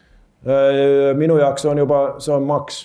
minu 1.18 1.34
jaoks 1.40 1.64
on 1.66 1.80
juba, 1.80 1.98
see 2.22 2.30
on 2.30 2.44
maks 2.46 2.84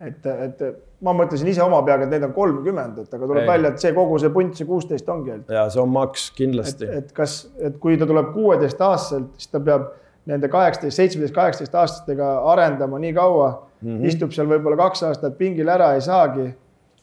et, 0.00 0.26
et 0.26 0.62
ma 1.04 1.12
mõtlesin 1.12 1.48
ise 1.50 1.62
oma 1.64 1.82
peaga, 1.84 2.06
et 2.06 2.14
neid 2.14 2.24
on 2.24 2.32
kolmkümmend, 2.36 2.98
et 3.04 3.14
aga 3.14 3.28
tuleb 3.28 3.42
ei. 3.42 3.50
välja, 3.50 3.72
et 3.74 3.84
see 3.84 3.92
kogu 3.96 4.18
see 4.22 4.32
punt, 4.32 4.56
see 4.56 4.68
kuusteist 4.68 5.08
ongi 5.12 5.34
ainult. 5.34 5.52
ja 5.52 5.66
see 5.72 5.82
on 5.82 5.92
maks 5.92 6.30
kindlasti. 6.36 6.88
et 7.00 7.12
kas, 7.16 7.38
et 7.60 7.78
kui 7.82 7.98
ta 8.00 8.08
tuleb 8.08 8.32
kuueteistaastaselt, 8.34 9.32
siis 9.36 9.52
ta 9.52 9.60
peab 9.60 9.90
nende 10.26 10.48
kaheksateist, 10.50 10.96
seitsmeteist, 10.96 11.34
kaheksateist 11.34 11.74
aastastega 11.82 12.30
arendama 12.52 12.98
nii 12.98 13.12
kaua 13.14 13.50
mm, 13.80 13.88
-hmm. 13.88 14.06
istub 14.08 14.32
seal 14.34 14.48
võib-olla 14.50 14.78
kaks 14.86 15.04
aastat 15.10 15.36
pingil 15.38 15.68
ära, 15.68 15.92
ei 15.94 16.00
saagi 16.00 16.48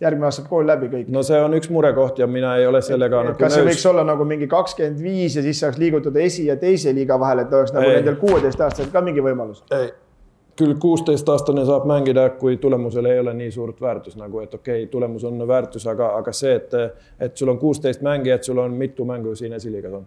järgmine 0.04 0.28
aasta 0.28 0.44
kool 0.50 0.68
läbi 0.68 0.90
kõik. 0.92 1.10
no 1.14 1.24
see 1.24 1.40
on 1.42 1.54
üks 1.58 1.70
murekoht 1.72 2.20
ja 2.20 2.28
mina 2.28 2.56
ei 2.60 2.68
ole 2.68 2.82
sellega 2.82 3.22
et, 3.22 3.30
nagu 3.30 3.40
kas 3.40 3.54
see 3.56 3.64
nõus. 3.64 3.72
võiks 3.72 3.90
olla 3.90 4.04
nagu 4.08 4.26
mingi 4.28 4.48
kakskümmend 4.52 5.04
viis 5.04 5.38
ja 5.38 5.44
siis 5.46 5.60
saaks 5.64 5.78
liigutada 5.82 6.20
esi 6.20 6.48
ja 6.50 6.58
teise 6.60 6.94
liiga 6.96 7.20
vahel, 7.20 7.44
et 7.46 7.54
oleks 7.54 7.74
nagu 7.76 7.88
ei. 7.88 8.00
nendel 8.00 8.18
kuueteistaastaselt 8.22 8.92
ka 8.92 9.02
mingi 9.06 9.24
võimalus? 9.24 9.64
ei, 9.72 9.92
küll 10.60 10.76
kuusteistaastane 10.80 11.66
saab 11.66 11.86
mängida, 11.90 12.28
kui 12.40 12.58
tulemusel 12.58 13.06
ei 13.10 13.20
ole 13.20 13.34
nii 13.34 13.52
suurt 13.52 13.82
väärtust 13.82 14.18
nagu, 14.18 14.40
et 14.40 14.54
okei 14.54 14.84
okay,, 14.84 14.92
tulemus 14.92 15.24
on 15.24 15.48
väärtus, 15.48 15.88
aga, 15.88 16.12
aga 16.18 16.34
see, 16.34 16.56
et, 16.56 16.76
et 17.20 17.38
sul 17.38 17.50
on 17.50 17.60
kuusteist 17.60 18.02
mängijat, 18.06 18.44
sul 18.44 18.62
on 18.62 18.76
mitu 18.78 19.06
mängu 19.06 19.36
siin 19.36 19.54
esiliigas 19.54 19.94
on? 20.02 20.06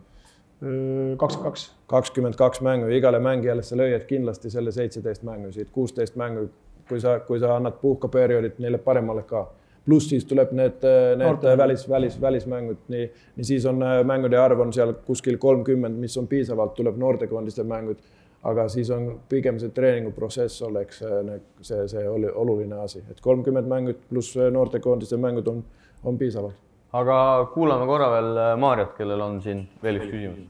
kakskümmend 1.16 1.50
kaks. 1.50 1.64
kakskümmend 1.86 2.36
kaks 2.36 2.60
mängu, 2.64 2.86
igale 2.88 3.18
mängijale 3.20 3.62
sa 3.62 3.76
lööd 3.76 4.06
kindlasti 4.08 4.50
selle 4.50 4.72
seitseteist 4.72 5.26
mängu 5.26 5.50
siit, 5.52 5.68
kuusteist 5.72 6.16
mängu, 6.16 6.46
kui 6.88 7.00
sa, 7.00 7.18
kui 7.20 7.40
sa 7.42 7.56
annad 7.56 7.76
puhkaperioodit 7.82 8.62
neile 8.64 8.78
paremale 8.78 9.26
ka 9.28 9.44
pluss 9.86 10.08
siis 10.10 10.24
tuleb 10.26 10.50
need, 10.56 10.82
need 10.82 11.20
Noorte. 11.20 11.52
välis, 11.58 11.84
välis, 11.88 12.16
välismängud, 12.20 12.78
nii, 12.88 13.04
nii 13.36 13.44
siis 13.46 13.66
on 13.70 13.84
mängude 14.04 14.38
arv 14.38 14.60
on 14.64 14.72
seal 14.74 14.96
kuskil 15.06 15.36
kolmkümmend, 15.38 15.98
mis 16.00 16.16
on 16.18 16.26
piisavalt, 16.26 16.74
tuleb 16.74 16.96
noortekoondiste 16.98 17.62
mängud 17.62 18.00
aga 18.46 18.66
siis 18.72 18.90
on 18.94 19.08
pigem 19.30 19.58
see 19.60 19.72
treeninguprotsess 19.74 20.62
oleks 20.66 21.02
äh, 21.06 21.32
see, 21.64 21.86
see 21.90 22.04
oli 22.08 22.30
oluline 22.30 22.78
asi, 22.82 23.02
et 23.10 23.20
kolmkümmend 23.24 23.68
mängut 23.70 24.00
pluss 24.10 24.36
äh, 24.38 24.50
noortekoondise 24.54 25.18
mängud 25.20 25.48
on, 25.50 25.62
on 26.04 26.18
piisavalt. 26.20 26.58
aga 26.96 27.16
kuulame 27.54 27.88
korra 27.88 28.10
veel 28.14 28.30
äh, 28.42 28.52
Maarjat, 28.60 28.94
kellel 28.98 29.24
on 29.24 29.40
siin 29.44 29.64
veel 29.82 30.00
üks 30.00 30.10
küsimus. 30.12 30.42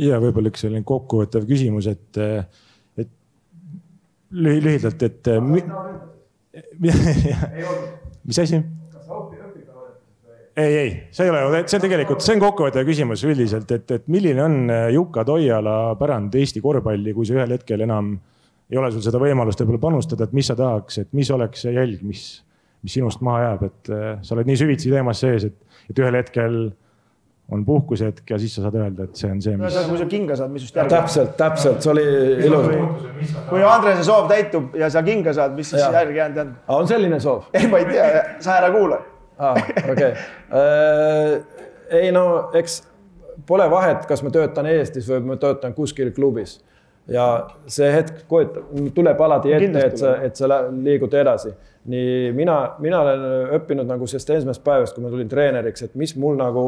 ja 0.00 0.20
võib-olla 0.22 0.52
üks 0.52 0.64
selline 0.64 0.84
kokkuvõttev 0.88 1.48
küsimus, 1.48 1.90
et, 1.92 2.22
et 2.98 3.10
lühidalt, 4.30 5.02
et. 5.08 5.32
mis 8.28 8.38
asi? 8.38 8.62
Ei, 10.56 10.76
ei, 10.76 10.90
see 11.10 11.26
ei 11.26 11.30
ole, 11.32 11.62
see 11.66 11.78
on 11.78 11.84
tegelikult, 11.86 12.24
see 12.24 12.36
on 12.36 12.42
kokkuvõttev 12.42 12.84
küsimus 12.88 13.24
üldiselt, 13.28 13.70
et, 13.72 13.88
et 13.96 14.04
milline 14.12 14.44
on 14.44 14.58
äh, 14.72 14.84
Juka 14.92 15.24
Toiala 15.28 15.94
pärand 16.00 16.34
Eesti 16.36 16.60
korvpalli, 16.64 17.14
kui 17.16 17.28
sa 17.28 17.38
ühel 17.38 17.56
hetkel 17.56 17.84
enam 17.86 18.14
ei 18.72 18.80
ole 18.80 18.92
sul 18.92 19.04
seda 19.04 19.20
võimalust 19.20 19.60
võib-olla 19.62 19.82
panustada, 19.82 20.28
et 20.28 20.36
mis 20.36 20.48
sa 20.48 20.56
tahaks, 20.58 21.02
et 21.02 21.10
mis 21.16 21.30
oleks 21.32 21.64
see 21.66 21.74
jälg, 21.76 22.04
mis, 22.08 22.26
mis 22.84 22.96
sinust 22.98 23.24
maha 23.24 23.46
jääb, 23.46 23.66
et 23.68 23.92
äh, 23.92 24.06
sa 24.24 24.36
oled 24.36 24.48
nii 24.48 24.60
süvitsi 24.60 24.92
teemas 24.92 25.20
sees, 25.24 25.48
et, 25.48 25.82
et 25.92 26.04
ühel 26.04 26.20
hetkel 26.20 26.62
on 27.52 27.64
puhkusehetk 27.68 28.30
ja 28.32 28.38
siis 28.40 28.54
sa 28.56 28.64
saad 28.64 28.76
öelda, 28.80 29.04
et 29.08 29.18
see 29.18 29.28
on 29.28 29.40
see, 29.44 29.56
mis. 29.60 29.76
kui 29.88 30.00
sa 30.00 30.08
kinga 30.08 30.36
saad, 30.38 30.52
mis 30.54 30.64
just 30.64 30.76
järgi. 30.78 30.94
täpselt, 30.94 31.32
täpselt, 31.36 31.80
see 31.84 31.92
oli 31.92 32.04
ilus. 32.46 32.68
kui 33.50 33.64
Andrese 33.66 34.04
soov 34.08 34.28
täitub 34.30 34.76
ja 34.78 34.88
sa 34.92 35.02
kinga 35.04 35.34
saad, 35.36 35.56
mis 35.56 35.72
siis 35.72 35.82
järgi 35.82 36.20
jäänud 36.22 36.44
on? 36.44 36.54
on 36.78 36.88
selline 36.88 37.20
soov? 37.20 37.48
ei, 37.56 37.68
ma 37.68 37.82
ei 37.82 37.88
tea, 37.90 38.22
sa 38.40 38.56
ära 38.62 38.72
kuula 38.72 39.02
aa, 39.38 39.56
okei. 39.92 40.12
Äh, 40.52 41.42
ei 42.02 42.12
no 42.12 42.50
eks 42.54 42.82
pole 43.46 43.70
vahet, 43.70 44.06
kas 44.06 44.22
ma 44.22 44.30
töötan 44.30 44.68
Eestis 44.70 45.08
või 45.08 45.22
ma 45.32 45.36
töötan 45.40 45.74
kuskil 45.74 46.12
klubis. 46.12 46.60
ja 47.08 47.48
see 47.66 47.88
hetk 47.90 48.20
koetab, 48.30 48.68
tuleb 48.94 49.20
alati 49.20 49.52
ette, 49.52 49.80
et 49.86 49.96
sa, 49.98 50.12
et 50.22 50.36
sa 50.38 50.60
liigud 50.70 51.14
edasi. 51.14 51.50
nii 51.84 52.32
mina, 52.32 52.74
mina 52.78 53.00
olen 53.00 53.24
õppinud 53.58 53.88
nagu 53.90 54.06
sellest 54.06 54.30
esimesest 54.30 54.64
päevast, 54.64 54.94
kui 54.94 55.04
ma 55.04 55.10
tulin 55.10 55.28
treeneriks, 55.28 55.82
et 55.82 55.94
mis 55.94 56.14
mul 56.16 56.36
nagu 56.38 56.66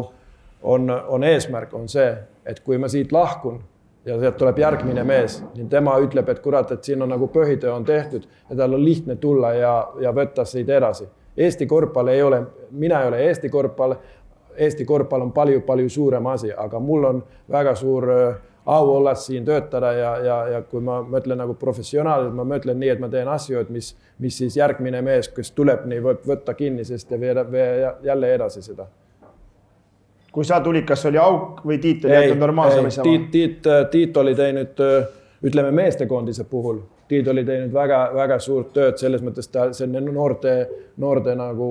on, 0.62 0.90
on 0.90 1.24
eesmärk, 1.24 1.74
on 1.74 1.88
see, 1.88 2.10
et 2.46 2.60
kui 2.60 2.78
ma 2.78 2.88
siit 2.88 3.12
lahkun 3.12 3.60
ja 4.04 4.18
sealt 4.20 4.36
tuleb 4.36 4.58
järgmine 4.58 5.04
mees, 5.04 5.38
tema 5.70 5.96
ütleb, 6.02 6.28
et 6.28 6.40
kurat, 6.44 6.72
et 6.74 6.84
siin 6.84 7.02
on 7.02 7.12
nagu 7.14 7.28
põhitöö 7.32 7.72
on 7.72 7.84
tehtud 7.84 8.26
ja 8.50 8.56
tal 8.56 8.74
on 8.74 8.84
lihtne 8.84 9.16
tulla 9.16 9.54
ja, 9.54 9.74
ja 10.00 10.12
võtta 10.12 10.44
siit 10.48 10.68
edasi. 10.68 11.06
Eesti 11.37 11.66
korvpall 11.66 12.09
ei 12.09 12.22
ole, 12.22 12.43
mina 12.70 13.03
ei 13.03 13.09
ole 13.09 13.22
Eesti 13.26 13.49
korvpall, 13.51 13.95
Eesti 14.57 14.85
korvpall 14.85 15.22
on 15.22 15.32
palju-palju 15.32 15.91
suurem 15.91 16.26
asi, 16.26 16.53
aga 16.53 16.78
mul 16.80 17.05
on 17.05 17.22
väga 17.51 17.74
suur 17.74 18.11
äh, 18.11 18.35
au 18.66 18.97
olla 18.97 19.14
siin 19.14 19.45
töötada 19.45 19.93
ja, 19.93 20.16
ja, 20.18 20.37
ja 20.49 20.62
kui 20.62 20.80
ma 20.80 21.01
mõtlen 21.03 21.39
nagu 21.39 21.55
professionaalilt, 21.59 22.35
ma 22.35 22.47
mõtlen 22.49 22.78
nii, 22.80 22.93
et 22.95 23.01
ma 23.03 23.11
teen 23.12 23.28
asju, 23.28 23.61
et 23.61 23.70
mis, 23.70 23.91
mis 24.18 24.39
siis 24.39 24.57
järgmine 24.57 25.03
mees, 25.05 25.28
kes 25.28 25.53
tuleb, 25.53 25.85
nii 25.91 26.01
võib 26.05 26.24
võtta 26.28 26.55
kinnisest 26.57 27.11
ja 27.11 27.20
veeda, 27.20 27.45
veeda 27.51 27.95
jälle 28.05 28.35
edasi 28.35 28.62
seda. 28.62 28.87
kui 30.32 30.45
sa 30.45 30.61
tulid, 30.61 30.85
kas 30.87 31.05
oli 31.07 31.18
auk 31.18 31.61
või 31.66 31.78
Tiit 31.78 32.05
oli 32.05 32.14
jätnud 32.14 32.39
normaalse 32.39 32.80
asja 32.87 33.03
Tiit, 33.03 33.30
Tiit, 33.30 33.68
Tiit 33.91 34.16
oli 34.16 34.35
teinud, 34.35 34.80
ütleme 35.45 35.70
meestekoondise 35.70 36.45
puhul, 36.45 36.80
Tiit 37.09 37.28
oli 37.28 37.44
teinud 37.44 37.72
väga-väga 37.74 38.38
suurt 38.40 38.72
tööd 38.72 38.96
selles 38.96 39.20
mõttes, 39.20 39.50
ta 39.52 39.66
selline 39.76 40.00
noorte, 40.09 40.55
noorte 40.96 41.34
nagu 41.36 41.68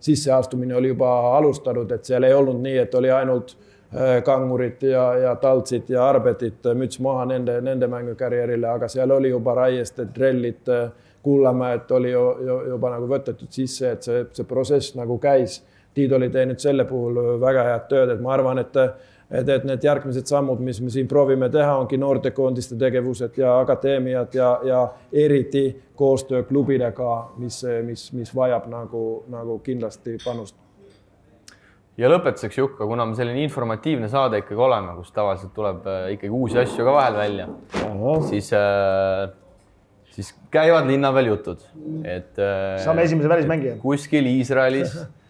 sisseastumine 0.00 0.76
oli 0.78 0.94
juba 0.94 1.10
alustanud, 1.36 1.92
et 1.92 2.08
seal 2.08 2.24
ei 2.24 2.32
olnud 2.32 2.62
nii, 2.64 2.78
et 2.80 2.94
oli 2.96 3.10
ainult 3.12 3.52
äh, 3.52 4.22
kangurid 4.24 4.80
ja, 4.88 5.04
ja 5.26 5.34
taltsid 5.36 5.92
ja 5.92 6.06
arbetid, 6.08 6.64
müts 6.78 7.02
maha 7.04 7.26
nende, 7.34 7.58
nende 7.60 7.88
mängukarjäärile, 7.92 8.68
aga 8.72 8.88
seal 8.88 9.12
oli 9.12 9.34
juba 9.34 9.58
Raieste, 9.60 10.08
Trellit, 10.14 10.72
Kullamäed 11.22 11.90
oli 11.90 12.10
ju, 12.10 12.22
ju, 12.46 12.56
juba 12.72 12.96
nagu 12.96 13.06
võtetud 13.06 13.52
sisse, 13.54 13.92
et 13.94 14.02
see, 14.02 14.24
see 14.34 14.46
protsess 14.48 14.96
nagu 14.98 15.20
käis. 15.22 15.60
Tiit 15.94 16.10
oli 16.16 16.30
teinud 16.32 16.58
selle 16.58 16.82
puhul 16.88 17.20
väga 17.38 17.62
head 17.68 17.84
tööd, 17.90 18.10
et 18.10 18.22
ma 18.24 18.32
arvan, 18.34 18.58
et 18.58 18.78
et, 19.32 19.48
et 19.48 19.64
need 19.68 19.84
järgmised 19.84 20.28
sammud, 20.28 20.60
mis 20.64 20.80
me 20.84 20.92
siin 20.92 21.08
proovime 21.08 21.48
teha, 21.52 21.76
ongi 21.80 21.98
noortekoondiste 22.00 22.76
tegevused 22.80 23.38
ja 23.40 23.58
akadeemiad 23.62 24.34
ja, 24.36 24.50
ja 24.68 24.82
eriti 25.12 25.64
koostöö 25.96 26.42
klubidega, 26.48 27.12
mis, 27.40 27.62
mis, 27.86 28.08
mis 28.16 28.34
vajab 28.36 28.68
nagu, 28.72 29.04
nagu 29.32 29.58
kindlasti 29.64 30.18
panust. 30.24 30.56
ja 31.96 32.08
lõpetuseks, 32.08 32.58
Jukka, 32.58 32.88
kuna 32.88 33.06
me 33.06 33.16
selline 33.16 33.44
informatiivne 33.44 34.08
saade 34.12 34.42
ikkagi 34.42 34.60
oleme, 34.60 34.96
kus 34.98 35.12
tavaliselt 35.12 35.54
tuleb 35.56 35.86
äh, 35.86 36.10
ikkagi 36.16 36.32
uusi 36.32 36.60
asju 36.64 36.84
ka 36.88 36.96
vahel 36.96 37.18
välja, 37.20 37.48
siis 38.28 38.52
äh, 38.56 39.30
siis 40.12 40.34
käivad 40.52 40.88
linna 40.88 41.12
peal 41.14 41.32
jutud, 41.32 41.64
et 42.04 42.40
äh, 42.40 42.78
saame 42.84 43.04
esimese 43.08 43.28
välismängija. 43.32 43.76
kuskil 43.80 44.28
Iisraelis 44.32 44.96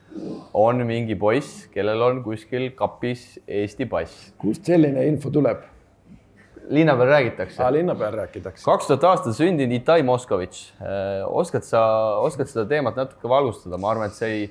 on 0.55 0.83
mingi 0.87 1.17
poiss, 1.19 1.67
kellel 1.73 2.03
on 2.05 2.23
kuskil 2.25 2.71
kapis 2.77 3.41
Eesti 3.49 3.87
pass. 3.89 4.33
kust 4.39 4.69
selline 4.69 5.07
info 5.09 5.31
tuleb? 5.31 5.69
linna 6.73 6.97
peal 6.97 7.09
räägitakse. 7.09 7.73
linna 7.73 7.95
peal 7.95 8.13
räägitakse. 8.13 8.65
kaks 8.65 8.87
tuhat 8.87 9.05
aastat 9.05 9.37
sündinud 9.37 9.77
Itai 9.77 10.03
Moskovitš. 10.03 10.73
oskad 11.27 11.65
sa, 11.65 11.85
oskad 12.21 12.47
seda 12.47 12.67
teemat 12.69 12.97
natuke 12.97 13.29
valgustada, 13.29 13.79
ma 13.79 13.91
arvan, 13.91 14.13
et 14.13 14.19
see 14.19 14.33
ei, 14.33 14.51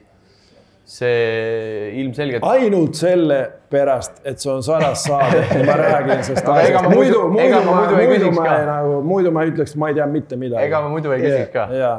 see 0.85 1.91
ilmselgelt. 2.01 2.43
ainult 2.43 2.97
sellepärast, 2.99 4.23
et 4.25 4.39
see 4.39 4.51
on 4.51 4.63
sadas 4.65 5.05
saade 5.07 5.43
ma 5.67 5.77
räägin 5.77 6.23
sellest 6.23 6.47
ma 6.47 6.57
muidu- 6.89 7.27
muidu, 7.29 7.61
muidu 7.67 8.01
muidu 8.01 8.25
ei 8.25 8.31
ma 8.31 8.47
ei 8.57 8.65
nagu, 8.65 8.97
muidu 9.13 9.31
ma 9.31 9.45
ütleks, 9.45 9.77
ma 9.77 9.93
ei 9.93 9.99
tea 9.99 10.09
mitte 10.09 10.35
midagi. 10.35 10.65
Ega 10.65 10.81
ma 10.81 10.89
muidu 10.89 11.13
ei 11.15 11.23
küsiks 11.23 11.53
ka. 11.53 11.69
ja, 11.77 11.93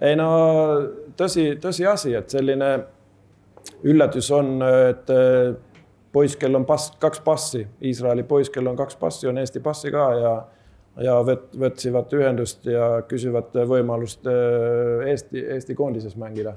ei 0.00 0.16
no 0.16 0.30
tõsi, 1.18 1.50
tõsiasi, 1.60 2.14
et 2.18 2.30
selline 2.30 2.70
üllatus 3.84 4.30
on, 4.30 4.58
et 4.90 5.10
eh, 5.10 5.54
poiss, 6.12 6.36
kel 6.36 6.54
on 6.54 6.66
pass, 6.66 6.92
kaks 7.00 7.20
passi, 7.24 7.66
Iisraeli 7.84 8.22
poiss, 8.22 8.50
kel 8.50 8.66
on 8.66 8.76
kaks 8.76 8.96
passi, 8.96 9.28
on 9.28 9.38
Eesti 9.38 9.60
passi 9.60 9.90
ka 9.94 10.12
ja 10.18 10.36
ja 10.98 11.14
võt-, 11.22 11.52
võtsivad 11.58 12.12
ühendust 12.18 12.66
ja 12.66 13.02
küsivad 13.08 13.54
võimalust 13.70 14.26
eh, 14.26 15.10
Eesti, 15.12 15.44
Eesti 15.54 15.74
koondises 15.78 16.16
mängida. 16.16 16.54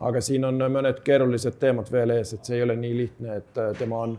aga 0.00 0.20
siin 0.20 0.44
on 0.44 0.58
mõned 0.58 1.00
keerulised 1.04 1.54
teemad 1.60 1.90
veel 1.92 2.10
ees, 2.10 2.32
et 2.34 2.44
see 2.44 2.56
ei 2.56 2.62
ole 2.62 2.76
nii 2.76 2.96
lihtne, 2.96 3.36
et 3.36 3.58
eh, 3.58 3.72
tema 3.78 4.00
on, 4.08 4.18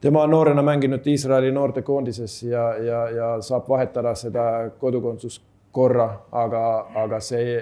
tema 0.00 0.22
on 0.22 0.30
noorena 0.30 0.62
mänginud 0.62 1.06
Iisraeli 1.06 1.52
noortekoondises 1.52 2.42
ja, 2.42 2.74
ja, 2.78 3.08
ja 3.10 3.28
saab 3.42 3.68
vahetada 3.68 4.14
seda 4.14 4.70
kodakondsuskorra, 4.78 6.08
aga, 6.32 6.64
aga 7.04 7.20
see 7.20 7.60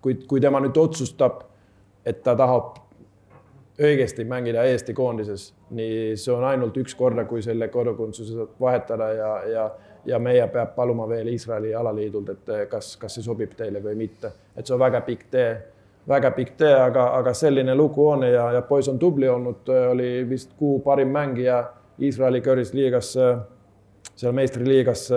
kui, 0.00 0.14
kui 0.14 0.40
tema 0.40 0.60
nüüd 0.60 0.76
otsustab, 0.76 1.42
et 2.08 2.22
ta 2.24 2.34
tahab 2.38 2.76
õigesti 3.78 4.24
mängida 4.26 4.64
Eesti 4.66 4.94
koondises, 4.94 5.52
nii 5.70 6.16
see 6.18 6.32
on 6.34 6.44
ainult 6.48 6.76
üks 6.80 6.96
korda, 6.98 7.24
kui 7.30 7.42
selle 7.44 7.68
kodakondsuse 7.70 8.34
saab 8.34 8.56
vahetada 8.60 9.10
ja, 9.14 9.30
ja, 9.52 9.66
ja 10.08 10.18
meie 10.22 10.46
peab 10.52 10.74
paluma 10.74 11.06
veel 11.08 11.30
Iisraeli 11.30 11.74
alaliidult, 11.78 12.32
et 12.34 12.54
kas, 12.70 12.96
kas 12.98 13.18
see 13.18 13.26
sobib 13.26 13.54
teile 13.58 13.82
või 13.84 13.94
mitte. 14.00 14.32
et 14.56 14.66
see 14.66 14.74
on 14.74 14.82
väga 14.82 15.02
pikk 15.06 15.28
tee, 15.30 15.52
väga 16.08 16.32
pikk 16.34 16.56
tee, 16.58 16.74
aga, 16.74 17.10
aga 17.20 17.34
selline 17.36 17.74
lugu 17.78 18.08
on 18.08 18.26
ja, 18.26 18.48
ja 18.56 18.64
poiss 18.66 18.90
on 18.90 18.98
tubli 18.98 19.28
olnud, 19.28 19.68
oli 19.92 20.10
vist 20.28 20.56
kuu 20.58 20.80
parim 20.82 21.14
mängija 21.14 21.62
Iisraeli 22.02 22.40
kõrgisliigas, 22.42 23.14
seal 24.18 24.34
meistriliigas, 24.34 25.08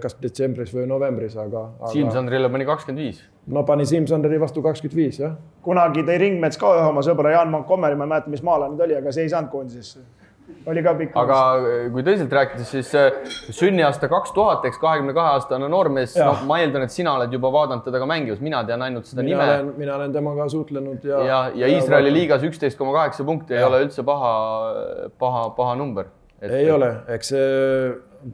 kas 0.00 0.16
detsembris 0.20 0.72
või 0.76 0.86
novembris, 0.88 1.36
aga, 1.36 1.66
aga.... 1.80 1.92
Siim 1.92 2.10
Sandrile 2.12 2.50
pani 2.52 2.68
kakskümmend 2.68 3.04
viis. 3.04 3.22
No 3.46 3.64
pani 3.64 3.86
Siim 3.86 4.06
Sandri 4.06 4.40
vastu 4.40 4.62
kakskümmend 4.62 4.96
viis, 4.96 5.20
jah 5.22 5.36
kunagi 5.64 6.04
tõi 6.06 6.20
Ringmets 6.20 6.60
ka 6.60 6.72
ühe 6.78 6.86
oma 6.88 7.02
sõbra 7.04 7.34
Jaan 7.34 7.52
Montgomery, 7.52 7.98
ma 7.98 8.06
ei 8.06 8.14
mäleta, 8.14 8.32
mis 8.32 8.42
maala 8.46 8.70
nüüd 8.70 8.82
oli, 8.86 8.96
aga 8.96 9.12
see 9.14 9.26
ei 9.26 9.32
saanud 9.32 9.52
koondisesse. 9.52 10.02
oli 10.66 10.82
ka 10.82 10.94
pikk. 10.98 11.16
aga 11.20 11.36
kui 11.94 12.02
tõsiselt 12.02 12.32
rääkida, 12.34 12.64
siis 12.66 12.88
äh, 12.98 13.20
sünniaasta 13.54 14.08
kaks 14.10 14.32
tuhat, 14.34 14.64
eks 14.66 14.80
kahekümne 14.82 15.14
kahe 15.14 15.36
aastane 15.36 15.68
noormees, 15.70 16.16
noh, 16.18 16.42
ma 16.48 16.58
eeldan, 16.62 16.88
et 16.88 16.94
sina 16.94 17.14
oled 17.18 17.32
juba 17.32 17.52
vaadanud 17.54 17.84
teda 17.86 18.00
ka 18.02 18.08
mängimas, 18.10 18.42
mina 18.42 18.64
tean 18.66 18.82
ainult 18.82 19.06
seda 19.06 19.22
mina 19.22 19.36
nime. 19.36 19.48
olen, 19.54 19.72
mina 19.78 19.96
olen 19.98 20.16
temaga 20.16 20.48
suhtlenud 20.50 21.06
ja. 21.06 21.22
ja, 21.28 21.40
ja 21.54 21.70
Iisraeli 21.76 22.12
liigas 22.14 22.46
üksteist 22.48 22.80
koma 22.80 22.96
kaheksa 22.96 23.26
punkti 23.28 23.54
ei 23.54 23.64
ole 23.64 23.84
üldse 23.84 24.02
paha, 24.06 24.34
paha, 25.18 25.48
paha 25.56 25.76
number. 25.78 26.10
ei 26.42 26.70
ole, 26.72 26.94
eks 27.14 27.34
see 27.36 27.50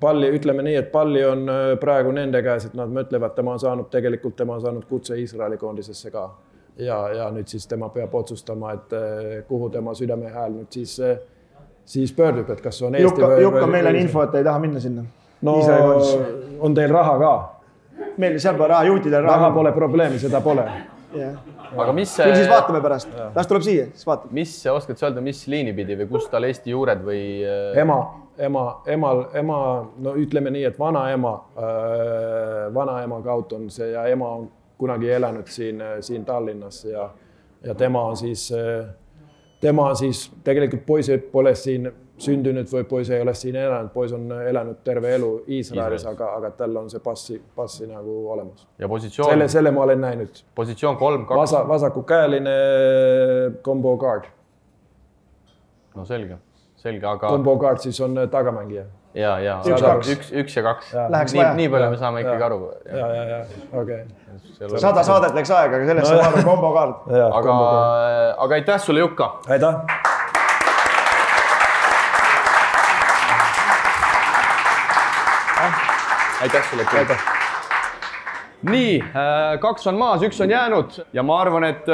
palli, 0.01 0.31
ütleme 0.39 0.65
nii, 0.67 0.75
et 0.81 0.91
palli 0.93 1.25
on 1.27 1.49
äh, 1.49 1.71
praegu 1.81 2.13
nende 2.15 2.43
käes, 2.43 2.69
et 2.69 2.75
nad 2.79 2.93
mõtlevad, 2.93 3.35
tema 3.37 3.55
on 3.57 3.63
saanud, 3.63 3.89
tegelikult 3.93 4.37
tema 4.37 4.57
on 4.57 4.65
saanud 4.65 4.85
kutse 4.89 5.19
Iisraeli 5.21 5.59
koondisesse 5.61 6.11
ka. 6.11 6.29
ja, 6.79 6.97
ja 7.09 7.31
nüüd 7.33 7.49
siis 7.49 7.67
tema 7.67 7.89
peab 7.89 8.15
otsustama, 8.15 8.73
et 8.77 8.93
äh, 8.93 9.45
kuhu 9.49 9.71
tema 9.71 9.95
südamehääl 9.95 10.53
nüüd 10.53 10.71
siis, 10.71 10.99
siis 11.85 12.13
pöördub, 12.13 12.51
et 12.51 12.61
kas 12.61 12.83
on 12.83 12.95
Eesti 12.95 13.09
Jukka, 13.09 13.31
või. 13.33 13.43
Jukka, 13.43 13.67
meil 13.67 13.87
on 13.87 13.97
info, 13.97 14.23
et 14.23 14.35
ta 14.35 14.43
ei 14.43 14.45
taha 14.45 14.59
minna 14.59 14.81
sinna. 14.81 15.05
no 15.43 15.61
on 16.61 16.75
teil 16.75 16.93
raha 16.93 17.19
ka? 17.19 17.33
meil 18.17 18.39
seal 18.41 18.57
pole 18.57 18.69
raha, 18.69 18.85
juutidel 18.85 19.23
raha. 19.23 19.37
raha 19.37 19.51
pole 19.55 19.73
probleemi, 19.73 20.19
seda 20.19 20.41
pole. 20.41 20.67
Aga 21.77 21.95
mis 21.97 22.13
see. 22.13 22.27
küll 22.27 22.39
siis 22.41 22.51
vaatame 22.51 22.83
pärast, 22.85 23.11
las 23.35 23.51
tuleb 23.51 23.65
siia, 23.67 23.89
siis 23.95 24.07
vaatame. 24.09 24.37
mis, 24.41 24.55
oskad 24.73 25.01
sa 25.01 25.09
öelda, 25.09 25.25
mis 25.25 25.43
liini 25.51 25.75
pidi 25.77 25.99
või 26.03 26.09
kust 26.11 26.31
tal 26.33 26.47
Eesti 26.49 26.75
juured 26.75 27.03
või? 27.07 27.21
äh, 27.47 27.81
ema, 27.83 27.99
ema, 28.49 28.65
emal, 28.93 29.25
ema, 29.43 29.59
no 30.07 30.15
ütleme 30.21 30.53
nii, 30.55 30.65
et 30.71 30.79
vanaema 30.81 31.35
äh,, 31.57 32.63
vanaema 32.75 33.21
kaudu 33.25 33.61
on 33.61 33.69
see 33.73 33.93
ja 33.93 34.07
ema 34.13 34.31
on 34.41 34.49
kunagi 34.79 35.11
elanud 35.11 35.49
siin, 35.49 35.83
siin 36.05 36.25
Tallinnas 36.25 36.85
ja, 36.85 37.09
ja 37.65 37.75
tema 37.75 38.03
on 38.11 38.17
siis, 38.17 38.51
tema 39.61 39.87
on 39.89 39.97
siis 39.97 40.27
tegelikult 40.45 40.85
poiss 40.87 41.09
pole 41.33 41.55
siin 41.57 41.89
sündinud 42.19 42.69
või 42.73 42.85
poiss 42.89 43.11
ei 43.13 43.21
ole 43.21 43.35
siin 43.37 43.57
elanud, 43.61 43.91
poiss 43.93 44.15
on 44.17 44.31
elanud 44.33 44.81
terve 44.85 45.13
elu 45.17 45.31
Iisraelis, 45.59 46.07
aga, 46.09 46.31
aga 46.39 46.51
tal 46.57 46.77
on 46.81 46.91
see 46.91 47.03
passi, 47.05 47.39
passi 47.57 47.89
nagu 47.91 48.17
olemas. 48.33 48.67
ja 48.79 48.89
positsioon? 48.89 49.31
selle, 49.31 49.49
selle 49.53 49.73
ma 49.77 49.85
olen 49.85 50.01
näinud. 50.01 50.43
positsioon 50.55 50.97
kolm, 50.97 51.27
kaks 51.27 51.39
Vasa,. 51.41 51.63
vasakukäeline 51.69 52.57
combo 53.63 53.97
guard. 53.97 54.31
no 55.95 56.05
selge, 56.05 56.39
selge, 56.77 57.07
aga. 57.07 57.29
Combo 57.29 57.57
guard 57.61 57.85
siis 57.85 58.01
on 58.01 58.17
tagamängija 58.31 58.87
ja, 59.17 59.37
ja 59.41 59.61
üks, 59.65 60.11
üks, 60.13 60.33
üks, 60.33 60.57
ja 60.57 60.65
kaks. 60.67 60.93
nii, 61.35 61.47
nii 61.61 61.71
palju 61.73 61.93
me 61.93 62.01
saame 62.01 62.25
ikkagi 62.25 62.49
aru. 62.49 62.61
ja, 62.89 63.07
ja, 63.13 63.23
ja 63.31 63.39
okei 63.73 64.03
okay.. 64.03 64.81
sada 64.81 65.05
saadet 65.07 65.37
läks 65.37 65.53
aega, 65.53 65.81
aga 65.81 65.93
sellest 65.93 66.13
no, 66.13 66.19
saab 66.19 66.35
aru 66.35 66.49
kombo 66.49 66.75
kaart. 66.77 67.09
aga, 67.31 67.63
aga 68.47 68.61
aitäh 68.61 68.85
sulle, 68.89 69.05
Jukka. 69.05 69.33
aitäh. 69.49 70.06
Aitäh 76.43 76.71
sulle. 76.71 76.87
aitäh 76.99 77.27
nii, 78.63 79.05
kaks 79.61 79.87
on 79.87 79.99
maas, 79.99 80.23
üks 80.23 80.41
on 80.43 80.51
jäänud 80.51 81.03
ja 81.13 81.23
ma 81.23 81.41
arvan, 81.41 81.65
et 81.65 81.91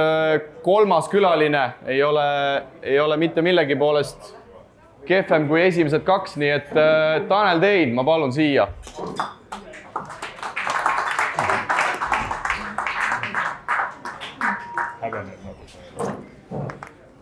kolmas 0.63 1.09
külaline 1.09 1.71
ei 1.87 2.03
ole, 2.03 2.29
ei 2.83 3.01
ole 3.01 3.17
mitte 3.17 3.43
millegi 3.43 3.77
poolest 3.77 4.43
kehvem 5.07 5.49
kui 5.49 5.63
esimesed 5.67 6.05
kaks, 6.07 6.37
nii 6.39 6.51
et 6.55 6.75
äh, 6.79 7.23
Tanel 7.29 7.61
Tein, 7.63 7.95
ma 7.95 8.05
palun 8.07 8.33
siia. 8.33 8.69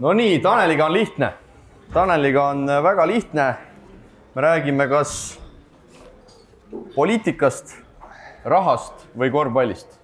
no 0.01 0.13
nii, 0.17 0.39
Taneliga 0.41 0.87
on 0.87 0.93
lihtne. 0.93 1.33
Taneliga 1.93 2.49
on 2.53 2.69
äh, 2.69 2.83
väga 2.83 3.07
lihtne. 3.07 3.55
me 4.35 4.43
räägime 4.43 4.89
kas 4.89 5.40
poliitikast, 6.95 7.75
rahast 8.45 9.07
või 9.19 9.31
korvpallist. 9.33 9.99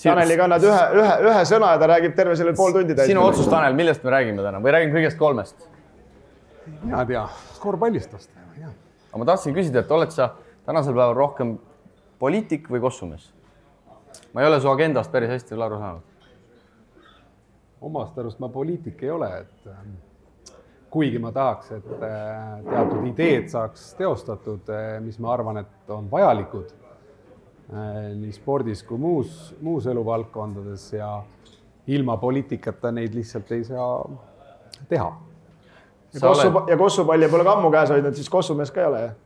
Taneliga 0.00 0.46
annad 0.46 0.64
ühe, 0.64 0.84
ühe, 0.96 1.16
ühe 1.28 1.40
sõna 1.48 1.74
ja 1.74 1.80
ta 1.80 1.88
räägib 1.90 2.14
terve 2.16 2.36
selle 2.38 2.54
pool 2.56 2.72
tundi 2.72 2.94
täis. 2.96 3.10
sinu 3.10 3.20
otsus, 3.26 3.48
Tanel, 3.52 3.74
millest 3.76 4.04
me 4.06 4.14
räägime 4.14 4.40
täna 4.40 4.62
või 4.64 4.72
räägime 4.72 4.96
kõigest 4.96 5.18
kolmest? 5.20 5.66
mina 6.80 7.02
ei 7.02 7.10
tea, 7.10 7.24
korvpallist 7.60 8.12
vast, 8.14 8.30
aga 8.62 9.20
ma 9.20 9.26
tahtsin 9.28 9.56
küsida, 9.56 9.82
et 9.82 9.92
oled 9.92 10.12
sa 10.14 10.30
tänasel 10.64 10.94
päeval 10.94 11.16
rohkem 11.18 11.58
poliitik 12.22 12.70
või 12.72 12.80
kossumees? 12.80 13.28
ma 14.32 14.40
ei 14.40 14.48
ole 14.48 14.60
su 14.60 14.70
agendast 14.70 15.12
päris 15.12 15.34
hästi 15.34 15.54
veel 15.54 15.66
aru 15.66 15.80
saanud. 15.82 16.02
omast 17.80 18.18
arust 18.18 18.40
ma 18.40 18.48
poliitik 18.48 19.02
ei 19.02 19.10
ole, 19.10 19.28
et 19.42 19.68
ähm, 19.68 19.98
kuigi 20.90 21.18
ma 21.22 21.32
tahaks, 21.32 21.70
et 21.78 21.90
äh, 22.02 22.60
teatud 22.66 23.06
ideed 23.12 23.48
saaks 23.52 23.92
teostatud, 23.98 24.70
äh, 24.74 24.98
mis 25.04 25.18
ma 25.22 25.32
arvan, 25.36 25.62
et 25.62 25.92
on 25.94 26.08
vajalikud 26.10 26.72
äh, 26.72 28.10
nii 28.18 28.34
spordis 28.34 28.82
kui 28.86 28.98
muus, 28.98 29.54
muus 29.62 29.86
eluvaldkondades 29.90 30.90
ja 30.96 31.14
ilma 31.90 32.16
poliitikata 32.20 32.92
neid 32.94 33.14
lihtsalt 33.14 33.52
ei 33.54 33.64
saa 33.64 33.94
teha 34.90 35.10
ja 36.14 36.20
kossu 36.20 36.48
oled... 36.48 36.70
ja 36.70 36.76
kossupalli 36.76 37.28
pole 37.28 37.44
ka 37.46 37.52
ammu 37.52 37.70
käes 37.70 37.90
hoidnud, 37.94 38.14
siis 38.18 38.30
kossumees 38.30 38.70
ka 38.74 38.82
ei 38.82 38.86
ole, 38.90 39.02
jah? 39.06 39.18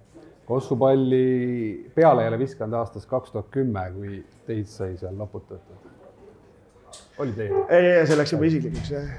kossupalli 0.45 1.91
peale 1.95 2.25
ei 2.25 2.33
ole 2.33 2.39
viskanud 2.39 2.77
aastast 2.79 3.09
kaks 3.09 3.33
tuhat 3.33 3.49
kümme, 3.53 3.85
kui 3.95 4.19
teid 4.47 4.69
sai 4.69 4.97
seal 5.01 5.17
loputatud. 5.19 5.93
oli 7.19 7.33
teil? 7.33 7.57
ei, 7.69 7.87
ei, 7.95 8.07
see 8.07 8.19
läks 8.21 8.37
juba 8.37 8.51
isiklikuks, 8.51 8.93
jah. 8.93 9.15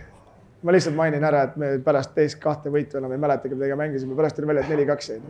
Ma 0.65 0.73
lihtsalt 0.73 0.97
mainin 0.97 1.23
ära, 1.27 1.45
et 1.49 1.59
me 1.61 1.71
pärast 1.85 2.15
teist 2.17 2.39
kahte 2.41 2.73
võitu 2.73 2.97
enam 2.99 3.13
ei 3.13 3.21
mäletagi, 3.21 3.53
millega 3.55 3.77
mängisime, 3.79 4.17
pärast 4.17 4.39
tuli 4.39 4.49
välja, 4.49 4.65
et 4.65 4.73
neli-kaks 4.73 5.11
jäid. 5.13 5.29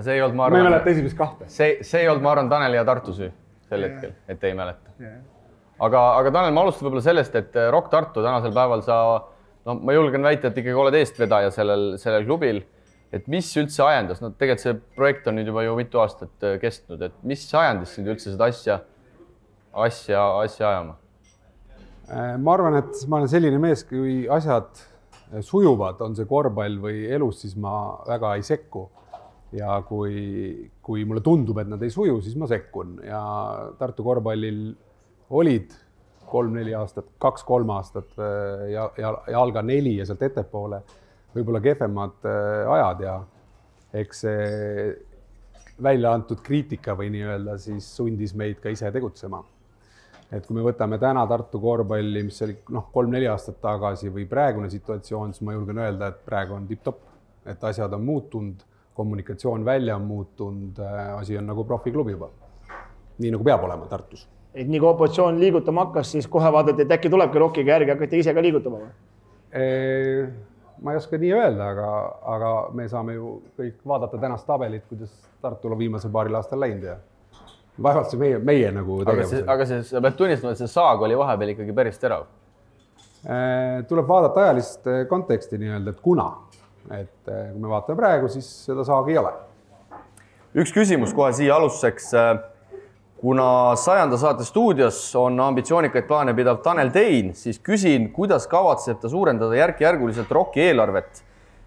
see 0.00 0.16
ei 0.16 0.22
olnud, 0.22 0.36
ma 0.36 0.48
arvan. 0.48 0.58
ma 0.58 0.64
ei 0.64 0.70
mäleta 0.70 0.92
esimest 0.92 1.18
kahte. 1.18 1.48
see, 1.52 1.78
see 1.86 2.02
ei 2.02 2.10
olnud, 2.10 2.24
ma 2.26 2.34
arvan, 2.34 2.50
Taneli 2.50 2.80
ja 2.80 2.84
Tartu 2.88 3.14
süü 3.16 3.30
sel 3.68 3.82
yeah. 3.82 3.94
hetkel, 3.94 4.12
et 4.28 4.44
ei 4.44 4.58
mäleta 4.58 4.94
yeah.. 5.00 5.22
aga, 5.78 6.02
aga 6.18 6.34
Tanel, 6.38 6.54
ma 6.56 6.66
alustan 6.66 6.88
võib-olla 6.88 7.06
sellest, 7.06 7.38
et 7.38 7.58
Rock 7.70 7.90
Tartu 7.94 8.24
tänasel 8.24 8.54
päeval 8.56 8.84
sa 8.86 8.98
no 9.66 9.76
ma 9.82 9.94
julgen 9.96 10.26
väita, 10.26 10.50
et 10.50 10.58
ikkagi 10.62 10.78
oled 10.78 10.96
eestvedaja 10.96 11.52
sellel, 11.54 11.86
sellel 12.02 12.26
klubil. 12.26 12.62
et 13.14 13.26
mis 13.30 13.48
üldse 13.56 13.84
ajendas, 13.86 14.20
no 14.22 14.32
tegelikult 14.34 14.64
see 14.64 14.76
projekt 14.98 15.28
on 15.30 15.38
nüüd 15.38 15.50
juba 15.50 15.62
ju 15.64 15.74
mitu 15.78 16.02
aastat 16.02 16.46
äh, 16.46 16.58
kestnud, 16.62 17.02
et 17.06 17.14
mis 17.26 17.46
ajandis 17.54 17.94
sind 17.96 18.10
üldse 18.10 18.32
seda 18.32 18.50
asja, 18.50 18.80
asja, 19.86 20.22
asja 20.42 20.70
ajama? 20.72 20.96
Äh, 22.06 22.36
ma 22.38 22.52
arvan, 22.54 22.76
et 22.78 23.00
ma 23.10 23.18
olen 23.18 23.30
selline 23.30 23.58
mees, 23.58 23.82
kui 23.88 24.28
asjad 24.30 24.68
äh, 24.78 25.40
sujuvad, 25.42 25.98
on 26.06 26.14
see 26.14 26.28
korvpall 26.30 26.76
või 26.84 27.00
elus, 27.10 27.40
siis 27.42 27.56
ma 27.58 27.96
väga 28.06 28.36
ei 28.38 28.46
sekku. 28.46 28.90
ja 29.56 29.76
kui, 29.86 30.68
kui 30.82 31.04
mulle 31.06 31.22
tundub, 31.24 31.58
et 31.62 31.68
nad 31.70 31.82
ei 31.82 31.90
suju, 31.90 32.18
siis 32.20 32.34
ma 32.36 32.48
sekkun 32.50 32.96
ja 33.06 33.20
Tartu 33.78 34.02
korvpallil 34.04 34.58
olid 35.38 35.70
kolm-neli 36.26 36.74
aastat, 36.74 37.06
kaks-kolm 37.22 37.70
aastat 37.70 38.18
äh, 38.18 38.66
ja, 38.74 38.88
ja, 38.98 39.12
ja 39.30 39.40
alga 39.40 39.62
neli 39.62 39.94
ja 40.00 40.06
sealt 40.06 40.24
ettepoole 40.26 40.82
võib-olla 41.34 41.62
kehvemad 41.62 42.26
ajad 42.26 43.02
ja 43.06 43.16
eks 44.02 44.22
see 44.26 44.94
välja 45.82 46.14
antud 46.16 46.42
kriitika 46.42 46.96
või 46.98 47.10
nii-öelda 47.14 47.58
siis 47.62 47.86
sundis 47.96 48.34
meid 48.34 48.58
ka 48.62 48.72
ise 48.72 48.90
tegutsema. 48.92 49.42
Et 50.32 50.46
kui 50.46 50.56
me 50.56 50.64
võtame 50.66 50.98
täna 51.02 51.26
Tartu 51.30 51.60
korvpalli, 51.62 52.22
mis 52.26 52.40
oli 52.46 52.56
noh, 52.74 52.88
kolm-neli 52.92 53.28
aastat 53.30 53.60
tagasi 53.62 54.10
või 54.12 54.26
praegune 54.30 54.70
situatsioon, 54.72 55.34
siis 55.34 55.46
ma 55.46 55.54
julgen 55.54 55.82
öelda, 55.82 56.10
et 56.12 56.24
praegu 56.26 56.56
on 56.56 56.66
tipp-topp, 56.70 57.04
et 57.46 57.68
asjad 57.70 57.92
on 57.94 58.04
muutunud, 58.04 58.64
kommunikatsioon 58.96 59.64
välja 59.64 59.96
on 59.96 60.08
muutunud, 60.08 60.80
äh, 60.80 61.12
asi 61.18 61.38
on 61.38 61.46
nagu 61.46 61.64
profiklubi 61.64 62.16
juba. 62.16 62.30
nii 63.18 63.30
nagu 63.32 63.44
peab 63.44 63.62
olema 63.64 63.86
Tartus 63.88 64.26
et 64.56 64.68
nii 64.68 64.80
kui 64.80 64.88
opositsioon 64.88 65.38
liigutama 65.40 65.86
hakkas, 65.86 66.10
siis 66.12 66.26
kohe 66.32 66.50
vaadati, 66.52 66.84
et 66.84 66.92
äkki 66.96 67.10
tulebki 67.12 67.40
Rockiga 67.40 67.74
järgi, 67.74 67.92
hakati 67.92 68.20
ise 68.22 68.34
ka 68.34 68.44
liigutama 68.44 68.80
või? 68.82 68.92
ma 70.82 70.92
ei 70.92 71.00
oska 71.00 71.18
nii 71.20 71.32
öelda, 71.32 71.70
aga, 71.72 71.90
aga 72.34 72.52
me 72.76 72.88
saame 72.88 73.16
ju 73.16 73.36
kõik 73.58 73.76
vaadata 73.88 74.18
tänast 74.20 74.46
tabelit, 74.48 74.84
kuidas 74.88 75.12
Tartul 75.40 75.76
on 75.76 75.80
viimasel 75.80 76.12
paaril 76.12 76.36
aastal 76.36 76.60
läinud 76.60 76.84
ja 76.88 76.96
vaevalt 77.82 78.10
see 78.12 78.20
meie, 78.20 78.38
meie 78.38 78.72
nagu 78.74 78.98
tegevus. 79.04 79.44
aga 79.46 79.68
see, 79.68 79.84
sa 79.90 80.02
pead 80.04 80.18
tunnistama, 80.18 80.54
et 80.54 80.62
see 80.62 80.72
saag 80.72 81.04
oli 81.06 81.18
vahepeal 81.18 81.54
ikkagi 81.54 81.76
päris 81.76 82.00
terav. 82.02 82.26
tuleb 83.88 84.08
vaadata 84.08 84.44
ajalist 84.44 84.90
konteksti 85.10 85.58
nii-öelda, 85.60 85.94
et 85.94 86.02
kuna, 86.02 86.28
et 86.94 87.30
kui 87.30 87.60
me 87.60 87.72
vaatame 87.72 87.98
praegu, 87.98 88.28
siis 88.32 88.48
seda 88.68 88.84
saagi 88.86 89.16
ei 89.16 89.22
ole. 89.22 89.32
üks 90.62 90.72
küsimus 90.72 91.14
kohe 91.16 91.32
siia 91.36 91.56
alustuseks 91.56 92.12
kuna 93.20 93.76
sajanda 93.76 94.18
saate 94.20 94.44
stuudios 94.44 94.98
on 95.16 95.40
ambitsioonikaid 95.40 96.04
plaane 96.08 96.34
pidav 96.36 96.60
Tanel 96.64 96.90
Tein, 96.92 97.32
siis 97.34 97.58
küsin, 97.64 98.10
kuidas 98.12 98.46
kavatseb 98.50 99.00
ta 99.00 99.08
suurendada 99.08 99.56
järk-järguliselt 99.56 100.32
ROK-i 100.32 100.66
eelarvet, 100.68 101.22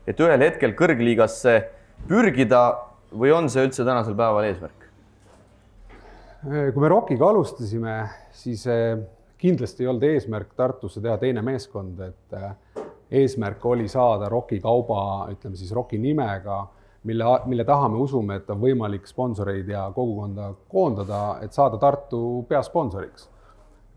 et 0.07 0.21
ühel 0.21 0.45
hetkel 0.45 0.75
kõrgliigasse 0.77 1.55
pürgida 2.09 2.63
või 3.11 3.33
on 3.33 3.49
see 3.49 3.65
üldse 3.65 3.85
tänasel 3.85 4.17
päeval 4.17 4.45
eesmärk? 4.51 4.88
Kui 6.39 6.81
me 6.81 6.87
ROK-iga 6.87 7.29
alustasime, 7.33 7.93
siis 8.31 8.65
eh, 8.71 8.97
kindlasti 9.39 9.83
ei 9.83 9.89
olnud 9.91 10.05
eesmärk 10.07 10.53
Tartusse 10.55 11.01
teha 11.03 11.17
teine 11.19 11.43
meeskond, 11.43 11.99
et 12.05 12.37
eh, 12.37 12.83
eesmärk 13.21 13.65
oli 13.65 13.89
saada 13.91 14.29
ROK-i 14.31 14.61
kauba, 14.63 15.01
ütleme 15.33 15.59
siis 15.59 15.73
ROK-i 15.75 15.99
nimega 15.99 16.61
mille, 17.09 17.27
mille 17.51 17.65
taha 17.67 17.89
me 17.91 17.99
usume, 17.99 18.39
et 18.39 18.49
on 18.53 18.61
võimalik 18.61 19.07
sponsoreid 19.09 19.67
ja 19.67 19.89
kogukonda 19.95 20.53
koondada, 20.71 21.23
et 21.43 21.55
saada 21.55 21.79
Tartu 21.81 22.45
peasponsoriks. 22.47 23.29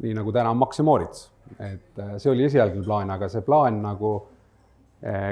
nii 0.03 0.17
nagu 0.19 0.33
täna 0.35 0.51
on 0.51 0.59
Max 0.59 0.81
ja 0.81 0.85
Moritz, 0.85 1.29
et 1.61 1.99
äh, 1.99 2.17
see 2.19 2.31
oli 2.33 2.49
esialgne 2.49 2.83
plaan, 2.83 3.11
aga 3.11 3.29
see 3.31 3.47
plaan 3.47 3.83
nagu 3.85 4.17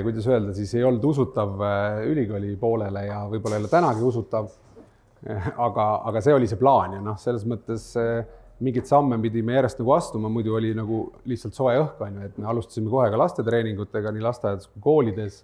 kuidas 0.02 0.26
öelda, 0.26 0.54
siis 0.54 0.72
ei 0.74 0.84
olnud 0.84 1.04
usutav 1.04 1.60
äh, 1.62 2.00
ülikooli 2.10 2.56
poolele 2.58 3.04
ja 3.06 3.20
võib-olla 3.30 3.58
ei 3.58 3.62
ole 3.62 3.70
tänagi 3.70 4.02
usutav. 4.02 4.48
aga, 5.66 5.86
aga 6.08 6.20
see 6.24 6.34
oli 6.34 6.48
see 6.48 6.60
plaan 6.60 6.96
ja 6.96 7.00
noh, 7.04 7.18
selles 7.20 7.44
mõttes 7.48 7.90
mingeid 8.60 8.88
samme 8.88 9.18
pidime 9.22 9.56
järjest 9.56 9.80
nagu 9.80 9.92
astuma, 9.96 10.28
muidu 10.32 10.54
oli 10.56 10.72
nagu 10.76 11.02
lihtsalt 11.28 11.56
soe 11.56 11.76
õhk 11.80 12.00
on 12.04 12.18
ju, 12.18 12.28
et 12.28 12.38
me 12.40 12.48
alustasime 12.52 12.92
kohe 12.92 13.08
ka 13.12 13.20
lastetreeningutega 13.20 14.12
nii 14.12 14.24
lasteaedades 14.24 14.68
kui 14.72 14.84
koolides. 14.84 15.42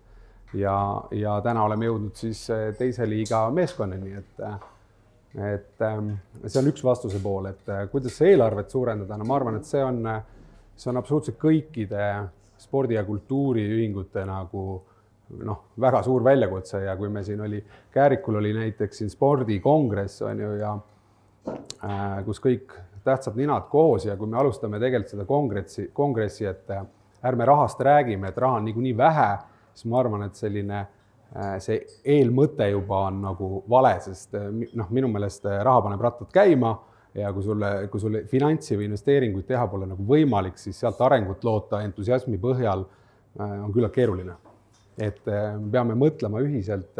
Ja, 0.57 0.77
ja 1.11 1.35
täna 1.43 1.65
oleme 1.66 1.89
jõudnud 1.89 2.16
siis 2.16 2.44
eh, 2.55 2.69
teise 2.78 3.05
liiga 3.09 3.43
meeskonnani, 3.53 4.12
et 4.20 4.44
eh, 4.47 4.59
et 5.36 5.82
ehm, 5.85 6.12
see 6.47 6.61
on 6.62 6.69
üks 6.70 6.85
vastuse 6.86 7.19
pool, 7.20 7.51
et 7.51 7.66
kuidas 7.93 8.15
eelarvet 8.24 8.70
suurendada, 8.73 9.19
no 9.19 9.27
ma 9.28 9.35
arvan, 9.36 9.59
et 9.59 9.69
see 9.69 9.82
on, 9.85 9.98
see 10.78 10.89
on 10.89 11.01
absoluutselt 11.01 11.36
kõikide 11.43 12.07
spordi- 12.62 12.97
ja 12.97 13.03
kultuuriühingute 13.05 14.24
nagu 14.24 14.62
noh, 15.43 15.62
väga 15.81 16.03
suur 16.07 16.24
väljakutse 16.24 16.85
ja 16.85 16.97
kui 16.97 17.09
me 17.09 17.23
siin 17.27 17.40
oli, 17.40 17.65
Käärikul 17.90 18.39
oli 18.39 18.53
näiteks 18.55 18.98
siin 18.98 19.11
spordikongress 19.11 20.23
on 20.23 20.40
ju 20.40 20.53
ja 20.61 20.77
äh, 21.48 22.23
kus 22.24 22.40
kõik 22.40 22.77
tähtsad 23.05 23.36
ninad 23.39 23.69
koos 23.70 24.07
ja 24.07 24.16
kui 24.16 24.31
me 24.31 24.39
alustame 24.39 24.78
tegelikult 24.82 25.15
seda 25.15 25.24
kongressi, 25.24 25.90
kongressi, 25.94 26.47
et 26.47 26.73
ärme 27.27 27.44
rahast 27.47 27.81
räägime, 27.81 28.28
et 28.28 28.39
raha 28.39 28.61
on 28.61 28.66
niikuinii 28.66 28.97
vähe 28.97 29.28
siis 29.77 29.90
ma 29.90 30.01
arvan, 30.01 30.24
et 30.27 30.39
selline 30.39 30.78
äh, 30.81 31.57
see 31.62 31.78
eelmõte 32.16 32.69
juba 32.70 33.07
on 33.11 33.20
nagu 33.27 33.51
vale, 33.70 33.94
sest 34.05 34.36
äh, 34.39 34.48
noh, 34.51 34.90
minu 34.94 35.11
meelest 35.12 35.47
äh, 35.48 35.61
raha 35.66 35.85
paneb 35.85 36.05
rattad 36.07 36.32
käima 36.32 36.73
ja 37.16 37.32
kui 37.32 37.44
sulle, 37.44 37.70
kui 37.93 38.01
sul 38.01 38.20
finantsi 38.31 38.77
või 38.77 38.90
investeeringuid 38.90 39.47
teha 39.48 39.66
pole 39.73 39.89
nagu 39.89 40.05
võimalik, 40.09 40.59
siis 40.61 40.81
sealt 40.81 41.01
arengut 41.05 41.44
loota 41.44 41.81
entusiasmi 41.85 42.40
põhjal 42.40 42.85
on 43.36 43.73
küllalt 43.73 43.93
keeruline. 43.93 44.32
Et 44.98 45.23
me 45.27 45.70
peame 45.73 45.97
mõtlema 45.98 46.43
ühiselt, 46.44 46.98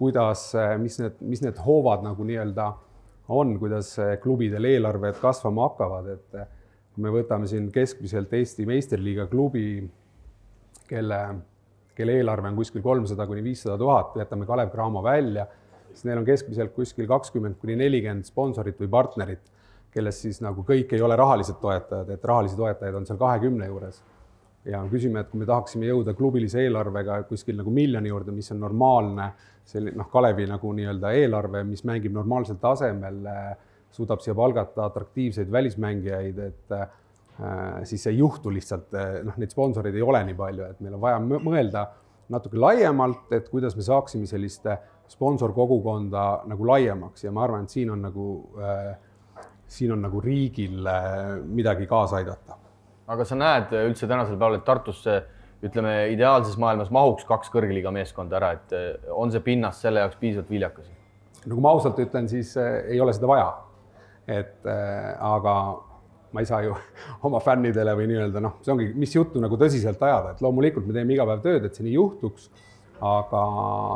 kuidas, 0.00 0.50
mis 0.80 0.96
need, 1.00 1.18
mis 1.20 1.42
need 1.44 1.60
hoovad 1.64 2.04
nagu 2.04 2.24
nii-öelda 2.24 2.70
on, 3.30 3.54
kuidas 3.60 3.94
klubidel 4.22 4.66
eelarved 4.68 5.20
kasvama 5.22 5.68
hakkavad, 5.68 6.08
et 6.16 6.40
kui 6.94 7.04
me 7.04 7.12
võtame 7.14 7.46
siin 7.48 7.68
keskmiselt 7.72 8.32
Eesti 8.34 8.66
meistriliiga 8.68 9.28
klubi, 9.30 9.78
kelle 10.90 11.20
kelle 12.00 12.16
eelarve 12.20 12.48
on 12.48 12.58
kuskil 12.58 12.82
kolmsada 12.84 13.26
kuni 13.28 13.42
viissada 13.44 13.76
tuhat, 13.78 14.14
jätame 14.16 14.46
Kalev 14.48 14.70
Cramo 14.72 15.02
välja, 15.04 15.46
siis 15.92 16.06
neil 16.08 16.20
on 16.20 16.28
keskmiselt 16.28 16.72
kuskil 16.76 17.08
kakskümmend 17.10 17.58
kuni 17.60 17.76
nelikümmend 17.80 18.28
sponsorit 18.28 18.78
või 18.80 18.90
partnerit, 18.92 19.42
kellest 19.92 20.24
siis 20.24 20.40
nagu 20.44 20.64
kõik 20.66 20.94
ei 20.94 21.02
ole 21.02 21.18
rahalised 21.18 21.58
toetajad, 21.60 22.12
et 22.14 22.24
rahalisi 22.24 22.56
toetajaid 22.58 22.96
on 22.96 23.08
seal 23.08 23.20
kahekümne 23.20 23.68
juures. 23.68 24.00
Ja 24.68 24.82
küsime, 24.90 25.22
et 25.22 25.30
kui 25.30 25.40
me 25.40 25.48
tahaksime 25.48 25.88
jõuda 25.88 26.14
klubilise 26.16 26.60
eelarvega 26.64 27.22
kuskil 27.28 27.56
nagu 27.60 27.72
miljoni 27.72 28.12
juurde, 28.12 28.34
mis 28.36 28.50
on 28.52 28.60
normaalne, 28.60 29.30
selline 29.70 29.96
noh, 30.00 30.10
Kalevi 30.12 30.46
nagu 30.50 30.72
nii-öelda 30.76 31.12
eelarve, 31.16 31.64
mis 31.68 31.84
mängib 31.88 32.12
normaalsel 32.16 32.58
tasemel, 32.60 33.22
suudab 33.94 34.22
siia 34.22 34.34
palgata 34.38 34.84
atraktiivseid 34.90 35.50
välismängijaid, 35.52 36.38
et 36.44 36.76
äh, 36.76 36.86
siis 37.88 38.06
ei 38.10 38.20
juhtu 38.20 38.52
lihtsalt, 38.52 38.92
noh, 39.26 39.40
neid 39.40 39.52
sponsoreid 39.54 39.96
ei 39.96 40.04
ole 40.04 40.22
nii 40.28 40.38
palju, 40.38 40.68
et 40.68 40.84
meil 40.84 40.98
on 40.98 41.04
vaja 41.08 41.20
mõelda 41.24 41.86
natuke 42.30 42.60
laiemalt, 42.60 43.32
et 43.34 43.48
kuidas 43.50 43.74
me 43.76 43.82
saaksime 43.82 44.28
sellist 44.30 44.68
sponsorkogukonda 45.10 46.26
nagu 46.46 46.66
laiemaks. 46.68 47.24
Ja 47.24 47.32
ma 47.34 47.42
arvan, 47.46 47.66
et 47.66 47.74
siin 47.74 47.90
on 47.90 48.04
nagu 48.06 48.26
äh,, 48.62 48.92
siin 49.70 49.96
on 49.96 50.04
nagu 50.04 50.22
riigil 50.22 50.86
äh, 50.86 51.40
midagi 51.46 51.88
kaasa 51.90 52.20
aidata 52.20 52.59
aga 53.10 53.26
sa 53.26 53.38
näed 53.38 53.74
üldse 53.74 54.08
tänasel 54.10 54.38
päeval, 54.38 54.60
et 54.60 54.66
Tartusse 54.66 55.16
ütleme, 55.66 55.94
ideaalses 56.14 56.56
maailmas 56.60 56.92
mahuks 56.94 57.26
kaks 57.28 57.50
kõrgliiga 57.52 57.92
meeskonda 57.92 58.38
ära, 58.38 58.54
et 58.56 58.72
eh, 58.76 59.10
on 59.12 59.32
see 59.32 59.42
pinnas 59.44 59.82
selle 59.82 60.04
jaoks 60.04 60.18
piisavalt 60.20 60.52
viljakas? 60.52 60.88
no 61.44 61.54
kui 61.56 61.64
ma 61.64 61.74
ausalt 61.74 62.00
ütlen, 62.02 62.28
siis 62.28 62.54
ei 62.60 63.00
ole 63.00 63.14
seda 63.16 63.28
vaja. 63.30 63.50
et 64.30 64.66
äh, 64.68 65.14
aga 65.26 65.54
ma 66.32 66.42
ei 66.42 66.46
saa 66.46 66.62
ju 66.62 66.74
oma 67.26 67.40
fännidele 67.44 67.94
või 67.98 68.08
nii-öelda 68.10 68.42
noh, 68.44 68.58
see 68.64 68.74
ongi, 68.74 68.90
mis 68.94 69.14
juttu 69.14 69.42
nagu 69.42 69.58
tõsiselt 69.60 70.02
ajada, 70.06 70.34
et 70.34 70.42
loomulikult 70.44 70.86
me 70.86 70.96
teeme 70.96 71.16
iga 71.16 71.26
päev 71.28 71.44
tööd, 71.46 71.66
et 71.66 71.76
see 71.76 71.86
nii 71.88 71.96
juhtuks. 71.96 72.50
aga 73.00 73.42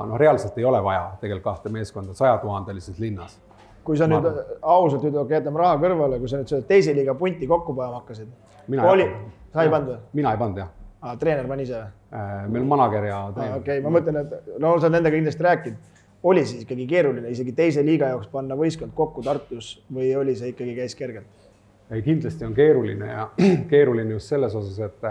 noh, 0.09 0.17
reaalselt 0.17 0.57
ei 0.59 0.65
ole 0.65 0.81
vaja 0.83 1.11
tegelikult 1.21 1.45
kahte 1.45 1.73
meeskonda 1.73 2.15
sajatuhandelises 2.17 2.99
linnas 2.99 3.37
kui 3.85 3.99
sa 4.01 4.09
nüüd 4.09 4.25
ausalt 4.63 5.05
nüüd 5.05 5.33
jätame 5.35 5.61
raha 5.61 5.77
kõrvale, 5.83 6.19
kui 6.21 6.31
sa 6.31 6.41
nüüd 6.41 6.49
selle 6.49 6.65
teise 6.69 6.95
liiga 6.97 7.15
punti 7.19 7.49
kokku 7.49 7.75
panema 7.77 8.01
hakkasid. 8.01 8.31
Oli, 8.69 9.09
sa 9.53 9.67
ei 9.67 9.73
pannud 9.73 9.93
või? 9.93 9.99
mina 10.21 10.35
ei 10.35 10.41
pannud 10.41 10.63
jah 10.63 10.71
ah,. 11.01 11.17
treener 11.21 11.49
pani 11.51 11.67
ise 11.67 11.81
või? 11.81 11.91
Äh, 12.15 12.33
meil 12.49 12.63
on 12.63 12.71
manager 12.75 13.09
ja 13.11 13.19
treener 13.35 13.59
ah,. 13.59 13.61
okei 13.63 13.79
okay., 13.79 13.85
ma 13.85 13.95
mõtlen, 13.99 14.21
et 14.23 14.57
no 14.59 14.75
sa 14.79 14.89
oled 14.89 14.99
nendega 14.99 15.19
kindlasti 15.19 15.49
rääkinud. 15.49 15.93
oli 16.31 16.47
siis 16.47 16.65
ikkagi 16.65 16.89
keeruline 16.95 17.35
isegi 17.35 17.53
teise 17.53 17.85
liiga 17.87 18.13
jaoks 18.15 18.31
panna 18.33 18.57
võistkond 18.59 18.97
kokku 18.97 19.23
Tartus 19.27 19.77
või 19.93 20.15
oli 20.17 20.37
see 20.39 20.55
ikkagi 20.55 20.77
käis 20.81 20.97
kergelt? 20.99 21.47
ei, 21.91 22.03
kindlasti 22.03 22.49
on 22.49 22.57
keeruline 22.57 23.13
ja 23.13 23.29
keeruline 23.73 24.17
just 24.17 24.33
selles 24.33 24.57
osas, 24.59 24.81
et 24.89 25.09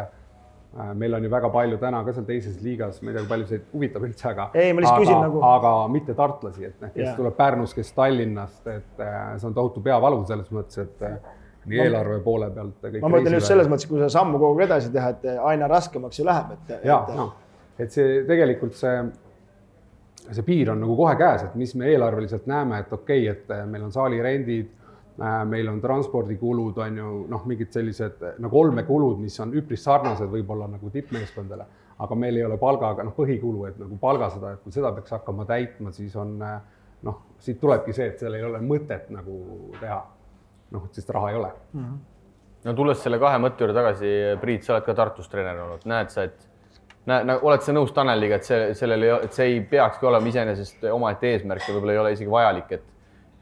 Äh, 0.79 0.93
meil 0.95 1.13
on 1.13 1.23
ju 1.23 1.29
väga 1.29 1.49
palju 1.53 1.77
täna 1.77 1.99
ka 2.01 2.15
seal 2.15 2.25
teises 2.25 2.55
liigas, 2.65 2.95
ma 3.03 3.11
ei 3.11 3.13
tea, 3.13 3.21
kui 3.21 3.29
palju 3.29 3.45
see 3.45 3.59
huvitab 3.75 4.05
üldse, 4.07 4.25
aga. 4.31 4.47
ei, 4.57 4.71
ma 4.73 4.81
lihtsalt 4.81 5.03
küsin 5.03 5.19
nagu. 5.21 5.41
aga 5.45 5.73
mitte 5.93 6.15
tartlasi, 6.17 6.65
et 6.65 6.79
noh, 6.81 6.89
kes 6.95 7.03
yeah. 7.03 7.17
tuleb 7.19 7.35
Pärnust, 7.37 7.75
kes 7.77 7.93
Tallinnast, 7.93 8.63
et 8.73 9.03
äh, 9.05 9.19
see 9.37 9.49
on 9.51 9.53
tohutu 9.53 9.83
peavalu 9.85 10.23
selles 10.25 10.49
mõttes, 10.55 10.81
et 10.81 11.03
nii 11.69 11.81
eelarve 11.85 12.19
poole 12.25 12.49
pealt. 12.53 12.87
ma 13.01 13.11
mõtlen 13.15 13.37
just 13.39 13.51
selles 13.51 13.69
mõttes, 13.71 13.87
kui 13.89 13.99
seda 14.01 14.11
sammu 14.13 14.39
kogu 14.41 14.59
aeg 14.59 14.69
edasi 14.69 14.93
teha, 14.93 15.09
et 15.15 15.27
aina 15.51 15.67
raskemaks 15.71 16.19
ju 16.19 16.27
läheb, 16.27 16.55
et. 16.57 16.77
ja 16.87 16.99
noh, 17.15 17.33
et 17.79 17.91
see 17.91 18.21
tegelikult 18.29 18.77
see, 18.79 18.95
see 20.29 20.45
piir 20.47 20.73
on 20.73 20.83
nagu 20.83 20.95
kohe 20.99 21.15
käes, 21.19 21.47
et 21.47 21.59
mis 21.59 21.75
me 21.79 21.91
eelarveliselt 21.91 22.47
näeme, 22.49 22.83
et 22.83 22.93
okei 22.93 23.29
okay,, 23.29 23.35
et 23.37 23.69
meil 23.71 23.89
on 23.89 23.95
saalirendid 23.95 24.71
Äh, 25.21 25.45
meil 25.45 25.67
on 25.67 25.81
transpordikulud, 25.81 26.77
on 26.77 26.95
ju 26.97 27.09
noh, 27.29 27.43
mingid 27.45 27.69
sellised 27.69 28.23
nagu 28.41 28.57
olmekulud, 28.57 29.19
mis 29.21 29.35
on 29.43 29.51
üpris 29.53 29.83
sarnased 29.85 30.25
võib-olla 30.31 30.65
nagu 30.71 30.89
tippmeeskondadele, 30.89 31.67
aga 32.01 32.15
meil 32.17 32.39
ei 32.39 32.45
ole 32.47 32.57
palgaga 32.57 33.05
noh, 33.05 33.13
põhikulu, 33.13 33.67
et 33.69 33.77
nagu 33.77 33.99
palga 34.01 34.31
seda, 34.33 34.55
et 34.55 34.63
kui 34.63 34.73
seda 34.73 34.89
peaks 34.95 35.13
hakkama 35.13 35.45
täitma, 35.45 35.93
siis 35.93 36.15
on 36.17 36.33
noh, 36.41 37.19
siit 37.37 37.61
tulebki 37.61 37.93
see, 37.93 38.07
et 38.09 38.25
seal 38.25 38.39
ei 38.39 38.47
ole 38.47 38.63
mõtet 38.65 39.13
nagu 39.13 39.37
teha. 39.77 39.99
Noh, 40.73 40.87
sest 40.91 41.09
raha 41.13 41.29
ei 41.31 41.37
ole 41.39 41.51
mm. 41.73 41.83
-hmm. 41.83 41.99
no 42.69 42.73
tulles 42.79 43.03
selle 43.03 43.19
kahe 43.21 43.41
mõtte 43.43 43.65
juurde 43.65 43.77
tagasi, 43.77 44.15
Priit, 44.41 44.65
sa 44.65 44.75
oled 44.75 44.87
ka 44.87 44.97
Tartus 44.97 45.29
treener 45.29 45.61
olnud, 45.65 45.85
näed 45.89 46.13
sa, 46.13 46.27
et 46.29 46.49
näe, 47.09 47.23
nagu 47.27 47.47
oled 47.47 47.61
sa 47.61 47.75
nõus 47.75 47.93
Taneliga, 47.95 48.39
et 48.39 48.47
see, 48.47 48.73
sellel 48.79 49.07
ei, 49.07 49.13
et 49.27 49.37
see 49.37 49.51
ei 49.51 49.61
peakski 49.73 50.07
olema 50.09 50.31
iseenesest 50.31 50.87
omaette 50.91 51.33
eesmärk 51.33 51.67
ja 51.67 51.75
võib-olla 51.75 51.95
ei 51.95 52.03
ole 52.05 52.17
isegi 52.17 52.31
vajalik, 52.31 52.71
et 52.79 52.89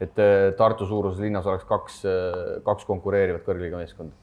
et 0.02 0.18
äh, 0.18 0.52
Tartu 0.58 0.86
suuruses 0.86 1.20
linnas 1.22 1.46
oleks 1.46 1.64
kaks, 1.68 2.00
äh, 2.10 2.38
kaks 2.66 2.86
konkureerivat 2.88 3.44
kõrgliiga 3.46 3.78
meeskonda? 3.78 4.16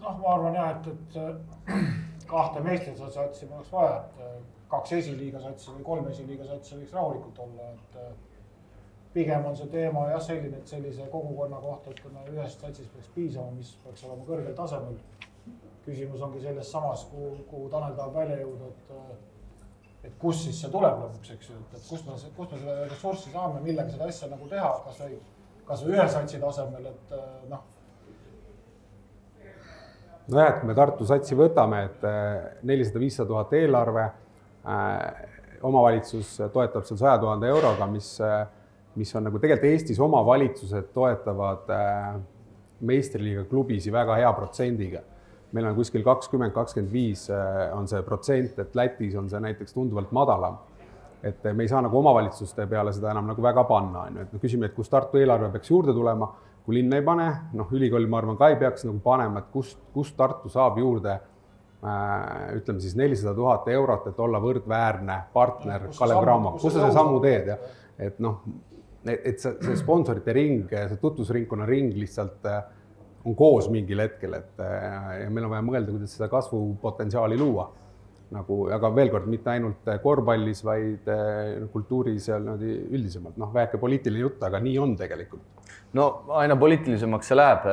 noh, 0.00 0.16
ma 0.22 0.32
arvan 0.34 0.56
jah, 0.56 0.70
et, 0.74 0.88
et 0.90 1.18
äh, 1.20 1.84
kahte 2.30 2.62
meistrite 2.64 3.10
satsi 3.12 3.46
poleks 3.46 3.70
vaja, 3.74 4.00
et 4.00 4.66
kaks 4.72 4.96
esiliiga 4.96 5.42
satsi 5.44 5.70
või 5.74 5.84
kolm 5.86 6.08
esiliiga 6.10 6.48
satsi 6.48 6.78
võiks 6.78 6.96
rahulikult 6.96 7.38
olla, 7.44 7.70
et 7.74 8.00
pigem 9.14 9.46
on 9.46 9.56
see 9.56 9.70
teema 9.72 10.06
jah 10.10 10.22
selline, 10.22 10.60
et 10.60 10.68
sellise 10.70 11.08
kogukonna 11.10 11.58
kohta 11.62 11.90
ütleme 11.94 12.26
ühest 12.34 12.62
satsist 12.62 12.92
peaks 12.94 13.10
piisama, 13.14 13.50
mis 13.56 13.72
peaks 13.84 14.04
olema 14.06 14.28
kõrgel 14.28 14.54
tasemel. 14.54 15.00
küsimus 15.84 16.20
ongi 16.22 16.40
selles 16.40 16.70
samas, 16.70 17.06
kuhu, 17.10 17.44
kuhu 17.50 17.68
Tanel 17.72 17.94
tahab 17.96 18.14
välja 18.14 18.36
jõuda, 18.42 18.68
et 18.68 18.90
et 20.04 20.12
kust 20.18 20.46
siis 20.46 20.60
see 20.62 20.70
tuleb 20.72 20.96
lõpuks, 21.02 21.32
eks 21.34 21.50
ju, 21.50 21.56
et, 21.58 21.74
et 21.76 21.88
kust 21.88 22.06
me, 22.08 22.14
kust 22.36 22.54
me 22.54 22.60
seda 22.62 22.76
ressurssi 22.88 23.32
saame, 23.34 23.60
millega 23.64 23.92
seda 23.92 24.08
asja 24.08 24.30
nagu 24.30 24.48
teha, 24.48 24.70
kasvõi, 24.86 25.18
kasvõi 25.68 25.96
ühe 25.96 26.06
satsi 26.08 26.40
tasemel, 26.40 26.86
et 26.88 27.12
äh, 27.16 27.26
noh. 27.50 27.66
nojah, 30.28 30.54
et 30.54 30.64
me 30.70 30.76
Tartu 30.78 31.08
satsi 31.08 31.36
võtame, 31.36 31.82
et 31.90 32.06
äh, 32.08 32.46
nelisada, 32.70 33.02
viissada 33.02 33.28
tuhat 33.34 33.52
eelarve 33.60 34.06
äh,. 34.06 35.26
omavalitsus 35.60 36.38
toetab 36.54 36.86
seal 36.88 36.96
saja 36.96 37.18
tuhande 37.20 37.50
euroga, 37.52 37.84
mis, 37.90 38.14
äh, 38.24 38.46
mis 38.94 39.14
on 39.16 39.26
nagu 39.28 39.38
tegelikult 39.38 39.70
Eestis 39.70 40.00
omavalitsused 40.02 40.90
toetavad 40.94 41.70
äh, 41.74 42.18
meistriliiga 42.86 43.44
klubisid 43.50 43.92
väga 43.92 44.16
hea 44.18 44.32
protsendiga. 44.34 45.02
Meil 45.52 45.66
on 45.66 45.74
kuskil 45.74 46.04
kakskümmend, 46.06 46.54
kakskümmend 46.54 46.92
viis 46.92 47.26
äh, 47.30 47.70
on 47.76 47.88
see 47.90 48.02
protsent, 48.06 48.58
et 48.58 48.76
Lätis 48.78 49.16
on 49.18 49.30
see 49.30 49.40
näiteks 49.46 49.74
tunduvalt 49.76 50.12
madalam. 50.12 50.58
et 51.22 51.44
me 51.52 51.62
ei 51.62 51.68
saa 51.68 51.82
nagu 51.84 51.98
omavalitsuste 51.98 52.64
peale 52.66 52.94
seda 52.96 53.10
enam 53.10 53.26
nagu 53.28 53.42
väga 53.44 53.64
panna, 53.68 54.06
on 54.08 54.14
ju, 54.16 54.22
et 54.22 54.30
me 54.32 54.38
küsime, 54.40 54.70
et 54.70 54.72
kust 54.72 54.90
Tartu 54.90 55.18
eelarve 55.20 55.50
peaks 55.52 55.68
juurde 55.68 55.92
tulema, 55.92 56.30
kui 56.64 56.78
linn 56.78 56.94
ei 56.96 57.02
pane, 57.04 57.26
noh, 57.52 57.68
ülikool, 57.76 58.06
ma 58.08 58.22
arvan, 58.22 58.38
ka 58.40 58.48
ei 58.48 58.56
peaks 58.56 58.86
nagu 58.86 59.02
panema, 59.04 59.42
et 59.42 59.50
kust, 59.52 59.76
kust 59.92 60.16
Tartu 60.16 60.48
saab 60.48 60.78
juurde 60.80 61.12
äh, 61.12 62.56
ütleme 62.56 62.80
siis 62.80 62.96
nelisada 62.96 63.34
tuhat 63.36 63.68
eurot, 63.68 64.08
et 64.08 64.24
olla 64.24 64.40
võrdväärne 64.40 65.18
partner 65.34 65.90
Kalev 65.98 66.22
Cramo, 66.24 66.54
kus 66.56 66.72
sa 66.72 66.78
selle 66.78 66.96
sammu 66.96 67.20
teed 67.20 67.52
ja 67.52 67.58
et 68.00 68.20
noh, 68.24 68.40
et 69.08 69.40
see, 69.40 69.56
see 69.64 69.78
sponsorite 69.80 70.32
ring, 70.36 70.68
see 70.68 71.00
tutvusringkonna 71.00 71.66
ring 71.68 71.94
lihtsalt 71.96 72.46
äh, 72.48 72.62
on 73.24 73.36
koos 73.36 73.68
mingil 73.72 74.00
hetkel, 74.00 74.34
et 74.38 74.60
ja 74.60 75.28
meil 75.28 75.46
on 75.46 75.52
vaja 75.52 75.64
mõelda, 75.64 75.92
kuidas 75.92 76.16
seda 76.16 76.30
kasvupotentsiaali 76.32 77.38
luua. 77.40 77.70
nagu, 78.30 78.56
aga 78.70 78.92
veel 78.94 79.08
kord, 79.10 79.24
mitte 79.26 79.50
ainult 79.50 79.88
korvpallis, 80.04 80.60
vaid 80.62 81.08
kultuuris 81.72 82.28
ja 82.28 82.38
niimoodi 82.38 82.76
üldisemalt, 82.94 83.34
noh, 83.42 83.50
väike 83.52 83.80
poliitiline 83.82 84.22
jutt, 84.22 84.42
aga 84.46 84.60
nii 84.62 84.78
on 84.78 84.96
tegelikult. 84.96 85.68
no 85.92 86.08
aina 86.40 86.56
poliitilisemaks 86.56 87.28
see 87.28 87.36
läheb. 87.36 87.68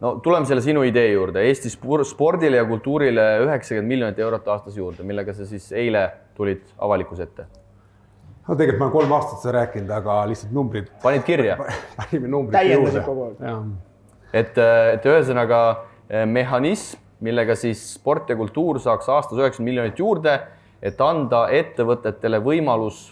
no 0.00 0.14
tuleme 0.24 0.48
selle 0.48 0.64
sinu 0.64 0.86
idee 0.88 1.12
juurde, 1.12 1.44
Eesti 1.44 1.72
spordile 1.74 2.56
ja 2.56 2.64
kultuurile 2.64 3.30
üheksakümmend 3.44 3.96
miljonit 3.96 4.18
eurot 4.18 4.48
aastas 4.48 4.76
juurde, 4.76 5.04
millega 5.04 5.34
sa 5.36 5.44
siis 5.44 5.72
eile 5.72 6.08
tulid 6.36 6.64
avalikkuse 6.78 7.28
ette 7.28 7.59
no 8.50 8.56
tegelikult 8.58 8.80
ma 8.80 8.86
olen 8.88 8.94
kolm 8.96 9.12
aastat 9.14 9.44
seda 9.44 9.52
rääkinud, 9.60 9.92
aga 9.94 10.16
lihtsalt 10.30 10.54
numbrid. 10.54 10.88
panid 11.02 11.26
kirja? 11.26 11.56
panime 12.00 12.30
numbrid 12.32 12.72
juurde. 12.72 13.04
et, 14.32 14.58
äh, 14.58 14.80
et 14.96 15.06
ühesõnaga 15.06 15.60
äh, 15.70 16.26
mehhanism, 16.26 16.98
millega 17.22 17.54
siis 17.58 17.82
sport 17.94 18.30
ja 18.32 18.36
kultuur 18.36 18.80
saaks 18.80 19.08
aastas 19.12 19.38
üheksakümmend 19.38 19.70
miljonit 19.70 20.00
juurde, 20.00 20.38
et 20.82 21.00
anda 21.04 21.44
ettevõtetele 21.52 22.40
võimalus 22.42 23.10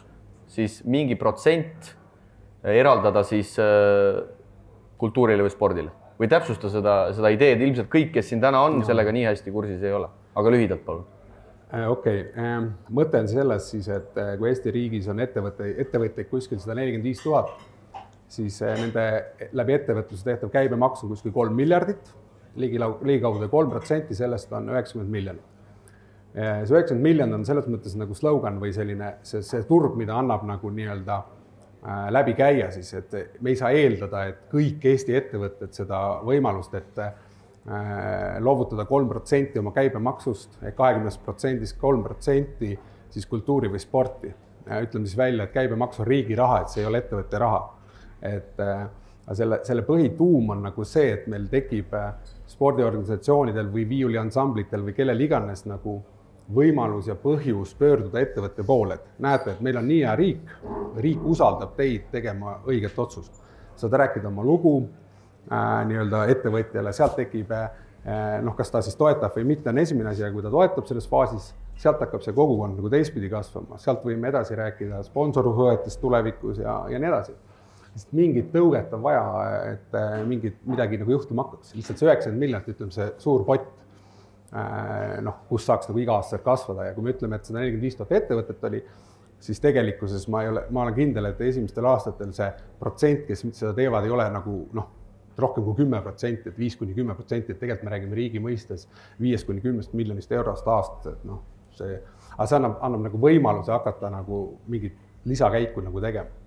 siis 0.48 0.80
mingi 0.88 1.18
protsent 1.20 1.92
äh, 1.92 2.74
eraldada 2.80 3.22
siis 3.26 3.54
kultuurile 4.98 5.44
või 5.46 5.54
spordile 5.54 5.94
või 6.18 6.26
täpsusta 6.26 6.66
seda, 6.72 6.96
seda 7.14 7.30
ideed, 7.30 7.60
ilmselt 7.62 7.86
kõik, 7.92 8.10
kes 8.16 8.32
siin 8.32 8.42
täna 8.42 8.64
on 8.66 8.80
sellega 8.86 9.12
nii 9.14 9.28
hästi 9.28 9.54
kursis 9.54 9.84
ei 9.86 9.94
ole, 9.94 10.08
aga 10.34 10.50
lühidalt 10.50 10.82
palun 10.82 11.06
okei 11.68 12.20
okay., 12.22 12.68
mõte 12.96 13.20
on 13.20 13.28
selles 13.28 13.70
siis, 13.70 13.88
et 13.92 14.14
kui 14.38 14.48
Eesti 14.48 14.72
riigis 14.72 15.08
on 15.12 15.20
ettevõtte, 15.20 15.68
ettevõtteid 15.84 16.30
kuskil 16.30 16.60
sada 16.62 16.78
nelikümmend 16.78 17.10
viis 17.10 17.20
tuhat 17.24 17.56
siis 18.28 18.60
eh, 18.62 18.74
nende 18.78 19.04
läbi 19.56 19.76
ettevõtluse 19.78 20.26
tehtav 20.26 20.52
käibemaks 20.52 21.04
on 21.04 21.12
kuskil 21.14 21.32
kolm 21.34 21.56
miljardit, 21.56 22.12
ligilau-, 22.60 22.98
ligikaudu 23.06 23.48
kolm 23.52 23.72
protsenti 23.72 24.16
sellest 24.18 24.52
on 24.56 24.68
üheksakümmend 24.74 25.14
miljonit. 25.14 25.54
See 26.38 26.76
üheksakümmend 26.76 27.06
miljonit 27.06 27.38
on 27.38 27.46
selles 27.48 27.66
mõttes 27.72 27.96
nagu 27.98 28.14
slogan 28.14 28.60
või 28.60 28.70
selline 28.76 29.14
see, 29.26 29.40
see 29.42 29.64
turg, 29.66 29.96
mida 29.98 30.18
annab 30.20 30.44
nagu 30.46 30.70
nii-öelda 30.70 31.16
äh, 31.16 32.02
läbi 32.14 32.36
käia 32.38 32.68
siis, 32.74 32.92
et 33.00 33.16
me 33.40 33.54
ei 33.54 33.58
saa 33.58 33.72
eeldada, 33.74 34.26
et 34.28 34.44
kõik 34.52 34.84
Eesti 34.92 35.16
ettevõtted 35.18 35.72
seda 35.74 36.02
võimalust, 36.28 36.76
et 36.78 37.00
äh, 37.02 37.16
loovutada 38.40 38.84
kolm 38.88 39.08
protsenti 39.08 39.58
oma 39.60 39.74
käibemaksust 39.76 40.62
ehk 40.62 40.76
kahekümnest 40.78 41.20
protsendist 41.24 41.76
kolm 41.80 42.00
protsenti 42.02 42.70
siis 43.10 43.26
kultuuri 43.26 43.68
või 43.68 43.82
sporti. 43.82 44.30
ütleme 44.68 45.06
siis 45.06 45.16
välja, 45.16 45.44
et 45.44 45.52
käibemaks 45.52 46.00
on 46.00 46.06
riigi 46.06 46.36
raha, 46.36 46.60
et 46.60 46.72
see 46.72 46.80
ei 46.82 46.88
ole 46.88 47.02
ettevõtte 47.02 47.38
raha 47.38 47.78
et 48.22 48.60
äh, 48.60 48.86
selle, 49.32 49.60
selle 49.64 49.84
põhituum 49.86 50.52
on 50.54 50.62
nagu 50.68 50.84
see, 50.88 51.10
et 51.14 51.26
meil 51.30 51.48
tekib 51.50 51.94
äh, 51.94 52.12
spordiorganisatsioonidel 52.48 53.70
või 53.72 53.86
viiuliansamblitel 53.88 54.86
või 54.86 54.96
kellel 54.96 55.26
iganes 55.26 55.64
nagu 55.68 55.98
võimalus 56.54 57.10
ja 57.10 57.16
põhjus 57.20 57.74
pöörduda 57.78 58.22
ettevõtte 58.24 58.64
poole, 58.64 58.96
et 58.96 59.20
näete, 59.20 59.52
et 59.52 59.60
meil 59.64 59.76
on 59.76 59.84
nii 59.88 60.00
hea 60.00 60.14
riik, 60.16 60.54
riik 60.96 61.26
usaldab 61.28 61.74
teid 61.76 62.08
tegema 62.12 62.58
õiget 62.66 62.96
otsust. 62.98 63.44
saad 63.76 63.92
rääkida 63.92 64.28
oma 64.28 64.42
lugu 64.42 64.78
äh, 64.82 65.07
nii-öelda 65.48 66.24
ettevõtjale, 66.34 66.92
sealt 66.96 67.16
tekib 67.18 67.52
äh, 67.56 67.68
noh, 68.44 68.56
kas 68.58 68.72
ta 68.74 68.82
siis 68.84 68.98
toetab 68.98 69.36
või 69.36 69.46
mitte, 69.54 69.70
on 69.72 69.82
esimene 69.82 70.12
asi, 70.12 70.24
aga 70.24 70.34
kui 70.34 70.44
ta 70.44 70.52
toetab 70.52 70.88
selles 70.90 71.08
faasis, 71.08 71.52
sealt 71.78 72.00
hakkab 72.04 72.24
see 72.24 72.34
kogukond 72.36 72.78
nagu 72.78 72.90
teistpidi 72.92 73.30
kasvama, 73.32 73.78
sealt 73.82 74.04
võime 74.06 74.32
edasi 74.32 74.58
rääkida 74.58 75.02
sponsorsuhetest 75.06 76.00
tulevikus 76.02 76.62
ja, 76.64 76.80
ja 76.90 77.00
nii 77.00 77.12
edasi. 77.12 77.36
Sest 77.98 78.12
mingit 78.14 78.52
tõuget 78.52 78.92
on 78.94 79.02
vaja, 79.02 79.24
et 79.72 79.96
äh, 79.98 80.20
mingit 80.28 80.60
midagi 80.68 81.00
nagu 81.00 81.16
juhtuma 81.16 81.46
hakkaks, 81.46 81.74
lihtsalt 81.78 82.00
see 82.00 82.08
üheksakümmend 82.10 82.44
miljonit, 82.44 82.72
ütleme 82.74 82.94
see 82.94 83.08
suur 83.22 83.46
pott 83.48 83.72
Äh, 84.48 85.18
noh, 85.20 85.42
kus 85.50 85.66
saaks 85.68 85.90
nagu 85.90 86.00
iga-aastaselt 86.00 86.44
kasvada. 86.44 86.86
Ja 86.88 86.94
kui 86.96 87.04
me 87.04 87.12
ütleme, 87.12 87.36
et 87.36 87.44
sada 87.44 87.60
nelikümmend 87.60 87.84
viis 87.84 87.98
tuhat 87.98 88.14
ettevõtet 88.16 88.62
oli, 88.64 88.78
siis 89.44 89.60
tegelikkuses 89.60 90.24
ma 90.32 90.40
ei 90.44 90.48
ole, 90.48 90.62
ma 90.72 90.86
olen 90.86 90.96
kindel, 90.96 91.28
et 91.28 91.42
esimestel 91.44 91.84
aastatel 91.90 92.32
see 92.36 92.48
protsent, 92.80 93.26
kes 93.28 93.44
seda 93.50 93.74
teevad, 93.76 94.08
ei 94.08 94.14
ole 94.14 94.24
nagu 94.32 94.54
noh, 94.78 94.88
rohkem 95.38 95.64
kui 95.66 95.78
kümme 95.82 96.00
protsenti, 96.02 96.50
et 96.52 96.58
viis 96.58 96.76
kuni 96.76 96.96
kümme 96.96 97.14
protsenti, 97.18 97.54
et 97.54 97.60
tegelikult 97.60 97.88
me 97.88 97.94
räägime 97.94 98.18
riigi 98.18 98.42
mõistes 98.42 98.88
viiest 99.20 99.46
kuni 99.46 99.62
kümnest 99.64 99.94
miljonist 99.98 100.32
eurost 100.32 100.66
aastas, 100.68 101.14
et 101.14 101.28
noh, 101.28 101.44
see, 101.78 102.00
aga 102.34 102.48
see 102.48 102.58
annab, 102.58 102.80
annab 102.86 103.06
nagu 103.08 103.22
võimaluse 103.22 103.72
hakata 103.74 104.10
nagu 104.14 104.42
mingit 104.68 104.98
lisakäiku 105.28 105.84
nagu 105.84 106.02
tegema 106.02 106.38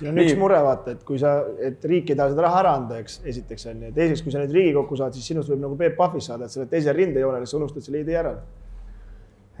siin 0.00 0.10
on 0.10 0.16
Nii. 0.16 0.30
üks 0.30 0.38
mure, 0.40 0.58
vaata, 0.64 0.94
et 0.96 1.02
kui 1.04 1.18
sa, 1.20 1.34
et 1.60 1.84
riik 1.88 2.10
ei 2.10 2.16
taha 2.16 2.32
seda 2.32 2.46
raha 2.46 2.60
ära 2.62 2.72
anda, 2.78 3.00
eks, 3.02 3.18
esiteks 3.28 3.66
on 3.68 3.84
ju, 3.84 3.92
teiseks, 3.96 4.22
kui 4.24 4.32
sa 4.32 4.40
nüüd 4.40 4.54
Riigikokku 4.56 4.96
saad, 4.96 5.16
siis 5.16 5.28
sinust 5.28 5.52
võib 5.52 5.60
nagu 5.66 5.76
Peep 5.80 5.98
Pahvis 5.98 6.30
saada, 6.30 6.48
et 6.48 6.54
sa 6.54 6.62
oled 6.62 6.72
teisel 6.72 6.96
rindejoonel, 6.96 7.44
sa 7.48 7.58
unustad 7.58 7.84
selle 7.84 8.00
idee 8.04 8.16
ära. 8.22 8.32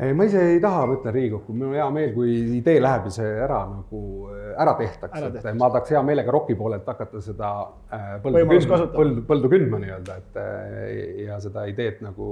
Ei, 0.00 0.14
ma 0.16 0.24
ise 0.24 0.40
ei 0.54 0.60
taha, 0.62 0.84
ma 0.88 0.96
ütlen 0.96 1.14
Riigikokku, 1.14 1.54
mul 1.56 1.70
on 1.70 1.76
hea 1.76 1.86
meel, 1.94 2.12
kui 2.14 2.32
idee 2.56 2.80
läheb 2.80 3.08
ja 3.10 3.12
see 3.14 3.30
ära 3.44 3.58
nagu 3.68 4.00
äh, 4.32 4.46
ära 4.64 4.74
tehtaks, 4.78 5.26
et 5.28 5.48
ma 5.58 5.68
tahaks 5.74 5.92
hea 5.94 6.02
meelega 6.06 6.32
ROK-i 6.34 6.56
poolelt 6.58 6.88
hakata 6.88 7.20
seda 7.24 7.50
äh, 7.92 8.08
põldu, 8.24 8.44
kündma, 8.48 8.80
põldu, 8.94 9.24
põldu 9.28 9.52
kündma 9.52 9.80
nii-öelda, 9.82 10.16
et 10.22 10.40
äh, 10.40 11.04
ja 11.26 11.38
seda 11.44 11.66
ideed 11.70 12.00
nagu 12.06 12.30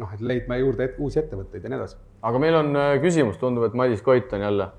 noh, 0.00 0.16
et 0.16 0.24
leidma 0.24 0.60
juurde 0.60 0.88
et, 0.88 0.98
uusi 1.02 1.20
ettevõtteid 1.22 1.66
ja 1.66 1.72
nii 1.72 1.80
edasi. 1.82 2.00
aga 2.30 2.42
meil 2.42 2.60
on 2.62 2.82
küsimus, 3.04 3.38
tundub, 3.42 3.68
et 3.68 3.76
Madis 3.76 4.04
Koit 4.06 4.32
on 4.36 4.46
jälle 4.48 4.70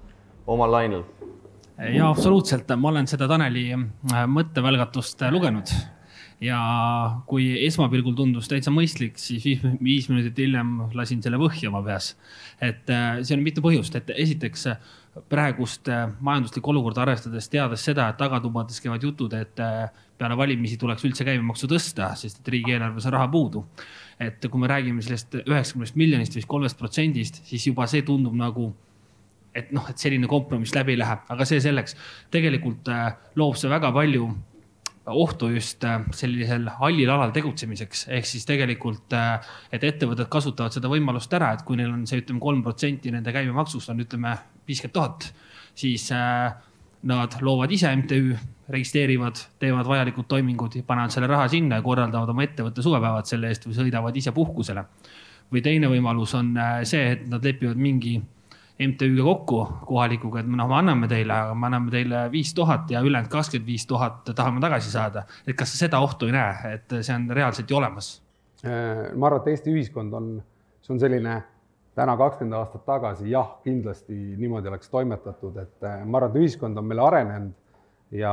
omal 0.50 0.78
lainel. 0.80 1.06
Ja 1.94 2.10
absoluutselt, 2.10 2.70
ma 2.78 2.92
olen 2.92 3.08
seda 3.10 3.30
Taneli 3.30 3.70
mõttevälgatust 4.30 5.24
lugenud 5.34 5.72
ja 6.42 6.60
kui 7.30 7.52
esmapilgul 7.68 8.16
tundus 8.18 8.50
täitsa 8.50 8.74
mõistlik, 8.74 9.20
siis 9.22 9.44
viis, 9.46 9.62
viis 9.84 10.10
minutit 10.10 10.40
hiljem 10.42 10.74
lasin 10.98 11.22
selle 11.22 11.38
põhja 11.42 11.70
oma 11.70 11.84
peas. 11.86 12.16
et 12.62 12.90
äh, 12.90 13.22
see 13.22 13.38
on 13.38 13.46
mitu 13.46 13.62
põhjust, 13.62 13.96
et 13.96 14.10
esiteks 14.16 14.68
praegust 15.30 15.90
majanduslikku 16.24 16.72
olukorda 16.72 17.02
arvestades, 17.04 17.50
teades 17.52 17.84
seda, 17.84 18.08
et 18.10 18.18
tagatubades 18.18 18.80
käivad 18.80 19.04
jutud, 19.04 19.34
et 19.36 19.60
peale 20.22 20.38
valimisi 20.38 20.78
tuleks 20.80 21.04
üldse 21.08 21.26
käibemaksu 21.28 21.68
tõsta, 21.72 22.14
sest 22.20 22.40
et 22.40 22.54
riigieelarves 22.56 23.08
on 23.10 23.18
raha 23.18 23.28
puudu. 23.32 23.66
et 24.22 24.46
kui 24.52 24.62
me 24.62 24.68
räägime 24.70 25.02
sellest 25.02 25.34
üheksakümnest 25.42 25.96
miljonist 25.98 26.36
vist 26.36 26.48
kolmest 26.48 26.78
protsendist, 26.78 27.42
siis 27.46 27.66
juba 27.68 27.88
see 27.90 28.04
tundub 28.06 28.36
nagu 28.38 28.70
et 29.56 29.72
noh, 29.76 29.88
et 29.90 29.98
selline 29.98 30.28
kompromiss 30.30 30.76
läbi 30.76 30.96
läheb, 31.00 31.26
aga 31.28 31.46
see 31.46 31.60
selleks. 31.60 31.96
tegelikult 32.32 32.88
äh, 32.88 33.16
loob 33.36 33.58
see 33.58 33.70
väga 33.70 33.92
palju 33.92 34.30
ohtu 35.06 35.50
just 35.50 35.84
äh, 35.84 36.02
sellisel 36.14 36.68
hallil 36.78 37.10
alal 37.10 37.32
tegutsemiseks, 37.34 38.06
ehk 38.14 38.28
siis 38.28 38.46
tegelikult, 38.46 39.14
äh, 39.18 39.54
et 39.74 39.84
ettevõtted 39.84 40.30
kasutavad 40.32 40.74
seda 40.76 40.92
võimalust 40.92 41.34
ära, 41.34 41.52
et 41.56 41.64
kui 41.66 41.80
neil 41.80 41.92
on 41.94 42.04
see, 42.10 42.22
ütleme, 42.22 42.42
kolm 42.44 42.62
protsenti 42.66 43.14
nende 43.14 43.34
käibemaksust 43.34 43.94
on, 43.94 44.04
ütleme, 44.06 44.36
viiskümmend 44.68 44.94
tuhat, 44.94 45.32
siis 45.76 46.06
nad 47.10 47.38
loovad 47.42 47.72
ise 47.74 47.90
MTÜ, 47.98 48.36
registreerivad, 48.72 49.40
teevad 49.60 49.88
vajalikud 49.90 50.28
toimingud, 50.30 50.78
panevad 50.88 51.14
selle 51.14 51.28
raha 51.32 51.48
sinna 51.52 51.80
ja 51.80 51.86
korraldavad 51.86 52.30
oma 52.30 52.46
ettevõtte 52.46 52.84
suvepäevad 52.86 53.28
selle 53.28 53.50
eest 53.50 53.66
või 53.66 53.80
sõidavad 53.80 54.20
ise 54.22 54.32
puhkusele. 54.36 54.86
või 55.52 55.62
teine 55.62 55.88
võimalus 55.92 56.32
on 56.38 56.54
see, 56.88 57.10
et 57.12 57.26
nad 57.28 57.44
lepivad 57.44 57.76
mingi 57.76 58.14
MTÜ-ga 58.80 59.24
kokku 59.24 59.60
kohalikuga, 59.86 60.42
et 60.42 60.50
noh, 60.50 60.68
me 60.70 60.78
anname 60.78 61.08
teile, 61.12 61.36
aga 61.36 61.56
me 61.58 61.68
anname 61.68 61.92
teile 61.94 62.24
viis 62.34 62.54
tuhat 62.58 62.90
ja 62.92 63.02
ülejäänud 63.06 63.30
kakskümmend 63.32 63.68
viis 63.68 63.86
tuhat 63.88 64.32
tahame 64.36 64.62
tagasi 64.64 64.92
saada. 64.92 65.26
et 65.48 65.56
kas 65.58 65.74
sa 65.74 65.86
seda 65.86 66.00
ohtu 66.00 66.30
ei 66.30 66.36
näe, 66.36 66.76
et 66.76 66.96
see 67.02 67.16
on 67.16 67.30
reaalselt 67.30 67.70
ju 67.70 67.78
olemas? 67.78 68.14
Äh, 68.66 69.12
ma 69.16 69.28
arvan, 69.28 69.42
et 69.42 69.52
Eesti 69.54 69.74
ühiskond 69.74 70.14
on, 70.14 70.32
see 70.82 70.94
on 70.96 71.02
selline 71.02 71.42
täna 71.98 72.16
kakskümmend 72.18 72.58
aastat 72.60 72.86
tagasi, 72.86 73.30
jah, 73.32 73.58
kindlasti 73.66 74.18
niimoodi 74.38 74.72
oleks 74.72 74.90
toimetatud, 74.90 75.58
et 75.58 75.88
äh, 75.88 76.06
ma 76.06 76.22
arvan, 76.22 76.32
et 76.32 76.46
ühiskond 76.46 76.78
on 76.78 76.88
meil 76.88 77.04
arenenud 77.04 77.58
ja 78.16 78.32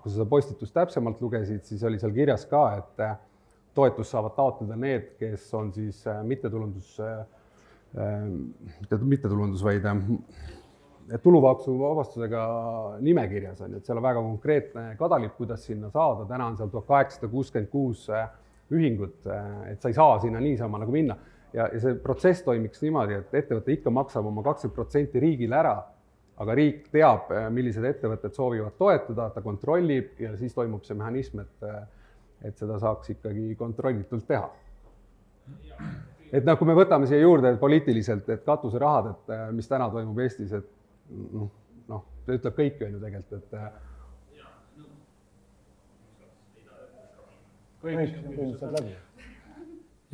kui 0.00 0.10
sa 0.10 0.18
seda 0.18 0.28
postitust 0.28 0.74
täpsemalt 0.74 1.20
lugesid, 1.22 1.64
siis 1.64 1.82
oli 1.84 1.98
seal 2.00 2.14
kirjas 2.16 2.46
ka, 2.50 2.62
et 2.78 3.04
äh, 3.06 3.16
toetust 3.74 4.14
saavad 4.14 4.34
taotleda 4.36 4.76
need, 4.76 5.10
kes 5.18 5.48
on 5.54 5.72
siis 5.72 6.04
mittetulundus 6.26 6.96
mitte 6.98 7.37
mittetulundus, 7.94 9.62
vaid 9.64 9.86
tulumaksuvabastusega 11.22 12.42
nimekirjas 13.00 13.60
on 13.64 13.72
ju, 13.72 13.80
et 13.80 13.88
seal 13.88 13.98
on 14.00 14.04
väga 14.04 14.22
konkreetne 14.22 14.84
kadalipp, 14.98 15.38
kuidas 15.38 15.64
sinna 15.64 15.90
saada, 15.90 16.26
täna 16.28 16.50
on 16.50 16.56
seal 16.58 16.68
tuhat 16.72 16.86
kaheksasada 16.88 17.30
kuuskümmend 17.32 17.70
kuus 17.72 18.08
ühingut, 18.74 19.22
et 19.70 19.80
sa 19.80 19.88
ei 19.88 19.96
saa 19.96 20.18
sinna 20.20 20.40
niisama 20.44 20.80
nagu 20.82 20.92
minna. 20.92 21.16
ja, 21.52 21.68
ja 21.72 21.80
see 21.80 21.94
protsess 22.04 22.44
toimiks 22.44 22.82
niimoodi, 22.84 23.22
et 23.22 23.38
ettevõte 23.40 23.72
ikka 23.72 23.90
maksab 23.90 24.26
oma 24.28 24.44
kakskümmend 24.44 24.74
protsenti 24.76 25.20
riigile 25.20 25.56
ära, 25.56 25.78
aga 26.38 26.54
riik 26.54 26.90
teab, 26.92 27.32
millised 27.50 27.84
ettevõtted 27.84 28.36
soovivad 28.36 28.76
toetada, 28.78 29.30
ta 29.32 29.40
kontrollib 29.42 30.20
ja 30.20 30.36
siis 30.36 30.54
toimub 30.54 30.84
see 30.84 30.98
mehhanism, 30.98 31.40
et, 31.40 31.88
et 32.52 32.60
seda 32.60 32.76
saaks 32.78 33.16
ikkagi 33.16 33.56
kontrollitult 33.58 34.28
teha 34.28 34.52
et 36.32 36.44
noh, 36.44 36.58
kui 36.60 36.68
me 36.68 36.76
võtame 36.76 37.08
siia 37.08 37.20
juurde 37.22 37.54
et 37.54 37.60
poliitiliselt, 37.60 38.28
et 38.34 38.44
katuserahad, 38.46 39.10
et 39.12 39.34
äh, 39.34 39.44
mis 39.56 39.68
täna 39.70 39.88
toimub 39.92 40.18
Eestis, 40.24 40.52
et 40.58 40.66
noh, 41.32 41.50
noh, 41.88 42.06
ta 42.26 42.36
ütleb 42.36 42.56
kõik, 42.58 42.80
on 42.86 42.96
ju 42.96 43.02
tegelikult, 43.04 43.44
et. 43.44 43.50
Äh, 43.58 43.84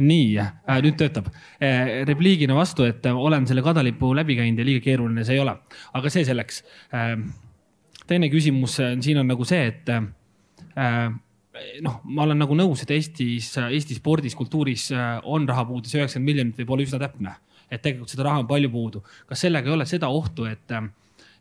nii 0.05 0.39
äh,, 0.39 0.81
nüüd 0.85 0.97
töötab. 1.01 1.31
Repliigina 2.11 2.57
vastu, 2.59 2.85
et 2.85 3.07
olen 3.09 3.47
selle 3.49 3.63
kadalipu 3.65 4.11
läbi 4.17 4.37
käinud 4.37 4.61
ja 4.61 4.67
liiga 4.69 4.85
keeruline 4.85 5.25
see 5.25 5.39
ei 5.39 5.43
ole, 5.43 5.55
aga 5.97 6.13
see 6.13 6.27
selleks. 6.29 6.61
Teine 8.05 8.29
küsimus 8.29 8.77
siin 8.77 9.23
on 9.23 9.31
nagu 9.31 9.47
see, 9.49 9.71
et 9.71 9.89
noh, 11.85 12.01
ma 12.05 12.25
olen 12.27 12.41
nagu 12.43 12.57
nõus, 12.59 12.83
et 12.85 12.93
Eestis, 12.95 13.53
Eesti 13.63 13.99
spordis, 13.99 14.37
kultuuris 14.39 14.89
äh, 14.95 15.17
on 15.31 15.47
rahapuudus, 15.49 15.95
üheksakümmend 15.95 16.31
miljonit 16.31 16.61
võib 16.63 16.75
olla 16.75 16.87
üsna 16.87 17.01
täpne. 17.03 17.37
et 17.71 17.81
tegelikult 17.83 18.13
seda 18.13 18.27
raha 18.27 18.43
on 18.43 18.47
palju 18.47 18.71
puudu. 18.71 19.03
kas 19.27 19.41
sellega 19.47 19.71
ei 19.71 19.75
ole 19.75 19.87
seda 19.87 20.09
ohtu, 20.09 20.47
et 20.51 20.75
äh, 20.75 20.89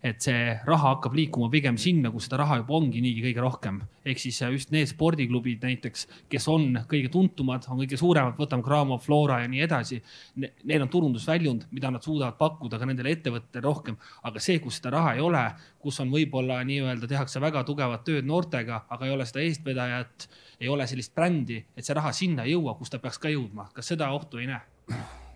et 0.03 0.19
see 0.23 0.51
raha 0.67 0.89
hakkab 0.97 1.13
liikuma 1.15 1.47
pigem 1.51 1.77
sinna, 1.79 2.11
kus 2.11 2.27
seda 2.27 2.41
raha 2.41 2.57
juba 2.59 2.75
ongi 2.75 2.99
niigi 3.01 3.23
kõige 3.23 3.43
rohkem. 3.43 3.79
ehk 4.03 4.19
siis 4.19 4.41
äh, 4.43 4.51
just 4.51 4.71
need 4.75 4.89
spordiklubid 4.89 5.63
näiteks, 5.63 6.07
kes 6.29 6.47
on 6.51 6.75
kõige 6.91 7.07
tuntumad, 7.11 7.63
on 7.71 7.79
kõige 7.79 7.97
suuremad, 7.99 8.35
võtame 8.35 8.65
Cramo, 8.65 8.97
Flora 8.99 9.39
ja 9.39 9.47
nii 9.47 9.63
edasi 9.63 10.01
ne,. 10.43 10.51
Neil 10.67 10.83
on 10.83 10.91
turundusväljund, 10.91 11.69
mida 11.71 11.91
nad 11.91 12.03
suudavad 12.03 12.35
pakkuda 12.39 12.79
ka 12.79 12.89
nendele 12.89 13.15
ettevõtetele 13.15 13.63
rohkem, 13.63 13.97
aga 14.27 14.43
see, 14.43 14.59
kus 14.63 14.81
seda 14.81 14.91
raha 14.97 15.15
ei 15.15 15.23
ole, 15.23 15.45
kus 15.79 15.99
on 16.03 16.11
võib-olla 16.11 16.59
nii-öelda 16.67 17.07
tehakse 17.07 17.39
väga 17.43 17.63
tugevat 17.63 18.03
tööd 18.03 18.27
noortega, 18.27 18.83
aga 18.91 19.07
ei 19.07 19.15
ole 19.15 19.27
seda 19.29 19.43
eestvedajat, 19.47 20.27
ei 20.59 20.71
ole 20.71 20.87
sellist 20.87 21.15
brändi, 21.15 21.63
et 21.77 21.87
see 21.87 21.95
raha 21.95 22.11
sinna 22.11 22.43
ei 22.43 22.57
jõua, 22.57 22.75
kus 22.79 22.91
ta 22.91 22.99
peaks 22.99 23.21
ka 23.23 23.31
jõudma. 23.31 23.69
kas 23.73 23.95
seda 23.95 24.11
ohtu 24.11 24.43
ei 24.43 24.51
näe? 24.51 24.63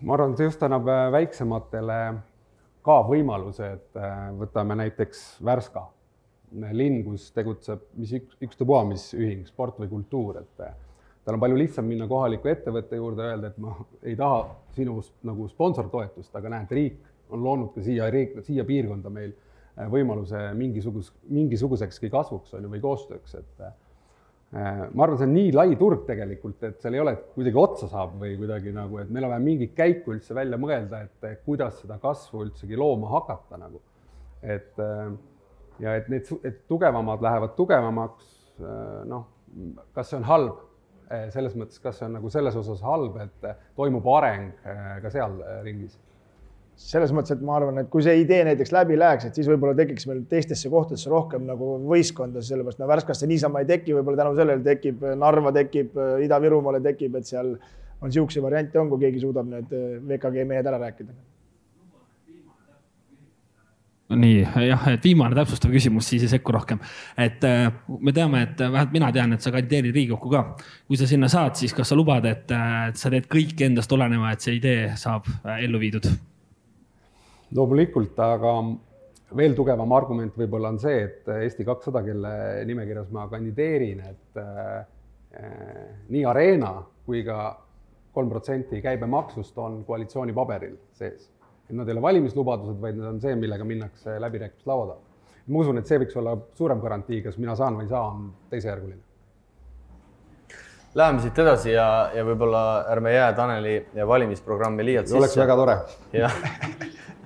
ma 0.02 0.14
arvan, 0.14 0.36
et 0.36 0.44
just 0.44 0.64
annab 0.64 0.90
äh, 0.92 1.08
väiksematele 1.16 2.02
ka 2.88 3.02
võimaluse, 3.08 3.72
et 3.78 4.00
äh, 4.00 4.18
võtame 4.40 4.78
näiteks 4.80 5.24
Värska 5.46 5.88
linn, 6.72 7.02
kus 7.04 7.30
tegutseb 7.36 7.82
mis 8.00 8.14
üks, 8.16 8.38
ükstapuha 8.48 8.86
mis 8.88 9.10
ühing, 9.18 9.44
sport 9.50 9.80
või 9.82 9.90
kultuur, 9.92 10.40
et 10.44 10.64
äh, 10.64 10.76
tal 11.26 11.36
on 11.36 11.44
palju 11.44 11.60
lihtsam 11.60 11.88
minna 11.90 12.08
kohaliku 12.08 12.52
ettevõtte 12.52 13.00
juurde, 13.00 13.26
öelda, 13.28 13.52
et 13.52 13.58
ma 13.60 13.74
ei 14.04 14.16
taha 14.20 14.46
sinu 14.78 15.02
nagu 15.28 15.50
sponsortoetust, 15.52 16.32
aga 16.40 16.54
näed, 16.56 16.72
riik 16.80 17.04
on 17.36 17.44
loonud 17.44 17.74
ka 17.76 17.84
siia 17.84 18.08
riik, 18.14 18.38
siia 18.48 18.64
piirkonda 18.68 19.12
meil 19.12 19.34
äh, 19.34 19.90
võimaluse 19.92 20.48
mingisugus, 20.56 21.12
mingisugusekski 21.28 22.12
kasvuks 22.14 22.56
on 22.56 22.68
ju 22.68 22.72
või 22.72 22.84
koostööks, 22.84 23.36
et 23.42 23.68
ma 24.52 25.04
arvan, 25.04 25.18
see 25.20 25.28
on 25.28 25.34
nii 25.36 25.52
lai 25.56 25.76
turg 25.80 26.06
tegelikult, 26.08 26.62
et 26.64 26.78
seal 26.82 26.96
ei 26.96 27.02
ole, 27.04 27.14
et 27.18 27.24
kuidagi 27.36 27.60
otsa 27.60 27.90
saab 27.92 28.14
või 28.22 28.38
kuidagi 28.40 28.72
nagu, 28.76 29.02
et 29.02 29.10
meil 29.12 29.28
on 29.28 29.34
vaja 29.34 29.44
mingit 29.44 29.74
käiku 29.76 30.14
üldse 30.16 30.36
välja 30.38 30.60
mõelda, 30.62 31.02
et 31.04 31.42
kuidas 31.46 31.82
seda 31.82 31.98
kasvu 32.00 32.46
üldsegi 32.46 32.80
looma 32.80 33.12
hakata 33.18 33.60
nagu. 33.60 33.82
et 34.42 34.80
äh, 34.80 35.12
ja 35.84 35.96
et 35.98 36.08
need, 36.10 36.30
et 36.48 36.64
tugevamad 36.70 37.22
lähevad 37.22 37.56
tugevamaks, 37.58 38.32
noh, 39.10 39.28
kas 39.94 40.12
see 40.12 40.22
on 40.22 40.32
halb? 40.32 40.64
selles 41.32 41.54
mõttes, 41.56 41.80
kas 41.80 42.02
see 42.02 42.04
on 42.04 42.18
nagu 42.18 42.28
selles 42.28 42.56
osas 42.60 42.82
halb, 42.84 43.14
et 43.24 43.46
toimub 43.80 44.08
areng 44.12 44.50
ka 45.00 45.12
seal 45.14 45.38
ringis? 45.64 45.94
Selles 46.78 47.12
mõttes, 47.16 47.34
et 47.34 47.42
ma 47.46 47.56
arvan, 47.58 47.80
et 47.82 47.88
kui 47.92 48.04
see 48.06 48.20
idee 48.22 48.44
näiteks 48.46 48.74
läbi 48.76 48.98
läheks, 49.00 49.28
et 49.28 49.38
siis 49.38 49.48
võib-olla 49.50 49.74
tekiks 49.78 50.06
meil 50.10 50.22
teistesse 50.30 50.70
kohtadesse 50.70 51.10
rohkem 51.10 51.48
nagu 51.48 51.72
võistkonda, 51.90 52.44
sellepärast 52.46 52.82
no 52.82 52.90
Värskasse 52.90 53.30
niisama 53.30 53.64
ei 53.64 53.72
teki, 53.72 53.96
võib-olla 53.98 54.22
tänu 54.22 54.36
sellele 54.38 54.64
tekib, 54.66 55.02
Narva 55.18 55.54
tekib, 55.56 55.98
Ida-Virumaale 56.26 56.84
tekib, 56.86 57.18
et 57.18 57.30
seal 57.30 57.56
on 57.58 58.12
niisuguseid 58.12 58.46
variante 58.46 58.78
on, 58.78 58.92
kui 58.92 59.08
keegi 59.08 59.26
suudab 59.26 59.50
need 59.50 59.74
VKG 60.06 60.46
mehed 60.46 60.70
ära 60.70 60.78
rääkida 60.86 61.18
nii 64.16 64.68
jah, 64.70 64.86
et 64.94 65.04
viimane 65.04 65.36
täpsustav 65.36 65.74
küsimus, 65.74 66.08
siis 66.08 66.24
ei 66.24 66.32
sekku 66.32 66.54
rohkem. 66.56 66.80
et 67.18 67.44
äh, 67.44 67.68
me 68.00 68.14
teame, 68.16 68.44
et 68.48 68.60
vähemalt 68.60 68.94
mina 68.94 69.12
tean, 69.12 69.34
et 69.34 69.44
sa 69.44 69.52
kandideerid 69.52 69.96
Riigikokku 69.96 70.32
ka. 70.32 70.44
kui 70.88 70.98
sa 70.98 71.08
sinna 71.08 71.28
saad, 71.28 71.58
siis 71.60 71.74
kas 71.76 71.92
sa 71.92 71.96
lubad, 72.00 72.26
et, 72.26 72.48
sa 72.96 73.12
teed 73.12 73.28
kõik 73.28 73.60
endast 73.68 73.92
oleneva, 73.92 74.32
et 74.32 74.42
see 74.42 74.56
idee 74.62 74.94
saab 74.96 75.28
ellu 75.60 75.80
viidud? 75.80 76.08
Loomulikult, 77.56 78.20
aga 78.20 78.54
veel 79.38 79.56
tugevam 79.56 79.92
argument 79.96 80.36
võib-olla 80.40 80.74
on 80.74 80.80
see, 80.80 81.00
et 81.04 81.32
Eesti 81.38 81.66
kakssada, 81.68 82.04
kelle 82.04 82.34
nimekirjas 82.68 83.10
ma 83.16 83.28
kandideerin, 83.32 84.04
et 84.08 84.42
äh, 84.44 84.84
nii 86.10 86.26
Arena 86.26 86.76
kui 87.06 87.24
ka 87.28 87.56
kolm 88.16 88.30
protsenti 88.32 88.82
käibemaksust 88.82 89.58
on 89.62 89.84
koalitsiooni 89.86 90.34
paberil 90.34 90.78
sees 90.98 91.28
et 91.70 91.76
nad 91.76 91.88
ei 91.88 91.96
ole 91.96 92.02
valimislubadused, 92.02 92.80
vaid 92.82 92.96
need 92.96 93.08
on 93.10 93.20
see, 93.22 93.36
millega 93.36 93.66
minnakse 93.68 94.16
läbirääkimislaua 94.24 94.88
taha. 94.88 95.00
ma 95.48 95.60
usun, 95.64 95.78
et 95.80 95.88
see 95.88 96.00
võiks 96.00 96.16
olla 96.20 96.36
suurem 96.56 96.80
garantii, 96.84 97.22
kas 97.24 97.38
mina 97.40 97.56
saan 97.56 97.78
või 97.80 97.88
ei 97.88 97.92
saa, 97.92 98.08
on 98.08 98.32
teisejärguline. 98.52 99.04
Läheme 100.98 101.22
siit 101.22 101.40
edasi 101.40 101.74
ja, 101.74 101.88
ja 102.16 102.24
võib-olla 102.26 102.62
ärme 102.92 103.14
jää 103.14 103.34
Taneli 103.38 103.76
valimisprogrammi 104.08 104.86
liialt 104.86 105.08
sisse. 105.08 105.20
oleks 105.20 105.38
väga 105.38 105.58
tore. 105.60 105.76
jah, 106.16 106.40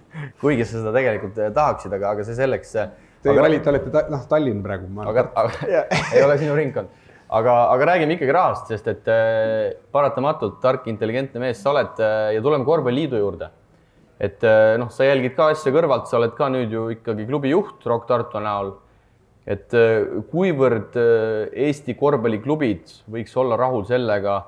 kuigi 0.41 0.65
sa 0.65 0.79
seda 0.79 0.95
tegelikult 0.95 1.37
tahaksid, 1.53 1.93
aga, 1.97 2.15
aga 2.15 2.25
see 2.27 2.37
selleks. 2.39 2.75
Teie 3.21 3.35
aga... 3.35 3.45
valite, 3.45 3.69
olete 3.69 4.03
noh, 4.09 4.25
Tallinn 4.29 4.65
praegu. 4.65 4.89
aga, 5.05 5.29
aga 5.37 5.85
ei 6.15 6.25
ole 6.25 6.37
sinu 6.41 6.57
ringkond 6.57 6.99
aga, 7.31 7.53
aga 7.71 7.85
räägime 7.93 8.17
ikkagi 8.17 8.33
rahast, 8.35 8.67
sest 8.67 8.87
et 8.91 9.07
äh, 9.07 9.71
paratamatult 9.93 10.57
tark, 10.63 10.87
intelligentne 10.91 11.39
mees 11.39 11.61
sa 11.63 11.71
oled 11.71 12.01
äh, 12.03 12.33
ja 12.35 12.41
tuleme 12.43 12.67
korvpalliliidu 12.67 13.21
juurde 13.21 13.51
et 14.21 14.45
eh, 14.45 14.75
noh, 14.77 14.91
sa 14.93 15.07
jälgid 15.07 15.33
ka 15.37 15.49
asja 15.55 15.73
kõrvalt, 15.73 16.07
sa 16.09 16.19
oled 16.19 16.35
ka 16.37 16.49
nüüd 16.53 16.73
ju 16.73 16.85
ikkagi 16.93 17.25
klubi 17.29 17.53
juht 17.53 17.85
Rock 17.89 18.07
Tartu 18.09 18.41
näol. 18.43 18.75
et 19.49 19.73
eh, 19.73 20.21
kuivõrd 20.29 20.97
Eesti 21.51 21.95
korvpalliklubid 21.97 22.91
võiks 23.09 23.33
olla 23.41 23.57
rahul 23.57 23.87
sellega, 23.89 24.43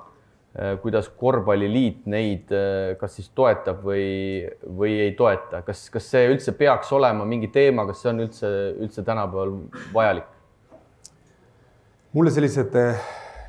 kuidas 0.83 1.07
korvpalliliit 1.17 2.03
neid 2.13 2.51
kas 2.99 3.15
siis 3.17 3.31
toetab 3.33 3.79
või, 3.81 4.43
või 4.77 4.91
ei 5.07 5.15
toeta, 5.17 5.63
kas, 5.65 5.87
kas 5.89 6.11
see 6.13 6.27
üldse 6.29 6.53
peaks 6.57 6.91
olema 6.93 7.25
mingi 7.25 7.49
teema, 7.49 7.87
kas 7.89 8.03
see 8.03 8.11
on 8.11 8.21
üldse, 8.27 8.51
üldse 8.85 9.01
tänapäeval 9.07 9.55
vajalik? 9.95 10.29
mulle 12.13 12.29
sellised, 12.29 12.77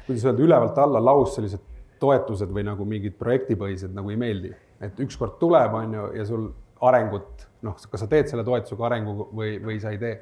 kuidas 0.06 0.24
öelda, 0.24 0.46
ülevalt 0.48 0.80
alla 0.80 1.04
laus 1.04 1.36
sellised 1.36 1.60
toetused 2.00 2.48
või 2.48 2.64
nagu 2.64 2.88
mingid 2.88 3.20
projektipõhised 3.20 3.92
nagu 3.92 4.08
ei 4.08 4.16
meeldi 4.16 4.54
et 4.84 5.00
ükskord 5.04 5.38
tuleb, 5.40 5.74
on 5.74 5.96
ju, 5.96 6.06
ja 6.18 6.26
sul 6.28 6.48
arengut, 6.84 7.46
noh, 7.64 7.76
kas 7.76 8.04
sa 8.04 8.08
teed 8.10 8.30
selle 8.30 8.44
toetusega 8.46 8.88
arengu 8.90 9.28
või, 9.32 9.56
või 9.62 9.78
sa 9.82 9.94
ei 9.94 10.00
tee. 10.00 10.18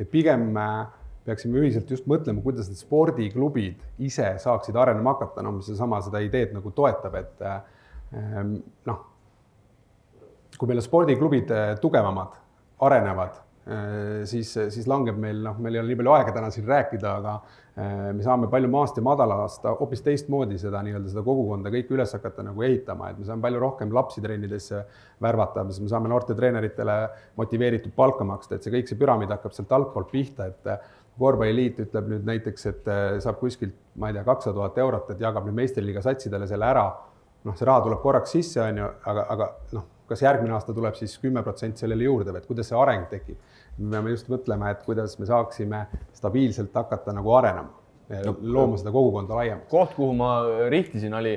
et 0.00 0.10
pigem 0.10 0.50
äh, 0.56 0.86
peaksime 1.26 1.60
ühiselt 1.62 1.90
just 1.90 2.08
mõtlema, 2.10 2.42
kuidas 2.44 2.68
need 2.70 2.80
spordiklubid 2.80 3.82
ise 4.02 4.34
saaksid 4.42 4.76
arenema 4.78 5.14
hakata, 5.14 5.44
noh, 5.44 5.56
mis 5.58 5.70
seesama 5.70 6.00
seda 6.04 6.22
ideed 6.24 6.54
nagu 6.56 6.72
toetab, 6.74 7.16
et 7.20 7.46
äh, 7.46 8.42
noh, 8.90 9.06
kui 10.58 10.68
meil 10.68 10.82
on 10.82 10.86
spordiklubid 10.86 11.54
äh, 11.54 11.72
tugevamad, 11.82 12.38
arenevad, 12.82 13.40
siis, 14.26 14.48
siis 14.74 14.88
langeb 14.90 15.14
meil, 15.22 15.38
noh, 15.44 15.54
meil 15.62 15.76
ei 15.76 15.78
ole 15.78 15.92
nii 15.92 15.98
palju 16.00 16.12
aega 16.16 16.32
täna 16.34 16.48
siin 16.50 16.64
rääkida, 16.66 17.12
aga 17.20 17.36
Äh, 17.72 18.10
me 18.12 18.20
saame 18.20 18.50
palju 18.52 18.68
maast 18.68 18.98
ja 18.98 19.02
madalast 19.04 19.62
hoopis 19.64 20.02
teistmoodi 20.04 20.58
seda 20.60 20.82
nii-öelda 20.84 21.08
seda 21.08 21.22
kogukonda 21.24 21.70
kõike 21.72 21.94
üles 21.96 22.10
hakata 22.12 22.44
nagu 22.44 22.64
ehitama, 22.66 23.08
et 23.08 23.20
me 23.22 23.24
saame 23.24 23.40
palju 23.46 23.62
rohkem 23.62 23.94
lapsi 23.96 24.20
trennidesse 24.20 24.82
värvata, 25.24 25.64
me 25.64 25.88
saame 25.88 26.10
noortetreeneritele 26.12 26.96
motiveeritud 27.40 27.94
palka 27.96 28.26
maksta, 28.28 28.58
et 28.58 28.66
see 28.66 28.74
kõik 28.74 28.92
see 28.92 29.00
püramiid 29.00 29.32
hakkab 29.32 29.56
sealt 29.56 29.72
altpoolt 29.72 30.12
pihta, 30.12 30.50
et 30.52 30.68
korvpalliliit 31.20 31.80
ütleb 31.84 32.10
nüüd 32.10 32.28
näiteks, 32.28 32.68
et 32.70 32.90
äh, 32.90 33.06
saab 33.24 33.40
kuskilt, 33.40 33.74
ma 34.00 34.10
ei 34.10 34.16
tea, 34.16 34.24
kakssada 34.26 34.56
tuhat 34.56 34.78
eurot, 34.84 35.10
et 35.12 35.20
jagab 35.20 35.48
nüüd 35.48 35.58
meistriliiga 35.60 36.04
satsidele 36.04 36.48
selle 36.50 36.68
ära. 36.68 36.86
noh, 37.42 37.56
see 37.58 37.66
raha 37.66 37.82
tuleb 37.82 37.98
korraks 37.98 38.30
sisse, 38.36 38.60
on 38.62 38.76
ju, 38.78 38.88
aga, 39.10 39.26
aga 39.34 39.48
noh, 39.74 39.86
kas 40.06 40.20
järgmine 40.22 40.54
aasta 40.54 40.74
tuleb 40.76 40.94
siis 40.94 41.16
kümme 41.18 41.42
protsenti 41.42 41.82
sellele 41.82 42.04
juurde 42.04 42.30
või 42.30 42.38
et 42.38 42.46
kuidas 42.46 42.68
see 42.70 42.78
areng 42.78 43.08
tekib 43.10 43.38
me 43.78 43.96
peame 43.96 44.12
just 44.12 44.28
mõtlema, 44.30 44.72
et 44.72 44.82
kuidas 44.86 45.16
me 45.20 45.28
saaksime 45.28 45.86
stabiilselt 46.16 46.74
hakata 46.76 47.14
nagu 47.16 47.32
arenema 47.36 47.80
looma 48.42 48.76
seda 48.76 48.92
kogukonda 48.92 49.38
laiemalt. 49.38 49.68
koht, 49.70 49.94
kuhu 49.96 50.12
ma 50.16 50.32
rihtisin, 50.72 51.14
oli, 51.16 51.32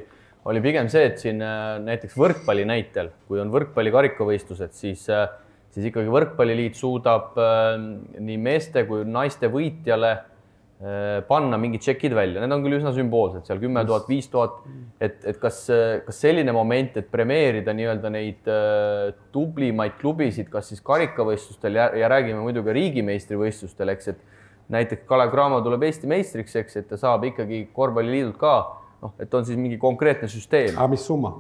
oli 0.50 0.62
pigem 0.64 0.90
see, 0.92 1.06
et 1.08 1.22
siin 1.22 1.40
äh, 1.46 1.78
näiteks 1.84 2.18
võrkpalli 2.20 2.66
näitel, 2.68 3.14
kui 3.30 3.40
on 3.40 3.54
võrkpalli 3.54 3.94
karikavõistlused, 3.96 4.74
siis, 4.76 5.06
äh, 5.14 5.30
siis 5.76 5.92
ikkagi 5.92 6.12
Võrkpalliliit 6.12 6.80
suudab 6.80 7.36
äh, 7.38 7.76
nii 8.24 8.40
meeste 8.42 8.88
kui 8.88 9.04
naiste 9.08 9.52
võitjale 9.52 10.16
Äh, 10.76 11.22
panna 11.24 11.56
mingid 11.56 11.80
tšekid 11.80 12.12
välja, 12.12 12.42
need 12.44 12.52
on 12.52 12.64
küll 12.66 12.76
üsna 12.76 12.92
sümboolsed, 12.92 13.46
seal 13.48 13.62
kümme 13.62 13.80
tuhat, 13.88 14.10
viis 14.12 14.26
tuhat. 14.28 14.58
et, 15.00 15.22
et 15.32 15.38
kas, 15.40 15.62
kas 16.04 16.18
selline 16.20 16.52
moment, 16.52 16.98
et 17.00 17.08
premeerida 17.08 17.72
nii-öelda 17.72 18.12
neid 18.12 18.50
äh, 18.52 19.14
tublimaid 19.32 19.96
klubisid, 20.02 20.50
kas 20.52 20.74
siis 20.74 20.84
karikavõistlustel 20.84 21.80
ja, 21.80 21.88
ja 21.96 22.10
räägime 22.12 22.44
muidugi 22.44 22.76
riigimeistrivõistlustel, 22.76 23.94
eks, 23.96 24.12
et 24.12 24.76
näiteks 24.76 25.08
Kalev 25.08 25.32
Cramo 25.32 25.62
tuleb 25.64 25.88
Eesti 25.88 26.12
meistriks, 26.12 26.60
eks, 26.60 26.76
et 26.82 26.92
ta 26.92 27.00
saab 27.00 27.24
ikkagi 27.32 27.70
korvpalliliidult 27.72 28.36
ka 28.44 28.56
noh, 29.00 29.16
et 29.16 29.32
on 29.32 29.48
siis 29.48 29.56
mingi 29.56 29.80
konkreetne 29.80 30.28
süsteem. 30.28 30.76
aga 30.76 30.92
mis 30.92 31.08
summa? 31.08 31.38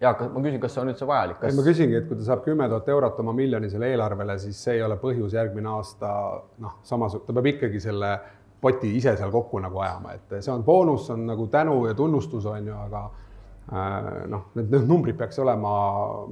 Ja 0.00 0.14
ma 0.14 0.42
küsin, 0.42 0.60
kas 0.62 0.74
see 0.74 0.82
on 0.84 0.92
üldse 0.92 1.06
vajalik 1.08 1.40
kas...? 1.42 1.54
ma 1.58 1.66
küsingi, 1.66 2.00
et 2.00 2.08
kui 2.08 2.18
ta 2.18 2.26
saab 2.30 2.42
kümme 2.46 2.68
tuhat 2.70 2.88
eurot 2.94 3.20
oma 3.22 3.34
miljonisele 3.36 3.92
eelarvele, 3.92 4.38
siis 4.42 4.58
see 4.64 4.78
ei 4.78 4.82
ole 4.86 4.98
põhjus 5.00 5.34
järgmine 5.34 5.70
aasta 5.74 6.10
noh, 6.62 6.80
samas 6.86 7.18
ta 7.18 7.34
peab 7.34 7.54
ikkagi 7.54 7.82
selle 7.82 8.16
poti 8.62 8.90
ise 8.98 9.14
seal 9.18 9.30
kokku 9.34 9.62
nagu 9.62 9.80
ajama, 9.82 10.18
et 10.18 10.42
see 10.42 10.52
on 10.52 10.66
boonus, 10.66 11.08
on 11.14 11.26
nagu 11.28 11.46
tänu 11.50 11.80
ja 11.86 11.94
tunnustus 11.98 12.46
on 12.50 12.66
ju, 12.66 12.74
aga 12.86 13.02
äh, 13.04 14.06
noh, 14.30 14.48
need, 14.58 14.70
need 14.74 14.86
numbrid 14.90 15.18
peaks 15.18 15.38
olema 15.42 15.72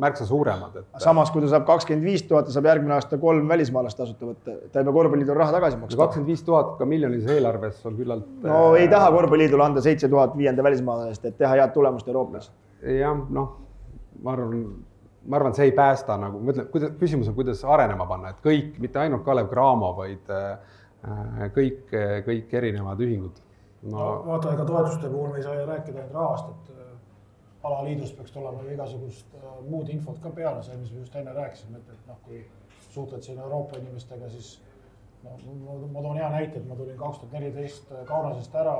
märksa 0.02 0.26
suuremad, 0.26 0.80
et. 0.82 0.88
samas, 1.02 1.30
kui 1.34 1.42
ta 1.42 1.50
saab 1.54 1.66
kakskümmend 1.68 2.06
viis 2.06 2.26
tuhat, 2.26 2.46
ta 2.46 2.54
saab 2.54 2.66
järgmine 2.70 2.94
aasta 2.98 3.18
kolm 3.22 3.50
välismaalast 3.50 3.98
tasuta 4.02 4.30
võtta, 4.30 4.58
ta 4.70 4.82
ei 4.82 4.86
pea 4.86 4.94
korvpalliliidul 4.98 5.38
raha 5.38 5.54
tagasi 5.58 5.78
maksma. 5.82 6.02
kakskümmend 6.04 6.34
viis 6.34 6.46
tuhat 6.46 6.74
ka 6.78 6.86
miljonises 6.86 7.34
eelarves 7.34 7.82
on 7.86 7.98
küllalt. 7.98 8.30
no 8.46 8.60
äh, 8.68 8.84
ei 8.84 8.94
taha 8.94 9.10
korvpalliliidule 9.18 9.66
anda 9.70 9.82
seitse 9.86 10.10
tuhat 10.10 10.38
viienda 10.38 10.66
välismaalase 10.66 11.14
eest, 11.14 11.30
et 11.30 11.38
teha 11.42 11.54
head 11.58 11.74
tulemust 11.74 12.10
Euroopas 12.10 12.50
jah, 12.82 13.24
noh, 13.30 13.56
ma 14.22 14.32
arvan, 14.32 14.62
ma 15.26 15.36
arvan, 15.36 15.54
see 15.54 15.70
ei 15.70 15.74
päästa 15.76 16.16
nagu, 16.20 16.40
ma 16.40 16.54
ütlen, 16.54 16.68
kuidas, 16.72 16.92
küsimus 17.00 17.30
on, 17.30 17.36
kuidas 17.38 17.64
arenema 17.64 18.06
panna, 18.08 18.32
et 18.32 18.42
kõik, 18.44 18.76
mitte 18.82 19.00
ainult 19.02 19.24
Kalev 19.26 19.48
Cramo, 19.52 19.92
vaid 19.96 20.30
äh, 20.32 20.76
kõik, 21.54 21.94
kõik 22.26 22.54
erinevad 22.60 23.02
ühingud. 23.04 23.42
No.. 23.86 23.96
no 23.96 24.10
vaata, 24.26 24.54
ega 24.56 24.66
toetuste 24.66 25.10
puhul 25.12 25.32
me 25.32 25.40
ei 25.40 25.46
saa 25.46 25.56
ju 25.58 25.66
rääkida 25.68 26.02
ainult 26.02 26.18
rahast, 26.18 26.52
et 26.52 26.76
äh, 26.76 26.92
alaliidust 27.68 28.16
peaks 28.18 28.34
tulema 28.34 28.62
ju 28.64 28.76
igasugust 28.76 29.34
äh, 29.38 29.48
muud 29.68 29.90
infot 29.92 30.20
ka 30.22 30.32
peale, 30.34 30.62
see, 30.66 30.78
mis 30.80 30.92
me 30.92 31.02
just 31.04 31.18
enne 31.18 31.34
rääkisime, 31.36 31.82
et, 31.82 31.90
et 31.94 32.12
noh, 32.12 32.20
kui 32.26 32.44
suhtled 32.90 33.22
siin 33.22 33.40
Euroopa 33.42 33.80
inimestega, 33.80 34.30
siis 34.32 34.56
no 35.24 35.36
ma 35.92 36.02
toon 36.02 36.16
hea 36.16 36.28
näite, 36.32 36.60
et 36.60 36.68
ma 36.68 36.76
tulin 36.78 36.96
kaks 36.98 37.20
tuhat 37.20 37.34
neliteist 37.36 37.90
Kaunasest 38.08 38.54
ära, 38.56 38.76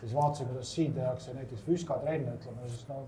siis 0.00 0.14
vaatasin, 0.16 0.48
kuidas 0.48 0.74
siin 0.74 0.94
tehakse 0.96 1.34
näiteks 1.36 1.66
Füska 1.66 1.98
trenne, 2.02 2.34
ütleme 2.40 2.68
siis 2.68 2.86
no 2.88 3.02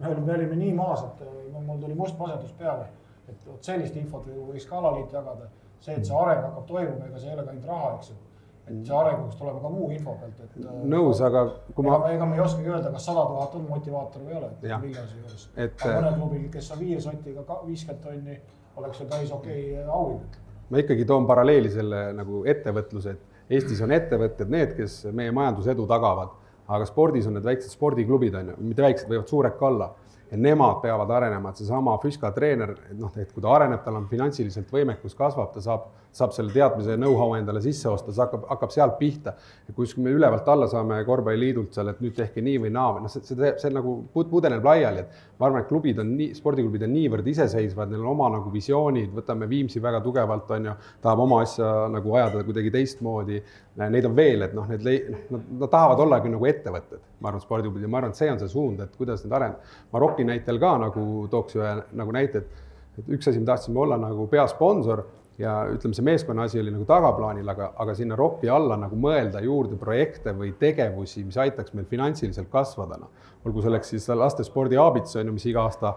me 0.00 0.06
olime, 0.06 0.26
me 0.26 0.34
olime 0.34 0.56
nii 0.56 0.74
maas, 0.74 1.02
et 1.04 1.26
äh, 1.26 1.60
mul 1.66 1.80
tuli 1.80 1.94
must 1.94 2.18
masendus 2.18 2.54
peale, 2.58 2.86
et 3.28 3.46
vot 3.46 3.70
sellist 3.70 3.96
infot 3.98 4.26
võiks 4.28 4.66
ka 4.68 4.78
alaliit 4.78 5.12
jagada. 5.12 5.50
see, 5.80 5.94
et 5.94 6.06
see 6.06 6.16
areng 6.16 6.42
hakkab 6.42 6.64
toimuma, 6.66 7.06
ega 7.06 7.20
see 7.20 7.30
ei 7.30 7.36
ole 7.36 7.44
ka 7.44 7.52
ainult 7.52 7.68
raha, 7.70 7.90
eks 7.98 8.10
ju. 8.10 8.16
et 8.66 8.80
see 8.86 8.96
areng 8.98 9.20
peaks 9.22 9.38
tulema 9.38 9.60
ka 9.62 9.70
muu 9.74 9.90
info 9.94 10.16
pealt, 10.20 10.40
et. 10.44 10.56
Äh, 10.64 10.80
nõus, 10.94 11.22
aga 11.28 11.44
kui 11.74 11.86
ma. 11.86 12.00
ega 12.10 12.26
me 12.26 12.38
ei 12.38 12.44
oskagi 12.46 12.74
öelda, 12.74 12.92
kas 12.94 13.06
sada 13.10 13.26
tuhat 13.30 13.54
on 13.58 13.68
motivaator 13.68 14.26
või 14.26 14.34
ei 14.34 14.40
ole, 14.40 14.50
et 14.56 14.74
miljonise 14.86 15.22
juures. 15.22 15.46
aga 15.56 15.94
mõnel 15.94 16.18
klubil, 16.20 16.50
kes 16.56 16.74
on 16.74 16.82
viie 16.82 17.00
sotiga 17.04 17.46
viiskümmend 17.66 18.04
tonni, 18.04 18.40
oleks 18.76 19.02
veel 19.02 19.10
päris 19.14 19.32
okei 19.38 19.64
okay 19.72 19.96
auhind. 20.00 20.42
ma 20.68 20.84
ikkagi 20.84 21.08
toon 21.08 21.26
paralleeli 21.26 21.70
selle 21.74 22.04
nagu 22.18 22.44
ettevõtluse, 22.54 23.16
et 23.16 23.36
Eestis 23.48 23.78
on 23.80 23.94
ettevõtted 23.96 24.50
need, 24.52 24.74
kes 24.76 25.06
meie 25.16 25.32
majandusedu 25.32 25.86
tagavad 25.88 26.34
aga 26.68 26.86
spordis 26.88 27.26
on 27.28 27.38
need 27.38 27.46
väiksed 27.48 27.72
spordiklubid 27.72 28.36
on 28.36 28.52
ju, 28.52 28.58
mitte 28.70 28.84
väiksed, 28.84 29.08
võivad 29.10 29.30
suured 29.30 29.56
ka 29.58 29.66
olla. 29.72 29.90
ja 30.28 30.36
nemad 30.36 30.82
peavad 30.82 31.08
arenema, 31.16 31.48
et 31.48 31.56
seesama 31.56 31.94
Füska 32.02 32.28
treener, 32.36 32.74
et 32.90 32.98
noh, 33.00 33.08
et 33.16 33.30
kui 33.32 33.40
ta 33.40 33.54
areneb, 33.56 33.80
tal 33.80 33.96
on 33.96 34.08
finantsiliselt 34.10 34.68
võimekus 34.68 35.14
kasvab, 35.16 35.54
ta 35.54 35.62
saab, 35.64 35.86
saab 36.12 36.32
selle 36.34 36.52
teadmise 36.54 36.94
ja 36.94 36.98
know-how 36.98 37.34
endale 37.38 37.60
sisse 37.62 37.88
osta, 37.90 38.12
see 38.12 38.22
hakkab, 38.24 38.46
hakkab 38.50 38.72
sealt 38.74 38.96
pihta. 38.98 39.34
ja 39.68 39.74
kuskil 39.76 40.04
me 40.04 40.12
ülevalt 40.16 40.48
alla 40.48 40.66
saame 40.70 41.00
korvpalliliidult 41.06 41.74
seal, 41.76 41.92
et 41.92 42.00
nüüd 42.02 42.16
tehke 42.16 42.42
nii 42.44 42.58
või 42.64 42.72
naa 42.74 42.94
või 42.96 43.04
noh, 43.04 43.12
see, 43.12 43.24
see, 43.28 43.52
see 43.60 43.72
nagu 43.74 43.94
pudeneb 44.14 44.64
laiali, 44.64 45.04
et 45.04 45.38
ma 45.38 45.48
arvan, 45.48 45.62
et 45.62 45.70
klubid 45.70 46.00
on 46.02 46.10
nii, 46.18 46.32
spordiklubid 46.38 46.84
on 46.86 46.92
niivõrd 46.94 47.28
iseseisvad, 47.32 47.92
neil 47.92 48.02
on 48.02 48.12
oma 48.14 48.30
nagu 48.38 48.52
visioonid, 48.52 49.10
võtame 49.14 49.48
Viimsi 49.50 49.82
väga 49.82 50.00
tugevalt, 50.04 50.50
on 50.56 50.70
ju, 50.70 50.76
tahab 51.04 51.24
oma 51.24 51.42
asja 51.44 51.72
nagu 51.92 52.14
ajada 52.16 52.42
kuidagi 52.46 52.72
teistmoodi. 52.74 53.42
Neid 53.78 54.08
on 54.08 54.16
veel, 54.16 54.42
et 54.48 54.54
noh, 54.56 54.66
need, 54.66 55.12
noh, 55.30 55.44
nad 55.60 55.70
tahavad 55.70 56.00
ollagi 56.02 56.32
nagu 56.32 56.48
ettevõtted, 56.50 57.04
ma 57.22 57.30
arvan, 57.30 57.44
spordiklubid 57.44 57.84
ja 57.86 57.90
ma 57.92 58.00
arvan, 58.00 58.14
et 58.16 58.18
see 58.18 58.30
on 58.32 58.40
see 58.40 58.50
suund, 58.50 58.82
et 58.82 58.96
kuidas 58.98 59.22
need 59.24 59.36
areneb. 59.38 59.76
Marokki 59.94 60.26
näitel 60.26 60.58
ka 60.62 60.74
nagu 60.82 61.04
tooks 61.30 61.58
ühe 61.60 61.76
nagu 62.00 62.16
näite, 62.16 62.42
et, 62.42 62.66
et 62.98 63.14
üks 63.14 63.30
asi, 63.30 63.38
me 63.38 63.46
tahtsime 63.52 63.78
olla 63.84 64.00
nagu 64.02 64.26
peasponsor 64.32 65.04
ja 65.38 65.54
ütleme, 65.70 65.94
see 65.94 66.06
meeskonna 66.06 66.48
asi 66.48 66.60
oli 66.60 66.72
nagu 66.74 66.84
tagaplaanil, 66.88 67.46
aga, 67.54 67.70
aga 67.78 67.94
sinna 67.94 68.18
ROK-i 68.18 68.50
alla 68.50 68.78
nagu 68.80 68.98
mõelda 68.98 69.42
juurde 69.44 69.78
projekte 69.78 70.34
või 70.36 70.52
tegevusi, 70.58 71.22
mis 71.26 71.38
aitaks 71.38 71.74
meil 71.78 71.86
finantsiliselt 71.90 72.50
kasvada, 72.50 72.98
noh. 72.98 73.32
olgu 73.46 73.62
selleks 73.62 73.94
siis 73.94 74.08
lastespordi 74.10 74.78
aabits 74.80 75.16
on 75.16 75.30
ju, 75.30 75.34
mis 75.36 75.46
iga 75.46 75.62
aasta 75.68 75.94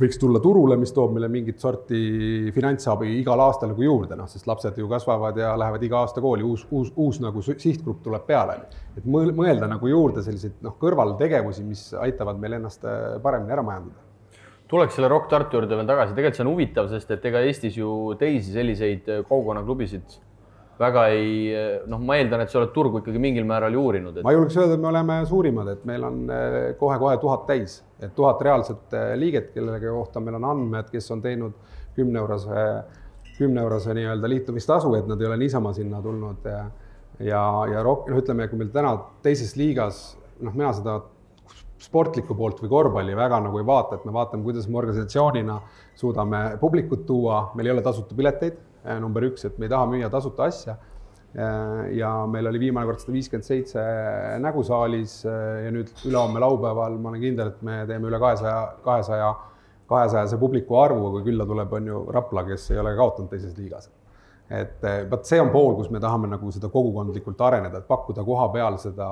võiks 0.00 0.16
tulla 0.18 0.40
turule, 0.40 0.78
mis 0.80 0.92
toob 0.96 1.12
meile 1.12 1.28
mingit 1.28 1.60
sorti 1.60 2.50
finantsabi 2.54 3.10
igal 3.18 3.40
aastal 3.44 3.74
nagu 3.74 3.84
juurde, 3.84 4.16
noh, 4.18 4.28
sest 4.30 4.48
lapsed 4.48 4.78
ju 4.80 4.88
kasvavad 4.90 5.36
ja 5.38 5.52
lähevad 5.60 5.84
iga 5.84 6.00
aasta 6.00 6.22
kooli, 6.24 6.46
uus, 6.46 6.64
uus, 6.70 6.94
uus 6.96 7.20
nagu 7.22 7.44
sihtgrupp 7.44 8.00
tuleb 8.06 8.24
peale. 8.26 8.56
et 8.96 9.04
mõelda 9.04 9.68
nagu 9.68 9.88
juurde 9.88 10.24
selliseid 10.24 10.64
noh, 10.64 10.78
kõrvaltegevusi, 10.80 11.66
mis 11.68 11.84
aitavad 12.00 12.40
meil 12.40 12.56
ennast 12.56 12.88
äh, 12.88 13.20
paremini 13.22 13.52
ära 13.52 13.64
majandada 13.66 14.11
tuleks 14.72 14.96
selle 14.96 15.08
Rock 15.12 15.28
Tartu 15.28 15.58
juurde 15.58 15.76
veel 15.76 15.88
tagasi, 15.88 16.14
tegelikult 16.16 16.38
see 16.38 16.44
on 16.46 16.52
huvitav, 16.54 16.90
sest 16.92 17.10
et 17.12 17.24
ega 17.28 17.42
Eestis 17.44 17.76
ju 17.76 17.88
teisi 18.20 18.54
selliseid 18.54 19.10
äh, 19.12 19.24
kogukonnaklubisid 19.28 20.16
väga 20.80 21.02
ei, 21.12 21.34
äh, 21.52 21.74
noh, 21.92 22.00
ma 22.00 22.16
eeldan, 22.18 22.44
et 22.44 22.52
sa 22.52 22.62
oled 22.62 22.72
turgu 22.74 23.02
ikkagi 23.02 23.20
mingil 23.20 23.44
määral 23.48 23.76
ju 23.76 23.82
uurinud 23.84 24.16
et.... 24.16 24.24
ma 24.24 24.32
julgeks 24.32 24.56
öelda, 24.62 24.78
et 24.78 24.84
me 24.84 24.88
oleme 24.88 25.18
suurimad, 25.28 25.68
et 25.74 25.84
meil 25.88 26.08
on 26.08 26.24
äh, 26.32 26.56
kohe-kohe 26.80 27.18
tuhat 27.20 27.44
täis, 27.50 27.82
et 28.00 28.14
tuhat 28.16 28.40
reaalset 28.48 28.96
liiget, 29.20 29.52
kellega 29.52 29.92
kohta 29.92 30.24
meil 30.24 30.40
on 30.40 30.48
andmed, 30.54 30.88
kes 30.94 31.12
on 31.12 31.20
teinud 31.24 31.60
kümne 31.96 32.22
eurose, 32.22 32.66
kümne 33.36 33.60
eurose 33.60 33.92
nii-öelda 33.98 34.30
liitumistasu, 34.32 34.94
et 34.96 35.08
nad 35.10 35.20
ei 35.20 35.28
ole 35.28 35.36
niisama 35.44 35.74
sinna 35.76 36.00
tulnud. 36.02 36.48
ja, 37.20 37.42
ja, 37.68 37.82
rohkem, 37.84 38.14
noh, 38.14 38.22
ütleme, 38.24 38.48
kui 38.48 38.58
meil 38.58 38.72
täna 38.72 38.96
teises 39.22 39.52
liigas, 39.60 40.00
noh, 40.40 40.54
mina 40.56 40.72
seda 40.72 40.96
sportlikku 41.82 42.36
poolt 42.38 42.62
või 42.62 42.70
korvpalli 42.70 43.16
väga 43.18 43.40
nagu 43.46 43.58
ei 43.58 43.66
vaata, 43.66 43.98
et 43.98 44.06
me 44.06 44.14
vaatame, 44.14 44.44
kuidas 44.46 44.68
me 44.68 44.78
organisatsioonina 44.80 45.58
suudame 45.98 46.42
publikut 46.60 47.04
tuua, 47.08 47.44
meil 47.56 47.68
ei 47.68 47.74
ole 47.76 47.84
tasuta 47.84 48.16
pileteid, 48.18 48.58
eh, 48.84 48.98
number 49.02 49.26
üks, 49.30 49.46
et 49.48 49.58
me 49.58 49.66
ei 49.68 49.72
taha 49.72 49.88
müüa 49.90 50.10
tasuta 50.10 50.48
asja. 50.48 50.76
Eh, 51.32 51.96
ja 51.96 52.10
meil 52.28 52.46
oli 52.50 52.60
viimane 52.60 52.84
kord 52.84 53.00
sada 53.00 53.14
viiskümmend 53.14 53.46
seitse 53.46 53.82
nägu 54.44 54.60
saalis 54.68 55.22
eh, 55.24 55.64
ja 55.64 55.70
nüüd 55.72 55.88
ülehomme 56.04 56.42
laupäeval 56.44 56.98
ma 57.00 57.08
olen 57.08 57.24
kindel, 57.24 57.54
et 57.54 57.62
me 57.64 57.78
teeme 57.88 58.10
üle 58.10 58.20
kahesaja, 58.20 58.60
kahesaja, 58.84 59.32
kahesajase 59.88 60.38
publiku 60.40 60.76
arvu, 60.82 61.08
aga 61.08 61.24
külla 61.24 61.48
tuleb, 61.48 61.72
on 61.80 61.88
ju 61.88 62.04
Rapla, 62.12 62.44
kes 62.52 62.70
ei 62.74 62.84
ole 62.84 62.92
kaotanud 63.00 63.32
teises 63.32 63.56
liigas 63.56 63.88
et 64.52 64.84
eh, 64.84 65.02
vot 65.08 65.24
see 65.26 65.40
on 65.40 65.50
pool, 65.52 65.74
kus 65.78 65.88
me 65.92 66.00
tahame 66.02 66.28
nagu 66.28 66.50
seda 66.52 66.68
kogukondlikult 66.72 67.40
areneda, 67.46 67.80
et 67.80 67.88
pakkuda 67.88 68.24
koha 68.26 68.48
peal 68.52 68.78
seda 68.80 69.08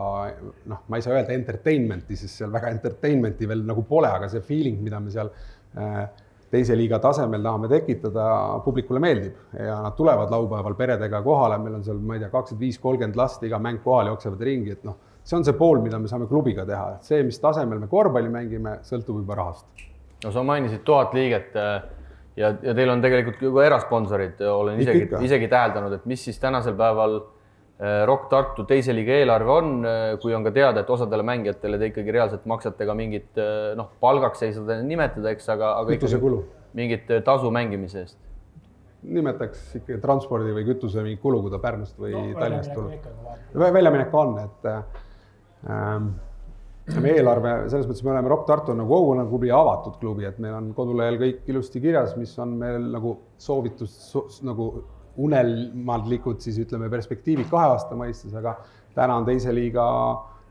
noh, 0.69 0.83
ma 0.89 0.99
ei 0.99 1.05
saa 1.05 1.17
öelda 1.17 1.33
entertainment'i, 1.37 2.19
sest 2.19 2.43
seal 2.43 2.51
väga 2.53 2.73
entertainment'i 2.75 3.49
veel 3.49 3.63
nagu 3.69 3.85
pole, 3.89 4.11
aga 4.11 4.29
see 4.29 4.45
feeling, 4.45 4.81
mida 4.85 5.01
me 5.01 5.13
seal 5.15 5.31
eh, 5.31 6.03
teise 6.51 6.75
liiga 6.77 6.99
tasemel 7.01 7.45
tahame 7.47 7.71
tekitada, 7.71 8.25
publikule 8.65 9.01
meeldib 9.03 9.55
ja 9.55 9.79
nad 9.85 9.95
tulevad 9.97 10.33
laupäeval 10.35 10.75
peredega 10.77 11.23
kohale, 11.25 11.61
meil 11.63 11.79
on 11.79 11.87
seal, 11.87 12.01
ma 12.03 12.19
ei 12.19 12.25
tea, 12.25 12.33
kakskümmend 12.33 12.67
viis, 12.67 12.81
kolmkümmend 12.83 13.21
last, 13.21 13.47
iga 13.47 13.61
mäng 13.63 13.81
kohal 13.85 14.11
jooksevad 14.11 14.43
ringi, 14.49 14.75
et 14.75 14.85
noh, 14.89 14.99
see 15.23 15.39
on 15.39 15.47
see 15.47 15.57
pool, 15.57 15.81
mida 15.85 16.01
me 16.03 16.11
saame 16.11 16.27
klubiga 16.29 16.67
teha, 16.69 16.97
et 16.99 17.07
see, 17.07 17.23
mis 17.25 17.39
tasemel 17.41 17.81
me 17.81 17.89
korvpalli 17.89 18.33
mängime, 18.35 18.81
sõltub 18.89 19.23
juba 19.23 19.39
rahast. 19.39 19.89
no 20.25 20.35
sa 20.35 20.43
mainisid 20.45 20.83
tuhat 20.85 21.15
liiget 21.17 21.57
ja, 22.37 22.53
ja 22.63 22.75
teil 22.77 22.93
on 22.93 23.03
tegelikult 23.03 23.43
ju 23.43 23.53
ka 23.55 23.67
erasponsorid, 23.67 24.41
olen 24.47 24.81
isegi, 24.83 25.09
isegi 25.27 25.51
täheldanud, 25.51 25.99
et 25.99 26.09
mis 26.11 26.23
siis 26.29 26.39
tänasel 26.43 26.77
päeval 26.79 27.19
äh, 27.19 28.01
Rock 28.09 28.31
Tartu 28.33 28.65
teise 28.69 28.95
liiga 28.97 29.19
eelarve 29.19 29.55
on, 29.57 29.75
äh, 29.89 30.07
kui 30.23 30.35
on 30.37 30.47
ka 30.47 30.55
teada, 30.55 30.85
et 30.85 30.91
osadele 30.91 31.27
mängijatele 31.27 31.81
te 31.81 31.91
ikkagi 31.91 32.17
reaalselt 32.17 32.49
maksate 32.51 32.89
ka 32.89 32.97
mingit 32.99 33.41
äh, 33.41 33.75
noh, 33.79 33.93
palgaks 34.03 34.47
ei 34.47 34.55
saa 34.55 34.65
seda 34.65 34.81
nimetada, 34.87 35.35
eks, 35.35 35.51
aga, 35.57 35.75
aga 35.83 35.99
ikkagi 35.99 36.33
mingit 36.79 37.15
tasu 37.27 37.51
mängimise 37.55 38.05
eest. 38.05 38.19
nimetaks 39.03 39.77
ikkagi 39.81 40.01
transpordi 40.03 40.55
või 40.55 40.67
kütuse 40.69 41.03
mingi 41.05 41.21
kulu, 41.23 41.45
kui 41.47 41.53
ta 41.53 41.63
Pärnust 41.63 41.99
või 41.99 42.15
no, 42.15 42.25
Tallinnast 42.39 42.75
tuleb. 42.77 43.07
väljaminek 43.57 44.13
on, 44.15 44.37
et 44.45 44.69
ähm, 44.71 46.13
meie 46.99 47.19
eelarve, 47.21 47.53
selles 47.71 47.87
mõttes 47.89 48.03
me 48.07 48.13
oleme 48.15 48.31
Rock 48.33 48.47
Tartu 48.49 48.75
nagu 48.77 48.91
kogukonnaklubi 48.91 49.51
ja 49.51 49.61
avatud 49.63 49.99
klubi, 50.01 50.27
et 50.29 50.39
meil 50.43 50.57
on 50.57 50.71
kodulehel 50.77 51.19
kõik 51.21 51.51
ilusti 51.53 51.83
kirjas, 51.83 52.17
mis 52.19 52.33
on 52.43 52.57
meil 52.61 52.89
nagu 52.93 53.15
soovitus 53.41 53.95
so, 54.11 54.25
nagu 54.47 54.71
unelmadlikud 55.21 56.41
siis 56.43 56.59
ütleme 56.63 56.91
perspektiivid 56.93 57.51
kahe 57.51 57.75
aasta 57.75 57.99
mõistes, 57.99 58.35
aga 58.39 58.57
täna 58.97 59.19
on 59.21 59.29
teise 59.29 59.55
liiga 59.55 59.85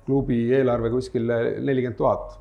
klubi 0.05 0.45
eelarve 0.55 0.91
kuskil 0.93 1.27
nelikümmend 1.27 1.97
tuhat 1.99 2.37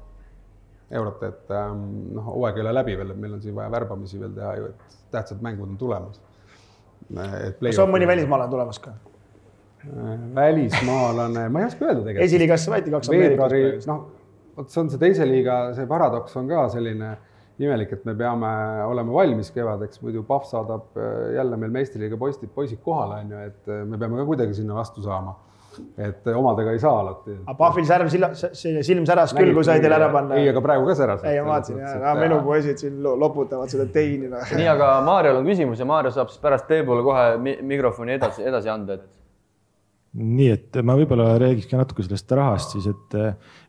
eurot, 0.99 1.23
et 1.29 1.53
ähm, 1.53 1.85
noh, 2.17 2.31
hooaeg 2.33 2.59
ei 2.59 2.65
ole 2.65 2.73
läbi 2.79 2.97
veel, 2.97 3.13
et 3.13 3.21
meil 3.21 3.37
on 3.37 3.43
siin 3.45 3.57
vaja 3.57 3.73
värbamisi 3.73 4.21
veel 4.21 4.33
teha 4.37 4.55
ju, 4.57 4.71
et 4.73 4.99
tähtsad 5.13 5.43
mängud 5.45 5.69
on 5.69 5.77
tulemas. 5.81 6.23
kas 7.61 7.85
on 7.85 7.93
mõni 7.93 8.09
välismaalane 8.09 8.53
tulemas 8.53 8.81
ka? 8.85 8.95
Välismaalane, 10.35 11.49
ma 11.49 11.61
ei 11.61 11.71
oska 11.71 11.87
öelda 11.87 12.03
tegelikult. 12.03 12.25
esiliigasse 12.27 12.73
võeti 12.73 12.93
kaks 12.95 13.11
Ameerikat. 13.13 13.87
noh, 13.91 14.05
vot 14.59 14.71
see 14.73 14.83
on 14.83 14.93
see 14.93 15.03
teise 15.03 15.27
liiga, 15.29 15.59
see 15.77 15.87
paradoks 15.91 16.37
on 16.41 16.51
ka 16.51 16.67
selline 16.75 17.17
imelik, 17.59 17.93
et 17.97 18.07
me 18.07 18.15
peame 18.19 18.53
olema 18.87 19.15
valmis 19.15 19.51
kevadeks, 19.55 20.01
muidu 20.05 20.23
Pahv 20.27 20.47
saadab 20.47 20.97
äh, 20.99 21.35
jälle 21.39 21.59
meil 21.59 21.75
meistriliiga 21.75 22.19
poistid, 22.21 22.53
poisid 22.55 22.81
kohale, 22.85 23.23
on 23.25 23.35
ju, 23.35 23.45
et 23.51 23.71
äh, 23.71 23.85
me 23.87 23.99
peame 23.99 24.19
ka 24.21 24.27
kuidagi 24.29 24.59
sinna 24.61 24.79
vastu 24.79 25.03
saama. 25.03 25.37
et 25.99 26.27
äh, 26.27 26.35
omadega 26.35 26.73
ei 26.75 26.79
saa 26.83 26.95
alati. 27.01 27.37
aga 27.45 27.55
Pahvil 27.59 27.85
särv 27.87 28.09
silm, 28.11 28.33
silm 28.83 29.05
säras 29.07 29.35
küll, 29.35 29.53
kui 29.55 29.67
sai 29.67 29.79
teil 29.83 29.95
ära 29.95 30.09
panna. 30.11 30.39
ei, 30.39 30.49
aga 30.51 30.63
praegu 30.63 30.87
ka 30.89 30.97
säras. 30.99 31.23
ei, 31.23 31.39
ma 31.43 31.53
vaatasin 31.53 31.79
ja, 31.83 32.15
minu 32.19 32.41
poisid 32.47 32.83
siin 32.83 33.03
loputavad 33.03 33.71
seda 33.71 33.87
teini. 33.95 34.31
nii, 34.31 34.67
aga 34.71 34.91
Maarjal 35.07 35.39
on 35.39 35.47
küsimus 35.47 35.79
ja 35.79 35.87
Maarja 35.87 36.15
saab 36.17 36.33
siis 36.35 36.43
pärast 36.43 36.67
teie 36.71 36.87
poole 36.87 37.07
kohe 37.07 37.55
mikrofoni 37.63 38.17
edasi, 38.19 38.43
edasi 38.51 38.75
anda, 38.75 38.99
et 38.99 39.18
nii 40.19 40.49
et 40.51 40.79
ma 40.83 40.97
võib-olla 40.99 41.37
räägiks 41.41 41.69
ka 41.71 41.79
natuke 41.81 42.03
sellest 42.05 42.33
rahast 42.35 42.75
siis, 42.75 42.89
et, 42.91 43.17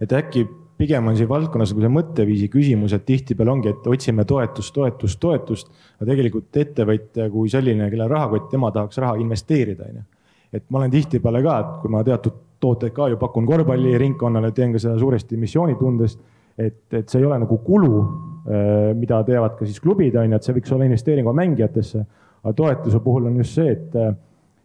et 0.02 0.16
äkki 0.18 0.48
pigem 0.80 1.10
on 1.12 1.18
siin 1.18 1.28
valdkonnas 1.30 1.74
nagu 1.74 1.84
see 1.84 1.92
mõtteviisi 1.92 2.48
küsimus, 2.52 2.94
et 2.96 3.04
tihtipeale 3.08 3.52
ongi, 3.52 3.74
et 3.74 3.88
otsime 3.92 4.24
toetust, 4.28 4.72
toetust, 4.76 5.20
toetust. 5.20 5.74
aga 5.98 6.08
tegelikult 6.14 6.60
ettevõtja 6.62 7.28
kui 7.34 7.52
selline, 7.52 7.90
kellel 7.92 8.12
rahakott, 8.12 8.48
tema 8.54 8.72
tahaks 8.76 9.02
raha 9.04 9.18
investeerida, 9.20 9.90
onju. 9.90 10.06
et 10.56 10.66
ma 10.70 10.80
olen 10.80 10.94
tihtipeale 10.94 11.44
ka, 11.44 11.58
et 11.60 11.76
kui 11.82 11.92
ma 11.94 12.04
teatud 12.08 12.40
tooteid 12.64 12.96
ka 12.96 13.10
ju 13.12 13.20
pakun 13.20 13.48
korvpalliringkonnale, 13.48 14.54
teen 14.56 14.72
ka 14.76 14.82
seda 14.84 14.96
suuresti 15.00 15.38
missioonitundest, 15.40 16.24
et, 16.60 16.82
et 16.94 17.12
see 17.12 17.20
ei 17.20 17.28
ole 17.28 17.42
nagu 17.44 17.60
kulu, 17.66 18.00
äh, 18.00 18.72
mida 18.96 19.20
teevad 19.28 19.60
ka 19.60 19.68
siis 19.68 19.84
klubid, 19.84 20.16
onju, 20.16 20.40
et 20.40 20.48
see 20.48 20.56
võiks 20.56 20.76
olla 20.76 20.88
investeering 20.88 21.28
mängijatesse. 21.44 22.06
aga 22.40 22.56
toetuse 22.56 23.00
puhul 23.04 23.28
on 23.28 23.38
just 23.44 23.60
see, 23.60 23.76
et, 23.76 23.96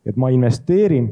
et 0.06 0.16
ma 0.16 0.31
investeerin 0.31 1.11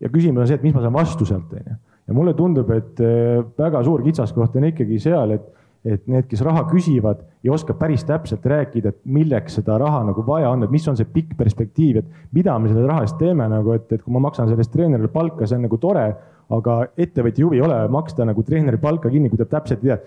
ja 0.00 0.10
küsimus 0.10 0.44
on 0.44 0.48
see, 0.48 0.58
et 0.58 0.66
mis 0.66 0.74
ma 0.74 0.82
saan 0.84 0.94
vastu 0.94 1.28
sealt, 1.28 1.52
onju. 1.52 1.78
ja 2.08 2.16
mulle 2.16 2.34
tundub, 2.34 2.70
et 2.74 3.00
äh, 3.04 3.40
väga 3.58 3.82
suur 3.86 4.04
kitsaskoht 4.04 4.56
on 4.56 4.68
ikkagi 4.70 4.98
seal, 5.02 5.36
et, 5.36 5.48
et 5.84 6.06
need, 6.10 6.26
kes 6.28 6.42
raha 6.44 6.64
küsivad, 6.68 7.22
ei 7.44 7.52
oska 7.52 7.76
päris 7.78 8.04
täpselt 8.08 8.44
rääkida, 8.52 8.92
et 8.92 9.00
milleks 9.04 9.60
seda 9.60 9.78
raha 9.80 10.02
nagu 10.10 10.24
vaja 10.26 10.50
on, 10.52 10.64
et 10.64 10.72
mis 10.72 10.88
on 10.90 10.98
see 10.98 11.08
pikk 11.08 11.36
perspektiiv, 11.38 12.02
et 12.02 12.36
mida 12.36 12.56
me 12.58 12.72
selle 12.72 12.86
raha 12.88 13.04
eest 13.06 13.18
teeme 13.20 13.46
nagu, 13.48 13.76
et, 13.76 13.86
et 13.92 14.02
kui 14.02 14.16
ma 14.16 14.24
maksan 14.26 14.50
sellest 14.50 14.72
treenerile 14.74 15.12
palka, 15.12 15.48
see 15.48 15.60
on 15.60 15.68
nagu 15.68 15.80
tore, 15.80 16.06
aga 16.50 16.80
ettevõtja 16.98 17.46
huvi 17.46 17.60
ei 17.60 17.64
ole 17.64 17.76
maksta 17.92 18.26
nagu 18.26 18.42
treeneri 18.42 18.80
palka 18.82 19.12
kinni, 19.12 19.30
kui 19.30 19.38
ta 19.38 19.46
täpselt 19.48 19.84
ei 19.84 19.92
tea, 19.92 20.00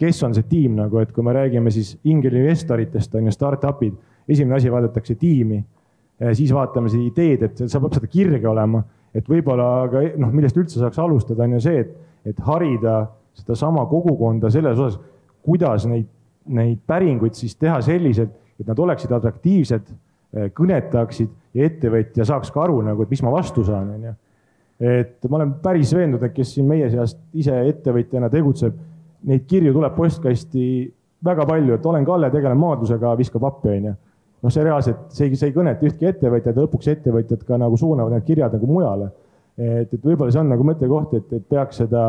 kes 0.00 0.22
on 0.24 0.34
see 0.34 0.46
tiim 0.48 0.78
nagu, 0.78 0.96
et 1.02 1.10
kui 1.12 1.24
me 1.26 1.34
räägime 1.36 1.70
siis 1.74 1.92
inglisinvestoritest 2.08 3.18
on 3.18 3.28
ju, 3.28 3.34
startup'id, 3.36 3.98
esimene 4.30 4.56
asi 4.56 4.72
vaadatakse 4.72 5.18
tiimi, 5.20 5.60
siis 6.36 6.54
vaatame 6.56 6.88
seda 6.92 7.04
ideed, 7.04 7.44
et 7.44 7.60
seal 7.66 7.82
peab 7.82 7.98
seda 7.98 8.08
kirge 8.08 8.48
olema 8.48 8.80
et 9.14 9.26
võib-olla 9.28 9.88
ka 9.90 10.02
noh, 10.20 10.30
millest 10.34 10.58
üldse 10.60 10.80
saaks 10.80 10.98
alustada, 11.02 11.46
on 11.46 11.56
ju 11.58 11.64
see, 11.64 11.84
et, 11.84 11.94
et 12.30 12.44
harida 12.46 13.02
sedasama 13.38 13.86
kogukonda 13.90 14.50
selles 14.52 14.78
osas, 14.78 15.00
kuidas 15.46 15.86
neid, 15.90 16.06
neid 16.50 16.80
päringuid 16.86 17.36
siis 17.38 17.56
teha 17.58 17.80
selliselt, 17.84 18.32
et 18.60 18.68
nad 18.68 18.78
oleksid 18.78 19.12
atraktiivsed, 19.16 19.92
eh, 20.34 20.50
kõnetaksid 20.56 21.30
ja 21.56 21.66
ettevõtja 21.70 22.26
saaks 22.28 22.52
ka 22.54 22.64
aru 22.66 22.80
nagu, 22.86 23.02
et 23.02 23.12
mis 23.12 23.22
ma 23.24 23.32
vastu 23.34 23.64
saan, 23.66 23.94
on 23.96 24.10
ju. 24.10 24.14
et 24.80 25.26
ma 25.28 25.36
olen 25.36 25.50
päris 25.60 25.90
veendunud, 25.92 26.22
et 26.24 26.32
kes 26.32 26.54
siin 26.54 26.68
meie 26.68 26.86
seast 26.90 27.18
ise 27.36 27.52
ettevõtjana 27.68 28.30
tegutseb, 28.32 28.76
neid 29.28 29.44
kirju 29.48 29.74
tuleb 29.76 29.92
postkasti 29.96 30.62
väga 31.24 31.44
palju, 31.46 31.74
et 31.74 31.86
olen 31.86 32.04
Kalle, 32.04 32.30
tegelen 32.32 32.58
maadlusega, 32.60 33.12
viskab 33.18 33.44
appi, 33.44 33.74
onju. 33.74 33.92
Noh, 34.42 34.52
see 34.52 34.64
reaalselt, 34.64 35.06
see 35.14 35.34
see 35.36 35.50
ei 35.50 35.56
kõneta 35.56 35.86
ühtki 35.86 36.08
ettevõtjat 36.10 36.56
ja 36.56 36.64
lõpuks 36.64 36.90
ettevõtjad 36.94 37.44
ka 37.46 37.58
nagu 37.60 37.76
suunavad 37.80 38.16
need 38.16 38.26
kirjad 38.28 38.56
nagu 38.56 38.66
mujale. 38.70 39.10
et, 39.56 39.92
et 39.92 40.04
võib-olla 40.04 40.32
see 40.32 40.40
on 40.40 40.52
nagu 40.52 40.64
mõttekoht, 40.64 41.14
et, 41.18 41.32
et 41.36 41.48
peaks 41.48 41.82
seda 41.82 42.04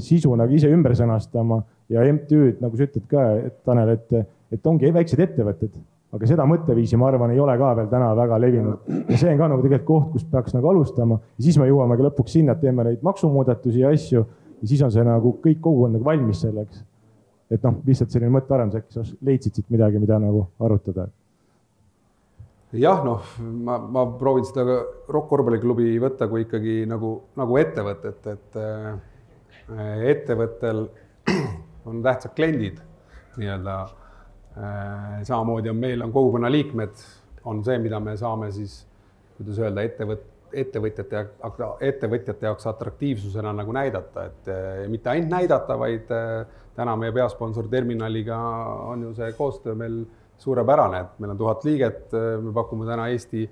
sisu 0.00 0.34
nagu 0.36 0.54
ise 0.54 0.70
ümber 0.72 0.94
sõnastama 0.96 1.62
ja 1.92 2.04
MTÜ-d, 2.12 2.60
nagu 2.62 2.78
sa 2.78 2.86
ütled 2.86 3.04
ka, 3.10 3.26
et 3.48 3.58
Tanel, 3.66 3.94
et, 3.98 4.14
et 4.54 4.70
ongi 4.70 4.90
väiksed 4.94 5.20
ettevõtted, 5.20 5.74
aga 6.14 6.30
seda 6.30 6.46
mõtteviisi, 6.48 6.96
ma 6.98 7.10
arvan, 7.10 7.34
ei 7.34 7.42
ole 7.42 7.56
ka 7.60 7.74
veel 7.78 7.90
täna 7.90 8.12
väga 8.16 8.38
levinud. 8.40 8.88
ja 9.10 9.18
see 9.18 9.32
on 9.32 9.42
ka 9.42 9.50
nagu 9.52 9.66
tegelikult 9.66 9.90
koht, 9.90 10.08
kus 10.14 10.24
peaks 10.30 10.56
nagu 10.56 10.70
alustama 10.70 11.18
ja 11.20 11.46
siis 11.46 11.58
me 11.60 11.68
jõuamegi 11.68 12.08
lõpuks 12.08 12.38
sinna, 12.38 12.54
et 12.54 12.64
teeme 12.64 12.86
neid 12.86 13.04
maksumuudatusi 13.04 13.84
ja 13.84 13.92
asju 13.94 14.24
ja 14.24 14.70
siis 14.70 14.82
on 14.86 14.94
see 14.94 15.04
nagu 15.04 15.36
kõik 15.44 15.60
kogukond 15.60 15.98
nagu 15.98 16.06
valmis 16.06 16.40
selleks. 16.46 16.84
et 17.50 17.62
noh, 17.62 17.76
lihtsalt 17.86 18.10
selline 18.10 18.32
mõttearendus, 18.34 18.80
äkki 18.80 18.96
sa 18.96 19.04
leidsid 19.22 19.54
siit 19.54 19.68
midagi, 19.70 20.00
mida 20.00 20.18
nagu 20.18 20.46
arutada? 20.58 21.06
Jah, 22.74 23.02
noh, 23.04 23.22
ma, 23.38 23.78
ma 23.78 24.04
proovin 24.18 24.46
seda 24.48 24.78
korvpalliklubi 25.06 25.94
võtta 26.02 26.28
kui 26.30 26.44
ikkagi 26.46 26.82
nagu, 26.90 27.14
nagu 27.38 27.58
ettevõtet, 27.60 28.26
et 28.32 28.58
äh, 28.60 30.08
ettevõttel 30.10 30.84
on 31.88 32.02
tähtsad 32.04 32.34
kliendid 32.36 32.80
nii-öelda 33.38 33.76
äh,. 33.84 35.22
samamoodi 35.26 35.70
on 35.72 35.80
meil 35.80 36.02
on 36.04 36.12
kogukonna 36.12 36.50
liikmed, 36.52 37.02
on 37.44 37.64
see, 37.64 37.78
mida 37.82 38.00
me 38.00 38.16
saame 38.16 38.50
siis, 38.54 38.82
kuidas 39.38 39.58
öelda, 39.62 39.84
ettevõt-, 39.86 40.28
ettevõtjate, 40.54 41.24
ettevõtjate 41.88 42.46
jaoks 42.46 42.68
atraktiivsusena 42.70 43.54
nagu 43.56 43.74
näidata, 43.74 44.28
et 44.30 44.52
äh, 44.52 44.84
mitte 44.90 45.14
ainult 45.14 45.32
näidata, 45.32 45.78
vaid 45.78 46.12
täna 46.74 46.96
meie 46.98 47.14
peasponsor 47.14 47.68
Terminaliga 47.70 48.36
on 48.90 49.02
ju 49.08 49.14
see 49.14 49.32
koostöö 49.38 49.74
meil 49.78 50.02
suurepärane, 50.38 51.00
et 51.00 51.20
meil 51.22 51.34
on 51.34 51.38
tuhat 51.38 51.64
liiget, 51.66 52.14
me 52.42 52.52
pakume 52.54 52.86
täna 52.88 53.08
Eesti, 53.12 53.44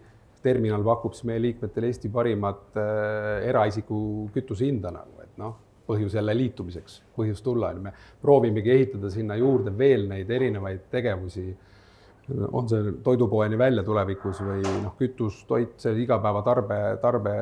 terminal 0.43 0.83
pakub 0.87 1.15
siis 1.15 1.27
meie 1.31 1.43
liikmetele 1.43 1.91
Eesti 1.91 2.11
parimat 2.13 2.79
äh, 2.81 3.49
eraisiku 3.49 3.99
kütuse 4.35 4.67
hinda 4.67 4.91
nagu, 4.95 5.21
et 5.23 5.37
noh, 5.41 5.55
põhjus 5.87 6.17
jälle 6.17 6.35
liitumiseks, 6.39 7.01
põhjus 7.17 7.43
tulla, 7.45 7.73
on 7.73 7.81
ju, 7.81 7.85
me 7.89 7.93
proovimegi 8.23 8.73
ehitada 8.75 9.11
sinna 9.13 9.37
juurde 9.39 9.75
veel 9.79 10.09
neid 10.11 10.31
erinevaid 10.31 10.89
tegevusi. 10.91 11.53
on 12.53 12.69
see 12.71 12.93
toidupoeni 13.03 13.59
välja 13.59 13.83
tulevikus 13.83 14.41
või 14.47 14.63
noh, 14.63 14.95
kütus, 14.99 15.41
toit, 15.47 15.75
see 15.83 16.05
igapäevatarbe, 16.05 16.77
tarbe, 17.03 17.33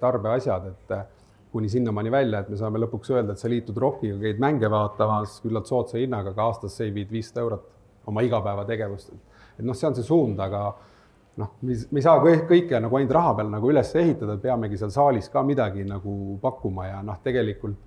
tarbeasjad, 0.00 0.66
et 0.66 0.94
kuni 1.52 1.68
sinnamaani 1.68 2.10
välja, 2.10 2.40
et 2.40 2.48
me 2.50 2.58
saame 2.58 2.78
lõpuks 2.82 3.12
öelda, 3.14 3.32
et 3.32 3.42
sa 3.42 3.48
liitud 3.48 3.78
Rockiga, 3.78 4.18
käid 4.18 4.42
mänge 4.42 4.70
vaatamas 4.70 5.38
küllalt 5.44 5.70
soodsa 5.70 5.98
hinnaga, 5.98 6.34
aga 6.34 6.48
aastas 6.50 6.76
seivid 6.78 7.10
viissada 7.10 7.44
eurot 7.46 7.68
oma 8.10 8.24
igapäevategevust. 8.26 9.12
et 9.58 9.66
noh, 9.66 9.76
see 9.76 9.88
on 9.88 9.96
see 9.98 10.06
suund, 10.06 10.40
aga 10.40 10.64
noh, 11.40 11.52
me 11.62 11.76
ei 11.76 12.04
saa 12.04 12.18
kõik, 12.22 12.46
kõike 12.48 12.80
nagu 12.82 12.98
ainult 12.98 13.14
raha 13.14 13.36
peal 13.38 13.52
nagu 13.52 13.70
üles 13.70 13.94
ehitada, 13.96 14.36
peamegi 14.42 14.80
seal 14.80 14.92
saalis 14.94 15.30
ka 15.32 15.42
midagi 15.46 15.86
nagu 15.88 16.36
pakkuma 16.42 16.88
ja 16.88 17.00
noh, 17.06 17.20
tegelikult 17.24 17.78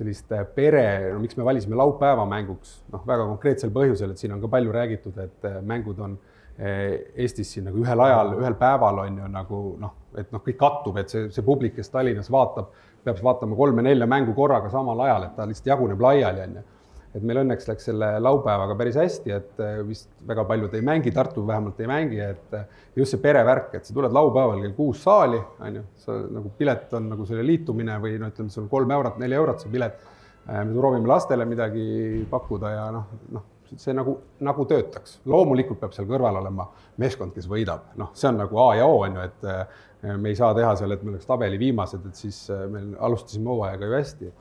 sellist 0.00 0.32
pere, 0.54 1.12
no 1.12 1.20
miks 1.20 1.36
me 1.36 1.44
valisime 1.44 1.76
laupäeva 1.78 2.24
mänguks, 2.28 2.78
noh, 2.92 3.02
väga 3.06 3.26
konkreetsel 3.28 3.72
põhjusel, 3.74 4.14
et 4.14 4.22
siin 4.22 4.32
on 4.36 4.42
ka 4.42 4.50
palju 4.52 4.72
räägitud, 4.74 5.18
et 5.20 5.48
mängud 5.66 5.98
on 6.00 6.14
eh, 6.56 7.10
Eestis 7.20 7.50
siin 7.52 7.66
nagu 7.68 7.82
ühel 7.82 8.04
ajal, 8.06 8.36
ühel 8.38 8.56
päeval 8.60 9.02
on 9.04 9.18
ju 9.20 9.30
nagu 9.34 9.62
noh, 9.82 9.96
et 10.18 10.30
noh, 10.32 10.42
kõik 10.46 10.58
kattub, 10.60 11.00
et 11.02 11.12
see, 11.12 11.28
see 11.34 11.44
publik, 11.46 11.76
kes 11.76 11.92
Tallinnas 11.92 12.30
vaatab, 12.32 12.70
peab 13.04 13.20
vaatama 13.24 13.56
kolme-nelja 13.58 14.08
mängu 14.08 14.34
korraga 14.36 14.70
samal 14.72 15.04
ajal, 15.06 15.26
et 15.26 15.36
ta 15.36 15.46
lihtsalt 15.48 15.72
jaguneb 15.72 16.06
laiali, 16.06 16.46
on 16.46 16.60
ju 16.60 16.66
et 17.10 17.24
meil 17.26 17.40
õnneks 17.42 17.66
läks 17.66 17.88
selle 17.88 18.08
laupäevaga 18.22 18.76
päris 18.78 18.96
hästi, 19.00 19.32
et 19.34 19.62
äh, 19.62 19.80
vist 19.86 20.10
väga 20.26 20.44
paljud 20.46 20.74
ei 20.78 20.84
mängi, 20.86 21.12
Tartu 21.14 21.42
vähemalt 21.46 21.80
ei 21.82 21.88
mängi, 21.90 22.20
et 22.22 22.54
äh, 22.54 22.82
just 22.96 23.14
see 23.14 23.22
perevärk, 23.22 23.74
et 23.74 23.86
sa 23.86 23.94
tuled 23.94 24.14
laupäeval 24.14 24.62
kell 24.62 24.76
kuus 24.76 25.02
saali, 25.02 25.40
on 25.66 25.80
ju, 25.80 25.84
sa 26.04 26.18
nagu 26.38 26.52
pilet 26.58 26.92
on 26.98 27.08
nagu 27.10 27.26
selle 27.26 27.46
liitumine 27.46 27.98
või 28.02 28.14
no 28.20 28.30
ütleme, 28.30 28.52
sul 28.54 28.68
kolm 28.70 28.94
eurot, 28.94 29.18
neli 29.22 29.38
eurot 29.38 29.64
see 29.64 29.72
pilet. 29.72 30.04
Äh, 30.46 30.60
me 30.62 30.76
proovime 30.76 31.10
lastele 31.10 31.46
midagi 31.50 31.88
pakkuda 32.30 32.70
ja 32.76 32.84
noh, 32.94 33.08
noh, 33.34 33.48
see 33.70 33.94
nagu, 33.94 34.14
nagu 34.46 34.66
töötaks. 34.70 35.18
loomulikult 35.30 35.82
peab 35.82 35.96
seal 35.96 36.06
kõrval 36.06 36.38
olema 36.38 36.68
meeskond, 37.02 37.34
kes 37.34 37.50
võidab, 37.50 37.90
noh, 37.98 38.14
see 38.14 38.30
on 38.30 38.38
nagu 38.44 38.62
A 38.68 38.68
ja 38.78 38.86
O 38.86 39.02
on 39.02 39.18
ju, 39.18 39.26
et 39.26 40.14
me 40.16 40.30
ei 40.30 40.38
saa 40.38 40.54
teha 40.56 40.72
seal, 40.78 40.94
et 40.94 41.02
me 41.02 41.12
oleks 41.12 41.26
tabeli 41.28 41.58
viimased, 41.60 42.06
et 42.06 42.18
siis 42.18 42.38
me 42.70 42.82
alustasime 42.98 43.50
hooajaga 43.50 43.86
ju 43.90 43.98
hästi. 43.98 44.32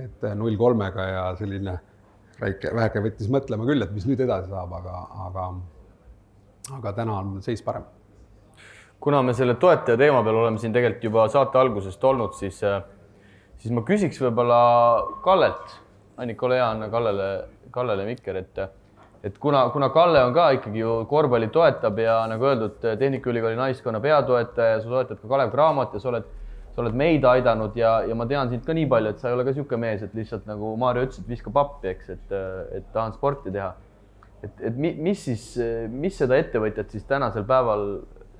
et 0.00 0.22
null 0.38 0.54
kolmega 0.56 1.04
ja 1.08 1.22
selline 1.38 1.72
väike, 2.40 2.72
väike 2.76 3.02
võttis 3.04 3.30
mõtlema 3.32 3.66
küll, 3.68 3.82
et 3.84 3.92
mis 3.94 4.06
nüüd 4.08 4.20
edasi 4.24 4.50
saab, 4.50 4.72
aga, 4.80 5.02
aga, 5.26 5.46
aga 6.78 6.94
täna 6.96 7.18
on 7.20 7.38
seis 7.44 7.62
parem. 7.66 7.84
kuna 9.00 9.22
me 9.22 9.32
selle 9.32 9.54
toetaja 9.56 9.96
teema 9.96 10.22
peal 10.24 10.36
oleme 10.42 10.58
siin 10.60 10.72
tegelikult 10.72 11.04
juba 11.04 11.28
saate 11.32 11.58
algusest 11.58 12.04
olnud, 12.04 12.34
siis, 12.36 12.58
siis 13.58 13.72
ma 13.72 13.84
küsiks 13.86 14.20
võib-olla 14.20 14.58
Kallelt, 15.24 15.78
Annika, 16.20 16.46
ole 16.46 16.58
hea, 16.58 16.66
anna 16.68 16.90
Kallele, 16.92 17.30
Kallele 17.72 18.04
mikker, 18.04 18.36
et 18.36 18.60
et 19.24 19.38
kuna, 19.38 19.68
kuna 19.70 19.90
Kalle 19.92 20.22
on 20.24 20.34
ka 20.34 20.50
ikkagi 20.56 20.80
ju 20.80 20.92
korvpalli 21.08 21.48
toetab 21.52 21.98
ja 22.00 22.22
nagu 22.28 22.46
öeldud, 22.48 22.78
Tehnikaülikooli 22.80 23.56
naiskonna 23.56 24.00
peatoetaja, 24.00 24.80
sa 24.80 24.88
toetad 24.88 25.20
ka 25.20 25.28
Kalev 25.28 25.50
Cramot 25.52 25.94
ja 25.94 26.00
sa 26.00 26.08
oled 26.08 26.28
sa 26.74 26.82
oled 26.84 26.96
meid 26.96 27.24
aidanud 27.26 27.76
ja, 27.78 28.00
ja 28.06 28.16
ma 28.16 28.26
tean 28.30 28.50
sind 28.52 28.64
ka 28.66 28.74
nii 28.76 28.86
palju, 28.90 29.12
et 29.12 29.22
sa 29.22 29.30
ei 29.30 29.36
ole 29.36 29.44
ka 29.46 29.54
niisugune 29.54 29.82
mees, 29.82 30.02
et 30.06 30.16
lihtsalt 30.16 30.46
nagu 30.48 30.72
Maarja 30.80 31.08
ütles, 31.08 31.22
et 31.22 31.30
viskab 31.30 31.58
appi, 31.60 31.90
eks, 31.94 32.10
et, 32.14 32.34
et 32.78 32.90
tahan 32.94 33.14
sporti 33.16 33.52
teha. 33.54 33.72
et, 34.46 34.62
et 34.70 34.78
mis 34.78 35.24
siis, 35.26 35.44
mis 35.90 36.16
seda 36.16 36.38
ettevõtjat 36.40 36.94
siis 36.94 37.04
tänasel 37.08 37.44
päeval 37.48 37.86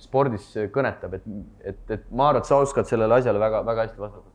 spordis 0.00 0.46
kõnetab, 0.72 1.18
et, 1.18 1.30
et, 1.72 1.80
et 1.96 2.04
ma 2.10 2.30
arvan, 2.30 2.40
et 2.40 2.48
sa 2.48 2.60
oskad 2.62 2.88
sellele 2.88 3.18
asjale 3.20 3.40
väga-väga 3.42 3.86
hästi 3.86 4.00
vastata. 4.00 4.28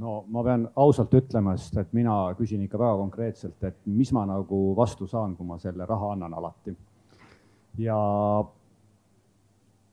no 0.00 0.18
ma 0.32 0.44
pean 0.46 0.68
ausalt 0.76 1.14
ütlema, 1.18 1.56
sest 1.60 1.76
et 1.82 1.92
mina 1.96 2.16
küsin 2.38 2.62
ikka 2.64 2.80
väga 2.80 2.96
konkreetselt, 3.02 3.58
et 3.64 3.78
mis 3.86 4.12
ma 4.16 4.24
nagu 4.28 4.60
vastu 4.78 5.08
saan, 5.10 5.36
kui 5.36 5.46
ma 5.46 5.58
selle 5.60 5.86
raha 5.88 6.12
annan 6.14 6.38
alati. 6.38 6.76
ja 7.78 7.98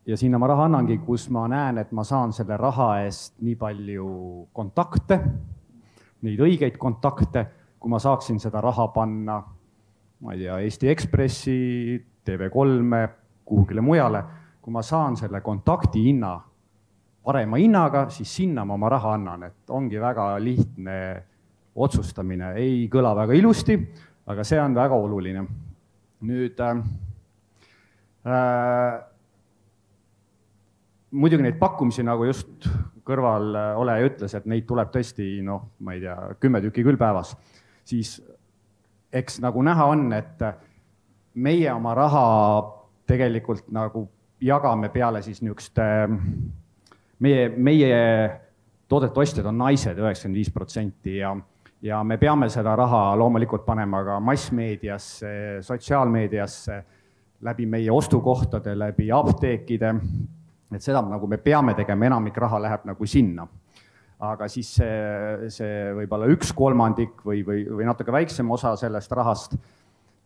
ja 0.06 0.18
sinna 0.18 0.38
ma 0.38 0.48
raha 0.48 0.68
annangi, 0.68 0.98
kus 1.06 1.30
ma 1.32 1.46
näen, 1.48 1.80
et 1.80 1.92
ma 1.96 2.04
saan 2.04 2.34
selle 2.36 2.58
raha 2.60 2.90
eest 3.06 3.38
nii 3.44 3.56
palju 3.60 4.08
kontakte, 4.56 5.20
neid 6.24 6.40
õigeid 6.44 6.78
kontakte, 6.80 7.46
kui 7.80 7.92
ma 7.92 8.00
saaksin 8.04 8.40
seda 8.40 8.62
raha 8.64 8.88
panna, 8.96 9.38
ma 10.24 10.34
ei 10.34 10.44
tea, 10.44 10.60
Eesti 10.64 10.90
Ekspressi, 10.92 11.60
TV3-e, 12.24 13.04
kuhugile 13.46 13.84
mujale. 13.84 14.24
kui 14.64 14.72
ma 14.72 14.80
saan 14.82 15.18
selle 15.20 15.42
kontakti 15.44 16.00
hinna 16.06 16.38
parema 17.24 17.58
hinnaga, 17.60 18.06
siis 18.10 18.32
sinna 18.36 18.64
ma 18.64 18.78
oma 18.78 18.90
raha 18.90 19.14
annan, 19.18 19.44
et 19.44 19.70
ongi 19.70 20.00
väga 20.00 20.38
lihtne 20.40 20.96
otsustamine, 21.76 22.54
ei 22.56 22.88
kõla 22.88 23.12
väga 23.16 23.36
ilusti, 23.36 23.76
aga 24.32 24.44
see 24.44 24.62
on 24.62 24.76
väga 24.76 24.96
oluline. 24.96 25.46
nüüd 26.24 26.60
äh, 26.60 26.78
äh 28.24 29.13
muidugi 31.14 31.46
neid 31.46 31.60
pakkumisi, 31.62 32.04
nagu 32.06 32.26
just 32.28 32.68
kõrvaloleja 33.06 34.08
ütles, 34.08 34.34
et 34.38 34.46
neid 34.50 34.66
tuleb 34.68 34.92
tõesti 34.94 35.28
noh, 35.46 35.68
ma 35.84 35.96
ei 35.96 36.04
tea, 36.04 36.16
kümme 36.42 36.62
tükki 36.64 36.86
küll 36.86 37.00
päevas, 37.00 37.34
siis 37.86 38.16
eks 39.14 39.40
nagu 39.44 39.62
näha 39.66 39.88
on, 39.92 40.08
et 40.16 40.42
meie 41.36 41.70
oma 41.74 41.94
raha 41.98 42.26
tegelikult 43.10 43.70
nagu 43.74 44.08
jagame 44.44 44.90
peale 44.94 45.22
siis 45.26 45.42
niisuguste, 45.44 45.86
meie, 47.24 47.48
meie 47.50 47.98
toodete 48.90 49.24
ostjad 49.24 49.48
on 49.50 49.60
naised, 49.62 50.00
üheksakümmend 50.00 50.40
viis 50.40 50.52
protsenti 50.54 51.18
ja, 51.20 51.34
ja 51.84 52.02
me 52.08 52.18
peame 52.22 52.50
seda 52.54 52.76
raha 52.80 53.06
loomulikult 53.20 53.66
panema 53.68 54.04
ka 54.08 54.20
massmeediasse, 54.24 55.34
sotsiaalmeediasse, 55.68 56.84
läbi 57.44 57.68
meie 57.68 57.92
ostukohtade, 57.92 58.76
läbi 58.80 59.10
apteekide 59.12 59.94
et 60.76 60.86
seda 60.86 61.02
nagu 61.06 61.28
me 61.30 61.38
peame 61.42 61.76
tegema, 61.78 62.08
enamik 62.10 62.38
raha 62.38 62.62
läheb 62.62 62.88
nagu 62.90 63.06
sinna. 63.10 63.48
aga 64.24 64.48
siis 64.48 64.70
see, 64.78 65.50
see 65.52 65.90
võib-olla 65.98 66.30
üks 66.32 66.54
kolmandik 66.56 67.26
või, 67.28 67.42
või, 67.44 67.66
või 67.68 67.84
natuke 67.84 68.14
väiksem 68.14 68.52
osa 68.56 68.72
sellest 68.80 69.12
rahast, 69.12 69.58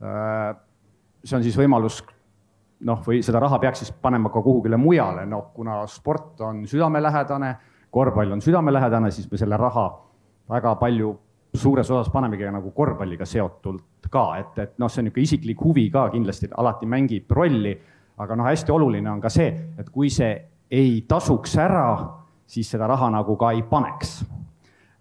äh, 0.04 0.52
see 1.24 1.38
on 1.38 1.46
siis 1.46 1.58
võimalus 1.58 2.04
noh, 2.86 3.02
või 3.06 3.24
seda 3.26 3.42
raha 3.42 3.58
peaks 3.60 3.82
siis 3.82 3.94
panema 4.02 4.30
ka 4.30 4.44
kuhugile 4.46 4.78
mujale, 4.78 5.26
noh, 5.26 5.50
kuna 5.56 5.80
sport 5.90 6.42
on 6.46 6.62
südamelähedane, 6.70 7.56
korvpall 7.90 8.36
on 8.36 8.44
südamelähedane, 8.44 9.12
siis 9.12 9.32
me 9.32 9.40
selle 9.42 9.58
raha 9.58 9.88
väga 10.52 10.76
palju 10.78 11.16
suures 11.58 11.90
osas 11.90 12.10
panemegi 12.14 12.50
nagu 12.52 12.72
korvpalliga 12.76 13.26
seotult 13.26 14.10
ka, 14.12 14.26
et, 14.38 14.58
et 14.62 14.80
noh, 14.82 14.92
see 14.92 15.06
niisugune 15.06 15.26
isiklik 15.26 15.62
huvi 15.64 15.88
ka 15.92 16.08
kindlasti 16.14 16.50
alati 16.54 16.90
mängib 16.90 17.32
rolli 17.34 17.74
aga 18.18 18.38
noh, 18.38 18.48
hästi 18.50 18.74
oluline 18.74 19.12
on 19.12 19.22
ka 19.22 19.30
see, 19.34 19.50
et 19.78 19.90
kui 19.94 20.10
see 20.14 20.32
ei 20.72 21.02
tasuks 21.08 21.56
ära, 21.62 21.88
siis 22.48 22.70
seda 22.72 22.88
raha 22.90 23.10
nagu 23.14 23.38
ka 23.40 23.52
ei 23.56 23.64
paneks. 23.68 24.20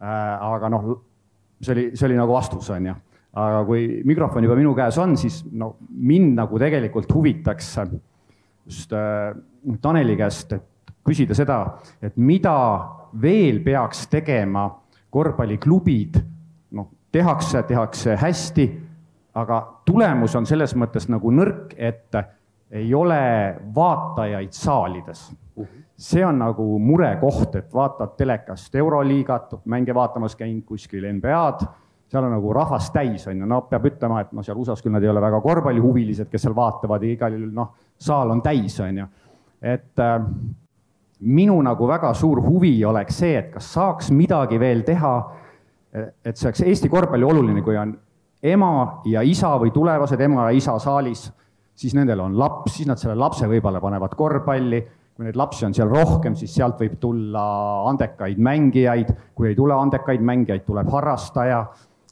Äh, 0.02 0.46
aga 0.52 0.70
noh, 0.72 0.88
see 1.60 1.74
oli, 1.74 1.86
see 1.96 2.08
oli 2.10 2.18
nagu 2.18 2.36
vastus, 2.36 2.70
on 2.74 2.90
ju. 2.92 2.94
aga 3.36 3.64
kui 3.68 3.82
mikrofon 4.08 4.44
juba 4.44 4.54
minu 4.56 4.72
käes 4.76 4.96
on, 4.98 5.16
siis 5.20 5.42
no 5.52 5.74
mind 5.88 6.36
nagu 6.38 6.58
tegelikult 6.58 7.10
huvitaks 7.12 7.74
just 8.64 8.92
äh, 8.96 9.34
Taneli 9.82 10.16
käest, 10.16 10.54
küsida 11.06 11.34
seda, 11.34 11.58
et 12.02 12.16
mida 12.16 12.56
veel 13.20 13.60
peaks 13.64 14.06
tegema 14.10 14.68
korvpalliklubid, 15.10 16.18
noh, 16.76 16.88
tehakse, 17.12 17.62
tehakse 17.66 18.16
hästi, 18.20 18.66
aga 19.36 19.60
tulemus 19.86 20.34
on 20.38 20.46
selles 20.48 20.74
mõttes 20.78 21.08
nagu 21.12 21.30
nõrk, 21.32 21.74
et 21.76 22.14
ei 22.70 22.94
ole 22.94 23.56
vaatajaid 23.74 24.52
saalides. 24.52 25.32
see 25.96 26.24
on 26.26 26.38
nagu 26.38 26.78
murekoht, 26.78 27.54
et 27.56 27.74
vaatad 27.74 28.16
telekast 28.16 28.74
Euroliigat, 28.74 29.54
mänge 29.64 29.94
vaatamas 29.94 30.36
käinud 30.36 30.64
kuskil 30.68 31.06
NBA-d, 31.12 31.68
seal 32.08 32.24
on 32.24 32.34
nagu 32.36 32.52
rahvast 32.52 32.92
täis, 32.92 33.24
on 33.26 33.38
ju, 33.40 33.46
no 33.48 33.62
peab 33.70 33.86
ütlema, 33.88 34.20
et 34.20 34.34
noh, 34.36 34.44
seal 34.44 34.58
USA-s 34.60 34.84
küll 34.84 34.92
nad 34.92 35.02
ei 35.02 35.08
ole 35.08 35.22
väga 35.24 35.40
korvpallihuvilised, 35.40 36.28
kes 36.28 36.44
seal 36.44 36.54
vaatavad 36.56 37.02
ja 37.02 37.14
igal 37.14 37.32
juhul 37.32 37.48
noh, 37.56 37.72
saal 37.96 38.34
on 38.34 38.42
täis, 38.44 38.76
on 38.84 39.00
ju. 39.00 39.08
et 39.62 40.04
äh, 40.04 40.20
minu 41.20 41.56
nagu 41.62 41.88
väga 41.88 42.12
suur 42.14 42.42
huvi 42.44 42.84
oleks 42.84 43.18
see, 43.22 43.38
et 43.38 43.50
kas 43.54 43.72
saaks 43.72 44.10
midagi 44.12 44.60
veel 44.60 44.84
teha, 44.84 45.14
et 45.96 46.36
see 46.36 46.50
oleks 46.50 46.62
Eesti 46.66 46.92
korvpalli 46.92 47.24
oluline, 47.24 47.62
kui 47.64 47.76
on 47.80 47.96
ema 48.42 49.00
ja 49.08 49.22
isa 49.24 49.54
või 49.60 49.72
tulevased 49.72 50.20
ema 50.20 50.50
ja 50.50 50.56
isa 50.56 50.76
saalis, 50.82 51.30
siis 51.76 51.94
nendel 51.96 52.20
on 52.24 52.38
laps, 52.38 52.78
siis 52.78 52.88
nad 52.88 53.00
selle 53.00 53.16
lapse 53.18 53.48
võib-olla 53.50 53.80
panevad 53.82 54.14
korvpalli, 54.16 54.80
kui 55.16 55.24
neid 55.24 55.36
lapsi 55.38 55.64
on 55.68 55.74
seal 55.76 55.88
rohkem, 55.88 56.36
siis 56.36 56.54
sealt 56.54 56.80
võib 56.80 56.96
tulla 57.00 57.42
andekaid 57.90 58.40
mängijaid, 58.42 59.12
kui 59.36 59.50
ei 59.50 59.56
tule 59.56 59.76
andekaid 59.76 60.24
mängijaid, 60.24 60.64
tuleb 60.66 60.90
harrastaja, 60.92 61.62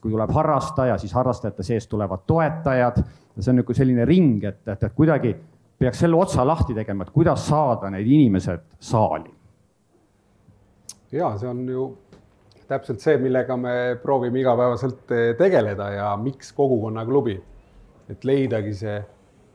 kui 0.01 0.13
tuleb 0.13 0.33
harrastaja, 0.37 0.97
siis 1.01 1.13
harrastajate 1.17 1.65
sees 1.67 1.89
tulevad 1.89 2.25
toetajad, 2.29 3.03
see 3.39 3.51
on 3.51 3.59
niisugune 3.61 3.81
selline 3.81 4.07
ring, 4.09 4.45
et, 4.45 4.63
et, 4.69 4.89
et 4.89 4.97
kuidagi 4.97 5.35
peaks 5.81 6.05
selle 6.05 6.17
otsa 6.17 6.45
lahti 6.47 6.77
tegema, 6.77 7.05
et 7.05 7.13
kuidas 7.13 7.49
saada 7.49 7.91
need 7.93 8.09
inimesed 8.09 8.69
saali. 8.81 9.33
ja 11.13 11.35
see 11.39 11.49
on 11.49 11.67
ju 11.69 11.89
täpselt 12.69 13.01
see, 13.01 13.19
millega 13.21 13.57
me 13.61 13.75
proovime 14.03 14.41
igapäevaselt 14.41 15.13
tegeleda 15.39 15.91
ja 15.93 16.13
miks 16.17 16.53
kogukonnaklubi, 16.57 17.37
et 18.11 18.25
leidagi 18.25 18.73
see 18.75 18.97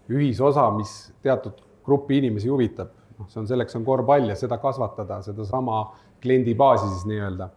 ühisosa, 0.10 0.68
mis 0.76 0.94
teatud 1.24 1.60
grupi 1.86 2.20
inimesi 2.22 2.50
huvitab. 2.50 2.96
noh, 3.20 3.28
see 3.28 3.42
on, 3.42 3.48
selleks 3.50 3.76
on 3.76 3.86
korvpall 3.88 4.30
ja 4.32 4.36
seda 4.40 4.58
kasvatada, 4.62 5.20
sedasama 5.26 5.82
kliendibaasi 6.24 6.88
siis 6.94 7.08
nii-öelda. 7.10 7.50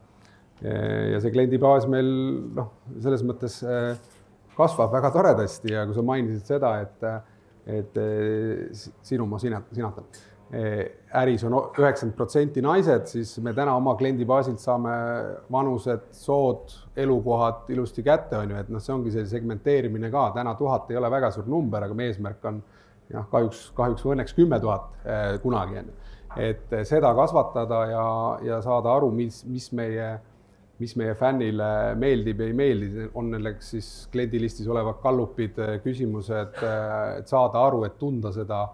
ja 1.13 1.21
see 1.23 1.33
kliendibaas 1.35 1.89
meil 1.91 2.09
noh, 2.55 2.73
selles 3.03 3.25
mõttes 3.27 3.61
eh, 3.67 3.97
kasvab 4.57 4.93
väga 4.95 5.11
toredasti 5.15 5.73
ja 5.73 5.87
kui 5.89 5.97
sa 5.97 6.05
mainisid 6.07 6.53
seda, 6.55 6.75
et, 6.85 7.07
et 7.67 7.99
eh, 7.99 8.85
sinu 9.03 9.27
ma 9.27 9.41
sinat-, 9.43 9.73
sinatan 9.75 10.07
äris 10.53 11.45
on 11.49 11.55
üheksakümmend 11.57 12.17
protsenti 12.17 12.63
naised, 12.65 13.07
siis 13.09 13.31
me 13.41 13.55
täna 13.57 13.73
oma 13.79 13.95
kliendi 13.97 14.27
baasilt 14.29 14.61
saame 14.61 14.93
vanused, 15.53 16.11
sood, 16.13 16.75
elukohad 16.97 17.71
ilusti 17.73 18.05
kätte, 18.05 18.37
on 18.37 18.53
ju, 18.53 18.59
et 18.61 18.73
noh, 18.73 18.83
see 18.83 18.93
ongi 18.93 19.15
see 19.15 19.25
segmenteerimine 19.31 20.11
ka, 20.13 20.27
täna 20.37 20.53
tuhat 20.59 20.91
ei 20.93 20.99
ole 21.01 21.09
väga 21.13 21.31
suur 21.33 21.49
number, 21.49 21.87
aga 21.87 21.97
meie 21.97 22.13
eesmärk 22.13 22.45
on 22.51 22.59
jah, 23.13 23.25
kahjuks, 23.33 23.63
kahjuks 23.79 24.05
või 24.05 24.13
õnneks 24.17 24.37
kümme 24.37 24.59
tuhat 24.61 25.07
eh, 25.07 25.31
kunagi 25.41 25.81
on 25.81 25.89
ju. 25.89 25.97
et 26.51 26.77
seda 26.89 27.15
kasvatada 27.17 27.81
ja, 27.89 28.05
ja 28.51 28.61
saada 28.65 28.93
aru, 28.93 29.09
mis, 29.17 29.41
mis 29.49 29.71
meie, 29.73 30.11
mis 30.85 30.93
meie 31.01 31.17
fännile 31.17 31.71
meeldib 31.97 32.45
ja 32.45 32.51
ei 32.53 32.59
meeldi, 32.61 33.09
on 33.17 33.33
nendeks 33.39 33.73
siis 33.73 33.91
kliendilistis 34.13 34.69
olevad 34.69 35.01
gallupid, 35.01 35.65
küsimused, 35.85 36.61
et 36.61 37.29
saada 37.29 37.65
aru, 37.65 37.87
et 37.89 37.97
tunda 38.01 38.37
seda 38.37 38.67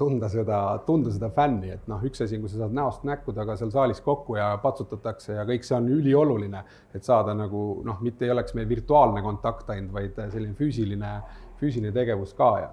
tunda 0.00 0.30
seda, 0.32 0.58
tunda 0.86 1.12
seda 1.12 1.28
fänni, 1.36 1.74
et 1.76 1.88
noh, 1.90 2.00
üks 2.08 2.24
asi 2.24 2.38
on, 2.38 2.44
kui 2.44 2.52
sa 2.52 2.62
saad 2.62 2.76
näost 2.76 3.04
näkku 3.08 3.34
taga 3.36 3.56
seal 3.60 3.72
saalis 3.74 4.00
kokku 4.04 4.38
ja 4.38 4.50
patsutatakse 4.62 5.36
ja 5.36 5.44
kõik 5.48 5.66
see 5.66 5.76
on 5.76 5.88
ülioluline, 5.92 6.62
et 6.96 7.04
saada 7.04 7.36
nagu 7.36 7.64
noh, 7.84 8.00
mitte 8.04 8.24
ei 8.24 8.32
oleks 8.32 8.56
meil 8.56 8.68
virtuaalne 8.70 9.22
kontakt 9.24 9.70
ainult, 9.74 9.92
vaid 9.96 10.20
selline 10.32 10.56
füüsiline, 10.58 11.16
füüsiline 11.60 11.92
tegevus 11.96 12.32
ka 12.38 12.52
ja 12.62 12.70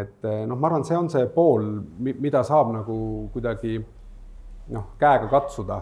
et 0.00 0.24
noh, 0.24 0.56
ma 0.56 0.70
arvan, 0.70 0.84
see 0.86 0.96
on 0.98 1.10
see 1.12 1.26
pool, 1.34 1.66
mida 2.02 2.42
saab 2.46 2.72
nagu 2.74 2.96
kuidagi 3.34 3.76
noh, 4.74 4.88
käega 4.98 5.28
katsuda, 5.30 5.80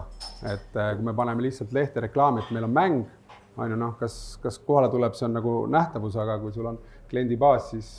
et 0.51 0.75
kui 0.75 1.05
me 1.05 1.13
paneme 1.17 1.45
lihtsalt 1.47 1.73
lehte 1.73 2.03
reklaami, 2.05 2.43
et 2.43 2.51
meil 2.53 2.67
on 2.67 2.75
mäng, 2.75 2.99
on 3.57 3.71
ju 3.71 3.79
noh, 3.79 3.95
kas, 3.99 4.35
kas 4.43 4.59
kohale 4.67 4.91
tuleb, 4.93 5.15
see 5.17 5.25
on 5.29 5.39
nagu 5.39 5.55
nähtavus, 5.71 6.17
aga 6.21 6.37
kui 6.43 6.53
sul 6.53 6.69
on 6.69 6.77
kliendibaas, 7.09 7.71
siis 7.71 7.89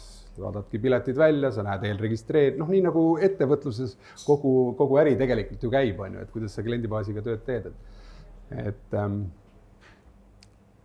vaadadki 0.40 0.80
piletid 0.82 1.18
välja, 1.18 1.50
sa 1.54 1.64
näed 1.66 1.86
eelregistreer-, 1.88 2.56
noh, 2.60 2.68
nii 2.70 2.84
nagu 2.86 3.06
ettevõtluses 3.22 3.96
kogu, 4.26 4.74
kogu 4.78 5.00
äri 5.02 5.16
tegelikult 5.18 5.64
ju 5.64 5.72
käib, 5.72 6.00
on 6.00 6.18
ju, 6.18 6.26
et 6.26 6.32
kuidas 6.34 6.56
sa 6.56 6.64
kliendibaasiga 6.66 7.24
tööd 7.26 7.44
teed, 7.46 7.70
et, 7.70 8.64
et 8.72 8.96
ähm, 9.00 9.24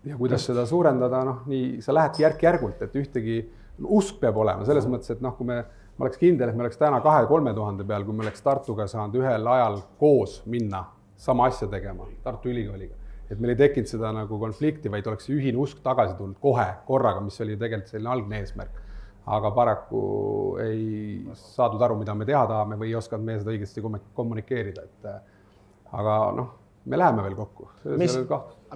ja 0.06 0.18
kuidas 0.18 0.46
seda 0.46 0.66
suurendada, 0.70 1.24
noh, 1.28 1.44
nii 1.50 1.82
sa 1.84 1.94
lähedki 1.96 2.26
järk-järgult, 2.26 2.82
et 2.86 2.96
ühtegi 2.98 3.38
usk 3.82 4.20
peab 4.22 4.38
olema 4.42 4.66
selles 4.68 4.88
mõttes, 4.90 5.14
et 5.14 5.22
noh, 5.24 5.36
kui 5.38 5.48
me, 5.50 5.62
ma 5.98 6.08
oleks 6.08 6.20
kindel, 6.22 6.50
et 6.50 6.58
me 6.58 6.66
oleks 6.66 6.80
täna 6.82 7.02
kahe-kolme 7.04 7.54
tuhande 7.58 7.86
peal, 7.88 8.06
kui 8.08 8.18
me 8.18 8.26
oleks 8.26 8.44
Tartuga 8.46 8.88
saanud 8.90 9.20
ühel 9.22 9.48
ajal 9.54 9.80
koos 10.02 10.42
minna 10.50 10.86
sama 11.22 11.48
asja 11.52 11.70
tegema 11.70 12.08
Tartu 12.24 12.50
Ülikooliga. 12.50 12.96
et 13.32 13.40
meil 13.40 13.54
ei 13.54 13.62
tekkinud 13.62 13.88
seda 13.88 14.10
nagu 14.12 14.36
konflikti, 14.40 14.90
vaid 14.92 15.06
oleks 15.08 15.30
ühine 15.32 15.56
usk 15.64 15.80
tagasi 15.84 16.18
tulnud 16.18 16.36
kohe 16.44 16.66
korraga, 16.86 17.22
mis 17.24 17.38
oli 17.40 17.56
tegelikult 17.56 17.94
selline 17.94 18.10
algne 18.12 18.42
eesmärk 18.42 18.82
aga 19.26 19.52
paraku 19.54 20.02
ei 20.64 21.22
saadud 21.38 21.82
aru, 21.82 22.00
mida 22.00 22.16
me 22.18 22.26
teha 22.26 22.42
tahame 22.50 22.78
või 22.80 22.90
ei 22.90 22.98
osanud 22.98 23.26
me 23.26 23.38
seda 23.40 23.54
õigesti 23.54 23.84
kommunikeerida, 24.18 24.88
et 24.88 25.08
äh, 25.12 25.22
aga 26.00 26.18
noh, 26.38 26.50
me 26.86 26.98
läheme 26.98 27.26
veel 27.28 27.38
kokku. 27.38 27.70
mis, 28.02 28.18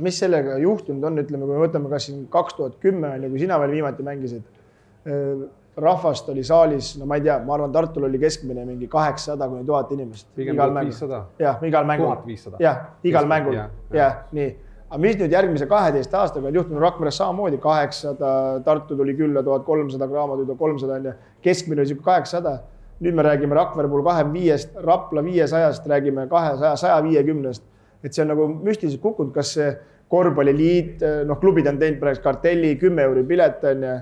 mis 0.06 0.20
sellega 0.22 0.60
juhtunud 0.62 1.10
on, 1.10 1.22
ütleme, 1.24 1.48
kui 1.48 1.56
me 1.56 1.62
võtame 1.66 1.90
kas 1.92 2.10
siin 2.10 2.26
kaks 2.32 2.60
tuhat 2.60 2.80
kümme 2.84 3.16
on 3.16 3.26
ju, 3.26 3.32
kui 3.34 3.46
sina 3.46 3.60
veel 3.62 3.78
viimati 3.80 4.06
mängisid. 4.06 4.58
Äh, 5.06 5.46
rahvast 5.76 6.30
oli 6.32 6.44
saalis, 6.48 6.94
no 6.96 7.08
ma 7.10 7.18
ei 7.20 7.26
tea, 7.26 7.34
ma 7.44 7.58
arvan, 7.58 7.74
Tartul 7.76 8.06
oli 8.08 8.20
keskmine 8.22 8.64
mingi 8.64 8.88
kaheksasada 8.88 9.50
kuni 9.52 9.66
tuhat 9.68 9.90
inimest. 9.92 10.30
pigem 10.36 10.56
tuhat 10.56 10.78
viissada. 10.86 11.26
jah, 11.40 11.58
igal 11.68 11.90
mängul. 11.90 12.38
jah, 12.64 12.86
igal 13.04 13.28
mängul, 13.28 13.58
jah, 13.92 14.22
nii 14.32 14.54
aga 14.96 15.04
mis 15.04 15.18
nüüd 15.20 15.34
järgmise 15.36 15.66
kaheteist 15.68 16.14
aastaga 16.16 16.48
on 16.48 16.56
juhtunud, 16.56 16.80
Rakveres 16.80 17.18
samamoodi 17.20 17.58
kaheksasada, 17.60 18.30
Tartu 18.64 18.96
tuli 18.96 19.16
külla 19.18 19.42
tuhat 19.44 19.66
kolmsada, 19.68 20.08
Graamo 20.08 20.38
tuli 20.38 20.48
tuhat 20.48 20.60
kolmsada 20.60 20.96
on 20.96 21.08
ju, 21.10 21.14
keskmine 21.44 21.82
oli 21.84 21.90
sihuke 21.90 22.06
kaheksasada. 22.06 22.62
nüüd 23.04 23.12
me 23.12 23.24
räägime 23.28 23.56
Rakvere 23.56 23.90
puhul 23.92 24.06
kahekümne 24.06 24.40
viiest, 24.40 24.70
Rapla 24.80 25.24
viiesajast, 25.24 25.88
räägime 25.88 26.30
kahesaja, 26.32 26.76
saja 26.80 27.02
viiekümnest. 27.04 27.64
et 28.04 28.14
see 28.14 28.22
on 28.24 28.30
nagu 28.32 28.48
müstiliselt 28.48 29.02
kukkunud, 29.02 29.34
kas 29.34 29.52
see 29.58 29.74
korvpalliliit, 30.08 31.04
noh, 31.28 31.40
klubid 31.42 31.68
on 31.68 31.80
teinud 31.80 32.00
praegu 32.00 32.22
kartelli, 32.24 32.76
kümme 32.80 33.02
euri 33.04 33.24
pilet 33.24 33.64
on 33.64 33.84
ju. 33.84 33.98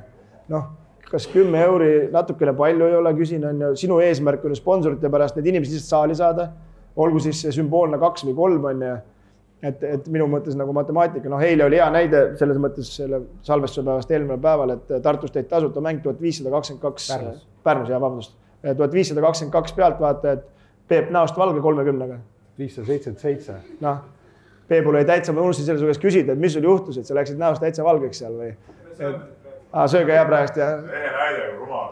noh, 0.53 0.67
kas 1.09 1.25
kümme 1.27 1.63
euri 1.63 2.11
natukene 2.11 2.53
palju 2.53 2.85
ei 2.85 2.95
ole, 2.99 3.15
küsin 3.17 3.49
on 3.49 3.65
ju, 3.65 3.71
sinu 3.75 3.97
eesmärk 3.99 4.45
on 4.45 4.53
ju 4.53 4.61
sponsorite 4.61 5.09
pärast 5.09 5.35
need 5.35 5.49
inimesed 5.49 5.73
lihtsalt 5.73 5.89
saali 5.89 6.15
saada. 6.15 6.51
olgu 6.95 7.19
siis 7.19 7.41
see 7.41 7.51
sümboolne 7.51 7.97
kaks 7.97 8.27
või 8.27 8.35
kolm 8.35 8.65
on 8.69 8.81
ju 8.81 8.93
et, 9.63 9.83
et 9.87 10.07
minu 10.11 10.27
mõttes 10.31 10.57
nagu 10.59 10.73
matemaatika, 10.75 11.29
noh, 11.31 11.41
eile 11.43 11.67
oli 11.67 11.79
hea 11.79 11.89
näide 11.93 12.23
selles 12.39 12.59
mõttes 12.61 12.89
selle 12.97 13.21
salvestuse 13.47 13.85
päevast 13.85 14.11
eelmisel 14.11 14.41
päeval, 14.43 14.75
et 14.75 14.95
Tartus 15.05 15.31
tehti 15.31 15.51
tasuta 15.53 15.83
mäng 15.83 16.03
tuhat 16.03 16.21
viissada 16.21 16.51
kakskümmend 16.53 16.83
kaks. 16.83 17.09
Pärnus. 17.13 17.45
Pärnus, 17.63 17.91
jaa, 17.93 18.01
vabandust. 18.01 18.35
tuhat 18.63 18.95
viissada 18.95 19.23
kakskümmend 19.23 19.53
kaks 19.59 19.77
pealtvaatajat, 19.79 20.49
Peep 20.87 21.13
näost 21.15 21.37
valge 21.39 21.61
kolmekümnega. 21.63 22.17
viissada 22.59 22.87
seitsekümmend 22.87 23.21
seitse. 23.21 23.55
noh, 23.81 24.03
Peepul 24.67 24.95
oli 24.95 25.05
täitsa, 25.05 25.33
ma 25.33 25.41
unustasin 25.41 25.65
selle 25.65 25.79
su 25.79 25.87
käest 25.91 26.03
küsida, 26.03 26.33
et 26.33 26.39
mis 26.39 26.53
sul 26.53 26.63
juhtus, 26.63 26.97
et 26.97 27.05
sa 27.05 27.15
läksid 27.15 27.39
näost 27.39 27.61
täitsa 27.61 27.83
valgeks 27.83 28.23
seal 28.23 28.35
või? 28.39 28.51
Aa, 29.73 29.89
sööge 29.89 30.13
hea 30.13 30.23
praegust, 30.29 30.57
jah? 30.61 30.79
ehe 30.85 31.11
näide, 31.17 31.49
kui 31.49 31.65
rumal 31.65 31.91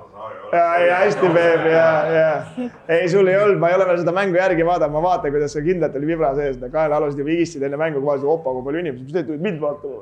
ja, 0.51 0.65
ja 0.85 0.95
hästi 1.01 1.29
Peep 1.33 1.65
ja, 1.71 1.85
ja 2.15 2.31
ei, 2.87 3.09
sul 3.09 3.27
ei 3.27 3.37
olnud, 3.39 3.59
ma 3.61 3.71
ei 3.71 3.77
ole 3.77 3.87
veel 3.89 4.01
seda 4.03 4.13
mängu 4.15 4.37
järgi 4.37 4.65
vaadanud, 4.67 4.95
ma 4.95 5.03
vaatan, 5.05 5.33
kuidas 5.33 5.55
sa 5.55 5.63
kindlalt 5.65 5.95
oli 5.97 6.09
vibra 6.11 6.33
sees, 6.37 6.59
kaelalused 6.73 7.21
ja 7.21 7.27
vigistasid 7.27 7.67
enne 7.67 7.79
mängu, 7.81 8.01
kohe 8.03 8.17
opa, 8.35 8.53
kui 8.55 8.65
palju 8.67 8.83
inimesi, 8.83 9.05
mis 9.07 9.15
te 9.15 9.23
tulite 9.27 9.45
mind 9.47 9.61
vaatama. 9.63 10.01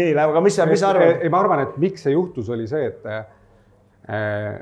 nii, 0.00 0.10
aga 0.24 0.44
mis 0.44 0.58
sa, 0.58 0.66
mis 0.70 0.82
sa 0.82 0.92
arvad? 0.92 1.22
ei, 1.22 1.32
ma 1.32 1.40
arvan, 1.42 1.64
et 1.66 1.78
miks 1.82 2.06
see 2.06 2.14
juhtus, 2.14 2.50
oli 2.52 2.68
see, 2.70 2.90
et 2.92 3.08
äh, 3.12 4.60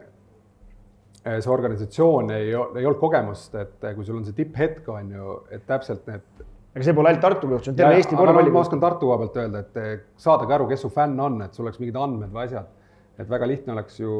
see 1.30 1.52
organisatsioon 1.56 2.30
ei, 2.36 2.52
ei 2.54 2.86
olnud 2.86 3.00
kogemust, 3.02 3.54
et 3.60 3.90
kui 3.96 4.06
sul 4.06 4.20
on 4.20 4.24
see 4.28 4.38
tipphetk, 4.38 4.88
on 4.94 5.12
ju, 5.16 5.40
et 5.54 5.66
täpselt 5.68 6.06
need 6.10 6.46
aga 6.74 6.84
see 6.86 6.96
pole 6.96 7.10
ainult 7.10 7.24
Tartuga 7.24 7.56
juhtunud, 7.58 7.78
terve 7.78 7.96
Eesti 8.00 8.18
korvpalli. 8.18 8.52
ma 8.54 8.60
oskan 8.64 8.82
Tartu 8.82 9.08
koha 9.08 9.22
pealt 9.24 9.40
öelda, 9.42 9.64
et 9.64 10.04
saadagi 10.20 10.54
aru, 10.58 10.68
kes 10.70 10.86
su 10.86 10.92
fänn 10.94 11.18
on, 11.20 11.40
et 11.46 11.56
sul 11.56 11.66
oleks 11.66 11.80
mingid 11.82 11.98
andmed 11.98 12.30
või 12.34 12.46
asjad 12.46 12.76
et 13.20 13.28
väga 13.28 13.48
lihtne 13.48 13.74
oleks 13.74 13.98
ju, 14.00 14.12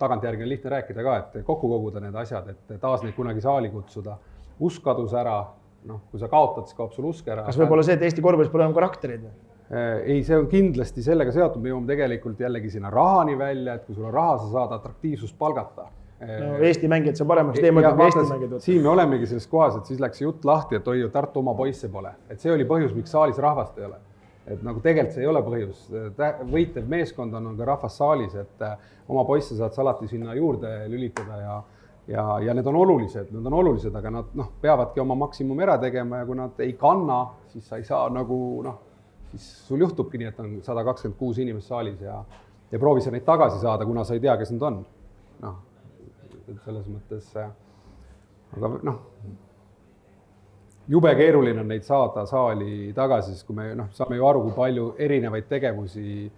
tagantjärgi 0.00 0.44
on 0.44 0.50
lihtne 0.50 0.70
rääkida 0.72 1.04
ka, 1.06 1.16
et 1.20 1.46
kokku 1.46 1.70
koguda 1.70 2.02
need 2.02 2.16
asjad, 2.18 2.48
et 2.50 2.78
taas 2.82 3.04
neid 3.04 3.14
kunagi 3.16 3.42
saali 3.44 3.70
kutsuda. 3.72 4.16
usk 4.64 4.84
kadus 4.86 5.14
ära, 5.18 5.40
noh, 5.88 6.04
kui 6.10 6.20
sa 6.22 6.28
kaotad, 6.30 6.68
siis 6.68 6.78
kaob 6.78 6.92
sul 6.94 7.08
usk 7.10 7.28
ära. 7.28 7.44
kas 7.46 7.58
võib 7.58 7.74
olla 7.74 7.86
see, 7.86 7.96
et 7.98 8.02
Eesti 8.06 8.22
korvpallis 8.22 8.52
pole 8.52 8.66
enam 8.66 8.76
karaktereid 8.76 9.26
või? 9.26 9.34
ei, 9.74 10.22
see 10.26 10.36
on 10.36 10.46
kindlasti 10.50 11.02
sellega 11.02 11.32
seotud, 11.32 11.62
me 11.62 11.72
jõuame 11.72 11.88
tegelikult 11.88 12.40
jällegi 12.40 12.70
sinna 12.74 12.90
rahani 12.92 13.36
välja, 13.38 13.78
et 13.78 13.86
kui 13.86 13.96
sul 13.96 14.06
on 14.10 14.14
raha, 14.14 14.36
sa 14.42 14.50
saad 14.52 14.74
atraktiivsust 14.76 15.38
palgata 15.38 15.88
no 16.28 16.56
Eesti 16.64 16.88
mängijad 16.90 17.20
saab 17.20 17.30
paremaks 17.32 17.60
tee, 17.60 17.70
ma 17.74 17.82
ütlen 17.82 17.98
ka 17.98 18.08
Eesti 18.08 18.24
mängijad. 18.30 18.56
siin 18.64 18.82
me 18.82 18.90
olemegi 18.92 19.28
selles 19.30 19.46
kohas, 19.50 19.78
et 19.78 19.90
siis 19.90 20.00
läks 20.02 20.22
jutt 20.22 20.44
lahti, 20.48 20.80
et 20.80 20.88
oi, 20.88 21.04
Tartu 21.12 21.42
oma 21.42 21.54
poisse 21.58 21.90
pole, 21.92 22.14
et 22.30 22.40
see 22.40 22.52
oli 22.52 22.66
põhjus, 22.68 22.94
miks 22.96 23.14
saalis 23.14 23.38
rahvast 23.42 23.78
ei 23.78 23.88
ole. 23.88 24.00
et 24.46 24.62
nagu 24.62 24.80
tegelikult 24.84 25.14
see 25.16 25.24
ei 25.24 25.28
ole 25.30 25.40
põhjus, 25.44 25.84
võitev 26.50 26.88
meeskond 26.88 27.34
on, 27.34 27.52
on 27.52 27.56
ka 27.56 27.68
rahvas 27.68 27.96
saalis, 27.96 28.34
et 28.36 28.64
äh, 28.66 28.74
oma 29.08 29.24
poisse 29.24 29.56
saad 29.56 29.72
sa 29.72 29.80
alati 29.82 30.08
sinna 30.08 30.34
juurde 30.36 30.74
lülitada 30.92 31.40
ja 31.40 31.62
ja, 32.08 32.24
ja 32.44 32.54
need 32.54 32.66
on 32.68 32.76
olulised, 32.76 33.30
need 33.32 33.46
on 33.46 33.54
olulised, 33.60 33.94
aga 33.96 34.10
nad 34.12 34.32
noh, 34.36 34.50
peavadki 34.60 35.00
oma 35.00 35.16
maksimumi 35.24 35.64
ära 35.64 35.78
tegema 35.80 36.20
ja 36.20 36.26
kui 36.28 36.36
nad 36.36 36.60
ei 36.60 36.74
kanna, 36.80 37.22
siis 37.52 37.68
sa 37.68 37.80
ei 37.80 37.86
saa 37.88 38.08
nagu 38.12 38.38
noh, 38.64 38.80
siis 39.32 39.46
sul 39.68 39.80
juhtubki 39.80 40.20
nii, 40.20 40.32
et 40.32 40.42
on 40.44 40.58
sada 40.66 40.84
kakskümmend 40.84 41.18
kuus 41.18 41.40
inimest 41.40 41.72
saalis 41.72 42.02
ja 42.04 42.20
ja 42.74 42.78
proovi 42.78 43.04
sa 43.04 43.12
neid 43.14 43.24
tagasi 43.26 43.60
saada, 43.62 43.86
kuna 43.86 44.04
sa 44.04 44.16
ei 44.16 44.22
tea, 44.22 44.36
kes 44.40 44.50
nad 44.56 44.66
on. 44.68 44.82
noh, 45.44 45.56
et 46.48 46.60
selles 46.64 46.86
mõttes, 46.90 47.30
aga 48.54 48.70
noh, 48.84 49.00
jube 50.88 51.14
keeruline 51.16 51.62
on 51.62 51.70
neid 51.72 51.86
saada 51.86 52.26
saali 52.28 52.92
tagasi, 52.96 53.34
sest 53.34 53.46
kui 53.48 53.56
me 53.56 53.70
noh, 53.78 53.92
saame 53.96 54.18
ju 54.18 54.26
aru, 54.28 54.42
kui 54.48 54.56
palju 54.56 54.88
erinevaid 55.00 55.48
tegevusi 55.48 56.30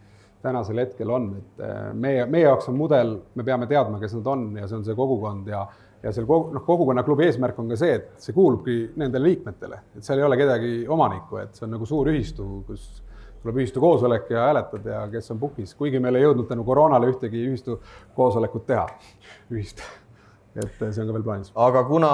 tänasel 0.47 0.79
hetkel 0.79 1.11
on, 1.11 1.33
et 1.41 1.65
äh, 1.65 1.81
meie, 1.95 2.27
meie 2.31 2.47
jaoks 2.47 2.69
on 2.71 2.79
mudel, 2.79 3.17
me 3.35 3.45
peame 3.47 3.67
teadma, 3.71 3.99
kes 4.03 4.15
nad 4.21 4.31
on 4.31 4.47
ja 4.61 4.69
see 4.69 4.79
on 4.79 4.87
see 4.87 4.99
kogukond 4.99 5.51
ja 5.51 5.67
ja 6.07 6.13
seal 6.15 6.27
kogu, 6.29 6.53
noh, 6.55 6.63
kogukonnaklubi 6.67 7.25
eesmärk 7.27 7.59
on 7.59 7.73
ka 7.73 7.79
see, 7.81 7.97
et 7.99 8.23
see 8.23 8.35
kuulubki 8.37 8.77
nendele 9.01 9.31
liikmetele, 9.31 9.81
et 9.97 10.07
seal 10.07 10.21
ei 10.21 10.27
ole 10.27 10.39
kedagi 10.39 10.73
omanikku, 10.93 11.41
et 11.43 11.57
see 11.57 11.67
on 11.67 11.73
nagu 11.75 11.89
suur 11.89 12.11
ühistu, 12.13 12.47
kus 12.69 12.85
tuleb 13.47 13.61
ühistu 13.63 13.83
koosolek 13.83 14.31
ja 14.31 14.49
hääletad 14.49 14.89
ja 14.91 15.05
kes 15.13 15.31
on 15.31 15.39
pukis, 15.39 15.75
kuigi 15.79 16.01
meil 16.03 16.19
ei 16.19 16.27
jõudnud 16.27 16.49
tänu 16.51 16.65
koroonale 16.67 17.13
ühtegi 17.13 17.45
ühistu 17.47 17.79
koosolekut 18.17 18.67
teha, 18.67 18.87
ühist. 19.55 19.85
et 20.57 20.81
see 20.81 21.03
on 21.05 21.07
ka 21.07 21.15
veel 21.15 21.23
plaanis. 21.23 21.53
aga 21.55 21.85
kuna, 21.87 22.11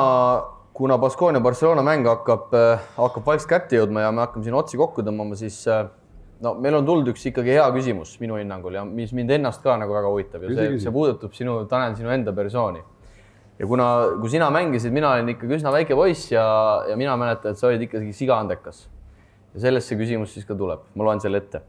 kuna 0.76 0.98
Baskonia 1.00 1.40
Barcelona 1.40 1.84
mäng 1.86 2.06
hakkab, 2.10 2.52
hakkab 2.98 3.26
vaikselt 3.32 3.50
kätte 3.54 3.80
jõudma 3.80 4.04
ja 4.04 4.12
me 4.12 4.26
hakkame 4.26 4.44
siin 4.44 4.58
otsi 4.58 4.80
kokku 4.80 5.04
tõmbama, 5.06 5.38
siis 5.40 5.62
no 6.42 6.54
meil 6.60 6.76
on 6.76 6.86
tulnud 6.88 7.12
üks 7.14 7.24
ikkagi 7.30 7.54
hea 7.56 7.68
küsimus 7.74 8.16
minu 8.20 8.36
hinnangul 8.40 8.76
ja 8.76 8.84
mis 8.84 9.14
mind 9.16 9.32
ennast 9.38 9.62
ka 9.64 9.78
nagu 9.80 9.94
väga 9.94 10.10
huvitab 10.12 10.44
ja 10.44 10.56
see, 10.56 10.80
see 10.82 10.94
puudutab 10.94 11.36
sinu, 11.38 11.62
Tanel, 11.70 11.96
sinu 11.96 12.12
enda 12.12 12.34
persooni. 12.36 12.82
ja 13.58 13.68
kuna, 13.68 13.88
kui 14.20 14.32
sina 14.32 14.50
mängisid, 14.52 14.92
mina 14.92 15.14
olin 15.14 15.32
ikkagi 15.32 15.60
üsna 15.60 15.72
väike 15.72 15.96
poiss 15.96 16.32
ja, 16.32 16.44
ja 16.88 16.98
mina 16.98 17.16
mäletan, 17.16 17.54
et 17.54 17.60
sa 17.60 17.70
olid 17.70 17.86
ikkagi 17.88 18.12
sigaandekas. 18.16 18.88
Ja 19.54 19.66
sellest 19.66 19.92
see 19.92 20.00
küsimus 20.00 20.32
siis 20.34 20.46
ka 20.48 20.56
tuleb, 20.58 20.84
ma 20.94 21.04
loen 21.08 21.20
selle 21.20 21.42
ette. 21.42 21.62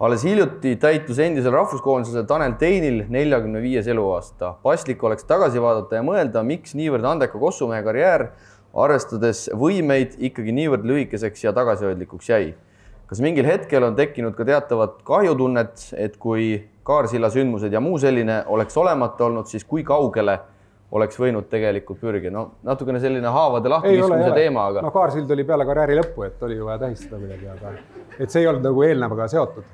alles 0.00 0.24
hiljuti 0.24 0.74
täitus 0.76 1.18
endisel 1.18 1.52
rahvuskoondisel 1.52 2.26
Tanel 2.28 2.58
Teinil 2.60 3.04
neljakümne 3.08 3.62
viies 3.62 3.86
eluaasta. 3.86 4.54
paslik 4.62 5.04
oleks 5.04 5.24
tagasi 5.24 5.62
vaadata 5.62 5.96
ja 5.96 6.02
mõelda, 6.02 6.42
miks 6.42 6.74
niivõrd 6.74 7.04
andeka 7.04 7.38
kossumehe 7.38 7.82
karjäär, 7.82 8.30
arvestades 8.74 9.48
võimeid, 9.54 10.18
ikkagi 10.18 10.52
niivõrd 10.52 10.84
lühikeseks 10.84 11.44
ja 11.44 11.52
tagasihoidlikuks 11.56 12.28
jäi 12.28 12.54
kas 13.06 13.20
mingil 13.22 13.46
hetkel 13.46 13.84
on 13.86 13.94
tekkinud 13.94 14.34
ka 14.34 14.44
teatavat 14.46 14.98
kahjutunnet, 15.06 15.92
et 15.96 16.16
kui 16.18 16.66
Kaarsilla 16.86 17.30
sündmused 17.30 17.72
ja 17.72 17.80
muu 17.82 17.98
selline 17.98 18.42
oleks 18.46 18.76
olemata 18.78 19.26
olnud, 19.26 19.48
siis 19.50 19.64
kui 19.66 19.82
kaugele 19.86 20.38
oleks 20.94 21.18
võinud 21.18 21.48
tegelikult 21.50 21.98
pürgida, 22.00 22.32
no 22.34 22.44
natukene 22.66 23.00
selline 23.02 23.30
haavade 23.34 23.70
lahtikiskumise 23.72 24.30
teema, 24.36 24.68
aga. 24.70 24.84
no 24.86 24.92
Kaarsild 24.94 25.30
oli 25.34 25.46
peale 25.48 25.66
karjääri 25.66 25.98
lõppu, 25.98 26.26
et 26.28 26.42
oli 26.46 26.58
ju 26.60 26.68
vaja 26.68 26.78
tähistada 26.84 27.18
kuidagi, 27.22 27.48
aga 27.56 27.72
et 28.20 28.30
see 28.30 28.44
ei 28.44 28.50
olnud 28.50 28.66
nagu 28.68 28.86
eelnevaga 28.86 29.28
seotud. 29.32 29.66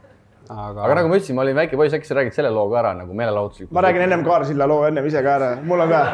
aga, 0.48 0.84
aga 0.86 0.98
nagu 1.00 1.10
ma 1.12 1.18
ütlesin, 1.20 1.36
ma 1.36 1.44
olin 1.44 1.58
väike 1.60 1.80
poiss, 1.80 1.96
äkki 1.98 2.08
sa 2.08 2.16
räägid 2.18 2.36
selle 2.36 2.52
loo 2.54 2.68
ka 2.72 2.80
ära 2.80 2.94
nagu 2.96 3.16
meelelahutuslikult? 3.18 3.74
ma 3.76 3.84
räägin 3.84 4.06
ennem 4.08 4.24
Kaarsilla 4.24 4.68
loo 4.68 4.86
ennem 4.88 5.08
ise 5.10 5.22
ka 5.24 5.36
ära, 5.40 5.50
mul 5.62 5.84
on 5.84 5.92
ka. 5.92 6.04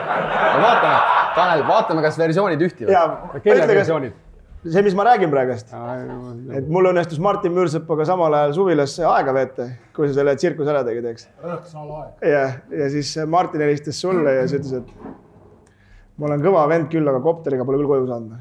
vaatame, 0.65 0.97
Tanel, 1.39 1.67
vaatame, 1.69 2.03
kas 2.03 2.19
versioonid 2.19 2.67
ühtivad. 2.67 3.39
kelle 3.45 3.69
versioonid? 3.71 4.25
See, 4.67 4.83
mis 4.83 4.95
ma 4.95 5.05
räägin 5.07 5.31
praegust. 5.31 5.71
et 6.57 6.69
mul 6.69 6.91
õnnestus 6.91 7.21
Martin 7.23 7.55
Müürsepaga 7.55 8.07
samal 8.09 8.35
ajal 8.41 8.55
suvilas 8.57 8.97
aega 8.99 9.35
veeta, 9.35 9.69
kui 9.97 10.09
sa 10.09 10.19
selle 10.19 10.35
tsirkuse 10.37 10.73
ära 10.73 10.85
tegid, 10.87 11.07
eks. 11.13 11.29
ja, 12.27 12.45
ja 12.83 12.91
siis 12.93 13.15
Martin 13.31 13.65
helistas 13.67 14.01
sulle 14.01 14.39
ja 14.41 14.47
siis 14.49 14.61
ütles, 14.61 14.83
et 14.83 16.19
ma 16.19 16.31
olen 16.31 16.43
kõva 16.45 16.65
vend 16.71 16.91
küll, 16.93 17.09
aga 17.09 17.23
kopteriga 17.25 17.67
pole 17.69 17.83
küll 17.83 17.93
koju 17.95 18.09
saanud. 18.11 18.41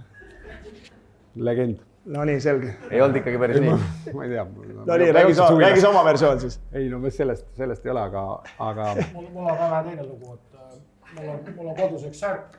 legend. 1.35 1.83
Nonii, 2.07 2.39
selge. 2.39 2.69
ei 2.87 3.01
olnud 3.03 3.17
ikkagi 3.19 3.39
päris 3.41 3.57
nii? 3.59 3.73
ma 4.15 4.23
ei 4.23 4.29
tea. 4.31 4.45
Nonii, 4.87 5.09
räägi 5.11 5.33
sa, 5.35 5.49
räägi 5.59 5.81
sa 5.83 5.89
oma 5.91 6.05
versioon 6.07 6.39
siis. 6.39 6.55
ei 6.71 6.87
no 6.89 7.01
sellest, 7.11 7.49
sellest 7.59 7.85
ei 7.85 7.91
ole, 7.91 8.05
aga, 8.07 8.21
aga. 8.63 8.93
mul, 9.13 9.25
mul 9.33 9.49
on 9.51 9.59
väga 9.59 9.81
teine 9.89 10.05
lugu, 10.07 10.37
et 10.37 10.55
äh, 10.55 10.77
mul 11.17 11.33
on, 11.33 11.41
mul 11.57 11.73
on 11.73 11.75
kodus 11.81 12.07
üks 12.07 12.23
särk, 12.23 12.55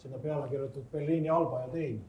sinna 0.00 0.22
peale 0.22 0.48
kirjutatud 0.48 0.88
Berliini 0.94 1.28
Alba 1.28 1.60
ja 1.66 1.68
Tein 1.74 2.00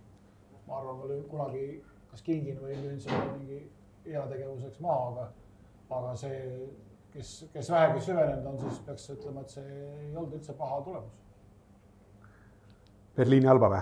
ma 0.71 0.79
arvan, 0.79 0.99
ma 1.01 1.09
löön 1.11 1.27
kunagi 1.29 1.65
kas 2.11 2.23
kingin 2.25 2.59
või 2.63 2.77
löön 2.79 2.99
selle 2.99 3.27
mingi 3.35 3.59
heategevuseks 4.07 4.79
maha, 4.83 5.03
aga, 5.11 5.27
aga 5.97 6.15
see, 6.19 6.39
kes, 7.13 7.33
kes 7.53 7.71
vähegi 7.71 8.05
süvenenud 8.07 8.49
on, 8.51 8.59
siis 8.63 8.79
peaks 8.87 9.09
ütlema, 9.13 9.43
et 9.43 9.55
see 9.57 9.67
ei 9.67 10.15
olnud 10.15 10.39
üldse 10.39 10.55
paha 10.57 10.81
tulemus. 10.87 11.19
Berliini 13.15 13.51
Alba 13.51 13.69
või? 13.75 13.81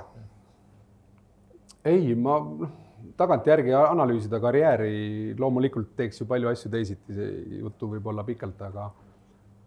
ei, 1.90 2.16
ma 2.18 2.40
noh, 2.44 2.72
tagantjärgi 3.18 3.74
analüüsida 3.78 4.40
karjääri 4.44 5.36
loomulikult 5.40 5.94
teeks 5.98 6.20
ju 6.22 6.28
palju 6.28 6.50
asju 6.52 6.72
teisiti, 6.74 7.16
see 7.16 7.60
juttu 7.62 7.88
võib 7.94 8.10
olla 8.12 8.26
pikalt, 8.28 8.60
aga 8.68 8.90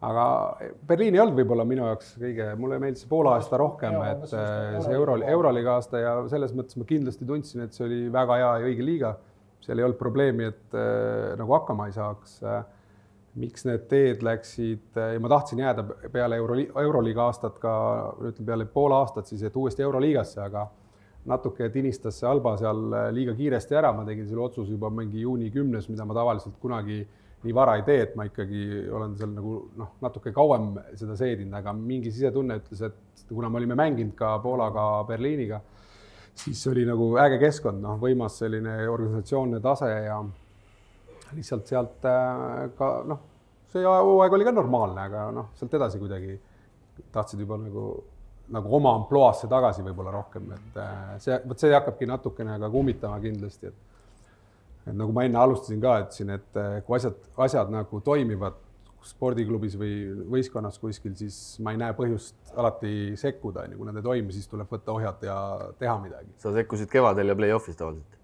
aga 0.03 0.25
Berliin 0.87 1.15
ei 1.15 1.23
olnud 1.23 1.39
võib-olla 1.39 1.65
minu 1.69 1.85
jaoks 1.87 2.17
kõige, 2.19 2.49
mulle 2.59 2.79
meeldis 2.83 3.05
see 3.05 3.11
poole 3.11 3.31
aasta 3.37 3.59
rohkem, 3.61 3.99
et 4.09 4.25
see 4.31 4.97
euro, 4.97 5.17
euroliiga 5.35 5.77
aasta 5.79 6.03
ja 6.03 6.15
selles 6.31 6.55
mõttes 6.59 6.79
ma 6.81 6.87
kindlasti 6.89 7.29
tundsin, 7.29 7.63
et 7.67 7.77
see 7.77 7.87
oli 7.87 8.01
väga 8.13 8.39
hea 8.41 8.51
ja 8.63 8.71
õige 8.71 8.87
liiga. 8.87 9.17
seal 9.63 9.79
ei 9.79 9.85
olnud 9.87 9.99
probleemi, 9.99 10.49
et 10.51 10.75
äh, 10.75 11.37
nagu 11.39 11.55
hakkama 11.55 11.87
ei 11.87 11.93
saaks 11.95 12.41
äh,. 12.43 12.63
miks 13.39 13.65
need 13.65 13.87
teed 13.89 14.23
läksid 14.27 14.99
äh, 14.99 15.15
ja 15.15 15.21
ma 15.23 15.29
tahtsin 15.33 15.63
jääda 15.63 15.85
peale 16.13 16.37
euro, 16.37 16.59
euroliiga 16.83 17.23
aastat 17.31 17.59
ka, 17.63 17.73
ütleme 18.21 18.47
peale 18.47 18.67
pool 18.67 18.93
aastat 18.93 19.31
siis, 19.31 19.43
et 19.43 19.57
uuesti 19.57 19.83
euroliigasse, 19.83 20.41
aga 20.43 20.67
natuke 21.25 21.69
tinistas 21.71 22.19
see 22.19 22.29
Alba 22.29 22.57
seal 22.59 22.83
liiga 23.15 23.37
kiiresti 23.39 23.79
ära, 23.79 23.93
ma 23.95 24.05
tegin 24.05 24.27
selle 24.27 24.43
otsuse 24.43 24.75
juba 24.75 24.91
mingi 24.91 25.23
juuni 25.23 25.51
kümnes, 25.55 25.89
mida 25.89 26.05
ma 26.05 26.19
tavaliselt 26.19 26.59
kunagi 26.61 27.05
nii 27.43 27.55
vara 27.55 27.77
ei 27.79 27.83
tee, 27.87 28.03
et 28.07 28.15
ma 28.19 28.27
ikkagi 28.29 28.65
olen 28.93 29.17
seal 29.19 29.33
nagu 29.35 29.57
noh, 29.79 29.97
natuke 30.03 30.33
kauem 30.35 30.73
seda 30.99 31.17
seedinud, 31.19 31.55
aga 31.59 31.75
mingi 31.77 32.13
sisetunne 32.15 32.61
ütles, 32.61 32.85
et 32.87 33.25
kuna 33.33 33.51
me 33.51 33.59
olime 33.61 33.77
mänginud 33.79 34.15
ka 34.19 34.37
Poolaga, 34.45 34.87
Berliiniga, 35.09 35.61
siis 36.39 36.63
oli 36.71 36.87
nagu 36.89 37.13
äge 37.23 37.41
keskkond, 37.43 37.83
noh, 37.83 37.99
võimas 38.03 38.39
selline 38.43 38.77
organisatsioonne 38.89 39.61
tase 39.65 39.91
ja 40.07 40.21
lihtsalt 41.37 41.69
sealt 41.69 42.09
äh, 42.09 42.71
ka 42.79 42.95
noh, 43.09 43.21
see 43.73 43.85
hooaeg 43.87 44.39
oli 44.39 44.47
ka 44.49 44.55
normaalne, 44.55 45.07
aga 45.09 45.29
noh, 45.35 45.53
sealt 45.59 45.75
edasi 45.79 46.01
kuidagi 46.01 46.37
tahtsid 47.13 47.41
juba 47.43 47.59
nagu, 47.61 47.87
nagu 48.53 48.77
oma 48.77 48.95
ampluaasse 49.01 49.49
tagasi 49.51 49.85
võib-olla 49.87 50.13
rohkem, 50.15 50.51
et 50.55 50.79
äh, 50.83 51.17
see, 51.25 51.41
vot 51.49 51.59
see 51.59 51.73
hakkabki 51.75 52.09
natukene 52.11 52.59
ka 52.61 52.71
kummitama 52.71 53.19
kindlasti, 53.25 53.73
et 53.73 53.92
et 54.87 54.95
nagu 54.97 55.15
ma 55.15 55.25
enne 55.27 55.39
alustasin 55.41 55.81
ka, 55.83 55.97
ütlesin, 56.07 56.33
et 56.37 56.61
eh, 56.61 56.77
kui 56.87 56.99
asjad, 56.99 57.19
asjad 57.47 57.73
nagu 57.73 58.01
toimivad 58.05 58.59
spordiklubis 59.03 59.75
või 59.79 59.95
võistkonnas 60.31 60.79
kuskil, 60.79 61.15
siis 61.19 61.37
ma 61.63 61.73
ei 61.75 61.81
näe 61.81 61.95
põhjust 61.99 62.55
alati 62.55 63.17
sekkuda, 63.19 63.67
onju, 63.67 63.79
kui 63.81 63.89
nad 63.89 63.99
ei 63.99 64.07
toimi, 64.07 64.35
siis 64.35 64.51
tuleb 64.51 64.71
võtta 64.71 64.95
ohjad 64.95 65.25
ja 65.27 65.37
teha 65.79 65.97
midagi. 66.03 66.35
sa 66.39 66.55
sekkusid 66.55 66.91
kevadel 66.91 67.33
ja 67.33 67.39
play-off'is 67.39 67.79
tavaliselt? 67.79 68.19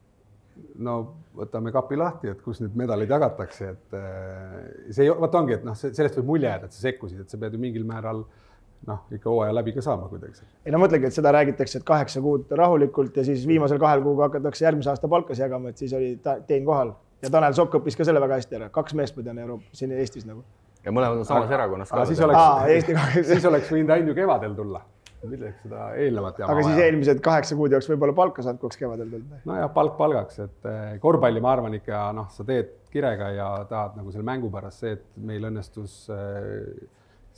no 0.83 0.95
võtame 1.39 1.71
kapi 1.75 1.97
lahti, 1.99 2.31
et 2.35 2.41
kus 2.43 2.59
need 2.63 2.75
medalid 2.79 3.11
jagatakse, 3.11 3.73
et 3.75 3.99
eh, 3.99 4.93
see, 4.95 5.11
vot 5.11 5.35
ongi, 5.39 5.59
et 5.59 5.67
noh, 5.67 5.79
sellest 5.79 6.19
võib 6.21 6.35
mulje 6.35 6.51
jääda, 6.51 6.71
et 6.71 6.79
sa 6.79 6.87
sekkusid, 6.89 7.23
et 7.23 7.31
sa 7.31 7.39
pead 7.39 7.55
ju 7.55 7.63
mingil 7.63 7.87
määral 7.87 8.25
äh, 8.25 8.48
noh, 8.87 9.01
ikka 9.13 9.31
hooaja 9.31 9.55
läbi 9.55 9.73
ka 9.77 9.83
saama 9.85 10.09
kuidagi. 10.11 10.47
ei 10.67 10.73
no 10.75 10.81
mõtlegi, 10.83 11.09
et 11.09 11.17
seda 11.17 11.33
räägitakse, 11.35 11.81
et 11.81 11.87
kaheksa 11.89 12.23
kuud 12.25 12.53
rahulikult 12.61 13.17
ja 13.19 13.25
siis 13.27 13.47
viimasel 13.49 13.81
kahel 13.83 14.05
kuul 14.05 14.21
hakatakse 14.23 14.65
järgmise 14.65 14.93
aasta 14.93 15.11
palkasid 15.11 15.47
jagama, 15.47 15.73
et 15.73 15.83
siis 15.83 15.95
oli 15.97 16.15
Tein 16.47 16.65
kohal 16.67 16.95
ja 17.23 17.33
Tanel 17.33 17.57
Sokk 17.57 17.81
õppis 17.81 17.99
ka 17.99 18.07
selle 18.07 18.23
väga 18.23 18.39
hästi 18.41 18.61
ära, 18.61 18.71
kaks 18.75 18.95
meest 18.99 19.19
ma 19.19 19.27
tean 19.27 19.43
Euroopa, 19.45 19.67
siin 19.77 19.95
Eestis 19.97 20.29
nagu. 20.29 20.45
ja 20.85 20.95
mõlemad 20.95 21.25
on 21.25 21.27
samas 21.29 21.51
erakonnas 21.51 21.91
ka. 21.91 22.07
siis 22.11 22.23
oleks, 22.25 22.95
siis 23.33 23.51
oleks 23.51 23.75
võinud 23.75 23.97
Ain 23.97 24.09
ju 24.09 24.17
kevadel 24.17 24.55
tulla, 24.59 24.85
milleks 25.25 25.63
seda 25.65 25.89
eelnevat 25.99 26.39
jama. 26.39 26.55
aga 26.55 26.67
siis 26.69 26.85
eelmised 26.87 27.23
kaheksa 27.25 27.59
kuud 27.59 27.75
oleks 27.75 27.91
võib-olla 27.91 28.15
palka 28.17 28.45
saanud, 28.47 28.61
kui 28.63 28.71
oleks 28.71 28.83
kevadel 28.85 29.11
tulnud. 29.11 29.41
nojah, 29.51 29.73
palk 29.75 29.99
palgaks, 29.99 30.45
et 30.47 30.71
eh, 30.71 30.93
korvpalli 31.03 31.43
ma 31.45 31.57
arvan 31.57 31.81
ikka 31.81 32.05
noh, 32.17 32.31
sa 32.35 32.47
teed 32.47 32.77
kirega 32.93 33.33
ja 33.35 33.49
tahad 33.69 33.99
nagu 33.99 34.15
selle 34.15 34.25
mängu 34.25 34.51
pärast 34.53 34.85
see, 34.85 34.95
et 34.97 35.05
meil 35.21 35.45
õnnestus 35.51 36.07
äh, 36.15 36.87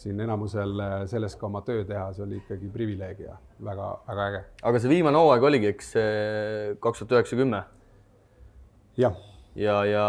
siin 0.01 0.20
enamusel 0.24 0.74
äh, 0.81 0.94
selles 1.10 1.36
ka 1.39 1.48
oma 1.48 1.62
töö 1.66 1.85
teha, 1.89 2.10
see 2.16 2.24
oli 2.24 2.40
ikkagi 2.40 2.70
privileeg 2.72 3.24
ja 3.27 3.36
väga-väga 3.66 4.28
äge. 4.28 4.44
aga 4.70 4.82
see 4.82 4.93
viimane 4.93 5.20
hooaeg 5.20 5.48
oligi, 5.51 5.72
eks 5.74 5.93
kaks 6.81 7.02
tuhat 7.02 7.18
üheksa, 7.18 7.39
kümme? 7.40 7.64
jah, 9.01 9.18
ja, 9.55 9.81
ja, 9.89 10.06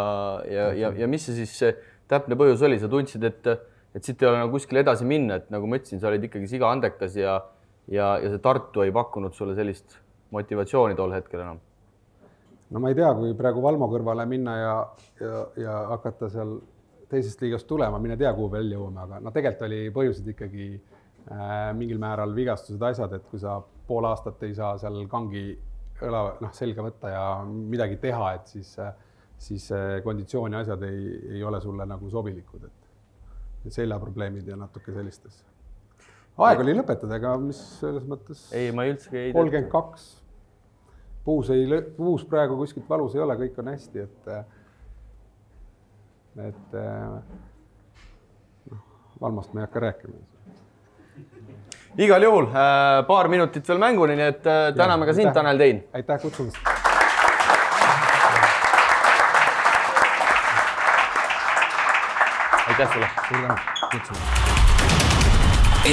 ja, 0.50 0.70
ja, 0.78 0.94
ja 1.04 1.10
mis 1.12 1.26
see 1.28 1.44
siis 1.44 1.76
täpne 2.12 2.38
põhjus 2.40 2.64
oli, 2.68 2.80
sa 2.82 2.90
tundsid, 2.92 3.24
et, 3.28 3.50
et 3.96 4.04
siit 4.04 4.22
ei 4.22 4.30
ole 4.30 4.44
nagu 4.44 4.54
kuskile 4.56 4.84
edasi 4.84 5.08
minna, 5.08 5.40
et 5.42 5.52
nagu 5.54 5.68
ma 5.70 5.80
ütlesin, 5.80 6.02
sa 6.02 6.12
olid 6.12 6.28
ikkagi 6.28 6.50
siga 6.52 6.72
andekas 6.72 7.16
ja, 7.20 7.40
ja, 7.92 8.16
ja 8.22 8.32
see 8.32 8.42
Tartu 8.44 8.86
ei 8.86 8.94
pakkunud 8.96 9.36
sulle 9.38 9.56
sellist 9.58 10.00
motivatsiooni 10.32 10.98
tol 10.98 11.14
hetkel 11.16 11.44
enam 11.44 11.60
no 12.72 12.80
ma 12.80 12.92
ei 12.92 12.98
tea, 12.98 13.12
kui 13.18 13.34
praegu 13.38 13.64
Valmo 13.64 13.90
kõrvale 13.92 14.26
minna 14.30 14.56
ja, 14.58 14.76
ja, 15.20 15.42
ja 15.60 15.80
hakata 15.92 16.30
seal 16.32 16.60
teisest 17.12 17.44
liigast 17.44 17.68
tulema, 17.70 18.00
mine 18.02 18.18
tea, 18.20 18.32
kuhu 18.36 18.50
välja 18.54 18.78
jõuame, 18.78 19.04
aga 19.06 19.20
no 19.24 19.34
tegelikult 19.36 19.68
oli 19.68 19.82
põhjused 19.96 20.32
ikkagi 20.34 20.68
äh, 20.76 21.70
mingil 21.78 22.00
määral 22.02 22.36
vigastused, 22.36 22.82
asjad, 22.92 23.16
et 23.18 23.28
kui 23.32 23.42
sa 23.42 23.60
pool 23.88 24.08
aastat 24.10 24.44
ei 24.48 24.56
saa 24.58 24.78
seal 24.82 25.04
kangi 25.12 25.46
õla, 26.02 26.24
noh, 26.42 26.54
selga 26.58 26.86
võtta 26.86 27.12
ja 27.14 27.24
midagi 27.46 28.00
teha, 28.02 28.32
et 28.40 28.54
siis, 28.56 28.74
siis 29.42 29.68
äh, 29.76 30.00
konditsiooni 30.06 30.62
asjad 30.62 30.88
ei, 30.88 31.04
ei 31.38 31.44
ole 31.44 31.62
sulle 31.62 31.88
nagu 31.90 32.10
sobilikud, 32.10 32.70
et 32.70 33.76
seljaprobleemid 33.76 34.48
ja 34.48 34.58
natuke 34.58 34.96
sellist 34.96 35.28
asja. 35.30 35.46
aeg 36.48 36.64
oli 36.64 36.74
lõpetada, 36.80 37.20
ega 37.20 37.36
mis 37.42 37.60
selles 37.84 38.08
mõttes. 38.10 38.48
ei, 38.58 38.74
ma 38.74 38.88
üldsegi 38.90 39.28
ei 39.28 39.36
kolmkümmend 39.36 39.70
kaks 39.74 40.10
puus 41.24 41.50
ei, 41.50 41.68
puus 41.98 42.26
praegu 42.26 42.58
kuskilt 42.58 42.90
valus 42.90 43.16
ei 43.16 43.22
ole, 43.24 43.38
kõik 43.44 43.60
on 43.62 43.72
hästi, 43.72 44.06
et, 44.08 44.30
et 46.40 46.74
noh, 48.72 48.78
Valmost 49.22 49.54
me 49.54 49.62
ei 49.62 49.66
hakka 49.68 49.80
rääkima. 49.80 50.14
igal 51.98 52.24
juhul 52.24 52.46
äh, 52.48 53.08
paar 53.08 53.28
minutit 53.28 53.68
veel 53.68 53.78
mänguni, 53.80 54.16
nii 54.16 54.28
et 54.28 54.48
äh, 54.48 54.74
täname 54.76 55.06
ka 55.06 55.14
sind, 55.14 55.34
Tanel 55.34 55.58
Tein. 55.58 55.84
aitäh 55.94 56.22
kutsumast. 56.22 56.58
aitäh 62.68 62.94
sulle. 62.94 63.08
suur 63.28 63.42
tänu 63.42 63.56
kutsumast. 63.92 64.24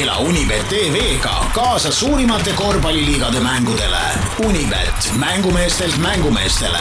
ela 0.03 0.17
Unibet 0.19 0.69
tv-ga 0.69 1.35
kaasa 1.55 1.93
suurimate 1.93 2.53
korvpalliliigade 2.53 3.41
mängudele. 3.41 4.05
Unibet, 4.47 5.13
mängumeestelt 5.19 5.99
mängumeestele 5.99 6.79